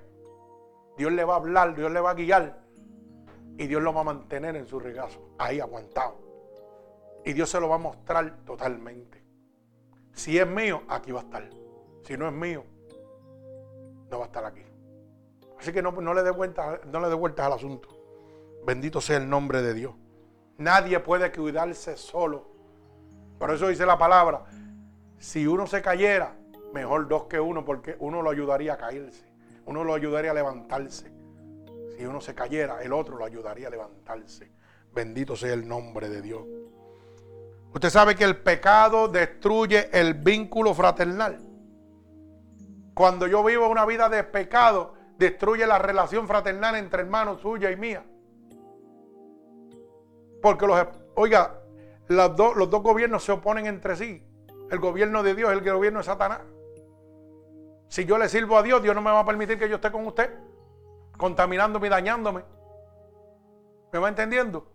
Dios 0.97 1.11
le 1.11 1.23
va 1.23 1.33
a 1.33 1.37
hablar, 1.37 1.75
Dios 1.75 1.91
le 1.91 1.99
va 1.99 2.11
a 2.11 2.13
guiar 2.13 2.61
y 3.57 3.67
Dios 3.67 3.81
lo 3.81 3.93
va 3.93 4.01
a 4.01 4.05
mantener 4.05 4.55
en 4.55 4.67
su 4.67 4.79
regazo, 4.79 5.33
ahí 5.37 5.59
aguantado. 5.59 6.17
Y 7.25 7.33
Dios 7.33 7.49
se 7.49 7.59
lo 7.59 7.69
va 7.69 7.75
a 7.75 7.79
mostrar 7.79 8.43
totalmente. 8.45 9.23
Si 10.13 10.37
es 10.37 10.47
mío, 10.47 10.83
aquí 10.87 11.11
va 11.11 11.21
a 11.21 11.23
estar. 11.23 11.49
Si 12.03 12.17
no 12.17 12.27
es 12.27 12.33
mío, 12.33 12.63
no 14.11 14.19
va 14.19 14.25
a 14.25 14.27
estar 14.27 14.45
aquí. 14.45 14.61
Así 15.59 15.71
que 15.71 15.81
no, 15.81 16.13
le 16.13 16.23
dé 16.23 16.31
vueltas, 16.31 16.85
no 16.85 16.99
le 16.99 17.07
dé 17.07 17.15
vueltas 17.15 17.45
al 17.45 17.53
asunto. 17.53 17.89
Bendito 18.65 18.99
sea 18.99 19.17
el 19.17 19.29
nombre 19.29 19.61
de 19.61 19.73
Dios. 19.73 19.93
Nadie 20.57 20.99
puede 20.99 21.31
cuidarse 21.31 21.97
solo. 21.97 22.51
Por 23.39 23.51
eso 23.51 23.69
dice 23.69 23.85
la 23.85 23.97
palabra, 23.97 24.43
si 25.17 25.47
uno 25.47 25.65
se 25.65 25.81
cayera, 25.81 26.35
mejor 26.73 27.07
dos 27.07 27.23
que 27.23 27.39
uno, 27.39 27.63
porque 27.65 27.95
uno 27.99 28.21
lo 28.21 28.29
ayudaría 28.29 28.73
a 28.73 28.77
caerse, 28.77 29.33
uno 29.65 29.83
lo 29.83 29.93
ayudaría 29.93 30.31
a 30.31 30.35
levantarse. 30.35 31.11
Si 31.97 32.05
uno 32.05 32.21
se 32.21 32.35
cayera, 32.35 32.81
el 32.81 32.93
otro 32.93 33.17
lo 33.17 33.25
ayudaría 33.25 33.67
a 33.67 33.71
levantarse. 33.71 34.51
Bendito 34.93 35.35
sea 35.35 35.53
el 35.53 35.67
nombre 35.67 36.09
de 36.09 36.21
Dios. 36.21 36.43
Usted 37.73 37.89
sabe 37.89 38.15
que 38.15 38.25
el 38.25 38.37
pecado 38.37 39.07
destruye 39.07 39.89
el 39.93 40.15
vínculo 40.15 40.73
fraternal. 40.73 41.50
Cuando 42.93 43.27
yo 43.27 43.43
vivo 43.43 43.67
una 43.67 43.85
vida 43.85 44.09
de 44.09 44.23
pecado, 44.23 44.93
destruye 45.17 45.65
la 45.65 45.79
relación 45.79 46.27
fraternal 46.27 46.75
entre 46.75 47.03
hermanos 47.03 47.41
suya 47.41 47.71
y 47.71 47.77
mía. 47.77 48.03
Porque 50.41 50.67
los, 50.67 50.87
oiga, 51.15 51.61
los, 52.07 52.31
los 52.55 52.69
dos 52.69 52.83
gobiernos 52.83 53.23
se 53.23 53.31
oponen 53.31 53.67
entre 53.67 53.95
sí. 53.95 54.23
El 54.69 54.79
gobierno 54.79 55.23
de 55.23 55.35
Dios 55.35 55.51
el 55.51 55.61
gobierno 55.61 55.99
de 55.99 56.05
Satanás. 56.05 56.41
Si 57.87 58.05
yo 58.05 58.17
le 58.17 58.29
sirvo 58.29 58.57
a 58.57 58.63
Dios, 58.63 58.81
Dios 58.81 58.95
no 58.95 59.01
me 59.01 59.11
va 59.11 59.19
a 59.19 59.25
permitir 59.25 59.59
que 59.59 59.67
yo 59.67 59.75
esté 59.75 59.91
con 59.91 60.07
usted, 60.07 60.33
contaminándome 61.17 61.87
y 61.87 61.89
dañándome. 61.89 62.43
¿Me 63.91 63.99
va 63.99 64.07
entendiendo? 64.07 64.71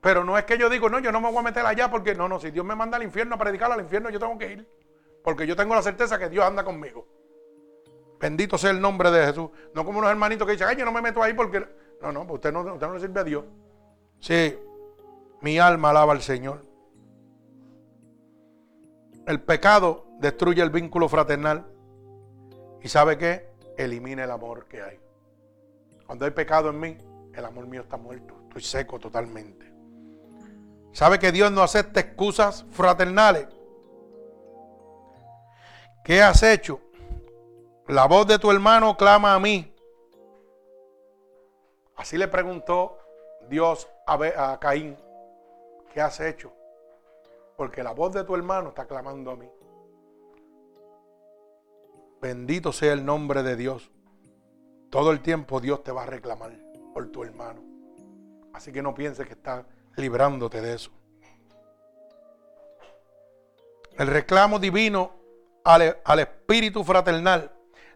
Pero 0.00 0.24
no 0.24 0.36
es 0.36 0.44
que 0.44 0.58
yo 0.58 0.68
digo, 0.68 0.88
no, 0.88 0.98
yo 0.98 1.12
no 1.12 1.20
me 1.20 1.30
voy 1.30 1.38
a 1.38 1.42
meter 1.42 1.64
allá 1.64 1.90
porque 1.90 2.14
no, 2.14 2.28
no, 2.28 2.40
si 2.40 2.50
Dios 2.50 2.64
me 2.64 2.74
manda 2.74 2.96
al 2.96 3.04
infierno 3.04 3.36
a 3.36 3.38
predicar 3.38 3.70
al 3.70 3.80
infierno, 3.80 4.10
yo 4.10 4.18
tengo 4.18 4.36
que 4.36 4.52
ir. 4.52 4.68
Porque 5.26 5.44
yo 5.44 5.56
tengo 5.56 5.74
la 5.74 5.82
certeza 5.82 6.20
que 6.20 6.28
Dios 6.28 6.44
anda 6.44 6.62
conmigo. 6.62 7.04
Bendito 8.20 8.56
sea 8.56 8.70
el 8.70 8.80
nombre 8.80 9.10
de 9.10 9.26
Jesús. 9.26 9.50
No 9.74 9.84
como 9.84 9.98
unos 9.98 10.08
hermanitos 10.08 10.46
que 10.46 10.52
dicen, 10.52 10.68
ay, 10.68 10.76
yo 10.76 10.84
no 10.84 10.92
me 10.92 11.02
meto 11.02 11.20
ahí 11.20 11.34
porque. 11.34 11.66
No, 12.00 12.12
no, 12.12 12.22
usted 12.32 12.52
no, 12.52 12.60
usted 12.60 12.86
no 12.86 12.94
le 12.94 13.00
sirve 13.00 13.18
a 13.18 13.24
Dios. 13.24 13.44
Sí, 14.20 14.56
mi 15.40 15.58
alma 15.58 15.90
alaba 15.90 16.12
al 16.12 16.22
Señor. 16.22 16.64
El 19.26 19.42
pecado 19.42 20.06
destruye 20.20 20.62
el 20.62 20.70
vínculo 20.70 21.08
fraternal. 21.08 21.66
¿Y 22.80 22.88
sabe 22.88 23.18
qué? 23.18 23.48
Elimina 23.76 24.22
el 24.22 24.30
amor 24.30 24.66
que 24.66 24.80
hay. 24.80 25.00
Cuando 26.06 26.24
hay 26.24 26.30
pecado 26.30 26.70
en 26.70 26.78
mí, 26.78 26.98
el 27.34 27.44
amor 27.44 27.66
mío 27.66 27.80
está 27.80 27.96
muerto. 27.96 28.42
Estoy 28.44 28.62
seco 28.62 29.00
totalmente. 29.00 29.74
¿Sabe 30.92 31.18
que 31.18 31.32
Dios 31.32 31.50
no 31.50 31.62
acepta 31.62 31.98
excusas 31.98 32.64
fraternales? 32.70 33.55
¿Qué 36.06 36.22
has 36.22 36.40
hecho? 36.44 36.80
La 37.88 38.06
voz 38.06 38.28
de 38.28 38.38
tu 38.38 38.52
hermano 38.52 38.96
clama 38.96 39.34
a 39.34 39.40
mí. 39.40 39.74
Así 41.96 42.16
le 42.16 42.28
preguntó 42.28 42.96
Dios 43.48 43.88
a, 44.06 44.56
Caín, 44.60 44.96
¿qué 45.92 46.00
has 46.00 46.20
hecho? 46.20 46.52
Porque 47.56 47.82
la 47.82 47.90
voz 47.90 48.12
de 48.12 48.22
tu 48.22 48.36
hermano 48.36 48.68
está 48.68 48.86
clamando 48.86 49.32
a 49.32 49.36
mí. 49.36 49.50
Bendito 52.20 52.72
sea 52.72 52.92
el 52.92 53.04
nombre 53.04 53.42
de 53.42 53.56
Dios. 53.56 53.90
Todo 54.90 55.10
el 55.10 55.20
tiempo 55.22 55.58
Dios 55.58 55.82
te 55.82 55.90
va 55.90 56.04
a 56.04 56.06
reclamar 56.06 56.52
por 56.94 57.10
tu 57.10 57.24
hermano. 57.24 57.64
Así 58.52 58.70
que 58.70 58.80
no 58.80 58.94
pienses 58.94 59.26
que 59.26 59.32
está 59.32 59.66
librándote 59.96 60.60
de 60.60 60.74
eso. 60.74 60.92
El 63.98 64.06
reclamo 64.06 64.60
divino 64.60 65.25
al, 65.66 66.20
espíritu 66.20 66.84
fraternal. 66.84 67.50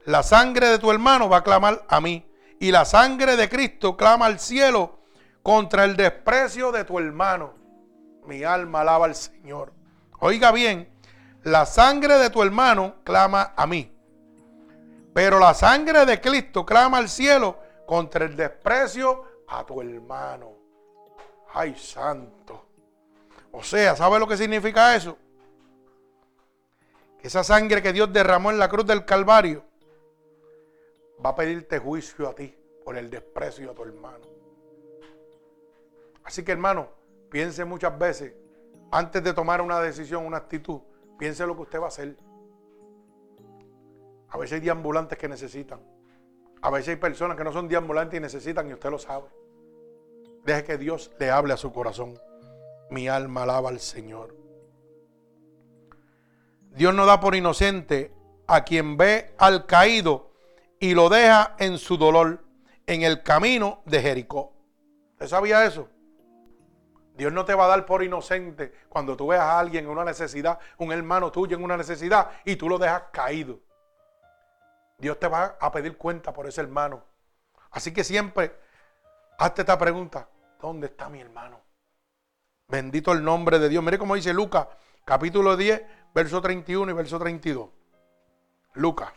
La 0.04 0.22
sangre 0.22 0.66
de 0.66 0.78
tu 0.78 0.90
hermano 0.90 1.28
va 1.28 1.38
a 1.38 1.44
clamar 1.44 1.84
a 1.88 2.00
mí. 2.00 2.26
Y 2.58 2.72
la 2.72 2.84
sangre 2.84 3.36
de 3.36 3.48
Cristo 3.48 3.96
clama 3.96 4.26
al 4.26 4.40
cielo 4.40 4.98
contra 5.42 5.84
el 5.84 5.96
desprecio 5.96 6.72
de 6.72 6.84
tu 6.84 6.98
hermano. 6.98 7.54
Mi 8.26 8.42
alma 8.42 8.80
alaba 8.80 9.06
al 9.06 9.14
Señor. 9.14 9.72
Oiga 10.18 10.50
bien, 10.52 10.92
la 11.44 11.64
sangre 11.64 12.18
de 12.18 12.28
tu 12.28 12.42
hermano 12.42 12.96
clama 13.04 13.54
a 13.56 13.66
mí. 13.66 13.90
Pero 15.14 15.38
la 15.38 15.54
sangre 15.54 16.04
de 16.04 16.20
Cristo 16.20 16.66
clama 16.66 16.98
al 16.98 17.08
cielo 17.08 17.58
contra 17.86 18.24
el 18.24 18.36
desprecio 18.36 19.24
a 19.48 19.64
tu 19.64 19.80
hermano. 19.80 20.52
Ay, 21.54 21.74
santo. 21.76 22.66
O 23.52 23.62
sea, 23.62 23.96
¿sabe 23.96 24.18
lo 24.18 24.28
que 24.28 24.36
significa 24.36 24.94
eso? 24.94 25.16
Esa 27.22 27.44
sangre 27.44 27.82
que 27.82 27.92
Dios 27.92 28.12
derramó 28.12 28.50
en 28.50 28.58
la 28.58 28.68
cruz 28.68 28.86
del 28.86 29.04
Calvario 29.04 29.64
va 31.24 31.30
a 31.30 31.36
pedirte 31.36 31.78
juicio 31.78 32.28
a 32.28 32.34
ti 32.34 32.56
por 32.84 32.96
el 32.96 33.10
desprecio 33.10 33.70
a 33.70 33.74
tu 33.74 33.82
hermano. 33.82 34.26
Así 36.24 36.42
que 36.42 36.52
hermano, 36.52 36.88
piense 37.30 37.64
muchas 37.64 37.98
veces, 37.98 38.32
antes 38.90 39.22
de 39.22 39.34
tomar 39.34 39.60
una 39.60 39.80
decisión, 39.80 40.24
una 40.24 40.38
actitud, 40.38 40.80
piense 41.18 41.46
lo 41.46 41.54
que 41.56 41.62
usted 41.62 41.80
va 41.80 41.86
a 41.86 41.88
hacer. 41.88 42.16
A 44.30 44.38
veces 44.38 44.54
hay 44.54 44.60
deambulantes 44.60 45.18
que 45.18 45.28
necesitan. 45.28 45.80
A 46.62 46.70
veces 46.70 46.90
hay 46.90 46.96
personas 46.96 47.36
que 47.36 47.44
no 47.44 47.52
son 47.52 47.68
deambulantes 47.68 48.18
y 48.18 48.22
necesitan 48.22 48.68
y 48.68 48.72
usted 48.72 48.90
lo 48.90 48.98
sabe. 48.98 49.28
Deje 50.44 50.64
que 50.64 50.78
Dios 50.78 51.10
le 51.18 51.30
hable 51.30 51.52
a 51.52 51.56
su 51.56 51.72
corazón. 51.72 52.18
Mi 52.90 53.08
alma 53.08 53.42
alaba 53.42 53.68
al 53.68 53.80
Señor. 53.80 54.34
Dios 56.70 56.94
no 56.94 57.04
da 57.06 57.20
por 57.20 57.34
inocente 57.34 58.12
a 58.46 58.64
quien 58.64 58.96
ve 58.96 59.34
al 59.38 59.66
caído 59.66 60.30
y 60.78 60.94
lo 60.94 61.08
deja 61.08 61.54
en 61.58 61.78
su 61.78 61.96
dolor 61.96 62.44
en 62.86 63.02
el 63.02 63.22
camino 63.22 63.82
de 63.84 64.00
Jericó. 64.00 64.52
¿Usted 65.12 65.26
sabía 65.26 65.64
eso? 65.64 65.88
Dios 67.16 67.32
no 67.32 67.44
te 67.44 67.54
va 67.54 67.66
a 67.66 67.68
dar 67.68 67.84
por 67.84 68.02
inocente 68.02 68.72
cuando 68.88 69.16
tú 69.16 69.26
veas 69.26 69.42
a 69.42 69.58
alguien 69.58 69.84
en 69.84 69.90
una 69.90 70.04
necesidad, 70.04 70.58
un 70.78 70.90
hermano 70.90 71.30
tuyo 71.30 71.56
en 71.56 71.62
una 71.62 71.76
necesidad 71.76 72.30
y 72.44 72.56
tú 72.56 72.68
lo 72.68 72.78
dejas 72.78 73.04
caído. 73.12 73.60
Dios 74.96 75.18
te 75.18 75.28
va 75.28 75.56
a 75.60 75.70
pedir 75.70 75.96
cuenta 75.96 76.32
por 76.32 76.46
ese 76.46 76.60
hermano. 76.60 77.04
Así 77.70 77.92
que 77.92 78.04
siempre 78.04 78.56
hazte 79.38 79.62
esta 79.62 79.78
pregunta, 79.78 80.28
¿dónde 80.60 80.86
está 80.86 81.08
mi 81.08 81.20
hermano? 81.20 81.60
Bendito 82.68 83.12
el 83.12 83.22
nombre 83.22 83.58
de 83.58 83.68
Dios. 83.68 83.82
Mire 83.82 83.98
cómo 83.98 84.14
dice 84.14 84.32
Lucas, 84.32 84.68
capítulo 85.04 85.56
10, 85.56 85.82
verso 86.14 86.40
31 86.40 86.90
y 86.90 86.94
verso 86.94 87.18
32. 87.18 87.68
Lucas, 88.74 89.12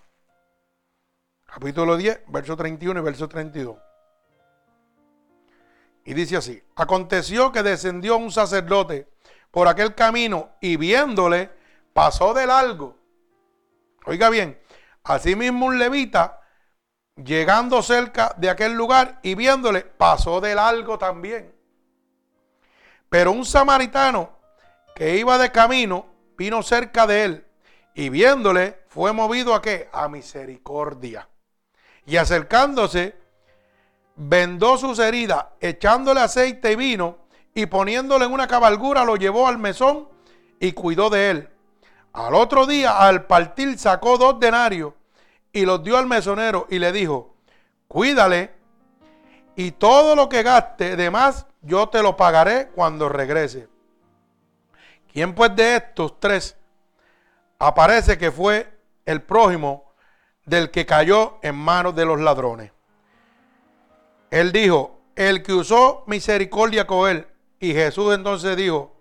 capítulo 1.45 1.97
10, 1.97 2.23
verso 2.27 2.55
31 2.55 2.99
y 2.99 3.03
verso 3.03 3.27
32. 3.27 3.77
Y 6.05 6.13
dice 6.13 6.37
así, 6.37 6.61
aconteció 6.75 7.51
que 7.51 7.63
descendió 7.63 8.17
un 8.17 8.31
sacerdote 8.31 9.09
por 9.51 9.67
aquel 9.67 9.95
camino 9.95 10.51
y 10.59 10.77
viéndole 10.77 11.49
pasó 11.93 12.33
de 12.33 12.45
largo. 12.45 12.97
Oiga 14.05 14.29
bien, 14.29 14.59
asimismo 15.03 15.67
un 15.67 15.79
levita 15.79 16.41
llegando 17.15 17.81
cerca 17.81 18.33
de 18.37 18.49
aquel 18.49 18.73
lugar 18.73 19.19
y 19.21 19.35
viéndole 19.35 19.81
pasó 19.81 20.41
de 20.41 20.55
largo 20.55 20.97
también. 20.97 21.55
Pero 23.09 23.31
un 23.31 23.45
samaritano 23.45 24.31
que 24.95 25.17
iba 25.17 25.37
de 25.37 25.51
camino 25.51 26.12
vino 26.37 26.63
cerca 26.63 27.07
de 27.07 27.23
él 27.23 27.45
y 27.93 28.09
viéndole 28.09 28.79
fue 28.87 29.13
movido 29.13 29.53
a 29.53 29.61
qué? 29.61 29.89
A 29.91 30.07
misericordia. 30.07 31.27
Y 32.05 32.17
acercándose 32.17 33.15
vendó 34.15 34.77
sus 34.77 34.99
heridas, 34.99 35.45
echándole 35.59 36.21
aceite 36.21 36.71
y 36.71 36.75
vino, 36.75 37.17
y 37.55 37.65
poniéndole 37.67 38.25
en 38.25 38.33
una 38.33 38.47
cabalgura 38.47 39.05
lo 39.05 39.15
llevó 39.15 39.47
al 39.47 39.57
mesón 39.57 40.07
y 40.59 40.71
cuidó 40.73 41.09
de 41.09 41.29
él. 41.29 41.49
Al 42.13 42.35
otro 42.35 42.65
día, 42.65 42.99
al 42.99 43.25
partir, 43.25 43.77
sacó 43.77 44.17
dos 44.17 44.39
denarios 44.39 44.93
y 45.51 45.65
los 45.65 45.83
dio 45.83 45.97
al 45.97 46.07
mesonero 46.07 46.67
y 46.69 46.79
le 46.79 46.91
dijo, 46.91 47.35
cuídale 47.87 48.51
y 49.55 49.71
todo 49.71 50.15
lo 50.15 50.29
que 50.29 50.43
gaste 50.43 50.95
de 50.95 51.11
más 51.11 51.45
yo 51.61 51.89
te 51.89 52.01
lo 52.01 52.17
pagaré 52.17 52.69
cuando 52.75 53.07
regrese. 53.09 53.67
¿Quién 55.13 55.35
pues 55.35 55.55
de 55.55 55.75
estos 55.75 56.19
tres 56.19 56.57
aparece 57.59 58.17
que 58.17 58.31
fue 58.31 58.67
el 59.05 59.21
prójimo 59.21 59.93
del 60.43 60.71
que 60.71 60.87
cayó 60.87 61.37
en 61.43 61.53
manos 61.53 61.95
de 61.95 62.03
los 62.03 62.19
ladrones? 62.19 62.71
Él 64.31 64.51
dijo, 64.51 64.99
el 65.15 65.43
que 65.43 65.53
usó 65.53 66.03
misericordia 66.07 66.87
con 66.87 67.07
él. 67.07 67.27
Y 67.59 67.73
Jesús 67.73 68.15
entonces 68.15 68.57
dijo, 68.57 68.91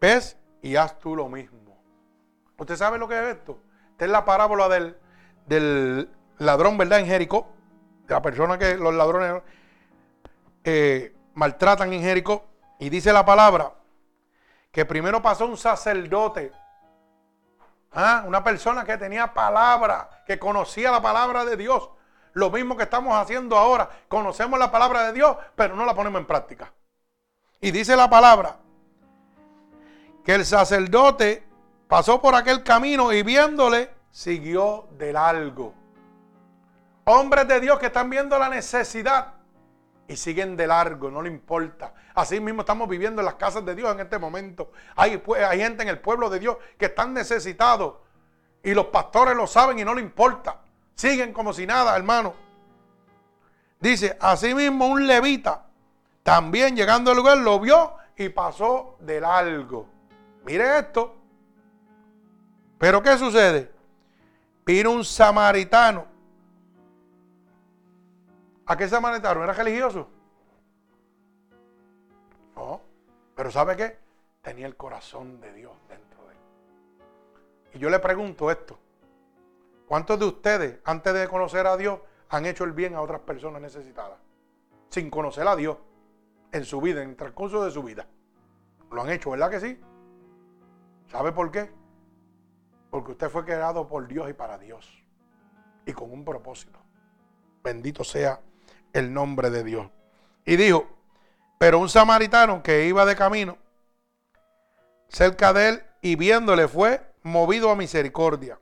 ves 0.00 0.38
y 0.62 0.76
haz 0.76 0.98
tú 0.98 1.14
lo 1.14 1.28
mismo. 1.28 1.76
¿Usted 2.56 2.76
sabe 2.76 2.98
lo 2.98 3.06
que 3.06 3.18
es 3.18 3.36
esto? 3.36 3.58
Esta 3.90 4.06
es 4.06 4.10
la 4.10 4.24
parábola 4.24 4.70
del, 4.70 4.96
del 5.46 6.08
ladrón, 6.38 6.78
¿verdad? 6.78 7.00
En 7.00 7.06
Jericó. 7.06 7.48
De 8.06 8.14
la 8.14 8.22
persona 8.22 8.56
que 8.56 8.76
los 8.76 8.94
ladrones 8.94 9.42
eh, 10.64 11.14
maltratan 11.34 11.92
en 11.92 12.00
Jericó. 12.00 12.46
Y 12.78 12.88
dice 12.88 13.12
la 13.12 13.26
palabra 13.26 13.74
que 14.72 14.84
primero 14.84 15.22
pasó 15.22 15.46
un 15.46 15.56
sacerdote. 15.56 16.52
¿ah? 17.92 18.24
Una 18.26 18.42
persona 18.42 18.84
que 18.84 18.96
tenía 18.96 19.32
palabra, 19.32 20.08
que 20.26 20.38
conocía 20.38 20.90
la 20.90 21.00
palabra 21.00 21.44
de 21.44 21.56
Dios 21.56 21.90
lo 22.34 22.50
mismo 22.50 22.76
que 22.76 22.84
estamos 22.84 23.14
haciendo 23.14 23.56
ahora. 23.56 23.88
Conocemos 24.08 24.58
la 24.58 24.70
palabra 24.70 25.06
de 25.06 25.12
Dios, 25.12 25.36
pero 25.54 25.76
no 25.76 25.84
la 25.84 25.94
ponemos 25.94 26.20
en 26.20 26.26
práctica. 26.26 26.72
Y 27.60 27.70
dice 27.70 27.96
la 27.96 28.10
palabra 28.10 28.56
que 30.24 30.34
el 30.34 30.44
sacerdote 30.44 31.46
pasó 31.88 32.20
por 32.20 32.34
aquel 32.34 32.62
camino 32.62 33.12
y 33.12 33.22
viéndole, 33.22 33.90
siguió 34.10 34.88
de 34.92 35.12
largo. 35.12 35.74
Hombres 37.04 37.48
de 37.48 37.60
Dios 37.60 37.78
que 37.78 37.86
están 37.86 38.08
viendo 38.08 38.38
la 38.38 38.48
necesidad 38.48 39.34
y 40.08 40.16
siguen 40.16 40.56
de 40.56 40.66
largo, 40.66 41.10
no 41.10 41.22
le 41.22 41.28
importa. 41.28 41.94
Así 42.14 42.40
mismo 42.40 42.62
estamos 42.62 42.88
viviendo 42.88 43.22
en 43.22 43.26
las 43.26 43.34
casas 43.34 43.64
de 43.64 43.74
Dios 43.74 43.92
en 43.92 44.00
este 44.00 44.18
momento. 44.18 44.72
Hay, 44.96 45.22
hay 45.48 45.58
gente 45.58 45.82
en 45.82 45.88
el 45.88 46.00
pueblo 46.00 46.28
de 46.28 46.38
Dios 46.38 46.56
que 46.78 46.86
están 46.86 47.14
necesitados 47.14 47.94
y 48.62 48.74
los 48.74 48.86
pastores 48.86 49.36
lo 49.36 49.46
saben 49.46 49.78
y 49.78 49.84
no 49.84 49.94
le 49.94 50.00
importa. 50.00 50.60
Siguen 50.94 51.32
como 51.32 51.52
si 51.52 51.66
nada, 51.66 51.96
hermano. 51.96 52.34
Dice, 53.80 54.16
asimismo 54.20 54.86
un 54.86 55.06
levita, 55.06 55.66
también 56.22 56.76
llegando 56.76 57.10
al 57.10 57.16
lugar, 57.16 57.38
lo 57.38 57.58
vio 57.58 57.94
y 58.16 58.28
pasó 58.28 58.96
de 59.00 59.20
largo. 59.20 59.88
Mire 60.44 60.78
esto. 60.78 61.16
Pero 62.78 63.02
¿qué 63.02 63.16
sucede? 63.18 63.72
Vino 64.64 64.92
un 64.92 65.04
samaritano. 65.04 66.11
¿A 68.66 68.76
qué 68.76 68.88
samaritano? 68.88 69.42
¿Era 69.42 69.52
religioso? 69.52 70.08
No. 72.56 72.80
Pero 73.34 73.50
¿sabe 73.50 73.76
qué? 73.76 73.98
Tenía 74.40 74.66
el 74.66 74.76
corazón 74.76 75.40
de 75.40 75.52
Dios 75.52 75.72
dentro 75.88 76.26
de 76.26 76.34
él. 76.34 76.40
Y 77.74 77.78
yo 77.78 77.90
le 77.90 77.98
pregunto 77.98 78.50
esto. 78.50 78.78
¿Cuántos 79.86 80.18
de 80.18 80.26
ustedes, 80.26 80.80
antes 80.84 81.12
de 81.12 81.28
conocer 81.28 81.66
a 81.66 81.76
Dios, 81.76 82.00
han 82.28 82.46
hecho 82.46 82.64
el 82.64 82.72
bien 82.72 82.94
a 82.94 83.00
otras 83.00 83.20
personas 83.20 83.60
necesitadas? 83.60 84.18
Sin 84.88 85.10
conocer 85.10 85.46
a 85.46 85.56
Dios 85.56 85.76
en 86.52 86.64
su 86.64 86.80
vida, 86.80 87.02
en 87.02 87.10
el 87.10 87.16
transcurso 87.16 87.64
de 87.64 87.70
su 87.70 87.82
vida. 87.82 88.06
Lo 88.90 89.02
han 89.02 89.10
hecho, 89.10 89.30
¿verdad 89.30 89.50
que 89.50 89.60
sí? 89.60 89.80
¿Sabe 91.08 91.32
por 91.32 91.50
qué? 91.50 91.70
Porque 92.90 93.12
usted 93.12 93.28
fue 93.28 93.44
creado 93.44 93.88
por 93.88 94.06
Dios 94.06 94.30
y 94.30 94.34
para 94.34 94.58
Dios. 94.58 95.04
Y 95.86 95.92
con 95.92 96.12
un 96.12 96.24
propósito. 96.24 96.78
Bendito 97.62 98.04
sea 98.04 98.40
el 98.92 99.12
nombre 99.12 99.50
de 99.50 99.64
Dios. 99.64 99.88
Y 100.44 100.56
dijo, 100.56 100.86
pero 101.58 101.78
un 101.78 101.88
samaritano 101.88 102.62
que 102.62 102.86
iba 102.86 103.04
de 103.04 103.16
camino 103.16 103.58
cerca 105.08 105.52
de 105.52 105.68
él 105.68 105.82
y 106.00 106.16
viéndole 106.16 106.66
fue 106.66 107.00
movido 107.22 107.70
a 107.70 107.76
misericordia 107.76 108.58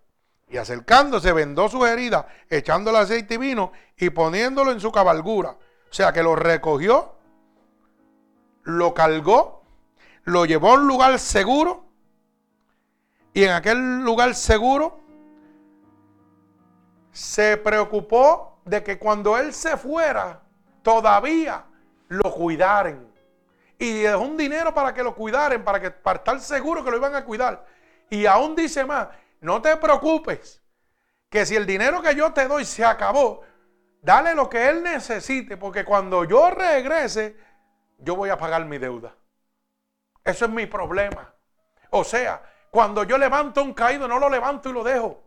y 0.50 0.56
acercándose 0.56 1.32
vendó 1.32 1.68
sus 1.68 1.86
heridas, 1.86 2.26
echándole 2.48 2.98
aceite 2.98 3.34
y 3.34 3.38
vino 3.38 3.72
y 3.96 4.10
poniéndolo 4.10 4.72
en 4.72 4.80
su 4.80 4.90
cabalgura. 4.90 5.50
O 5.50 5.92
sea 5.92 6.12
que 6.12 6.22
lo 6.22 6.34
recogió, 6.34 7.14
lo 8.64 8.92
cargó, 8.92 9.62
lo 10.24 10.44
llevó 10.44 10.72
a 10.72 10.74
un 10.74 10.88
lugar 10.88 11.18
seguro 11.20 11.84
y 13.32 13.44
en 13.44 13.50
aquel 13.50 14.00
lugar 14.00 14.34
seguro 14.34 15.00
se 17.12 17.56
preocupó 17.56 18.49
de 18.64 18.82
que 18.82 18.98
cuando 18.98 19.36
él 19.38 19.52
se 19.52 19.76
fuera, 19.76 20.42
todavía 20.82 21.64
lo 22.08 22.32
cuidaren. 22.32 23.10
Y 23.78 24.02
dejó 24.02 24.20
un 24.20 24.36
dinero 24.36 24.74
para 24.74 24.92
que 24.92 25.02
lo 25.02 25.14
cuidaren, 25.14 25.64
para, 25.64 25.80
que, 25.80 25.90
para 25.90 26.18
estar 26.18 26.40
seguro 26.40 26.84
que 26.84 26.90
lo 26.90 26.96
iban 26.98 27.14
a 27.14 27.24
cuidar. 27.24 27.64
Y 28.10 28.26
aún 28.26 28.54
dice 28.54 28.84
más, 28.84 29.08
no 29.40 29.62
te 29.62 29.76
preocupes, 29.76 30.62
que 31.30 31.46
si 31.46 31.56
el 31.56 31.64
dinero 31.64 32.02
que 32.02 32.14
yo 32.14 32.32
te 32.32 32.46
doy 32.46 32.64
se 32.64 32.84
acabó, 32.84 33.42
dale 34.02 34.34
lo 34.34 34.50
que 34.50 34.68
él 34.68 34.82
necesite, 34.82 35.56
porque 35.56 35.84
cuando 35.84 36.24
yo 36.24 36.50
regrese, 36.50 37.36
yo 37.98 38.16
voy 38.16 38.30
a 38.30 38.36
pagar 38.36 38.64
mi 38.66 38.78
deuda. 38.78 39.14
Eso 40.24 40.44
es 40.44 40.50
mi 40.50 40.66
problema. 40.66 41.32
O 41.90 42.04
sea, 42.04 42.42
cuando 42.70 43.04
yo 43.04 43.16
levanto 43.16 43.62
un 43.62 43.72
caído, 43.72 44.06
no 44.06 44.18
lo 44.18 44.28
levanto 44.28 44.68
y 44.68 44.72
lo 44.72 44.84
dejo. 44.84 45.22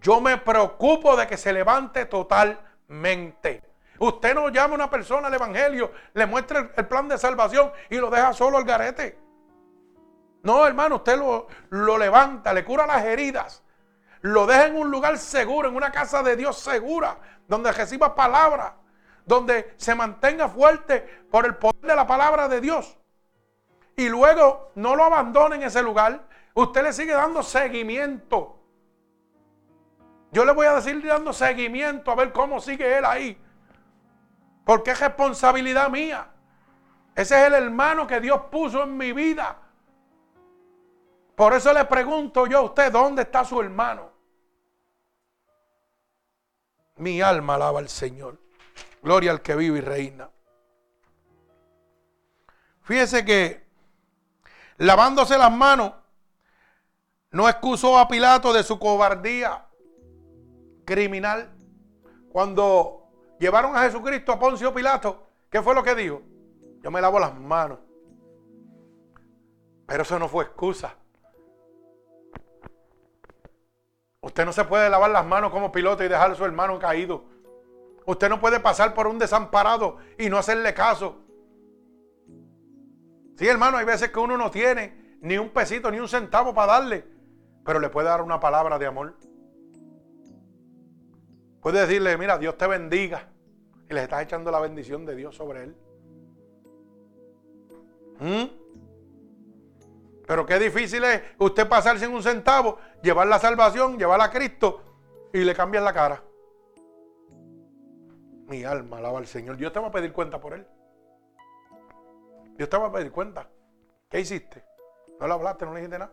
Yo 0.00 0.20
me 0.20 0.38
preocupo 0.38 1.16
de 1.16 1.26
que 1.26 1.36
se 1.36 1.52
levante 1.52 2.06
totalmente. 2.06 3.62
Usted 3.98 4.34
no 4.34 4.48
llama 4.48 4.72
a 4.72 4.76
una 4.76 4.90
persona 4.90 5.28
al 5.28 5.34
Evangelio, 5.34 5.92
le 6.14 6.24
muestra 6.24 6.70
el, 6.74 6.86
plan 6.86 7.06
de 7.06 7.18
salvación 7.18 7.70
y 7.90 7.96
lo 7.96 8.08
deja 8.08 8.32
solo 8.32 8.56
al 8.56 8.64
garete. 8.64 9.18
No, 10.42 10.66
hermano, 10.66 10.96
usted 10.96 11.18
lo, 11.18 11.48
lo 11.68 11.98
levanta, 11.98 12.54
le 12.54 12.64
cura 12.64 12.86
las 12.86 13.04
heridas, 13.04 13.62
lo 14.22 14.46
deja 14.46 14.68
en 14.68 14.76
un 14.76 14.90
lugar 14.90 15.18
seguro, 15.18 15.68
en 15.68 15.76
una 15.76 15.92
casa 15.92 16.22
de 16.22 16.34
Dios 16.34 16.58
segura, 16.58 17.18
donde 17.46 17.70
reciba 17.72 18.14
palabra, 18.14 18.76
donde 19.26 19.74
se 19.76 19.94
mantenga 19.94 20.48
fuerte 20.48 21.26
por 21.30 21.44
el 21.44 21.56
poder 21.56 21.82
de 21.82 21.94
la 21.94 22.06
palabra 22.06 22.48
de 22.48 22.62
Dios. 22.62 22.96
Y 23.96 24.08
luego 24.08 24.72
no 24.76 24.96
lo 24.96 25.04
abandone 25.04 25.56
en 25.56 25.64
ese 25.64 25.82
lugar, 25.82 26.26
usted 26.54 26.84
le 26.84 26.94
sigue 26.94 27.12
dando 27.12 27.42
seguimiento. 27.42 28.59
Yo 30.32 30.44
le 30.44 30.52
voy 30.52 30.66
a 30.66 30.74
decir 30.74 31.04
dando 31.04 31.32
seguimiento 31.32 32.10
a 32.10 32.14
ver 32.14 32.32
cómo 32.32 32.60
sigue 32.60 32.98
él 32.98 33.04
ahí. 33.04 33.36
Porque 34.64 34.92
es 34.92 35.00
responsabilidad 35.00 35.90
mía. 35.90 36.28
Ese 37.14 37.40
es 37.40 37.46
el 37.48 37.54
hermano 37.54 38.06
que 38.06 38.20
Dios 38.20 38.42
puso 38.50 38.84
en 38.84 38.96
mi 38.96 39.12
vida. 39.12 39.56
Por 41.34 41.54
eso 41.54 41.72
le 41.72 41.84
pregunto 41.86 42.46
yo 42.46 42.58
a 42.58 42.62
usted, 42.62 42.92
¿dónde 42.92 43.22
está 43.22 43.44
su 43.44 43.60
hermano? 43.60 44.10
Mi 46.96 47.20
alma 47.20 47.54
alaba 47.54 47.80
al 47.80 47.88
Señor. 47.88 48.38
Gloria 49.02 49.32
al 49.32 49.40
que 49.40 49.56
vive 49.56 49.78
y 49.78 49.80
reina. 49.80 50.30
Fíjese 52.82 53.24
que 53.24 53.66
lavándose 54.76 55.38
las 55.38 55.50
manos 55.50 55.94
no 57.30 57.48
excusó 57.48 57.98
a 57.98 58.06
Pilato 58.06 58.52
de 58.52 58.62
su 58.62 58.78
cobardía 58.78 59.66
criminal. 60.90 61.48
Cuando 62.32 63.36
llevaron 63.38 63.76
a 63.76 63.82
Jesucristo 63.82 64.32
a 64.32 64.38
Poncio 64.40 64.74
Pilato, 64.74 65.28
¿qué 65.48 65.62
fue 65.62 65.72
lo 65.72 65.84
que 65.84 65.94
dijo? 65.94 66.20
Yo 66.82 66.90
me 66.90 67.00
lavo 67.00 67.20
las 67.20 67.32
manos. 67.38 67.78
Pero 69.86 70.02
eso 70.02 70.18
no 70.18 70.28
fue 70.28 70.44
excusa. 70.44 70.96
Usted 74.20 74.44
no 74.44 74.52
se 74.52 74.64
puede 74.64 74.90
lavar 74.90 75.10
las 75.10 75.24
manos 75.24 75.52
como 75.52 75.70
piloto 75.70 76.02
y 76.02 76.08
dejar 76.08 76.32
a 76.32 76.34
su 76.34 76.44
hermano 76.44 76.78
caído. 76.80 77.24
Usted 78.04 78.28
no 78.28 78.40
puede 78.40 78.58
pasar 78.58 78.92
por 78.92 79.06
un 79.06 79.18
desamparado 79.18 79.98
y 80.18 80.28
no 80.28 80.38
hacerle 80.38 80.74
caso. 80.74 81.18
Sí, 83.36 83.46
hermano, 83.46 83.76
hay 83.76 83.84
veces 83.84 84.10
que 84.10 84.18
uno 84.18 84.36
no 84.36 84.50
tiene 84.50 85.18
ni 85.22 85.38
un 85.38 85.50
pesito, 85.50 85.90
ni 85.90 86.00
un 86.00 86.08
centavo 86.08 86.52
para 86.52 86.72
darle, 86.72 87.06
pero 87.64 87.78
le 87.78 87.90
puede 87.90 88.08
dar 88.08 88.22
una 88.22 88.40
palabra 88.40 88.78
de 88.78 88.86
amor. 88.86 89.29
Puede 91.60 91.80
decirle, 91.80 92.16
mira, 92.16 92.38
Dios 92.38 92.56
te 92.56 92.66
bendiga. 92.66 93.28
Y 93.88 93.94
le 93.94 94.02
estás 94.02 94.22
echando 94.22 94.50
la 94.50 94.60
bendición 94.60 95.04
de 95.04 95.16
Dios 95.16 95.36
sobre 95.36 95.64
él. 95.64 95.76
¿Mm? 98.20 98.44
Pero 100.26 100.46
qué 100.46 100.58
difícil 100.58 101.02
es 101.02 101.22
usted 101.38 101.68
pasarse 101.68 102.04
en 102.04 102.14
un 102.14 102.22
centavo, 102.22 102.78
llevar 103.02 103.26
la 103.26 103.38
salvación, 103.38 103.98
llevar 103.98 104.20
a 104.20 104.30
Cristo 104.30 104.80
y 105.32 105.38
le 105.38 105.54
cambian 105.54 105.84
la 105.84 105.92
cara. 105.92 106.22
Mi 108.46 108.62
alma 108.64 108.98
alaba 108.98 109.18
al 109.18 109.26
Señor. 109.26 109.56
Dios 109.56 109.72
te 109.72 109.80
va 109.80 109.88
a 109.88 109.90
pedir 109.90 110.12
cuenta 110.12 110.40
por 110.40 110.54
él. 110.54 110.66
Dios 112.56 112.68
te 112.68 112.76
va 112.76 112.86
a 112.86 112.92
pedir 112.92 113.10
cuenta. 113.10 113.48
¿Qué 114.08 114.20
hiciste? 114.20 114.64
No 115.18 115.26
le 115.26 115.32
hablaste, 115.32 115.64
no 115.64 115.72
le 115.72 115.80
dijiste 115.80 115.98
nada. 115.98 116.12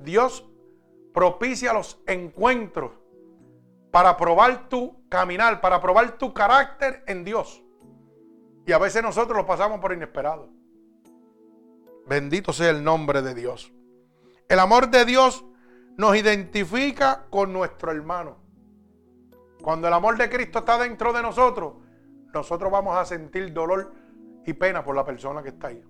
Dios 0.00 0.46
propicia 1.14 1.72
los 1.72 2.02
encuentros 2.06 2.92
para 3.96 4.14
probar 4.14 4.68
tu 4.68 5.08
caminar, 5.08 5.62
para 5.62 5.80
probar 5.80 6.18
tu 6.18 6.34
carácter 6.34 7.02
en 7.06 7.24
Dios. 7.24 7.64
Y 8.66 8.72
a 8.72 8.78
veces 8.78 9.02
nosotros 9.02 9.34
lo 9.34 9.46
pasamos 9.46 9.80
por 9.80 9.90
inesperado. 9.90 10.50
Bendito 12.06 12.52
sea 12.52 12.68
el 12.68 12.84
nombre 12.84 13.22
de 13.22 13.34
Dios. 13.34 13.72
El 14.50 14.58
amor 14.58 14.90
de 14.90 15.06
Dios 15.06 15.46
nos 15.96 16.14
identifica 16.14 17.24
con 17.30 17.54
nuestro 17.54 17.90
hermano. 17.90 18.36
Cuando 19.62 19.88
el 19.88 19.94
amor 19.94 20.18
de 20.18 20.28
Cristo 20.28 20.58
está 20.58 20.76
dentro 20.76 21.14
de 21.14 21.22
nosotros, 21.22 21.76
nosotros 22.34 22.70
vamos 22.70 22.98
a 22.98 23.06
sentir 23.06 23.50
dolor 23.54 23.94
y 24.44 24.52
pena 24.52 24.84
por 24.84 24.94
la 24.94 25.06
persona 25.06 25.42
que 25.42 25.48
está 25.48 25.68
ahí. 25.68 25.82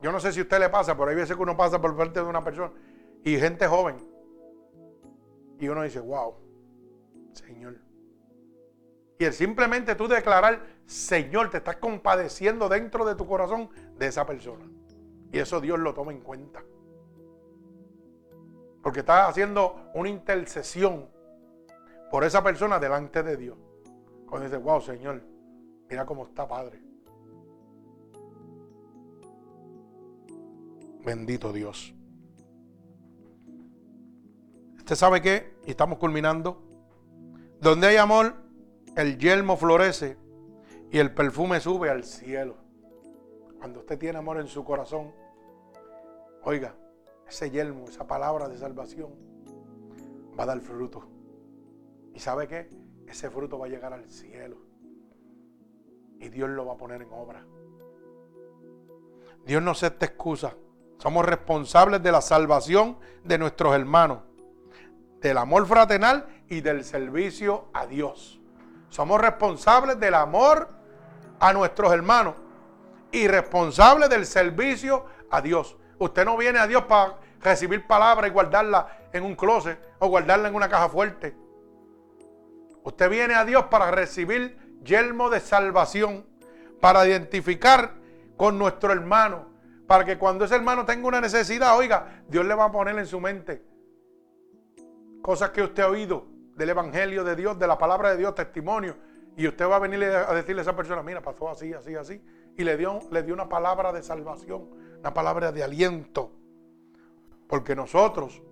Yo 0.00 0.10
no 0.10 0.18
sé 0.18 0.32
si 0.32 0.40
a 0.40 0.42
usted 0.42 0.58
le 0.58 0.68
pasa, 0.68 0.96
pero 0.96 1.10
hay 1.10 1.14
veces 1.14 1.36
que 1.36 1.42
uno 1.44 1.56
pasa 1.56 1.80
por 1.80 1.96
parte 1.96 2.18
de 2.18 2.26
una 2.26 2.42
persona 2.42 2.72
y 3.22 3.38
gente 3.38 3.68
joven 3.68 4.13
y 5.58 5.68
uno 5.68 5.82
dice, 5.82 6.00
wow, 6.00 6.34
Señor. 7.32 7.76
Y 9.18 9.24
el 9.24 9.32
simplemente 9.32 9.94
tú 9.94 10.08
declarar, 10.08 10.60
Señor, 10.86 11.50
te 11.50 11.58
estás 11.58 11.76
compadeciendo 11.76 12.68
dentro 12.68 13.04
de 13.04 13.14
tu 13.14 13.26
corazón 13.26 13.70
de 13.96 14.06
esa 14.08 14.26
persona. 14.26 14.64
Y 15.32 15.38
eso 15.38 15.60
Dios 15.60 15.78
lo 15.78 15.94
toma 15.94 16.12
en 16.12 16.20
cuenta. 16.20 16.62
Porque 18.82 19.00
estás 19.00 19.30
haciendo 19.30 19.90
una 19.94 20.08
intercesión 20.08 21.08
por 22.10 22.24
esa 22.24 22.42
persona 22.42 22.78
delante 22.78 23.22
de 23.22 23.36
Dios. 23.36 23.56
Cuando 24.28 24.46
dice, 24.46 24.58
wow, 24.58 24.80
Señor, 24.80 25.22
mira 25.88 26.04
cómo 26.04 26.26
está 26.26 26.46
Padre. 26.46 26.82
Bendito 31.04 31.52
Dios. 31.52 31.94
¿Usted 34.84 34.96
sabe 34.96 35.22
qué? 35.22 35.56
Y 35.64 35.70
estamos 35.70 35.98
culminando. 35.98 36.60
Donde 37.58 37.86
hay 37.86 37.96
amor, 37.96 38.34
el 38.98 39.16
yelmo 39.16 39.56
florece 39.56 40.18
y 40.90 40.98
el 40.98 41.14
perfume 41.14 41.58
sube 41.58 41.88
al 41.88 42.04
cielo. 42.04 42.58
Cuando 43.56 43.80
usted 43.80 43.98
tiene 43.98 44.18
amor 44.18 44.38
en 44.38 44.46
su 44.46 44.62
corazón, 44.62 45.10
oiga, 46.42 46.74
ese 47.26 47.50
yelmo, 47.50 47.86
esa 47.88 48.06
palabra 48.06 48.46
de 48.46 48.58
salvación, 48.58 49.14
va 50.38 50.42
a 50.42 50.48
dar 50.48 50.60
fruto. 50.60 51.08
¿Y 52.12 52.20
sabe 52.20 52.46
qué? 52.46 52.68
Ese 53.06 53.30
fruto 53.30 53.58
va 53.58 53.64
a 53.64 53.70
llegar 53.70 53.94
al 53.94 54.10
cielo. 54.10 54.58
Y 56.20 56.28
Dios 56.28 56.50
lo 56.50 56.66
va 56.66 56.74
a 56.74 56.76
poner 56.76 57.00
en 57.00 57.08
obra. 57.10 57.42
Dios 59.46 59.62
no 59.62 59.72
se 59.72 59.90
te 59.92 60.04
excusa. 60.04 60.54
Somos 60.98 61.24
responsables 61.24 62.02
de 62.02 62.12
la 62.12 62.20
salvación 62.20 62.98
de 63.24 63.38
nuestros 63.38 63.74
hermanos 63.74 64.33
del 65.24 65.38
amor 65.38 65.66
fraternal 65.66 66.26
y 66.50 66.60
del 66.60 66.84
servicio 66.84 67.68
a 67.72 67.86
Dios. 67.86 68.38
Somos 68.90 69.18
responsables 69.18 69.98
del 69.98 70.12
amor 70.12 70.68
a 71.40 71.50
nuestros 71.54 71.94
hermanos 71.94 72.34
y 73.10 73.26
responsables 73.26 74.10
del 74.10 74.26
servicio 74.26 75.06
a 75.30 75.40
Dios. 75.40 75.78
Usted 75.98 76.26
no 76.26 76.36
viene 76.36 76.58
a 76.58 76.66
Dios 76.66 76.84
para 76.84 77.14
recibir 77.40 77.86
palabra 77.86 78.28
y 78.28 78.30
guardarla 78.32 78.98
en 79.14 79.24
un 79.24 79.34
closet 79.34 79.78
o 79.98 80.08
guardarla 80.08 80.48
en 80.48 80.56
una 80.56 80.68
caja 80.68 80.90
fuerte. 80.90 81.34
Usted 82.82 83.08
viene 83.08 83.34
a 83.34 83.46
Dios 83.46 83.64
para 83.70 83.90
recibir 83.90 84.58
yelmo 84.84 85.30
de 85.30 85.40
salvación, 85.40 86.26
para 86.82 87.06
identificar 87.06 87.94
con 88.36 88.58
nuestro 88.58 88.92
hermano, 88.92 89.46
para 89.86 90.04
que 90.04 90.18
cuando 90.18 90.44
ese 90.44 90.56
hermano 90.56 90.84
tenga 90.84 91.08
una 91.08 91.22
necesidad, 91.22 91.78
oiga, 91.78 92.24
Dios 92.28 92.44
le 92.44 92.54
va 92.54 92.66
a 92.66 92.72
poner 92.72 92.98
en 92.98 93.06
su 93.06 93.20
mente 93.20 93.73
cosas 95.24 95.52
que 95.52 95.62
usted 95.62 95.82
ha 95.82 95.88
oído 95.88 96.26
del 96.54 96.68
Evangelio 96.68 97.24
de 97.24 97.34
Dios, 97.34 97.58
de 97.58 97.66
la 97.66 97.78
palabra 97.78 98.10
de 98.10 98.18
Dios, 98.18 98.34
testimonio, 98.34 98.94
y 99.38 99.48
usted 99.48 99.66
va 99.66 99.76
a 99.76 99.78
venir 99.78 100.04
a 100.04 100.34
decirle 100.34 100.60
a 100.60 100.64
esa 100.64 100.76
persona, 100.76 101.02
mira, 101.02 101.22
pasó 101.22 101.48
así, 101.48 101.72
así, 101.72 101.94
así, 101.94 102.22
y 102.58 102.62
le 102.62 102.76
dio, 102.76 103.00
le 103.10 103.22
dio 103.22 103.32
una 103.32 103.48
palabra 103.48 103.90
de 103.90 104.02
salvación, 104.02 104.68
una 105.00 105.14
palabra 105.14 105.50
de 105.50 105.64
aliento, 105.64 106.30
porque 107.48 107.74
nosotros 107.74 108.42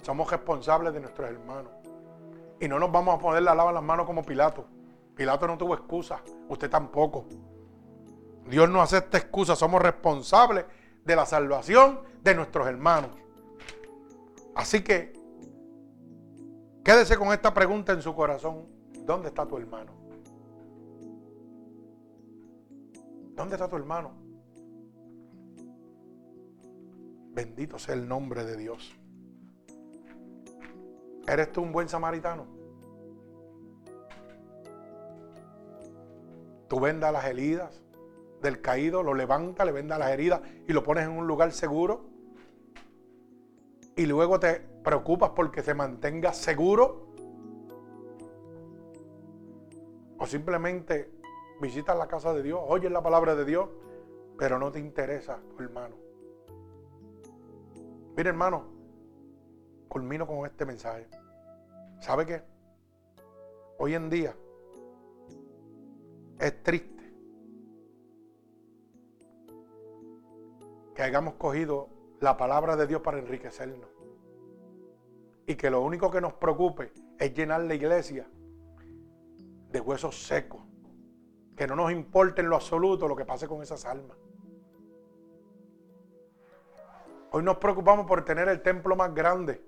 somos 0.00 0.30
responsables 0.30 0.94
de 0.94 1.00
nuestros 1.00 1.28
hermanos, 1.28 1.72
y 2.58 2.68
no 2.68 2.78
nos 2.78 2.90
vamos 2.90 3.16
a 3.16 3.18
poner 3.18 3.42
la 3.42 3.54
lava 3.54 3.68
en 3.68 3.74
las 3.74 3.84
manos 3.84 4.06
como 4.06 4.22
Pilato. 4.22 4.64
Pilato 5.14 5.46
no 5.46 5.58
tuvo 5.58 5.74
excusa, 5.74 6.22
usted 6.48 6.70
tampoco. 6.70 7.26
Dios 8.46 8.66
no 8.70 8.80
acepta 8.80 9.18
excusa, 9.18 9.54
somos 9.54 9.82
responsables 9.82 10.64
de 11.04 11.16
la 11.16 11.26
salvación 11.26 12.00
de 12.22 12.34
nuestros 12.34 12.66
hermanos. 12.66 13.10
Así 14.54 14.82
que 14.82 15.17
Quédese 16.88 17.18
con 17.18 17.34
esta 17.34 17.52
pregunta 17.52 17.92
en 17.92 18.00
su 18.00 18.14
corazón. 18.14 18.64
¿Dónde 19.04 19.28
está 19.28 19.44
tu 19.44 19.58
hermano? 19.58 19.92
¿Dónde 23.34 23.56
está 23.56 23.68
tu 23.68 23.76
hermano? 23.76 24.12
Bendito 27.34 27.78
sea 27.78 27.94
el 27.94 28.08
nombre 28.08 28.42
de 28.46 28.56
Dios. 28.56 28.96
¿Eres 31.26 31.52
tú 31.52 31.60
un 31.60 31.72
buen 31.72 31.90
samaritano? 31.90 32.46
¿Tú 36.68 36.80
vendas 36.80 37.12
las 37.12 37.26
heridas 37.26 37.84
del 38.40 38.62
caído, 38.62 39.02
lo 39.02 39.12
levanta, 39.12 39.66
le 39.66 39.72
venda 39.72 39.98
las 39.98 40.10
heridas 40.10 40.40
y 40.66 40.72
lo 40.72 40.82
pones 40.82 41.04
en 41.04 41.10
un 41.10 41.26
lugar 41.26 41.52
seguro. 41.52 42.08
Y 43.94 44.06
luego 44.06 44.40
te 44.40 44.77
preocupas 44.88 45.32
porque 45.36 45.60
se 45.60 45.74
mantenga 45.74 46.32
seguro. 46.32 47.08
O 50.18 50.26
simplemente 50.26 51.12
visitas 51.60 51.94
la 51.94 52.08
casa 52.08 52.32
de 52.32 52.42
Dios, 52.42 52.58
oyes 52.66 52.90
la 52.90 53.02
palabra 53.02 53.34
de 53.34 53.44
Dios, 53.44 53.68
pero 54.38 54.58
no 54.58 54.72
te 54.72 54.78
interesa 54.78 55.40
tu 55.54 55.62
hermano. 55.62 55.94
Mire 58.16 58.30
hermano, 58.30 58.64
culmino 59.88 60.26
con 60.26 60.46
este 60.46 60.64
mensaje. 60.64 61.06
¿Sabe 62.00 62.24
qué? 62.24 62.42
Hoy 63.76 63.94
en 63.94 64.08
día 64.08 64.34
es 66.40 66.62
triste 66.62 67.12
que 70.94 71.02
hayamos 71.02 71.34
cogido 71.34 71.90
la 72.20 72.38
palabra 72.38 72.74
de 72.74 72.86
Dios 72.86 73.02
para 73.02 73.18
enriquecernos. 73.18 73.97
Y 75.48 75.56
que 75.56 75.70
lo 75.70 75.80
único 75.80 76.10
que 76.10 76.20
nos 76.20 76.34
preocupe 76.34 76.92
es 77.18 77.32
llenar 77.32 77.62
la 77.62 77.74
iglesia 77.74 78.28
de 79.70 79.80
huesos 79.80 80.26
secos. 80.26 80.60
Que 81.56 81.66
no 81.66 81.74
nos 81.74 81.90
importe 81.90 82.42
en 82.42 82.50
lo 82.50 82.56
absoluto 82.56 83.08
lo 83.08 83.16
que 83.16 83.24
pase 83.24 83.48
con 83.48 83.62
esas 83.62 83.86
almas. 83.86 84.18
Hoy 87.30 87.42
nos 87.42 87.56
preocupamos 87.56 88.04
por 88.04 88.26
tener 88.26 88.46
el 88.46 88.60
templo 88.60 88.94
más 88.94 89.14
grande, 89.14 89.64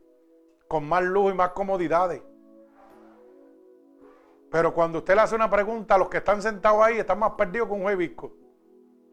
con 0.68 0.86
más 0.86 1.02
luz 1.02 1.32
y 1.32 1.36
más 1.36 1.52
comodidades. 1.52 2.22
Pero 4.50 4.74
cuando 4.74 4.98
usted 4.98 5.14
le 5.14 5.22
hace 5.22 5.34
una 5.34 5.48
pregunta 5.48 5.94
a 5.94 5.98
los 5.98 6.10
que 6.10 6.18
están 6.18 6.42
sentados 6.42 6.82
ahí, 6.82 6.98
están 6.98 7.18
más 7.18 7.32
perdidos 7.32 7.68
que 7.68 7.74
un 7.74 7.82
juevisco. 7.82 8.34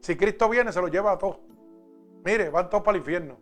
Si 0.02 0.18
Cristo 0.18 0.49
viene, 0.49 0.73
se 0.73 0.81
los 0.81 0.91
lleva 0.91 1.14
a 1.14 1.18
todos. 1.18 1.39
Mire, 2.26 2.49
van 2.49 2.69
todos 2.69 2.84
para 2.84 2.98
el 2.98 3.02
infierno. 3.03 3.38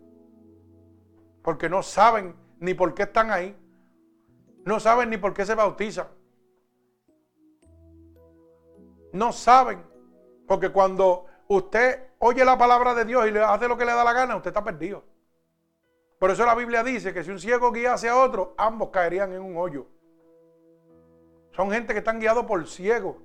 Porque 1.42 1.68
no 1.68 1.82
saben 1.82 2.45
ni 2.66 2.74
por 2.74 2.94
qué 2.94 3.04
están 3.04 3.32
ahí. 3.32 3.56
No 4.66 4.80
saben 4.80 5.10
ni 5.10 5.18
por 5.18 5.34
qué 5.34 5.46
se 5.46 5.56
bautizan. 5.56 6.08
No 9.14 9.32
saben. 9.32 9.82
Porque 10.48 10.70
cuando 10.70 11.26
usted 11.48 12.10
oye 12.20 12.44
la 12.44 12.58
palabra 12.58 12.94
de 12.94 13.06
Dios 13.06 13.28
y 13.28 13.32
le 13.32 13.42
hace 13.42 13.68
lo 13.68 13.78
que 13.78 13.86
le 13.86 13.94
da 13.94 14.04
la 14.04 14.14
gana, 14.14 14.36
usted 14.36 14.50
está 14.50 14.64
perdido. 14.64 15.04
Por 16.20 16.32
eso 16.32 16.46
la 16.46 16.56
Biblia 16.56 16.84
dice 16.84 17.14
que 17.14 17.24
si 17.24 17.32
un 17.32 17.40
ciego 17.40 17.72
guía 17.72 17.94
hacia 17.94 18.18
otro, 18.18 18.56
ambos 18.58 18.90
caerían 18.90 19.34
en 19.34 19.42
un 19.42 19.58
hoyo. 19.58 19.86
Son 21.52 21.72
gente 21.72 21.94
que 21.94 22.00
están 22.00 22.20
guiados 22.20 22.46
por 22.46 22.68
ciegos. 22.68 23.18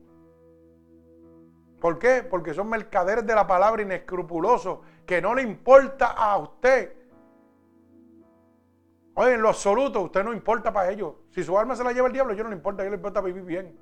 ¿Por 1.81 1.99
qué? 1.99 2.23
Porque 2.23 2.53
son 2.53 2.69
mercaderes 2.69 3.27
de 3.27 3.35
la 3.35 3.47
palabra 3.47 3.83
inescrupulosos, 3.83 4.81
que 5.07 5.23
no 5.23 5.35
le 5.35 5.43
importa 5.43 6.09
a 6.09 6.37
usted. 6.37 6.99
Oye, 9.21 9.35
en 9.35 9.43
lo 9.43 9.51
absoluto, 9.51 10.01
usted 10.01 10.25
no 10.25 10.33
importa 10.33 10.73
para 10.73 10.91
ellos. 10.91 11.13
Si 11.29 11.45
su 11.45 11.59
alma 11.59 11.77
se 11.77 11.85
la 11.85 11.93
lleva 11.93 12.07
el 12.07 12.13
diablo, 12.15 12.33
yo 12.33 12.43
no 12.43 12.49
le 12.49 12.57
importa, 12.57 12.83
ellos 12.83 12.93
le 12.93 12.97
importa 12.97 13.21
vivir 13.21 13.43
bien. 13.43 13.79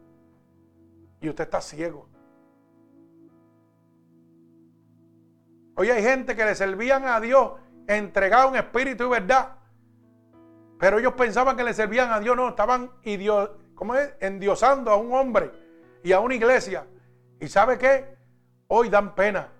Y 1.20 1.28
usted 1.28 1.44
está 1.44 1.60
ciego. 1.60 2.09
Hoy 5.77 5.90
hay 5.90 6.02
gente 6.02 6.35
que 6.35 6.44
le 6.44 6.56
servían 6.56 7.06
a 7.06 7.20
Dios 7.20 7.52
entregado 7.86 8.48
en 8.48 8.56
espíritu 8.56 9.05
y 9.05 9.10
verdad. 9.10 9.59
Pero 10.77 10.98
ellos 10.98 11.12
pensaban 11.12 11.56
que 11.56 11.62
le 11.62 11.73
servían 11.73 12.10
a 12.10 12.19
Dios, 12.19 12.36
no, 12.36 12.48
estaban 12.48 12.90
endiosando 14.20 14.90
a 14.90 14.97
un 14.97 15.15
hombre 15.15 15.52
y 16.02 16.10
a 16.10 16.19
una 16.19 16.35
iglesia. 16.35 16.85
¿Y 17.39 17.47
sabe 17.47 17.78
qué? 17.78 18.19
Hoy 18.66 18.89
dan 18.89 19.15
pena. 19.15 19.52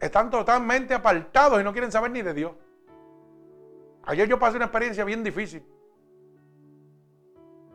Están 0.00 0.28
totalmente 0.28 0.92
apartados 0.92 1.60
y 1.60 1.62
no 1.62 1.70
quieren 1.70 1.92
saber 1.92 2.10
ni 2.10 2.22
de 2.22 2.34
Dios. 2.34 2.65
Ayer 4.06 4.28
yo 4.28 4.38
pasé 4.38 4.56
una 4.56 4.66
experiencia 4.66 5.04
bien 5.04 5.24
difícil 5.24 5.66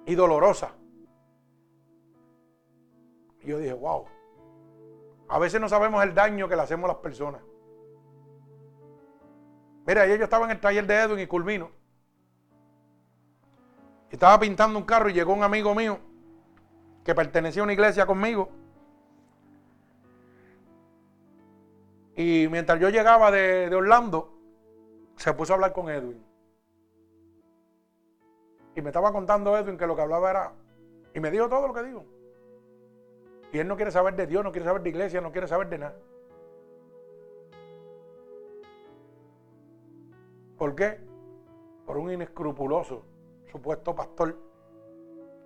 y 0.06 0.16
dolorosa. 0.16 0.74
Y 3.42 3.48
yo 3.48 3.60
dije, 3.60 3.74
wow. 3.74 4.06
A 5.28 5.40
veces 5.40 5.60
no 5.60 5.68
sabemos 5.68 6.04
el 6.04 6.14
daño 6.14 6.48
que 6.48 6.56
le 6.56 6.62
hacemos 6.62 6.86
a 6.86 6.94
las 6.94 7.02
personas. 7.02 7.42
Mira, 9.86 10.04
ayer 10.04 10.18
yo 10.18 10.24
estaba 10.24 10.46
en 10.46 10.52
el 10.52 10.60
taller 10.60 10.88
de 10.88 10.96
Edwin 10.96 11.20
y 11.20 11.28
Culmino. 11.28 11.72
Estaba 14.10 14.40
pintando 14.40 14.78
un 14.78 14.86
carro 14.86 15.10
y 15.10 15.14
llegó 15.14 15.34
un 15.34 15.44
amigo 15.44 15.74
mío 15.76 16.00
que 17.04 17.16
pertenecía 17.16 17.62
a 17.62 17.64
una 17.64 17.74
iglesia 17.74 18.06
conmigo. 18.06 18.50
Y 22.16 22.48
mientras 22.50 22.80
yo 22.80 22.90
llegaba 22.90 23.32
de, 23.32 23.70
de 23.70 23.76
Orlando, 23.76 24.31
se 25.22 25.32
puso 25.34 25.54
a 25.54 25.56
hablar 25.56 25.72
con 25.72 25.88
Edwin. 25.88 26.26
Y 28.76 28.82
me 28.82 28.90
estaba 28.90 29.12
contando 29.12 29.56
Edwin 29.56 29.78
que 29.78 29.86
lo 29.86 29.96
que 29.96 30.02
hablaba 30.02 30.32
era... 30.32 30.54
Y 31.14 31.20
me 31.20 31.30
dijo 31.30 31.48
todo 31.48 31.68
lo 31.68 31.74
que 31.76 31.84
digo. 31.84 32.04
Y 33.52 33.60
él 33.60 33.68
no 33.68 33.76
quiere 33.76 33.92
saber 33.92 34.16
de 34.16 34.26
Dios, 34.26 34.44
no 34.44 34.52
quiere 34.52 34.66
saber 34.66 34.82
de 34.82 34.90
iglesia, 34.90 35.22
no 35.22 35.32
quiere 35.32 35.48
saber 35.48 35.70
de 35.70 35.78
nada. 35.78 35.96
¿Por 40.58 40.74
qué? 40.74 41.00
Por 41.86 41.98
un 41.98 42.12
inescrupuloso 42.12 43.04
supuesto 43.52 43.94
pastor 43.94 44.36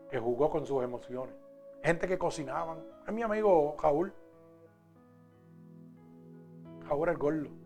que 0.10 0.20
jugó 0.20 0.50
con 0.50 0.66
sus 0.66 0.82
emociones. 0.84 1.36
Gente 1.84 2.08
que 2.08 2.18
cocinaban. 2.18 2.78
Es 3.06 3.14
mi 3.14 3.24
amigo 3.24 3.76
Jaúl. 3.78 4.14
Jaúl 6.88 7.10
el 7.10 7.18
gordo. 7.18 7.65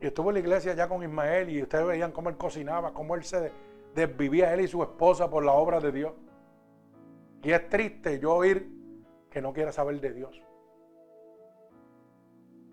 Y 0.00 0.06
estuvo 0.06 0.30
en 0.30 0.34
la 0.34 0.40
iglesia 0.40 0.74
ya 0.74 0.88
con 0.88 1.02
Ismael 1.02 1.48
y 1.50 1.62
ustedes 1.62 1.86
veían 1.86 2.12
cómo 2.12 2.28
él 2.28 2.36
cocinaba, 2.36 2.92
cómo 2.92 3.14
él 3.14 3.24
se 3.24 3.52
desvivía 3.94 4.52
él 4.52 4.60
y 4.60 4.68
su 4.68 4.82
esposa 4.82 5.30
por 5.30 5.44
la 5.44 5.52
obra 5.52 5.80
de 5.80 5.92
Dios. 5.92 6.12
Y 7.42 7.52
es 7.52 7.68
triste 7.68 8.18
yo 8.18 8.34
oír 8.34 8.70
que 9.30 9.40
no 9.40 9.52
quiera 9.52 9.72
saber 9.72 10.00
de 10.00 10.12
Dios. 10.12 10.42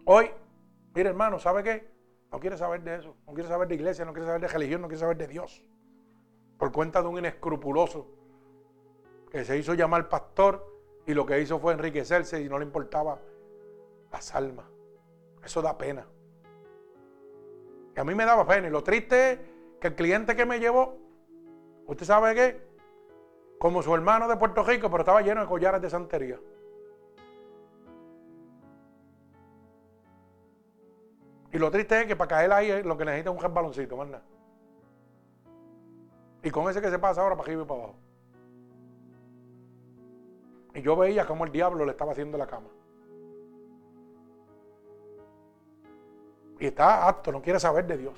Hoy, 0.06 0.32
mire 0.94 1.10
hermano, 1.10 1.40
¿sabe 1.40 1.64
qué? 1.64 1.94
No 2.32 2.40
quiere 2.40 2.58
saber 2.58 2.84
de 2.84 2.96
eso. 2.96 3.16
No 3.26 3.34
quiere 3.34 3.48
saber 3.48 3.68
de 3.68 3.76
iglesia, 3.76 4.04
no 4.04 4.12
quiere 4.12 4.26
saber 4.26 4.42
de 4.42 4.48
religión, 4.48 4.82
no 4.82 4.88
quiere 4.88 5.00
saber 5.00 5.18
de 5.18 5.28
Dios. 5.28 5.64
Por 6.58 6.72
cuenta 6.72 7.02
de 7.02 7.08
un 7.08 7.18
inescrupuloso 7.18 8.08
que 9.32 9.46
se 9.46 9.58
hizo 9.58 9.74
llamar 9.74 10.10
pastor 10.10 10.66
y 11.06 11.14
lo 11.14 11.26
que 11.26 11.40
hizo 11.40 11.60
fue 11.60 11.74
enriquecerse 11.74 12.42
y 12.42 12.50
no 12.50 12.60
le 12.60 12.66
importaba 12.66 13.20
las 14.12 14.36
almas. 14.36 14.66
Eso 15.44 15.62
da 15.62 15.78
pena. 15.78 16.08
Y 17.96 18.00
a 18.00 18.04
mí 18.04 18.16
me 18.16 18.26
daba 18.26 18.46
pena. 18.46 18.68
Y 18.68 18.72
lo 18.72 18.84
triste 18.84 19.32
es 19.32 19.40
que 19.80 19.88
el 19.88 19.96
cliente 19.96 20.36
que 20.36 20.46
me 20.46 20.60
llevó, 20.60 20.98
¿usted 21.88 22.06
sabe 22.06 22.34
qué? 22.36 22.68
Como 23.60 23.82
su 23.82 23.94
hermano 23.94 24.28
de 24.28 24.36
Puerto 24.38 24.64
Rico, 24.64 24.90
pero 24.90 25.02
estaba 25.02 25.22
lleno 25.22 25.42
de 25.42 25.48
collares 25.48 25.82
de 25.82 25.90
santería. 25.90 26.40
Y 31.52 31.60
lo 31.60 31.70
triste 31.70 32.02
es 32.02 32.08
que 32.08 32.16
para 32.16 32.30
caer 32.30 32.52
ahí 32.52 32.84
lo 32.84 32.98
que 32.98 33.06
necesita 33.06 33.32
es 33.32 33.44
un 33.44 33.54
baloncito, 33.54 33.96
más 33.96 34.08
nada. 34.08 34.24
Y 36.42 36.50
con 36.50 36.70
ese 36.70 36.82
que 36.82 36.90
se 36.90 36.98
pasa 36.98 37.22
ahora 37.22 37.36
para 37.38 37.48
arriba 37.48 37.64
y 37.64 37.66
para 37.66 37.80
abajo. 37.84 37.96
Y 40.74 40.82
yo 40.82 40.96
veía 40.96 41.26
cómo 41.28 41.46
el 41.46 41.52
diablo 41.52 41.86
le 41.86 41.92
estaba 41.92 42.12
haciendo 42.12 42.38
la 42.38 42.48
cama. 42.48 42.70
Y 46.64 46.68
está 46.68 47.10
apto, 47.10 47.30
no 47.30 47.42
quiere 47.42 47.60
saber 47.60 47.86
de 47.86 47.98
Dios. 47.98 48.18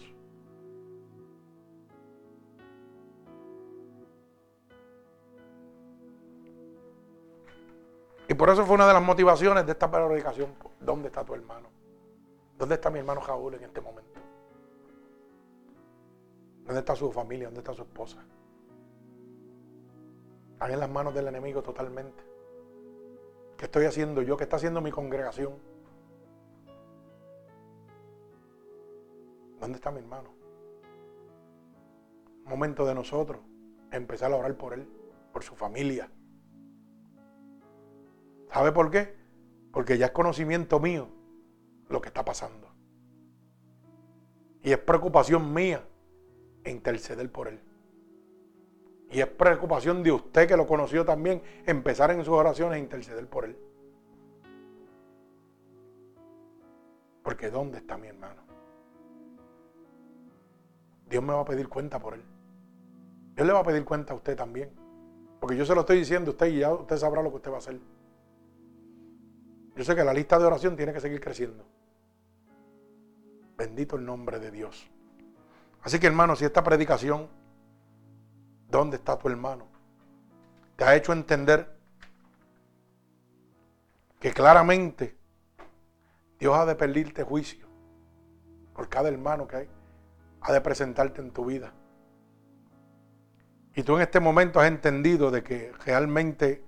Y 8.27 8.35
por 8.35 8.51
eso 8.51 8.63
fue 8.63 8.75
una 8.75 8.85
de 8.85 8.93
las 8.93 9.01
motivaciones 9.01 9.65
de 9.65 9.71
esta 9.71 9.89
predicación. 9.89 10.53
¿Dónde 10.79 11.07
está 11.07 11.25
tu 11.25 11.33
hermano? 11.33 11.69
¿Dónde 12.55 12.75
está 12.75 12.91
mi 12.91 12.99
hermano 12.99 13.19
Jaúl 13.21 13.55
en 13.55 13.63
este 13.63 13.81
momento? 13.81 14.19
¿Dónde 16.65 16.81
está 16.81 16.95
su 16.95 17.11
familia? 17.11 17.47
¿Dónde 17.47 17.61
está 17.61 17.73
su 17.73 17.81
esposa? 17.81 18.23
Están 20.53 20.71
en 20.71 20.79
las 20.81 20.89
manos 20.91 21.15
del 21.15 21.29
enemigo 21.29 21.63
totalmente. 21.63 22.23
¿Qué 23.57 23.65
estoy 23.65 23.85
haciendo 23.85 24.21
yo? 24.21 24.37
¿Qué 24.37 24.43
está 24.43 24.57
haciendo 24.57 24.81
mi 24.81 24.91
congregación? 24.91 25.74
¿Dónde 29.59 29.77
está 29.77 29.91
mi 29.91 29.99
hermano? 29.99 30.29
Momento 32.45 32.85
de 32.85 32.93
nosotros 32.93 33.41
empezar 33.91 34.31
a 34.31 34.35
orar 34.35 34.55
por 34.55 34.73
él, 34.73 34.87
por 35.31 35.43
su 35.43 35.55
familia. 35.55 36.09
¿Sabe 38.51 38.71
por 38.71 38.91
qué? 38.91 39.15
Porque 39.71 39.97
ya 39.97 40.07
es 40.07 40.11
conocimiento 40.11 40.79
mío 40.79 41.07
lo 41.89 42.01
que 42.01 42.09
está 42.09 42.23
pasando. 42.23 42.69
Y 44.63 44.71
es 44.71 44.77
preocupación 44.77 45.53
mía 45.53 45.83
interceder 46.65 47.31
por 47.31 47.47
él. 47.47 47.59
Y 49.11 49.19
es 49.19 49.27
preocupación 49.27 50.03
de 50.03 50.11
usted 50.11 50.47
que 50.47 50.57
lo 50.57 50.65
conoció 50.65 51.05
también, 51.05 51.41
empezar 51.65 52.11
en 52.11 52.19
sus 52.25 52.33
oraciones 52.33 52.77
e 52.77 52.79
interceder 52.79 53.27
por 53.27 53.45
él. 53.45 53.57
Porque 57.23 57.49
¿dónde 57.49 57.77
está 57.77 57.97
mi 57.97 58.07
hermano? 58.07 58.44
Dios 61.09 61.23
me 61.23 61.33
va 61.33 61.41
a 61.41 61.45
pedir 61.45 61.69
cuenta 61.69 61.99
por 61.99 62.13
él. 62.13 62.23
Dios 63.35 63.45
le 63.45 63.53
va 63.53 63.59
a 63.59 63.63
pedir 63.63 63.83
cuenta 63.85 64.13
a 64.13 64.15
usted 64.15 64.35
también. 64.35 64.71
Porque 65.39 65.55
yo 65.55 65.65
se 65.65 65.75
lo 65.75 65.81
estoy 65.81 65.99
diciendo 65.99 66.31
a 66.31 66.33
usted 66.33 66.47
y 66.47 66.59
ya 66.59 66.73
usted 66.73 66.97
sabrá 66.97 67.21
lo 67.21 67.29
que 67.29 67.37
usted 67.37 67.51
va 67.51 67.55
a 67.55 67.59
hacer. 67.59 67.79
Yo 69.75 69.83
sé 69.83 69.95
que 69.95 70.03
la 70.03 70.13
lista 70.13 70.39
de 70.39 70.45
oración 70.45 70.75
tiene 70.75 70.93
que 70.93 71.01
seguir 71.01 71.19
creciendo. 71.19 71.65
Bendito 73.57 73.97
el 73.97 74.05
nombre 74.05 74.39
de 74.39 74.51
Dios. 74.51 74.89
Así 75.83 75.99
que 75.99 76.07
hermano, 76.07 76.35
si 76.35 76.45
esta 76.45 76.63
predicación, 76.63 77.27
¿dónde 78.69 78.97
está 78.97 79.17
tu 79.19 79.27
hermano? 79.27 79.67
Te 80.75 80.83
ha 80.83 80.95
hecho 80.95 81.13
entender 81.13 81.75
que 84.19 84.33
claramente 84.33 85.15
Dios 86.39 86.55
ha 86.57 86.65
de 86.65 86.75
pedirte 86.75 87.23
juicio 87.23 87.67
por 88.73 88.89
cada 88.89 89.09
hermano 89.09 89.47
que 89.47 89.55
hay, 89.57 89.69
ha 90.45 90.53
de 90.53 90.61
presentarte 90.61 91.21
en 91.21 91.31
tu 91.31 91.45
vida. 91.45 91.73
Y 93.73 93.83
tú 93.83 93.95
en 93.95 94.03
este 94.03 94.19
momento 94.19 94.59
has 94.59 94.67
entendido 94.67 95.31
de 95.31 95.43
que 95.43 95.71
realmente 95.85 96.63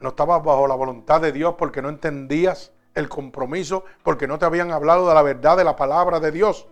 no 0.00 0.10
estabas 0.10 0.42
bajo 0.42 0.66
la 0.66 0.74
voluntad 0.74 1.20
de 1.20 1.32
Dios 1.32 1.56
porque 1.58 1.82
no 1.82 1.88
entendías 1.88 2.72
el 2.94 3.08
compromiso, 3.08 3.84
porque 4.02 4.26
no 4.26 4.38
te 4.38 4.46
habían 4.46 4.70
hablado 4.70 5.08
de 5.08 5.14
la 5.14 5.22
verdad 5.22 5.56
de 5.56 5.64
la 5.64 5.76
palabra 5.76 6.20
de 6.20 6.30
Dios. 6.30 6.68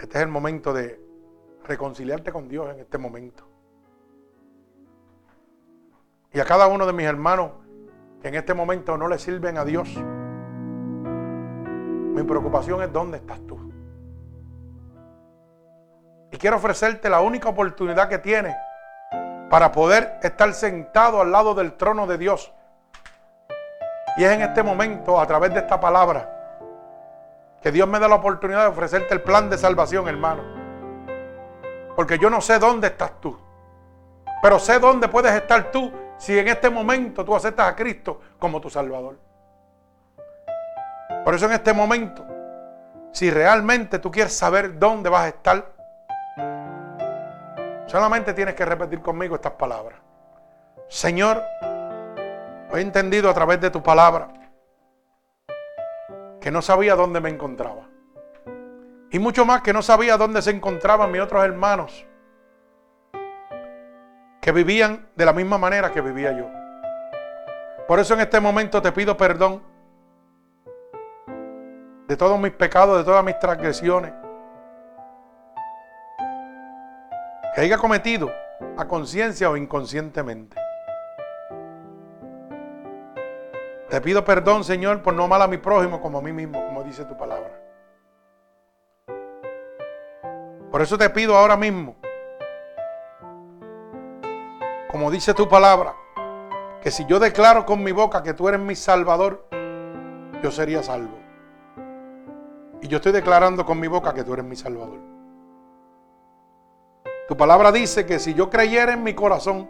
Este 0.00 0.18
es 0.18 0.22
el 0.22 0.28
momento 0.28 0.72
de 0.72 1.00
reconciliarte 1.64 2.32
con 2.32 2.48
Dios 2.48 2.74
en 2.74 2.80
este 2.80 2.98
momento. 2.98 3.44
Y 6.32 6.40
a 6.40 6.44
cada 6.44 6.66
uno 6.66 6.86
de 6.86 6.92
mis 6.92 7.06
hermanos 7.06 7.52
que 8.20 8.28
en 8.28 8.34
este 8.34 8.54
momento 8.54 8.96
no 8.96 9.06
le 9.06 9.18
sirven 9.18 9.58
a 9.58 9.64
Dios, 9.64 9.88
mi 12.14 12.22
preocupación 12.22 12.82
es 12.82 12.92
dónde 12.92 13.18
estás 13.18 13.40
tú. 13.46 13.55
Y 16.36 16.38
quiero 16.38 16.56
ofrecerte 16.58 17.08
la 17.08 17.20
única 17.20 17.48
oportunidad 17.48 18.10
que 18.10 18.18
tienes 18.18 18.54
para 19.48 19.72
poder 19.72 20.18
estar 20.22 20.52
sentado 20.52 21.22
al 21.22 21.32
lado 21.32 21.54
del 21.54 21.72
trono 21.78 22.06
de 22.06 22.18
Dios. 22.18 22.52
Y 24.18 24.24
es 24.24 24.32
en 24.32 24.42
este 24.42 24.62
momento, 24.62 25.18
a 25.18 25.26
través 25.26 25.54
de 25.54 25.60
esta 25.60 25.80
palabra, 25.80 26.30
que 27.62 27.72
Dios 27.72 27.88
me 27.88 27.98
da 27.98 28.06
la 28.06 28.16
oportunidad 28.16 28.64
de 28.64 28.66
ofrecerte 28.66 29.14
el 29.14 29.22
plan 29.22 29.48
de 29.48 29.56
salvación, 29.56 30.08
hermano. 30.08 30.42
Porque 31.96 32.18
yo 32.18 32.28
no 32.28 32.42
sé 32.42 32.58
dónde 32.58 32.88
estás 32.88 33.12
tú, 33.18 33.40
pero 34.42 34.58
sé 34.58 34.78
dónde 34.78 35.08
puedes 35.08 35.32
estar 35.32 35.70
tú 35.70 35.90
si 36.18 36.38
en 36.38 36.48
este 36.48 36.68
momento 36.68 37.24
tú 37.24 37.34
aceptas 37.34 37.72
a 37.72 37.74
Cristo 37.74 38.20
como 38.38 38.60
tu 38.60 38.68
Salvador. 38.68 39.18
Por 41.24 41.34
eso 41.34 41.46
en 41.46 41.52
este 41.52 41.72
momento, 41.72 42.26
si 43.10 43.30
realmente 43.30 43.98
tú 43.98 44.10
quieres 44.10 44.36
saber 44.36 44.78
dónde 44.78 45.08
vas 45.08 45.22
a 45.22 45.28
estar, 45.28 45.75
solamente 47.86 48.34
tienes 48.34 48.54
que 48.54 48.64
repetir 48.64 49.00
conmigo 49.00 49.34
estas 49.36 49.52
palabras. 49.52 49.98
Señor, 50.88 51.42
he 52.72 52.80
entendido 52.80 53.30
a 53.30 53.34
través 53.34 53.60
de 53.60 53.70
tu 53.70 53.82
palabra 53.82 54.28
que 56.40 56.50
no 56.50 56.62
sabía 56.62 56.94
dónde 56.94 57.20
me 57.20 57.30
encontraba. 57.30 57.88
Y 59.10 59.18
mucho 59.18 59.44
más 59.44 59.62
que 59.62 59.72
no 59.72 59.82
sabía 59.82 60.16
dónde 60.16 60.42
se 60.42 60.50
encontraban 60.50 61.10
mis 61.10 61.20
otros 61.20 61.44
hermanos 61.44 62.06
que 64.40 64.52
vivían 64.52 65.08
de 65.16 65.24
la 65.24 65.32
misma 65.32 65.58
manera 65.58 65.90
que 65.90 66.00
vivía 66.00 66.32
yo. 66.32 66.46
Por 67.88 67.98
eso 67.98 68.14
en 68.14 68.20
este 68.20 68.40
momento 68.40 68.82
te 68.82 68.92
pido 68.92 69.16
perdón 69.16 69.62
de 72.06 72.16
todos 72.16 72.38
mis 72.38 72.52
pecados, 72.52 72.98
de 72.98 73.04
todas 73.04 73.24
mis 73.24 73.38
transgresiones 73.38 74.12
que 77.56 77.62
haya 77.62 77.78
cometido 77.78 78.30
a 78.76 78.86
conciencia 78.86 79.48
o 79.48 79.56
inconscientemente. 79.56 80.58
Te 83.88 83.98
pido 84.02 84.22
perdón, 84.26 84.62
Señor, 84.62 85.02
por 85.02 85.14
no 85.14 85.24
amar 85.24 85.40
a 85.40 85.48
mi 85.48 85.56
prójimo 85.56 86.02
como 86.02 86.18
a 86.18 86.22
mí 86.22 86.34
mismo, 86.34 86.62
como 86.66 86.84
dice 86.84 87.06
tu 87.06 87.16
palabra. 87.16 87.58
Por 90.70 90.82
eso 90.82 90.98
te 90.98 91.08
pido 91.08 91.34
ahora 91.34 91.56
mismo 91.56 91.96
como 94.90 95.10
dice 95.10 95.34
tu 95.34 95.48
palabra, 95.48 95.94
que 96.82 96.90
si 96.90 97.04
yo 97.04 97.18
declaro 97.18 97.66
con 97.66 97.82
mi 97.82 97.92
boca 97.92 98.22
que 98.22 98.32
tú 98.32 98.48
eres 98.48 98.60
mi 98.60 98.74
salvador, 98.74 99.46
yo 100.42 100.50
sería 100.50 100.82
salvo. 100.82 101.18
Y 102.80 102.88
yo 102.88 102.96
estoy 102.96 103.12
declarando 103.12 103.66
con 103.66 103.78
mi 103.78 103.88
boca 103.88 104.14
que 104.14 104.24
tú 104.24 104.32
eres 104.32 104.44
mi 104.44 104.56
salvador. 104.56 105.15
Tu 107.28 107.36
palabra 107.36 107.72
dice 107.72 108.06
que 108.06 108.18
si 108.20 108.34
yo 108.34 108.48
creyera 108.48 108.92
en 108.92 109.02
mi 109.02 109.14
corazón 109.14 109.68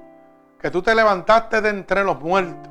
que 0.61 0.71
tú 0.71 0.83
te 0.83 0.95
levantaste 0.95 1.61
de 1.63 1.71
entre 1.71 2.05
los 2.05 2.21
muertos 2.21 2.71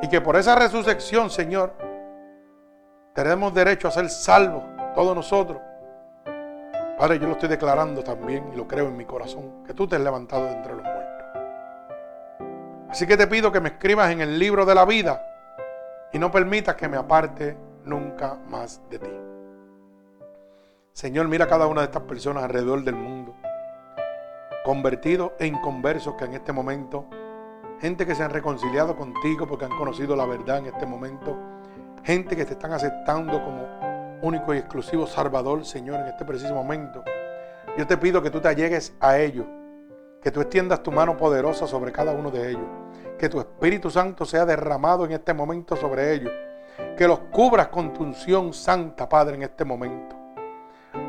y 0.00 0.08
que 0.08 0.20
por 0.20 0.36
esa 0.36 0.54
resurrección, 0.54 1.28
Señor, 1.28 1.72
tenemos 3.12 3.52
derecho 3.52 3.88
a 3.88 3.90
ser 3.90 4.08
salvos, 4.08 4.64
todos 4.94 5.14
nosotros. 5.14 5.60
Padre, 6.98 7.18
yo 7.18 7.26
lo 7.26 7.32
estoy 7.32 7.48
declarando 7.48 8.02
también 8.02 8.50
y 8.52 8.56
lo 8.56 8.66
creo 8.66 8.86
en 8.86 8.96
mi 8.96 9.04
corazón, 9.04 9.64
que 9.64 9.74
tú 9.74 9.86
te 9.86 9.96
has 9.96 10.02
levantado 10.02 10.44
de 10.44 10.52
entre 10.52 10.74
los 10.74 10.82
muertos. 10.82 11.26
Así 12.88 13.06
que 13.06 13.16
te 13.16 13.26
pido 13.26 13.52
que 13.52 13.60
me 13.60 13.68
escribas 13.70 14.10
en 14.10 14.22
el 14.22 14.38
libro 14.38 14.64
de 14.64 14.74
la 14.74 14.86
vida 14.86 15.22
y 16.12 16.18
no 16.18 16.30
permitas 16.30 16.76
que 16.76 16.88
me 16.88 16.96
aparte 16.96 17.56
nunca 17.84 18.36
más 18.48 18.80
de 18.88 18.98
ti. 18.98 19.27
Señor, 20.98 21.28
mira 21.28 21.44
a 21.44 21.48
cada 21.48 21.68
una 21.68 21.82
de 21.82 21.84
estas 21.84 22.02
personas 22.02 22.42
alrededor 22.42 22.82
del 22.82 22.96
mundo, 22.96 23.36
convertidos 24.64 25.30
e 25.38 25.46
inconversos 25.46 26.16
que 26.16 26.24
en 26.24 26.34
este 26.34 26.50
momento, 26.52 27.06
gente 27.80 28.04
que 28.04 28.16
se 28.16 28.24
han 28.24 28.32
reconciliado 28.32 28.96
contigo 28.96 29.46
porque 29.46 29.66
han 29.66 29.78
conocido 29.78 30.16
la 30.16 30.26
verdad 30.26 30.58
en 30.58 30.66
este 30.66 30.86
momento, 30.86 31.38
gente 32.02 32.34
que 32.34 32.44
te 32.44 32.54
están 32.54 32.72
aceptando 32.72 33.40
como 33.44 34.18
único 34.22 34.52
y 34.52 34.58
exclusivo 34.58 35.06
Salvador, 35.06 35.64
Señor, 35.64 36.00
en 36.00 36.08
este 36.08 36.24
preciso 36.24 36.52
momento. 36.52 37.04
Yo 37.76 37.86
te 37.86 37.96
pido 37.96 38.20
que 38.20 38.30
tú 38.30 38.40
te 38.40 38.48
allegues 38.48 38.92
a 38.98 39.20
ellos, 39.20 39.46
que 40.20 40.32
tú 40.32 40.40
extiendas 40.40 40.82
tu 40.82 40.90
mano 40.90 41.16
poderosa 41.16 41.68
sobre 41.68 41.92
cada 41.92 42.10
uno 42.10 42.32
de 42.32 42.50
ellos, 42.50 42.66
que 43.16 43.28
tu 43.28 43.38
Espíritu 43.38 43.88
Santo 43.88 44.24
sea 44.24 44.44
derramado 44.44 45.04
en 45.04 45.12
este 45.12 45.32
momento 45.32 45.76
sobre 45.76 46.12
ellos, 46.12 46.32
que 46.96 47.06
los 47.06 47.20
cubras 47.30 47.68
con 47.68 47.94
tu 47.94 48.02
unción 48.02 48.52
santa, 48.52 49.08
Padre, 49.08 49.36
en 49.36 49.44
este 49.44 49.64
momento. 49.64 50.17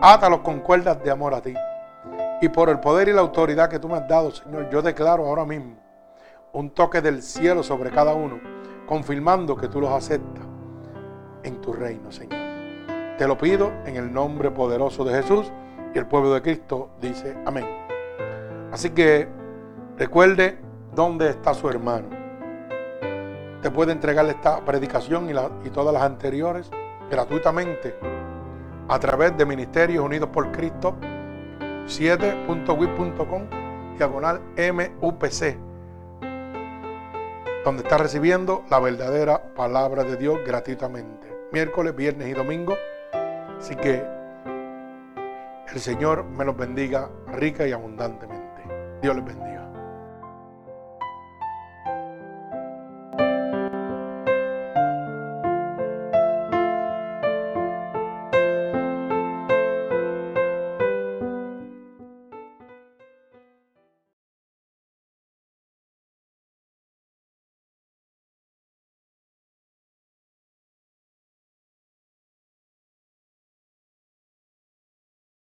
Átalos 0.01 0.39
con 0.39 0.59
cuerdas 0.59 1.03
de 1.03 1.11
amor 1.11 1.33
a 1.33 1.41
ti. 1.41 1.53
Y 2.41 2.49
por 2.49 2.69
el 2.69 2.79
poder 2.79 3.09
y 3.09 3.13
la 3.13 3.21
autoridad 3.21 3.69
que 3.69 3.79
tú 3.79 3.89
me 3.89 3.97
has 3.97 4.07
dado, 4.07 4.31
Señor, 4.31 4.69
yo 4.69 4.81
declaro 4.81 5.25
ahora 5.25 5.45
mismo 5.45 5.75
un 6.53 6.71
toque 6.71 7.01
del 7.01 7.21
cielo 7.21 7.63
sobre 7.63 7.91
cada 7.91 8.13
uno, 8.13 8.39
confirmando 8.87 9.55
que 9.55 9.67
tú 9.67 9.81
los 9.81 9.91
aceptas 9.91 10.43
en 11.43 11.61
tu 11.61 11.73
reino, 11.73 12.11
Señor. 12.11 12.39
Te 13.17 13.27
lo 13.27 13.37
pido 13.37 13.71
en 13.85 13.97
el 13.97 14.11
nombre 14.11 14.51
poderoso 14.51 15.03
de 15.03 15.21
Jesús 15.21 15.51
y 15.93 15.97
el 15.97 16.07
pueblo 16.07 16.33
de 16.33 16.41
Cristo 16.41 16.91
dice 17.01 17.37
amén. 17.45 17.65
Así 18.71 18.91
que 18.91 19.27
recuerde 19.97 20.57
dónde 20.95 21.29
está 21.29 21.53
su 21.53 21.69
hermano. 21.69 22.07
Te 23.61 23.69
puede 23.69 23.91
entregarle 23.91 24.31
esta 24.31 24.63
predicación 24.63 25.29
y 25.65 25.69
todas 25.69 25.93
las 25.93 26.03
anteriores 26.03 26.71
gratuitamente 27.11 27.97
a 28.89 28.99
través 28.99 29.37
de 29.37 29.45
Ministerios 29.45 30.03
Unidos 30.03 30.29
por 30.33 30.51
Cristo 30.51 30.95
7.wit.com 31.85 33.43
diagonal 33.97 34.41
MUPC 34.57 35.57
donde 37.63 37.83
está 37.83 37.97
recibiendo 37.97 38.63
la 38.69 38.79
verdadera 38.79 39.53
palabra 39.53 40.03
de 40.03 40.15
Dios 40.15 40.39
gratuitamente. 40.45 41.27
Miércoles, 41.51 41.95
viernes 41.95 42.29
y 42.29 42.33
domingo 42.33 42.75
Así 43.59 43.75
que 43.75 44.01
el 45.73 45.79
Señor 45.79 46.23
me 46.23 46.45
los 46.45 46.55
bendiga 46.55 47.09
rica 47.33 47.67
y 47.67 47.73
abundantemente. 47.73 48.63
Dios 49.01 49.15
les 49.17 49.25
bendiga. 49.25 49.58